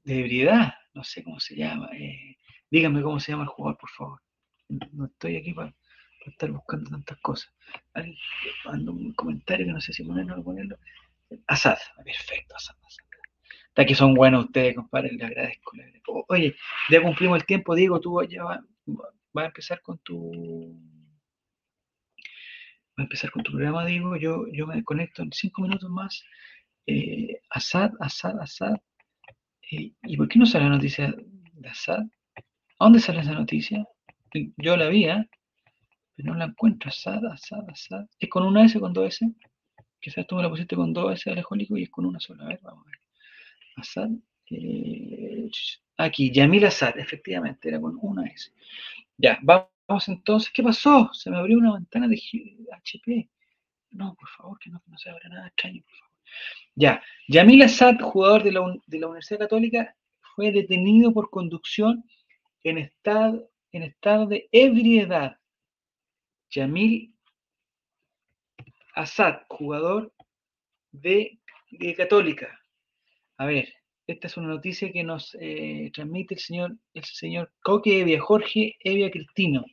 de 0.04 0.20
ebriedad, 0.20 0.74
no 0.94 1.04
sé 1.04 1.22
cómo 1.22 1.38
se 1.40 1.56
llama. 1.56 1.90
Eh, 1.94 2.36
díganme 2.70 3.02
cómo 3.02 3.20
se 3.20 3.32
llama 3.32 3.44
el 3.44 3.50
jugador, 3.50 3.78
por 3.78 3.90
favor. 3.90 4.22
No 4.68 5.06
estoy 5.06 5.36
aquí 5.36 5.52
para, 5.52 5.74
estar 6.26 6.50
buscando 6.50 6.90
tantas 6.90 7.18
cosas. 7.20 7.52
Alguien 7.94 8.16
un 8.88 9.12
comentario 9.14 9.66
que 9.66 9.72
no 9.72 9.80
sé 9.80 9.92
si 9.92 10.04
ponerlo 10.04 10.40
o 10.40 10.44
ponerlo. 10.44 10.78
Asad, 11.46 11.78
perfecto, 12.04 12.54
Asad, 12.56 12.76
Asad. 12.86 13.04
Hasta 13.68 13.86
que 13.86 13.94
son 13.94 14.14
buenos 14.14 14.46
ustedes, 14.46 14.74
compadre, 14.74 15.12
les 15.12 15.22
agradezco, 15.22 15.72
Oye, 16.28 16.56
ya 16.90 17.00
cumplimos 17.00 17.38
el 17.38 17.46
tiempo, 17.46 17.74
Diego, 17.74 18.00
tú 18.00 18.20
ya 18.24 18.42
vas 18.42 18.60
va 19.36 19.42
a 19.42 19.46
empezar 19.46 19.80
con 19.82 19.98
tu 19.98 20.74
a 22.98 23.02
empezar 23.02 23.30
con 23.30 23.42
tu 23.42 23.52
programa, 23.52 23.86
Diego. 23.86 24.16
Yo, 24.16 24.46
yo 24.52 24.66
me 24.66 24.76
desconecto 24.76 25.22
en 25.22 25.32
cinco 25.32 25.62
minutos 25.62 25.88
más. 25.90 26.24
Eh, 26.86 27.40
Assad, 27.50 27.92
Assad, 28.00 28.40
Assad. 28.40 28.76
Eh, 29.70 29.92
¿Y 30.02 30.16
por 30.16 30.28
qué 30.28 30.38
no 30.38 30.46
sale 30.46 30.64
la 30.64 30.70
noticia 30.70 31.14
de 31.52 31.68
Assad? 31.68 32.02
¿A 32.78 32.84
dónde 32.84 33.00
sale 33.00 33.20
esa 33.20 33.32
noticia? 33.32 33.86
Yo 34.56 34.76
la 34.76 34.88
vi, 34.88 35.04
¿eh? 35.04 35.28
pero 36.14 36.32
no 36.32 36.38
la 36.38 36.46
encuentro. 36.46 36.88
Assad, 36.88 37.24
Assad, 37.26 37.68
Assad. 37.68 38.06
¿Es 38.18 38.28
con 38.28 38.44
una 38.44 38.64
S 38.64 38.78
con 38.80 38.92
dos 38.92 39.06
S? 39.06 39.30
Quizás 40.00 40.26
tú 40.26 40.36
me 40.36 40.42
la 40.42 40.50
pusiste 40.50 40.76
con 40.76 40.92
dos 40.92 41.12
S 41.12 41.30
alejólico 41.30 41.76
y 41.76 41.84
es 41.84 41.90
con 41.90 42.06
una 42.06 42.20
sola. 42.20 42.44
A 42.44 42.48
ver, 42.48 42.60
vamos 42.62 42.86
a 42.86 42.90
ver. 42.90 43.00
Assad. 43.76 44.10
Eh, 44.50 45.50
aquí, 45.98 46.32
Yamil 46.32 46.64
Assad, 46.64 46.98
efectivamente, 46.98 47.68
era 47.68 47.80
con 47.80 47.98
una 48.00 48.26
S. 48.26 48.52
Ya, 49.16 49.38
vamos 49.42 49.68
entonces, 50.06 50.50
¿qué 50.52 50.62
pasó? 50.62 51.10
Se 51.12 51.30
me 51.30 51.38
abrió 51.38 51.58
una 51.58 51.74
ventana 51.74 52.08
de 52.08 52.20
HP. 52.72 53.28
No, 53.90 54.14
por 54.14 54.28
favor, 54.28 54.58
que 54.58 54.70
no, 54.70 54.82
se 54.98 55.08
abra 55.10 55.28
nada 55.28 55.48
extraño, 55.48 55.82
por 55.82 55.92
favor. 55.92 56.14
Ya, 56.74 57.02
Yamil 57.28 57.62
Assad, 57.62 57.98
jugador 58.00 58.42
de 58.42 58.52
la, 58.52 58.60
Universidad 58.60 59.40
Católica, 59.40 59.96
fue 60.34 60.52
detenido 60.52 61.12
por 61.12 61.30
conducción 61.30 62.04
en 62.64 62.78
estado, 62.78 63.50
en 63.72 63.82
estado 63.82 64.26
de 64.26 64.48
ebriedad. 64.52 65.38
Yamil 66.50 67.14
Assad, 68.94 69.40
jugador 69.48 70.12
de, 70.92 71.38
Católica. 71.96 72.60
A 73.38 73.46
ver, 73.46 73.72
esta 74.06 74.26
es 74.26 74.36
una 74.36 74.48
noticia 74.48 74.92
que 74.92 75.02
nos 75.02 75.36
eh, 75.40 75.90
transmite 75.94 76.34
el 76.34 76.40
señor, 76.40 76.76
el 76.94 77.04
señor 77.04 77.52
Coque 77.62 78.00
Evia, 78.00 78.20
Jorge 78.20 78.76
Evia 78.80 79.10
Cristino 79.10 79.64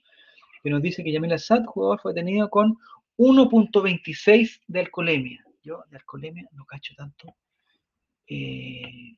que 0.66 0.72
nos 0.72 0.82
dice 0.82 1.04
que 1.04 1.12
Yamil 1.12 1.32
Assad, 1.34 1.64
jugador, 1.66 2.02
fue 2.02 2.12
detenido 2.12 2.50
con 2.50 2.80
1.26 3.18 4.64
de 4.66 4.80
alcoholemia. 4.80 5.46
Yo 5.62 5.84
de 5.92 5.98
alcoholemia 5.98 6.50
no 6.54 6.66
cacho 6.66 6.96
tanto. 6.96 7.36
Eh, 8.28 9.16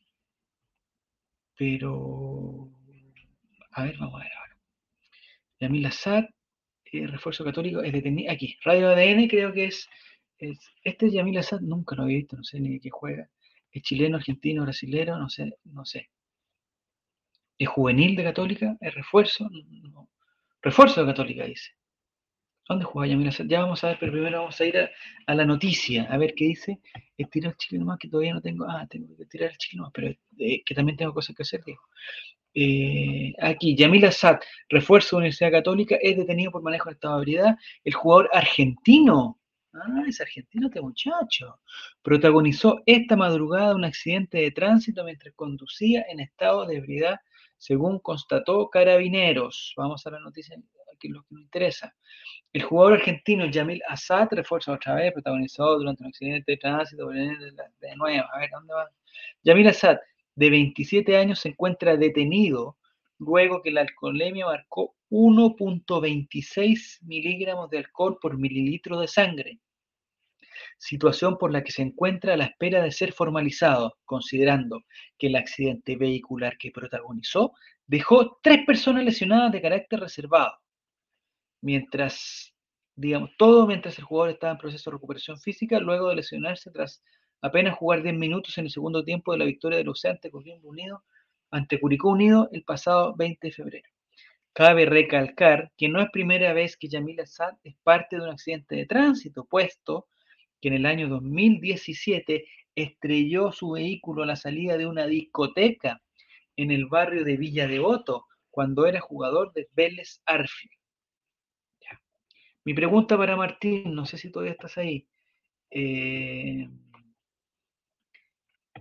pero, 1.58 2.70
a 3.72 3.84
ver, 3.86 3.98
vamos 3.98 4.16
a 4.20 4.24
ver 4.26 4.34
ahora. 4.34 4.58
Yamil 5.62 5.86
Assad, 5.86 6.26
eh, 6.92 7.08
refuerzo 7.08 7.46
católico, 7.46 7.82
es 7.82 7.94
detenido. 7.94 8.30
Aquí, 8.30 8.58
Radio 8.66 8.90
ADN 8.90 9.30
creo 9.30 9.54
que 9.54 9.68
es, 9.68 9.88
Este 10.84 11.06
es 11.06 11.14
Yamil 11.14 11.38
Assad, 11.38 11.62
nunca 11.62 11.96
lo 11.96 12.04
he 12.04 12.08
visto, 12.08 12.36
no 12.36 12.44
sé 12.44 12.60
ni 12.60 12.72
de 12.72 12.82
qué 12.82 12.90
juega. 12.90 13.30
Es 13.72 13.84
chileno, 13.84 14.18
argentino, 14.18 14.64
brasilero, 14.64 15.18
no 15.18 15.30
sé, 15.30 15.58
no 15.64 15.86
sé. 15.86 16.10
Es 17.58 17.70
juvenil 17.70 18.18
de 18.18 18.24
Católica, 18.26 18.76
es 18.82 18.94
refuerzo, 18.94 19.50
no, 19.50 20.10
Refuerzo 20.68 21.00
de 21.00 21.08
Católica, 21.08 21.46
dice. 21.46 21.72
¿Dónde 22.68 22.84
juega 22.84 23.08
Yamil 23.08 23.32
Ya 23.48 23.62
vamos 23.62 23.82
a 23.86 23.88
ver, 23.88 23.98
pero 24.02 24.12
primero 24.12 24.40
vamos 24.40 24.60
a 24.60 24.66
ir 24.66 24.78
a, 25.26 25.34
la 25.34 25.46
noticia, 25.46 26.04
a 26.12 26.18
ver 26.18 26.34
qué 26.36 26.44
dice. 26.44 26.82
Estirar 27.18 27.54
el 27.54 27.58
chicle 27.58 27.80
nomás, 27.80 27.98
que 27.98 28.10
todavía 28.10 28.34
no 28.34 28.42
tengo. 28.42 28.66
Ah, 28.68 28.86
tengo 28.90 29.16
que 29.16 29.26
tirar 29.28 29.52
el 29.52 29.58
chicle 29.58 29.78
nomás, 29.78 29.94
pero 29.94 30.10
eh, 30.10 30.62
que 30.66 30.76
también 30.76 30.98
tengo 30.98 31.14
cosas 31.14 31.34
que 31.34 31.44
hacer, 31.44 31.64
digo. 31.64 31.80
Eh, 32.54 33.34
aquí, 33.42 33.78
Yamil 33.78 34.04
Assad, 34.08 34.40
refuerzo 34.68 35.16
de 35.16 35.20
Universidad 35.20 35.52
Católica, 35.52 35.96
es 36.02 36.18
detenido 36.18 36.52
por 36.52 36.62
manejo 36.62 36.90
de 36.90 36.96
estado 36.96 37.16
de 37.16 37.22
ebriedad. 37.22 37.56
El 37.86 37.94
jugador 37.94 38.30
argentino, 38.34 39.40
ah, 39.72 40.04
es 40.06 40.20
argentino 40.20 40.68
este 40.68 40.82
muchacho, 40.82 41.62
protagonizó 42.02 42.82
esta 42.86 43.16
madrugada 43.16 43.74
un 43.74 43.86
accidente 43.86 44.40
de 44.40 44.52
tránsito 44.52 45.06
mientras 45.06 45.34
conducía 45.34 46.06
en 46.10 46.20
estado 46.20 46.66
de 46.66 46.76
ebriedad 46.76 47.22
según 47.58 48.00
constató 48.00 48.70
Carabineros. 48.70 49.74
Vamos 49.78 50.06
a 50.06 50.12
la 50.12 50.20
noticia, 50.20 50.58
aquí 50.94 51.08
lo 51.10 51.22
que 51.24 51.28
nos 51.32 51.42
interesa. 51.44 51.96
El 52.54 52.64
jugador 52.64 52.94
argentino 52.94 53.46
Yamil 53.46 53.82
Assad 53.88 54.28
refuerza 54.32 54.74
otra 54.74 54.96
vez, 54.96 55.14
protagonizado 55.14 55.78
durante 55.78 56.04
un 56.04 56.10
accidente 56.10 56.54
de 56.54 56.58
tránsito 56.58 57.08
de 57.10 57.96
nuevo. 57.96 58.28
A 58.34 58.40
ver, 58.40 58.50
¿dónde 58.52 58.74
va? 58.74 58.90
Yamil 59.44 59.68
Assad, 59.68 59.98
de 60.36 60.50
27 60.50 61.18
años, 61.18 61.40
se 61.40 61.50
encuentra 61.50 61.98
detenido 61.98 62.78
luego 63.20 63.62
que 63.62 63.72
la 63.72 63.82
alcoholemia 63.82 64.46
marcó 64.46 64.96
1.26 65.10 67.00
miligramos 67.02 67.70
de 67.70 67.80
alcohol 67.80 68.20
por 68.22 68.38
mililitro 68.38 69.00
de 69.00 69.08
sangre 69.08 69.60
situación 70.78 71.38
por 71.38 71.52
la 71.52 71.64
que 71.64 71.72
se 71.72 71.82
encuentra 71.82 72.34
a 72.34 72.38
la 72.38 72.46
espera 72.46 72.82
de 72.84 72.92
ser 72.92 73.14
formalizado, 73.14 73.98
considerando 74.06 74.84
que 75.18 75.28
el 75.28 75.36
accidente 75.36 75.96
vehicular 75.96 76.58
que 76.58 76.72
protagonizó 76.72 77.54
dejó 77.86 78.40
tres 78.44 78.66
personas 78.66 79.04
lesionadas 79.06 79.52
de 79.52 79.62
carácter 79.62 80.00
reservado, 80.00 80.54
mientras, 81.62 82.54
digamos, 82.96 83.32
todo 83.38 83.68
mientras 83.68 83.98
el 83.98 84.06
jugador 84.06 84.32
estaba 84.32 84.54
en 84.54 84.60
proceso 84.60 84.90
de 84.90 84.96
recuperación 84.96 85.40
física, 85.40 85.80
luego 85.80 86.10
de 86.10 86.16
lesionarse 86.16 86.72
tras 86.72 87.04
apenas 87.42 87.78
jugar 87.78 88.04
10 88.04 88.16
minutos 88.16 88.58
en 88.58 88.66
el 88.66 88.72
segundo 88.72 89.04
tiempo 89.04 89.32
de 89.32 89.40
la 89.40 89.46
victoria 89.46 89.78
del 89.78 89.90
Océano 89.90 90.20
ante 90.24 90.32
Unido, 90.64 91.04
ante 91.52 91.80
Curicó 91.80 92.10
Unido 92.10 92.50
el 92.52 92.64
pasado 92.64 93.16
20 93.16 93.48
de 93.48 93.54
febrero. 93.54 93.90
Cabe 94.54 94.86
recalcar 94.86 95.72
que 95.78 95.88
no 95.88 96.02
es 96.02 96.10
primera 96.12 96.52
vez 96.52 96.78
que 96.78 96.88
Yamil 96.88 97.20
Assad 97.20 97.54
es 97.64 97.76
parte 97.84 98.16
de 98.16 98.24
un 98.24 98.30
accidente 98.30 98.76
de 98.76 98.88
tránsito, 98.88 99.46
puesto 99.46 100.08
que 100.62 100.70
en 100.70 100.76
el 100.76 100.86
año 100.86 101.08
2017 101.08 102.46
estrelló 102.76 103.52
su 103.52 103.72
vehículo 103.72 104.24
a 104.24 104.28
la 104.28 104.36
salida 104.36 104.78
de 104.78 104.88
una 104.88 105.08
discoteca 105.08 106.02
en 106.56 106.72
el 106.72 106.86
barrio 106.86 107.24
de 107.24 107.38
Villa 107.38 107.68
Devoto, 107.68 108.26
cuando 108.50 108.88
era 108.88 109.00
jugador 109.00 109.54
de 109.54 109.68
Vélez 109.74 110.22
Arfield. 110.26 110.74
Mi 112.68 112.74
pregunta 112.74 113.18
para 113.18 113.38
Martín, 113.38 113.96
no 113.96 114.06
sé 114.06 114.18
si 114.18 114.30
todavía 114.30 114.52
estás 114.52 114.78
ahí. 114.78 115.08
Eh, 115.70 116.68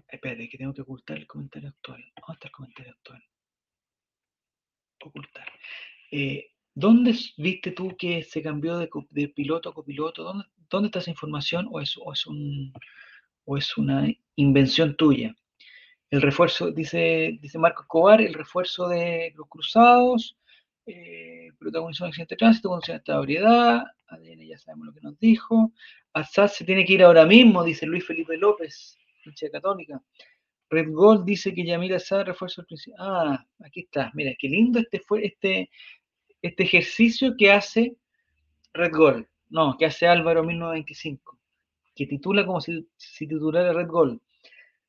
espérate, 0.09 0.49
que 0.49 0.59
tengo 0.59 0.75
que 0.75 0.83
ocultar 0.83 1.19
el 1.19 1.27
comentario 1.27 1.69
actual. 1.69 2.05
¿Dónde 2.27 2.51
comentario 2.51 2.93
actual? 2.93 3.23
Ocultar. 5.05 5.47
Eh, 6.11 6.51
¿Dónde 6.75 7.15
viste 7.37 7.71
tú 7.71 7.97
que 7.97 8.23
se 8.23 8.43
cambió 8.43 8.77
de, 8.79 9.29
piloto 9.29 9.69
a 9.69 9.75
copiloto? 9.75 10.25
¿Dónde, 10.25 10.47
¿Dónde, 10.71 10.87
está 10.89 10.99
esa 11.01 11.11
información 11.11 11.69
o 11.71 11.81
es, 11.81 11.97
un, 12.27 12.73
o 13.45 13.57
es 13.57 13.77
una 13.77 14.09
invención 14.37 14.97
tuya? 14.97 15.35
El 16.11 16.23
refuerzo, 16.23 16.71
dice, 16.71 17.39
dice 17.41 17.59
Marco 17.59 17.83
Escobar, 17.83 18.21
el 18.21 18.35
refuerzo 18.35 18.89
de 18.89 19.33
los 19.37 19.49
cruzados, 19.49 20.37
eh, 20.87 21.49
protagonizó 21.59 22.05
un 22.05 22.09
accidente 22.09 22.35
de 22.35 22.39
tránsito, 22.39 22.69
condición 22.69 22.97
de 22.97 22.99
estabilidad, 22.99 23.83
ADN 24.09 24.47
ya 24.47 24.59
sabemos 24.59 24.87
lo 24.87 24.95
que 24.95 25.01
nos 25.01 25.19
dijo. 25.19 25.73
Assad 26.13 26.49
se 26.49 26.65
tiene 26.65 26.85
que 26.85 26.95
ir 26.95 27.03
ahora 27.03 27.27
mismo, 27.27 27.65
dice 27.65 27.87
Luis 27.87 28.07
Felipe 28.07 28.37
López, 28.37 28.97
hincha 29.25 29.51
católica. 29.51 30.01
Red 30.71 30.93
Gold 30.93 31.25
dice 31.25 31.55
que 31.55 31.65
Yamil 31.65 31.95
Assad 31.95 32.25
refuerzo 32.25 32.61
el 32.61 32.67
principio. 32.67 32.97
Ah, 33.01 33.45
aquí 33.65 33.81
está. 33.81 34.11
Mira, 34.15 34.33
qué 34.39 34.49
lindo 34.49 34.79
este 34.79 35.03
este 35.23 35.71
este 36.43 36.63
ejercicio 36.63 37.35
que 37.37 37.51
hace 37.51 37.97
Red 38.73 38.93
Gold, 38.93 39.27
no, 39.49 39.77
que 39.79 39.87
hace 39.87 40.07
Álvaro 40.07 40.43
1925, 40.45 41.39
que 41.95 42.07
titula 42.07 42.45
como 42.45 42.61
si, 42.61 42.89
titulara 43.19 43.73
Red 43.73 43.89
Gold. 43.89 44.21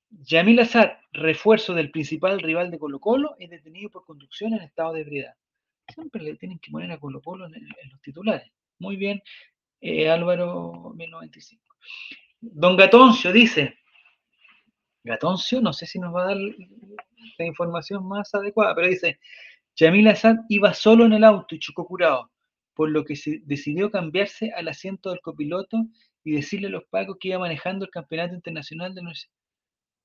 Yamil 0.09 0.59
Azad, 0.59 0.91
refuerzo 1.11 1.73
del 1.73 1.91
principal 1.91 2.39
rival 2.39 2.71
de 2.71 2.79
Colo 2.79 2.99
Colo, 2.99 3.35
es 3.39 3.49
detenido 3.49 3.89
por 3.89 4.05
conducción 4.05 4.53
en 4.53 4.61
estado 4.61 4.93
de 4.93 5.01
ebriedad. 5.01 5.33
Siempre 5.93 6.23
le 6.23 6.35
tienen 6.35 6.59
que 6.59 6.71
poner 6.71 6.91
a 6.91 6.99
Colo 6.99 7.21
Colo 7.21 7.45
en, 7.45 7.53
los 7.91 8.01
titulares. 8.01 8.51
Muy 8.79 8.95
bien, 8.95 9.21
eh, 9.81 10.09
Álvaro 10.09 10.93
1095. 10.95 11.63
Don 12.39 12.77
Gatoncio 12.77 13.31
dice, 13.31 13.77
Gatoncio, 15.03 15.61
no 15.61 15.73
sé 15.73 15.85
si 15.85 15.99
nos 15.99 16.13
va 16.13 16.23
a 16.23 16.27
dar 16.27 16.37
la 16.37 17.45
información 17.45 18.07
más 18.07 18.33
adecuada, 18.33 18.75
pero 18.75 18.87
dice, 18.87 19.19
Yamil 19.75 20.07
Assad 20.07 20.37
iba 20.49 20.73
solo 20.73 21.05
en 21.05 21.13
el 21.13 21.23
auto 21.23 21.55
y 21.55 21.59
chocó 21.59 21.85
curado, 21.85 22.31
por 22.77 22.91
lo 22.91 23.03
que 23.03 23.15
se 23.15 23.41
decidió 23.43 23.89
cambiarse 23.89 24.51
al 24.55 24.67
asiento 24.67 25.09
del 25.09 25.19
copiloto 25.19 25.87
y 26.23 26.33
decirle 26.33 26.67
a 26.67 26.69
los 26.69 26.83
pagos 26.85 27.17
que 27.19 27.29
iba 27.29 27.39
manejando 27.39 27.85
el 27.85 27.91
campeonato 27.91 28.35
internacional 28.35 28.93
de 28.93 29.01
no 29.01 29.11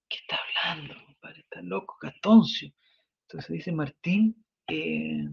¿Qué 0.09 0.17
está 0.17 0.41
hablando, 0.65 0.95
compadre? 1.05 1.41
Está 1.41 1.61
loco, 1.61 1.99
Gatoncio. 2.01 2.73
Entonces 3.29 3.51
dice 3.51 3.73
Martín, 3.73 4.43
eh, 4.69 5.29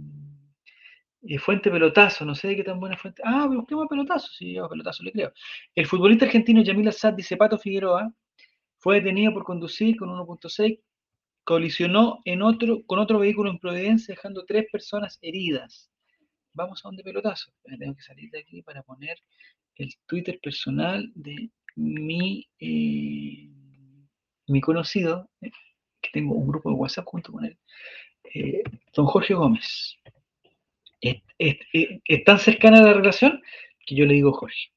eh, 1.22 1.40
fuente 1.40 1.72
pelotazo, 1.72 2.26
no 2.26 2.36
sé 2.36 2.50
de 2.50 2.58
qué 2.58 2.64
tan 2.66 2.78
buena 2.78 2.98
fuente. 2.98 3.22
Ah, 3.24 3.48
busquemos 3.48 3.88
pelotazo, 3.88 4.28
sí, 4.34 4.56
yo 4.56 4.68
pelotazo 4.68 5.04
le 5.04 5.14
creo. 5.14 5.32
El 5.76 5.86
futbolista 5.86 6.26
argentino 6.26 6.62
Yamil 6.62 6.90
Assad, 6.90 7.14
dice 7.14 7.38
Pato 7.38 7.58
Figueroa, 7.58 8.14
fue 8.80 8.96
detenido 8.96 9.32
por 9.32 9.46
conducir 9.46 9.96
con 9.96 10.10
1.6, 10.10 10.82
colisionó 11.46 12.20
en 12.26 12.42
otro, 12.42 12.84
con 12.86 13.00
otro 13.00 13.18
vehículo 13.20 13.50
en 13.50 13.60
Providencia, 13.60 14.14
dejando 14.14 14.44
tres 14.46 14.66
personas 14.70 15.20
heridas. 15.22 15.90
Vamos 16.54 16.84
a 16.84 16.90
donde 16.90 17.04
pelotazo. 17.04 17.52
Tengo 17.64 17.96
que 17.96 18.02
salir 18.02 18.30
de 18.32 18.40
aquí 18.40 18.62
para 18.62 18.84
poner 18.84 19.18
el 19.76 19.94
Twitter 20.06 20.40
personal 20.42 21.12
de 21.16 21.50
mi, 21.76 22.48
eh, 22.60 23.50
mi 24.48 24.62
conocido, 24.62 25.30
eh, 25.42 25.52
que 26.02 26.10
tengo 26.12 26.36
un 26.36 26.48
grupo 26.48 26.70
de 26.70 26.76
WhatsApp 26.76 27.06
junto 27.06 27.32
con 27.32 27.46
él, 27.46 27.58
don 28.94 29.06
Jorge 29.06 29.34
Gómez 29.34 29.98
es, 31.02 32.24
tan 32.26 32.40
cercana 32.40 32.82
la 32.82 32.94
relación 32.94 33.42
que 33.86 33.96
yo 33.96 34.06
le 34.06 34.16
digo 34.16 34.34
Jorge. 34.34 34.72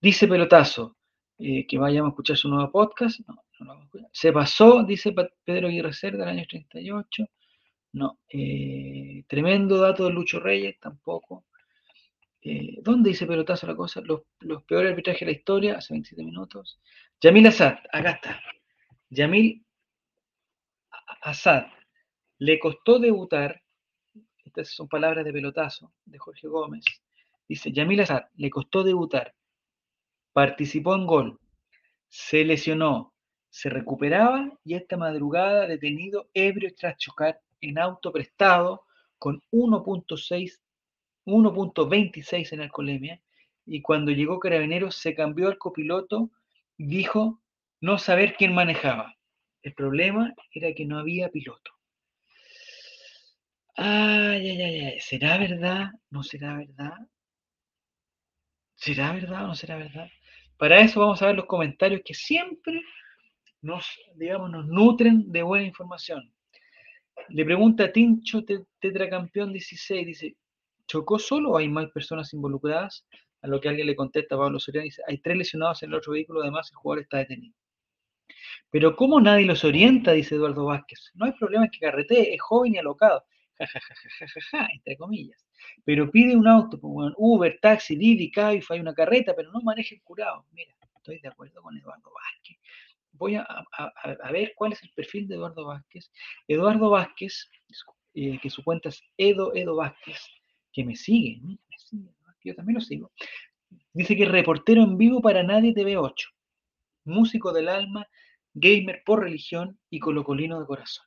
Dice 0.00 0.26
Pelotazo, 0.26 0.96
eh, 1.38 1.66
que 1.66 1.78
vayamos 1.78 2.08
a 2.08 2.12
escuchar 2.12 2.36
su 2.36 2.48
nuevo 2.48 2.70
podcast. 2.70 3.20
No, 3.26 3.42
no. 3.60 3.88
Se 4.12 4.32
pasó, 4.32 4.82
dice 4.82 5.14
Pedro 5.44 5.68
Aguirre 5.68 5.92
Cerda, 5.92 6.26
del 6.26 6.38
año 6.38 6.46
38. 6.48 7.26
No. 7.92 8.20
Eh, 8.28 9.24
tremendo 9.28 9.78
dato 9.78 10.04
de 10.04 10.12
Lucho 10.12 10.40
Reyes, 10.40 10.78
tampoco. 10.80 11.46
Eh, 12.42 12.78
¿Dónde 12.82 13.10
dice 13.10 13.26
Pelotazo 13.26 13.66
la 13.66 13.76
cosa? 13.76 14.00
Los, 14.00 14.22
peores 14.64 14.90
arbitrajes 14.90 15.20
de 15.20 15.26
la 15.26 15.38
historia, 15.38 15.76
hace 15.76 15.94
27 15.94 16.22
minutos. 16.22 16.80
Yamil 17.20 17.46
Assad, 17.46 17.78
acá 17.92 18.10
está. 18.12 18.40
Yamil 19.10 19.64
Assad, 21.22 21.66
le 22.38 22.58
costó 22.58 22.98
debutar 22.98 23.62
estas 24.50 24.74
son 24.74 24.88
palabras 24.88 25.24
de 25.24 25.32
pelotazo 25.32 25.92
de 26.04 26.18
Jorge 26.18 26.48
Gómez. 26.48 26.84
Dice, 27.48 27.70
Yamil 27.70 28.00
Azar 28.00 28.28
le 28.34 28.50
costó 28.50 28.82
debutar, 28.82 29.34
participó 30.32 30.94
en 30.96 31.06
gol, 31.06 31.40
se 32.08 32.44
lesionó, 32.44 33.14
se 33.48 33.70
recuperaba 33.70 34.50
y 34.64 34.74
esta 34.74 34.96
madrugada 34.96 35.68
detenido 35.68 36.28
ebrio 36.34 36.70
tras 36.76 36.96
chocar 36.96 37.40
en 37.60 37.78
auto 37.78 38.12
prestado 38.12 38.84
con 39.18 39.42
1.6, 39.50 40.60
1.26 41.26 42.52
en 42.52 42.60
alcoholemia 42.60 43.20
y 43.66 43.82
cuando 43.82 44.10
llegó 44.10 44.40
Carabineros 44.40 44.96
se 44.96 45.14
cambió 45.14 45.48
al 45.48 45.58
copiloto 45.58 46.30
dijo 46.76 47.40
no 47.80 47.98
saber 47.98 48.34
quién 48.36 48.54
manejaba. 48.54 49.16
El 49.62 49.74
problema 49.74 50.34
era 50.52 50.74
que 50.74 50.86
no 50.86 50.98
había 50.98 51.28
piloto. 51.28 51.72
Ay, 53.76 54.48
ay, 54.48 54.62
ay, 54.62 54.80
ay. 54.80 55.00
¿Será 55.00 55.38
verdad? 55.38 55.90
¿No 56.10 56.22
será 56.22 56.56
verdad? 56.56 56.94
¿Será 58.74 59.12
verdad 59.12 59.44
o 59.44 59.48
no 59.48 59.54
será 59.54 59.76
verdad? 59.76 60.08
Para 60.56 60.80
eso 60.80 61.00
vamos 61.00 61.22
a 61.22 61.26
ver 61.26 61.36
los 61.36 61.46
comentarios 61.46 62.02
que 62.04 62.14
siempre 62.14 62.82
nos, 63.62 63.86
digamos, 64.16 64.50
nos 64.50 64.66
nutren 64.66 65.30
de 65.30 65.42
buena 65.42 65.66
información. 65.66 66.32
Le 67.28 67.44
pregunta 67.44 67.84
a 67.84 67.92
Tincho, 67.92 68.44
tetracampeón 68.80 69.52
16, 69.52 70.06
dice, 70.06 70.36
¿chocó 70.86 71.18
solo 71.18 71.52
o 71.52 71.56
hay 71.58 71.68
más 71.68 71.90
personas 71.90 72.32
involucradas? 72.32 73.06
A 73.42 73.48
lo 73.48 73.60
que 73.60 73.68
alguien 73.68 73.86
le 73.86 73.96
contesta 73.96 74.34
a 74.34 74.38
Pablo 74.38 74.58
Soriano, 74.58 74.84
dice, 74.84 75.02
hay 75.06 75.18
tres 75.18 75.36
lesionados 75.36 75.82
en 75.82 75.90
el 75.90 75.96
otro 75.96 76.12
vehículo, 76.12 76.42
además 76.42 76.70
el 76.70 76.76
jugador 76.76 77.02
está 77.02 77.18
detenido. 77.18 77.54
Pero 78.70 78.94
¿cómo 78.96 79.20
nadie 79.20 79.46
los 79.46 79.64
orienta? 79.64 80.12
Dice 80.12 80.34
Eduardo 80.34 80.66
Vázquez. 80.66 81.10
No 81.14 81.26
hay 81.26 81.32
problema 81.32 81.64
en 81.64 81.70
que 81.70 81.78
carretee, 81.78 82.34
es 82.34 82.40
joven 82.40 82.74
y 82.74 82.78
alocado 82.78 83.24
jajajajaja, 83.66 84.68
entre 84.72 84.96
comillas. 84.96 85.44
Pero 85.84 86.10
pide 86.10 86.36
un 86.36 86.48
auto, 86.48 86.80
pues, 86.80 87.12
Uber, 87.16 87.58
taxi, 87.60 87.96
Didi, 87.96 88.30
Cabify, 88.30 88.80
una 88.80 88.94
carreta, 88.94 89.34
pero 89.34 89.50
no 89.52 89.60
maneje 89.60 90.00
curado. 90.02 90.46
Mira, 90.52 90.74
estoy 90.96 91.20
de 91.20 91.28
acuerdo 91.28 91.62
con 91.62 91.76
Eduardo 91.76 92.10
Vázquez. 92.12 92.58
Voy 93.12 93.36
a, 93.36 93.46
ver 94.32 94.52
cuál 94.56 94.72
es 94.72 94.82
el 94.82 94.90
perfil 94.94 95.28
de 95.28 95.34
Eduardo 95.34 95.66
Vázquez. 95.66 96.10
Eduardo 96.48 96.90
Vázquez, 96.90 97.50
eh, 98.14 98.38
que 98.40 98.50
su 98.50 98.62
cuenta 98.62 98.88
es 98.88 99.02
Edo 99.16 99.54
Edo 99.54 99.76
Vázquez, 99.76 100.18
que 100.72 100.84
me 100.84 100.96
sigue, 100.96 101.40
yo 102.44 102.54
también 102.54 102.76
lo 102.76 102.80
sigo. 102.80 103.12
Dice 103.92 104.16
que 104.16 104.24
reportero 104.24 104.82
en 104.82 104.96
vivo 104.96 105.20
para 105.20 105.42
Nadie 105.42 105.74
TV8, 105.74 106.32
músico 107.04 107.52
del 107.52 107.68
alma, 107.68 108.06
gamer 108.54 109.02
por 109.04 109.20
religión 109.20 109.78
y 109.90 109.98
colocolino 109.98 110.58
de 110.58 110.66
corazón. 110.66 111.06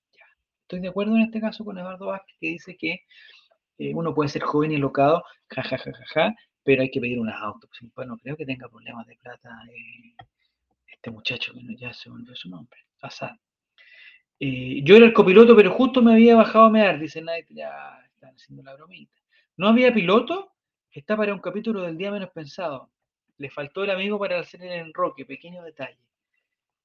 Estoy 0.61 0.79
de 0.79 0.87
acuerdo 0.87 1.15
en 1.15 1.23
este 1.23 1.41
caso 1.41 1.65
con 1.65 1.77
Eduardo 1.77 2.07
Vázquez, 2.07 2.35
que 2.39 2.47
dice 2.47 2.77
que 2.77 3.01
eh, 3.77 3.93
uno 3.93 4.13
puede 4.13 4.29
ser 4.29 4.43
joven 4.43 4.71
y 4.71 4.77
locado, 4.77 5.23
jajajaja, 5.49 6.33
pero 6.63 6.81
hay 6.81 6.89
que 6.89 7.01
pedir 7.01 7.19
unas 7.19 7.41
autos. 7.41 7.69
Pues, 7.93 8.07
no 8.07 8.17
creo 8.17 8.37
que 8.37 8.45
tenga 8.45 8.69
problemas 8.69 9.05
de 9.07 9.17
plata 9.17 9.49
eh, 9.69 10.15
este 11.03 11.11
muchacho, 11.11 11.51
que 11.53 11.75
ya 11.75 11.91
se 11.91 12.09
volvió 12.09 12.33
su 12.33 12.49
nombre, 12.49 12.79
Asad. 13.01 13.31
Eh, 14.39 14.81
yo 14.85 14.95
era 14.95 15.05
el 15.05 15.11
copiloto, 15.11 15.53
pero 15.53 15.71
justo 15.71 16.01
me 16.01 16.13
había 16.13 16.33
bajado 16.37 16.65
a 16.65 16.69
mear, 16.69 16.97
dice 16.97 17.21
Night, 17.21 17.47
ya 17.49 17.99
están 18.13 18.33
haciendo 18.33 18.63
la 18.63 18.73
bromita. 18.75 19.21
¿No 19.57 19.67
había 19.67 19.93
piloto? 19.93 20.53
Está 20.89 21.17
para 21.17 21.33
un 21.33 21.41
capítulo 21.41 21.81
del 21.81 21.97
día 21.97 22.09
menos 22.09 22.29
pensado. 22.29 22.89
Le 23.37 23.49
faltó 23.49 23.83
el 23.83 23.89
amigo 23.89 24.17
para 24.17 24.39
hacer 24.39 24.63
el 24.63 24.71
enroque, 24.71 25.25
pequeño 25.25 25.61
detalle. 25.63 25.99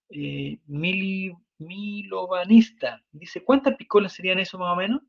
Mili 0.08 1.32
milovanista. 1.58 3.00
Dice, 3.12 3.44
¿cuántas 3.44 3.76
piscolas 3.76 4.14
serían 4.14 4.40
eso 4.40 4.58
más 4.58 4.72
o 4.72 4.76
menos? 4.76 5.02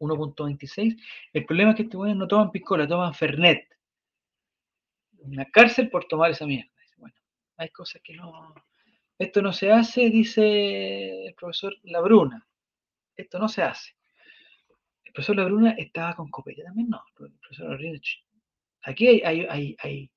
1.26. 0.00 1.00
El 1.32 1.46
problema 1.46 1.70
es 1.70 1.76
que 1.76 1.82
estos 1.84 2.16
no 2.16 2.26
toman 2.26 2.50
piscola, 2.50 2.88
toman 2.88 3.14
Fernet. 3.14 3.68
Una 5.18 5.44
cárcel 5.44 5.88
por 5.88 6.06
tomar 6.06 6.32
esa 6.32 6.46
mierda. 6.46 6.73
Hay 7.56 7.70
cosas 7.70 8.00
que 8.02 8.14
no... 8.14 8.54
Esto 9.18 9.42
no 9.42 9.52
se 9.52 9.70
hace, 9.70 10.10
dice 10.10 11.26
el 11.26 11.34
profesor 11.34 11.74
Labruna. 11.84 12.46
Esto 13.16 13.38
no 13.38 13.48
se 13.48 13.62
hace. 13.62 13.92
El 15.04 15.12
profesor 15.12 15.36
Labruna 15.36 15.70
estaba 15.78 16.14
con 16.14 16.30
copete 16.30 16.64
también, 16.64 16.88
no. 16.88 17.00
El 17.20 17.32
profesor 17.38 17.70
Labruna, 17.70 18.00
aquí 18.82 19.06
hay, 19.06 19.46
hay, 19.48 19.76
hay, 19.78 20.10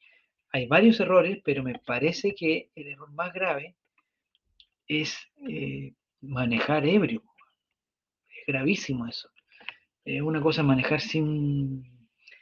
hay, 0.52 0.68
varios 0.68 1.00
errores, 1.00 1.40
pero 1.44 1.62
me 1.64 1.78
parece 1.80 2.34
que 2.34 2.72
el 2.74 2.88
error 2.88 3.12
más 3.12 3.32
grave 3.34 3.76
es 4.88 5.16
eh, 5.48 5.94
manejar 6.22 6.86
ebrio. 6.88 7.24
Es 8.36 8.46
gravísimo 8.48 9.06
eso. 9.08 9.30
Es 10.04 10.22
una 10.22 10.42
cosa 10.42 10.64
manejar 10.64 11.02
sin, 11.02 11.84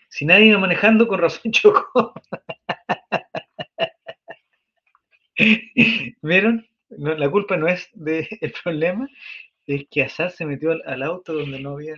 sin 0.07 0.29
nadie 0.29 0.57
manejando, 0.57 1.07
con 1.07 1.19
razón 1.19 1.51
chocó. 1.51 2.13
¿Vieron? 6.21 6.65
la 6.89 7.29
culpa 7.29 7.57
no 7.57 7.67
es 7.67 7.89
del 7.93 8.27
problema, 8.63 9.07
es 9.65 9.85
que 9.89 10.03
Azar 10.03 10.31
se 10.31 10.45
metió 10.45 10.71
al, 10.85 11.03
auto 11.03 11.33
donde 11.33 11.59
no 11.59 11.71
había, 11.71 11.95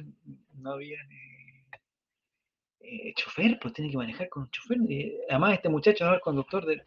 no 0.56 0.72
había 0.72 0.98
eh, 1.02 1.66
eh, 2.80 3.14
chofer, 3.16 3.60
pues 3.62 3.74
tiene 3.74 3.92
que 3.92 3.98
manejar 3.98 4.30
con 4.30 4.44
un 4.44 4.50
chofer. 4.52 4.78
además, 5.30 5.54
este 5.54 5.70
muchacho 5.70 6.06
no 6.06 6.12
es 6.12 6.16
el 6.16 6.22
conductor 6.22 6.66
del, 6.66 6.84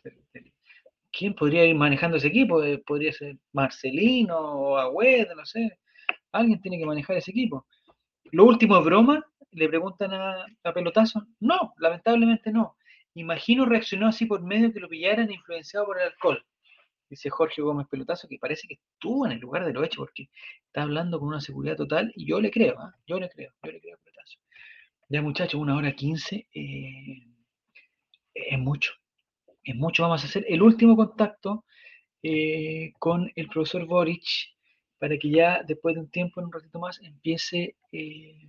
¿quién 1.12 1.34
podría 1.34 1.64
ir 1.64 1.74
manejando 1.74 2.16
ese 2.16 2.28
equipo? 2.28 2.62
Eh, 2.62 2.78
podría 2.78 3.12
ser 3.12 3.36
Marcelino 3.52 4.38
o 4.38 4.76
Agüed, 4.76 5.28
no 5.36 5.44
sé. 5.44 5.78
Alguien 6.32 6.60
tiene 6.60 6.78
que 6.78 6.86
manejar 6.86 7.16
ese 7.16 7.30
equipo. 7.32 7.66
¿Lo 8.32 8.44
último 8.44 8.78
es 8.78 8.84
broma? 8.84 9.24
Le 9.52 9.68
preguntan 9.68 10.12
a, 10.14 10.46
Pelotazo. 10.72 11.26
No, 11.40 11.74
lamentablemente 11.78 12.52
no. 12.52 12.76
Imagino 13.14 13.66
reaccionó 13.66 14.08
así 14.08 14.26
por 14.26 14.42
medio 14.42 14.72
que 14.72 14.80
lo 14.80 14.88
pillaran 14.88 15.30
influenciado 15.30 15.86
por 15.86 15.98
el 16.00 16.08
alcohol. 16.08 16.44
Dice 17.08 17.28
Jorge 17.28 17.60
Gómez 17.60 17.88
Pelotazo, 17.90 18.28
que 18.28 18.38
parece 18.38 18.68
que 18.68 18.74
estuvo 18.74 19.26
en 19.26 19.32
el 19.32 19.40
lugar 19.40 19.64
de 19.64 19.72
lo 19.72 19.82
hecho, 19.82 20.02
porque 20.02 20.28
está 20.66 20.82
hablando 20.82 21.18
con 21.18 21.28
una 21.28 21.40
seguridad 21.40 21.76
total, 21.76 22.12
y 22.14 22.26
yo 22.26 22.40
le 22.40 22.50
creo, 22.50 22.78
¿ah? 22.78 22.94
yo 23.06 23.18
le 23.18 23.28
creo, 23.28 23.52
yo 23.64 23.72
le 23.72 23.80
creo 23.80 23.98
Pelotazo. 23.98 24.38
Ya 25.08 25.22
muchachos, 25.22 25.60
una 25.60 25.76
hora 25.76 25.92
quince 25.92 26.46
eh, 26.54 27.26
es 28.32 28.58
mucho 28.58 28.92
en 29.64 29.78
mucho 29.78 30.02
vamos 30.02 30.22
a 30.22 30.26
hacer 30.26 30.44
el 30.48 30.62
último 30.62 30.96
contacto 30.96 31.64
eh, 32.22 32.92
con 32.98 33.30
el 33.34 33.48
profesor 33.48 33.86
Boric 33.86 34.24
para 34.98 35.16
que 35.18 35.30
ya 35.30 35.62
después 35.66 35.94
de 35.94 36.02
un 36.02 36.10
tiempo, 36.10 36.40
en 36.40 36.46
un 36.46 36.52
ratito 36.52 36.78
más, 36.78 37.00
empiece, 37.02 37.76
eh, 37.90 38.46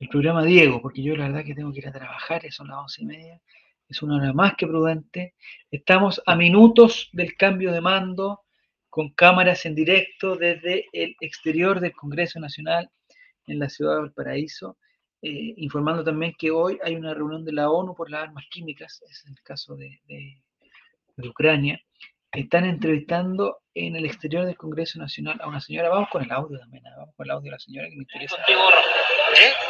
el 0.00 0.08
programa 0.08 0.44
Diego, 0.44 0.80
porque 0.80 1.02
yo 1.02 1.16
la 1.16 1.28
verdad 1.28 1.44
que 1.44 1.54
tengo 1.54 1.72
que 1.72 1.80
ir 1.80 1.88
a 1.88 1.92
trabajar, 1.92 2.42
son 2.50 2.68
las 2.68 2.78
once 2.78 3.02
y 3.02 3.06
media, 3.06 3.40
es 3.88 4.02
una 4.02 4.16
hora 4.16 4.32
más 4.32 4.54
que 4.56 4.66
prudente. 4.66 5.34
Estamos 5.70 6.22
a 6.26 6.36
minutos 6.36 7.08
del 7.12 7.36
cambio 7.36 7.72
de 7.72 7.80
mando, 7.80 8.42
con 8.90 9.10
cámaras 9.10 9.66
en 9.66 9.74
directo 9.74 10.36
desde 10.36 10.86
el 10.92 11.14
exterior 11.20 11.80
del 11.80 11.92
Congreso 11.92 12.40
Nacional 12.40 12.90
en 13.46 13.58
la 13.58 13.68
ciudad 13.68 13.94
de 13.94 14.00
Valparaíso, 14.00 14.78
eh, 15.22 15.54
informando 15.56 16.04
también 16.04 16.34
que 16.38 16.50
hoy 16.50 16.78
hay 16.82 16.94
una 16.94 17.12
reunión 17.12 17.44
de 17.44 17.52
la 17.52 17.70
ONU 17.70 17.94
por 17.94 18.10
las 18.10 18.22
armas 18.22 18.44
químicas, 18.50 19.02
es 19.08 19.24
el 19.26 19.40
caso 19.42 19.74
de, 19.74 20.00
de 20.06 21.28
Ucrania. 21.28 21.80
Están 22.30 22.66
entrevistando 22.66 23.58
en 23.74 23.96
el 23.96 24.04
exterior 24.04 24.44
del 24.44 24.56
Congreso 24.56 24.98
Nacional 24.98 25.38
a 25.40 25.48
una 25.48 25.60
señora. 25.60 25.88
Vamos 25.88 26.08
con 26.10 26.22
el 26.22 26.30
audio 26.30 26.58
también, 26.58 26.86
¿eh? 26.86 26.90
vamos 26.96 27.14
con 27.16 27.26
el 27.26 27.30
audio 27.30 27.44
de 27.44 27.50
la 27.52 27.58
señora 27.58 27.88
que 27.88 27.96
me 27.96 28.02
interesa. 28.02 28.36
¿Eh? 28.36 29.67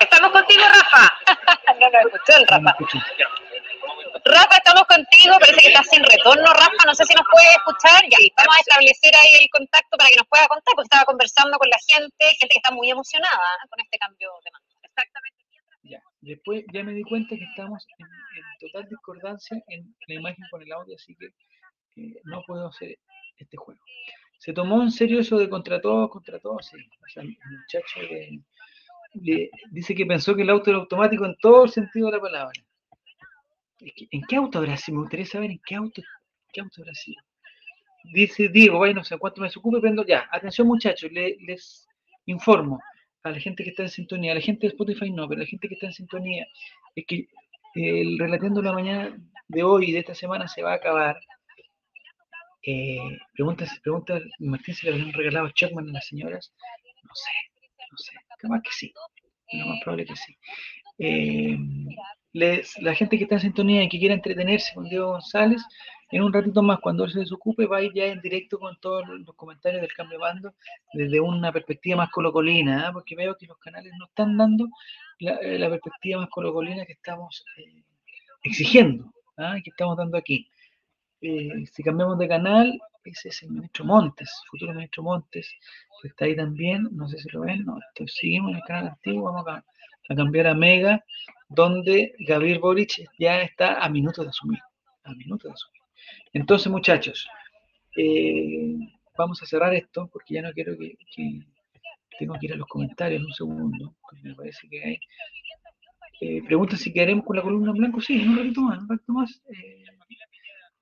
Estamos 0.00 0.30
contigo, 0.32 0.62
Rafa. 0.68 1.04
no 1.80 1.90
lo 1.90 1.98
escuchó 1.98 2.36
el 2.36 2.46
Rafa. 2.46 2.76
Rafa, 4.24 4.56
estamos 4.56 4.84
contigo, 4.84 5.34
parece 5.40 5.62
que 5.62 5.68
estás 5.68 5.88
sin 5.88 6.02
retorno, 6.04 6.46
Rafa, 6.52 6.82
no 6.86 6.94
sé 6.94 7.04
si 7.04 7.14
nos 7.14 7.26
puede 7.30 7.50
escuchar, 7.58 8.02
ya, 8.06 8.18
vamos 8.36 8.56
a 8.56 8.60
establecer 8.60 9.12
ahí 9.16 9.42
el 9.42 9.48
contacto 9.50 9.96
para 9.98 10.10
que 10.10 10.16
nos 10.16 10.28
pueda 10.28 10.46
contar, 10.46 10.72
porque 10.76 10.86
estaba 10.86 11.04
conversando 11.06 11.58
con 11.58 11.68
la 11.68 11.78
gente, 11.90 12.24
gente 12.38 12.52
que 12.54 12.62
está 12.62 12.70
muy 12.70 12.90
emocionada 12.90 13.34
¿eh? 13.34 13.66
con 13.68 13.80
este 13.80 13.98
cambio 13.98 14.30
de 14.44 14.50
mando. 14.52 14.68
Exactamente. 14.82 15.42
Ya, 15.82 16.00
después 16.20 16.62
ya 16.72 16.84
me 16.84 16.92
di 16.92 17.02
cuenta 17.02 17.34
que 17.34 17.44
estamos 17.44 17.84
en, 17.98 18.06
total 18.60 18.88
discordancia 18.88 19.58
en 19.66 19.92
la 20.06 20.14
imagen 20.14 20.44
con 20.50 20.62
el 20.62 20.72
audio, 20.72 20.94
así 20.94 21.16
que 21.16 21.26
eh, 21.26 22.20
no 22.22 22.44
puedo 22.46 22.68
hacer 22.68 22.96
este 23.38 23.56
juego. 23.56 23.80
¿Se 24.38 24.52
tomó 24.52 24.82
en 24.82 24.92
serio 24.92 25.20
eso 25.20 25.36
de 25.38 25.48
contra 25.48 25.80
todos, 25.80 26.10
contra 26.10 26.38
todos? 26.38 26.66
Sí. 26.66 26.76
O 26.78 27.08
sea, 27.08 27.22
el 27.22 27.36
muchacho 27.50 28.00
dice 29.14 29.94
que 29.94 30.06
pensó 30.06 30.34
que 30.34 30.42
el 30.42 30.50
auto 30.50 30.70
era 30.70 30.78
automático 30.78 31.24
en 31.24 31.36
todo 31.36 31.64
el 31.64 31.70
sentido 31.70 32.06
de 32.06 32.12
la 32.12 32.20
palabra. 32.20 32.52
¿En 33.80 34.22
qué 34.22 34.36
auto 34.36 34.58
habrá 34.58 34.76
sido? 34.76 34.96
Me 34.96 35.02
gustaría 35.02 35.26
saber 35.26 35.50
en 35.50 35.60
qué 35.64 35.74
auto, 35.74 36.02
qué 36.52 36.60
auto 36.60 36.82
habrá 36.82 36.94
sido. 36.94 37.20
Dice 38.12 38.48
Diego, 38.48 38.78
bueno, 38.78 39.00
no 39.00 39.04
sé 39.04 39.18
cuánto 39.18 39.40
me 39.40 39.48
desocupe, 39.48 39.80
prendo 39.80 40.04
ya. 40.04 40.28
Atención 40.30 40.66
muchachos, 40.66 41.10
les 41.12 41.86
informo 42.26 42.80
a 43.22 43.30
la 43.30 43.38
gente 43.38 43.62
que 43.62 43.70
está 43.70 43.84
en 43.84 43.88
sintonía, 43.88 44.32
a 44.32 44.36
la 44.36 44.40
gente 44.40 44.66
de 44.66 44.72
Spotify 44.72 45.10
no, 45.10 45.28
pero 45.28 45.40
a 45.40 45.44
la 45.44 45.48
gente 45.48 45.68
que 45.68 45.74
está 45.74 45.86
en 45.86 45.92
sintonía, 45.92 46.46
es 46.96 47.06
que 47.06 47.28
el 47.74 48.18
Relatando 48.18 48.60
la 48.60 48.72
Mañana 48.72 49.16
de 49.48 49.62
hoy 49.62 49.92
de 49.92 50.00
esta 50.00 50.14
semana 50.14 50.48
se 50.48 50.62
va 50.62 50.72
a 50.72 50.76
acabar 50.76 51.20
eh, 52.64 53.18
pregunta, 53.32 53.66
Martín 54.38 54.74
si 54.74 54.86
le 54.86 54.92
habían 54.92 55.12
regalado 55.12 55.50
Chuckman 55.50 55.88
a 55.88 55.92
las 55.92 56.06
señoras. 56.06 56.52
No 57.02 57.14
sé, 57.14 57.30
no 57.90 57.98
sé. 57.98 58.12
Capaz 58.42 58.62
que 58.62 58.70
sí. 58.72 58.92
Lo 59.52 59.66
más 59.66 59.80
probable 59.82 60.06
que 60.06 60.16
sí. 60.16 60.36
Eh, 60.98 61.56
la 62.34 62.94
gente 62.94 63.16
que 63.16 63.24
está 63.24 63.36
en 63.36 63.40
sintonía 63.40 63.82
y 63.82 63.88
que 63.88 63.98
quiera 63.98 64.14
entretenerse 64.14 64.72
con 64.74 64.84
Diego 64.84 65.12
González, 65.12 65.60
en 66.12 66.22
un 66.22 66.32
ratito 66.32 66.62
más, 66.62 66.78
cuando 66.80 67.04
él 67.04 67.10
se 67.10 67.20
desocupe, 67.20 67.66
va 67.66 67.78
a 67.78 67.82
ir 67.82 67.92
ya 67.94 68.04
en 68.04 68.20
directo 68.20 68.58
con 68.58 68.78
todos 68.78 69.08
los 69.08 69.34
comentarios 69.34 69.80
del 69.80 69.92
cambio 69.94 70.18
de 70.18 70.22
bando 70.22 70.54
desde 70.92 71.18
una 71.18 71.50
perspectiva 71.50 71.96
más 71.96 72.10
colocolina, 72.10 72.86
¿ah? 72.86 72.92
porque 72.92 73.16
veo 73.16 73.34
que 73.36 73.46
los 73.46 73.58
canales 73.58 73.92
no 73.98 74.04
están 74.04 74.36
dando 74.36 74.68
la, 75.18 75.38
eh, 75.40 75.58
perspectiva 75.70 76.20
más 76.20 76.28
colocolina 76.28 76.84
que 76.84 76.92
estamos 76.92 77.42
exigiendo, 78.44 79.10
¿ah? 79.38 79.56
que 79.64 79.70
estamos 79.70 79.96
dando 79.96 80.18
aquí. 80.18 80.46
Eh, 81.22 81.64
si 81.72 81.82
cambiamos 81.82 82.18
de 82.18 82.28
canal, 82.28 82.78
ese 83.10 83.28
es 83.28 83.42
el 83.42 83.50
ministro 83.50 83.84
Montes, 83.84 84.30
futuro 84.50 84.74
ministro 84.74 85.02
Montes, 85.02 85.50
que 86.00 86.08
está 86.08 86.24
ahí 86.24 86.36
también, 86.36 86.88
no 86.92 87.08
sé 87.08 87.18
si 87.18 87.28
lo 87.30 87.40
ven, 87.40 87.64
no, 87.64 87.78
seguimos 88.06 88.50
en 88.50 88.56
el 88.56 88.62
canal 88.64 88.88
antiguo, 88.88 89.32
vamos 89.32 89.46
a, 89.48 89.64
cambiar 90.14 90.48
a 90.48 90.54
Mega, 90.54 91.02
donde 91.48 92.14
Gabriel 92.26 92.58
Boric 92.58 93.08
ya 93.18 93.40
está 93.40 93.82
a 93.82 93.88
minutos 93.88 94.24
de 94.24 94.30
asumir, 94.30 94.58
a 95.04 95.14
minutos 95.14 95.44
de 95.44 95.54
asumir. 95.54 95.82
Entonces, 96.34 96.70
muchachos, 96.70 97.26
eh, 97.96 98.76
vamos 99.16 99.42
a 99.42 99.46
cerrar 99.46 99.72
esto, 99.72 100.08
porque 100.12 100.34
ya 100.34 100.42
no 100.42 100.52
quiero 100.52 100.76
que, 100.76 100.96
tengo 102.18 102.34
que 102.38 102.46
ir 102.46 102.52
a 102.52 102.56
los 102.56 102.68
comentarios 102.68 103.22
un 103.24 103.32
segundo, 103.32 103.94
me 104.22 104.34
parece 104.34 104.68
que 104.68 104.84
hay. 104.84 104.98
Eh, 106.20 106.42
pregunta 106.44 106.76
si 106.76 106.92
queremos 106.92 107.24
con 107.24 107.36
la 107.36 107.42
columna 107.42 107.70
en 107.70 107.78
blanco, 107.78 108.00
sí, 108.00 108.22
un 108.26 108.36
ratito 108.36 108.60
más, 108.60 108.78
un 108.80 108.88
ratito 108.88 109.12
más. 109.12 109.42
Eh, 109.48 109.84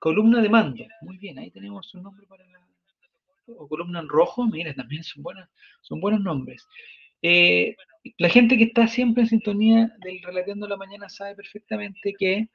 Columna 0.01 0.41
de 0.41 0.49
mando. 0.49 0.83
Muy 1.01 1.19
bien, 1.19 1.37
ahí 1.37 1.51
tenemos 1.51 1.93
un 1.93 2.01
nombre 2.01 2.25
para 2.25 2.43
la. 2.47 2.59
O 3.55 3.67
columna 3.67 3.99
en 3.99 4.09
rojo, 4.09 4.47
mira, 4.47 4.73
también 4.73 5.03
son, 5.03 5.21
buenas, 5.21 5.47
son 5.81 6.01
buenos 6.01 6.21
nombres. 6.21 6.65
Eh, 7.21 7.75
la 8.17 8.27
gente 8.27 8.57
que 8.57 8.63
está 8.63 8.87
siempre 8.87 9.21
en 9.21 9.29
sintonía 9.29 9.95
del 10.03 10.23
Relateando 10.23 10.67
la 10.67 10.75
Mañana 10.75 11.07
sabe 11.07 11.35
perfectamente 11.35 12.15
que 12.17 12.49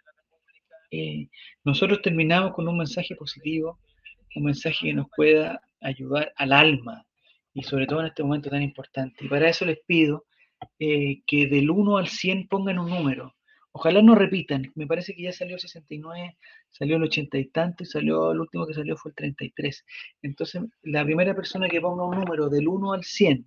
eh, 0.90 1.28
nosotros 1.62 2.02
terminamos 2.02 2.52
con 2.52 2.66
un 2.66 2.78
mensaje 2.78 3.14
positivo, 3.14 3.78
un 4.34 4.42
mensaje 4.42 4.88
que 4.88 4.94
nos 4.94 5.06
pueda 5.14 5.60
ayudar 5.80 6.32
al 6.34 6.52
alma 6.52 7.06
y 7.54 7.62
sobre 7.62 7.86
todo 7.86 8.00
en 8.00 8.06
este 8.06 8.24
momento 8.24 8.50
tan 8.50 8.62
importante. 8.62 9.24
Y 9.24 9.28
para 9.28 9.48
eso 9.48 9.64
les 9.64 9.78
pido 9.86 10.24
eh, 10.80 11.22
que 11.24 11.46
del 11.46 11.70
1 11.70 11.96
al 11.96 12.08
100 12.08 12.48
pongan 12.48 12.80
un 12.80 12.90
número. 12.90 13.35
Ojalá 13.76 14.00
no 14.00 14.14
repitan. 14.14 14.72
Me 14.74 14.86
parece 14.86 15.14
que 15.14 15.24
ya 15.24 15.32
salió 15.32 15.56
el 15.56 15.60
69, 15.60 16.38
salió 16.70 16.96
el 16.96 17.02
80 17.02 17.36
y 17.36 17.44
tanto 17.48 17.82
y 17.82 17.86
salió, 17.86 18.32
el 18.32 18.40
último 18.40 18.66
que 18.66 18.72
salió 18.72 18.96
fue 18.96 19.10
el 19.10 19.14
33. 19.14 19.84
Entonces, 20.22 20.62
la 20.80 21.04
primera 21.04 21.36
persona 21.36 21.68
que 21.68 21.78
ponga 21.78 22.06
un 22.06 22.16
número 22.16 22.48
del 22.48 22.68
1 22.68 22.92
al 22.94 23.04
100, 23.04 23.46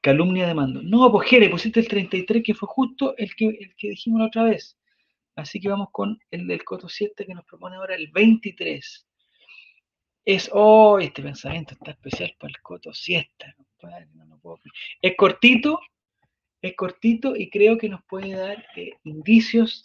calumnia 0.00 0.46
de 0.46 0.54
mando. 0.54 0.80
No, 0.82 1.12
pues 1.12 1.28
Jere, 1.28 1.50
pusiste 1.50 1.80
el 1.80 1.88
33 1.88 2.42
que 2.42 2.54
fue 2.54 2.66
justo 2.70 3.14
el 3.18 3.34
que, 3.34 3.48
el 3.48 3.74
que 3.76 3.90
dijimos 3.90 4.20
la 4.20 4.28
otra 4.28 4.44
vez. 4.44 4.78
Así 5.36 5.60
que 5.60 5.68
vamos 5.68 5.88
con 5.92 6.18
el 6.30 6.46
del 6.46 6.64
Coto 6.64 6.88
7 6.88 7.26
que 7.26 7.34
nos 7.34 7.44
propone 7.44 7.76
ahora 7.76 7.96
el 7.96 8.08
23. 8.12 9.06
Es, 10.24 10.48
oh, 10.54 10.98
este 10.98 11.22
pensamiento 11.22 11.74
está 11.74 11.90
especial 11.90 12.34
para 12.40 12.50
el 12.50 12.62
Coto 12.62 12.94
7, 12.94 13.54
Es 15.02 15.16
cortito, 15.18 15.80
es 16.62 16.74
cortito 16.76 17.34
y 17.36 17.50
creo 17.50 17.76
que 17.76 17.88
nos 17.88 18.02
puede 18.04 18.34
dar 18.34 18.64
eh, 18.76 18.92
indicios 19.04 19.82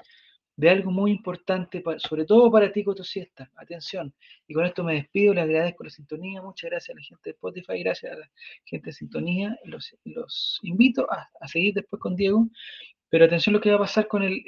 de 0.58 0.72
algo 0.72 0.90
muy 0.90 1.12
importante, 1.12 1.84
sobre 1.98 2.26
todo 2.26 2.52
para 2.52 2.72
ti, 2.72 2.84
Cotosiesta. 2.84 3.52
Atención. 3.56 4.14
Y 4.48 4.56
con 4.56 4.66
esto 4.66 4.84
me 4.84 4.96
despido, 4.96 5.34
le 5.34 5.42
agradezco 5.42 5.84
la 5.84 5.92
sintonía. 5.92 6.42
Muchas 6.42 6.72
gracias 6.72 6.96
a 6.96 7.00
la 7.00 7.06
gente 7.06 7.22
de 7.26 7.32
Spotify, 7.32 7.84
gracias 7.84 8.12
a 8.12 8.16
la 8.16 8.30
gente 8.66 8.88
de 8.88 8.94
sintonía. 8.94 9.60
Los, 9.66 9.96
los 10.04 10.60
invito 10.64 11.08
a, 11.12 11.48
seguir 11.48 11.76
después 11.76 12.00
con 12.02 12.16
Diego. 12.16 12.48
Pero 13.08 13.26
atención 13.26 13.54
lo 13.54 13.62
que 13.62 13.70
va 13.70 13.76
a 13.76 13.82
pasar 13.82 14.08
con 14.08 14.24
el, 14.24 14.42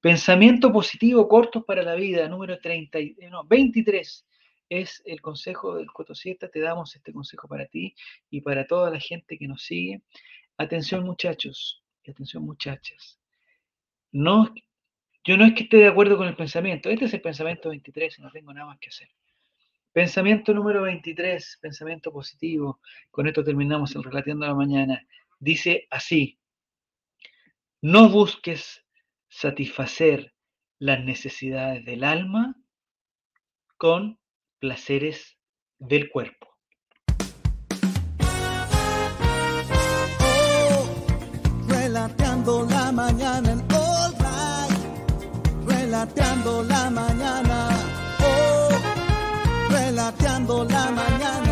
pensamiento 0.00 0.72
positivo 0.72 1.28
cortos 1.28 1.64
para 1.64 1.82
la 1.82 1.94
vida, 1.94 2.26
número 2.28 2.58
30, 2.58 2.98
eh, 2.98 3.14
no, 3.30 3.44
23 3.44 4.26
es 4.70 5.02
el 5.04 5.20
consejo 5.20 5.76
del 5.76 5.86
Cotosiesta. 5.86 6.48
Te 6.48 6.58
damos 6.58 6.96
este 6.96 7.12
consejo 7.12 7.46
para 7.46 7.66
ti 7.66 7.94
y 8.28 8.40
para 8.40 8.66
toda 8.66 8.90
la 8.90 8.98
gente 8.98 9.38
que 9.38 9.46
nos 9.46 9.62
sigue. 9.62 10.02
Atención 10.60 11.04
muchachos 11.04 11.82
y 12.02 12.10
atención 12.10 12.44
muchachas. 12.44 13.18
No, 14.12 14.52
yo 15.24 15.38
no 15.38 15.46
es 15.46 15.54
que 15.54 15.62
esté 15.62 15.78
de 15.78 15.86
acuerdo 15.86 16.18
con 16.18 16.28
el 16.28 16.36
pensamiento. 16.36 16.90
Este 16.90 17.06
es 17.06 17.14
el 17.14 17.22
pensamiento 17.22 17.70
23 17.70 18.18
y 18.18 18.20
no 18.20 18.30
tengo 18.30 18.52
nada 18.52 18.66
más 18.66 18.78
que 18.78 18.90
hacer. 18.90 19.08
Pensamiento 19.90 20.52
número 20.52 20.82
23, 20.82 21.60
pensamiento 21.62 22.12
positivo. 22.12 22.82
Con 23.10 23.26
esto 23.26 23.42
terminamos 23.42 23.96
el 23.96 24.04
Relateando 24.04 24.46
la 24.46 24.54
Mañana. 24.54 25.02
Dice 25.38 25.88
así, 25.90 26.38
no 27.80 28.10
busques 28.10 28.84
satisfacer 29.30 30.34
las 30.78 31.02
necesidades 31.02 31.86
del 31.86 32.04
alma 32.04 32.54
con 33.78 34.20
placeres 34.58 35.38
del 35.78 36.10
cuerpo. 36.10 36.49
Relateando 46.00 46.62
la 46.62 46.88
mañana, 46.88 47.68
oh, 48.22 48.68
relateando 49.70 50.64
la 50.64 50.90
mañana. 50.90 51.49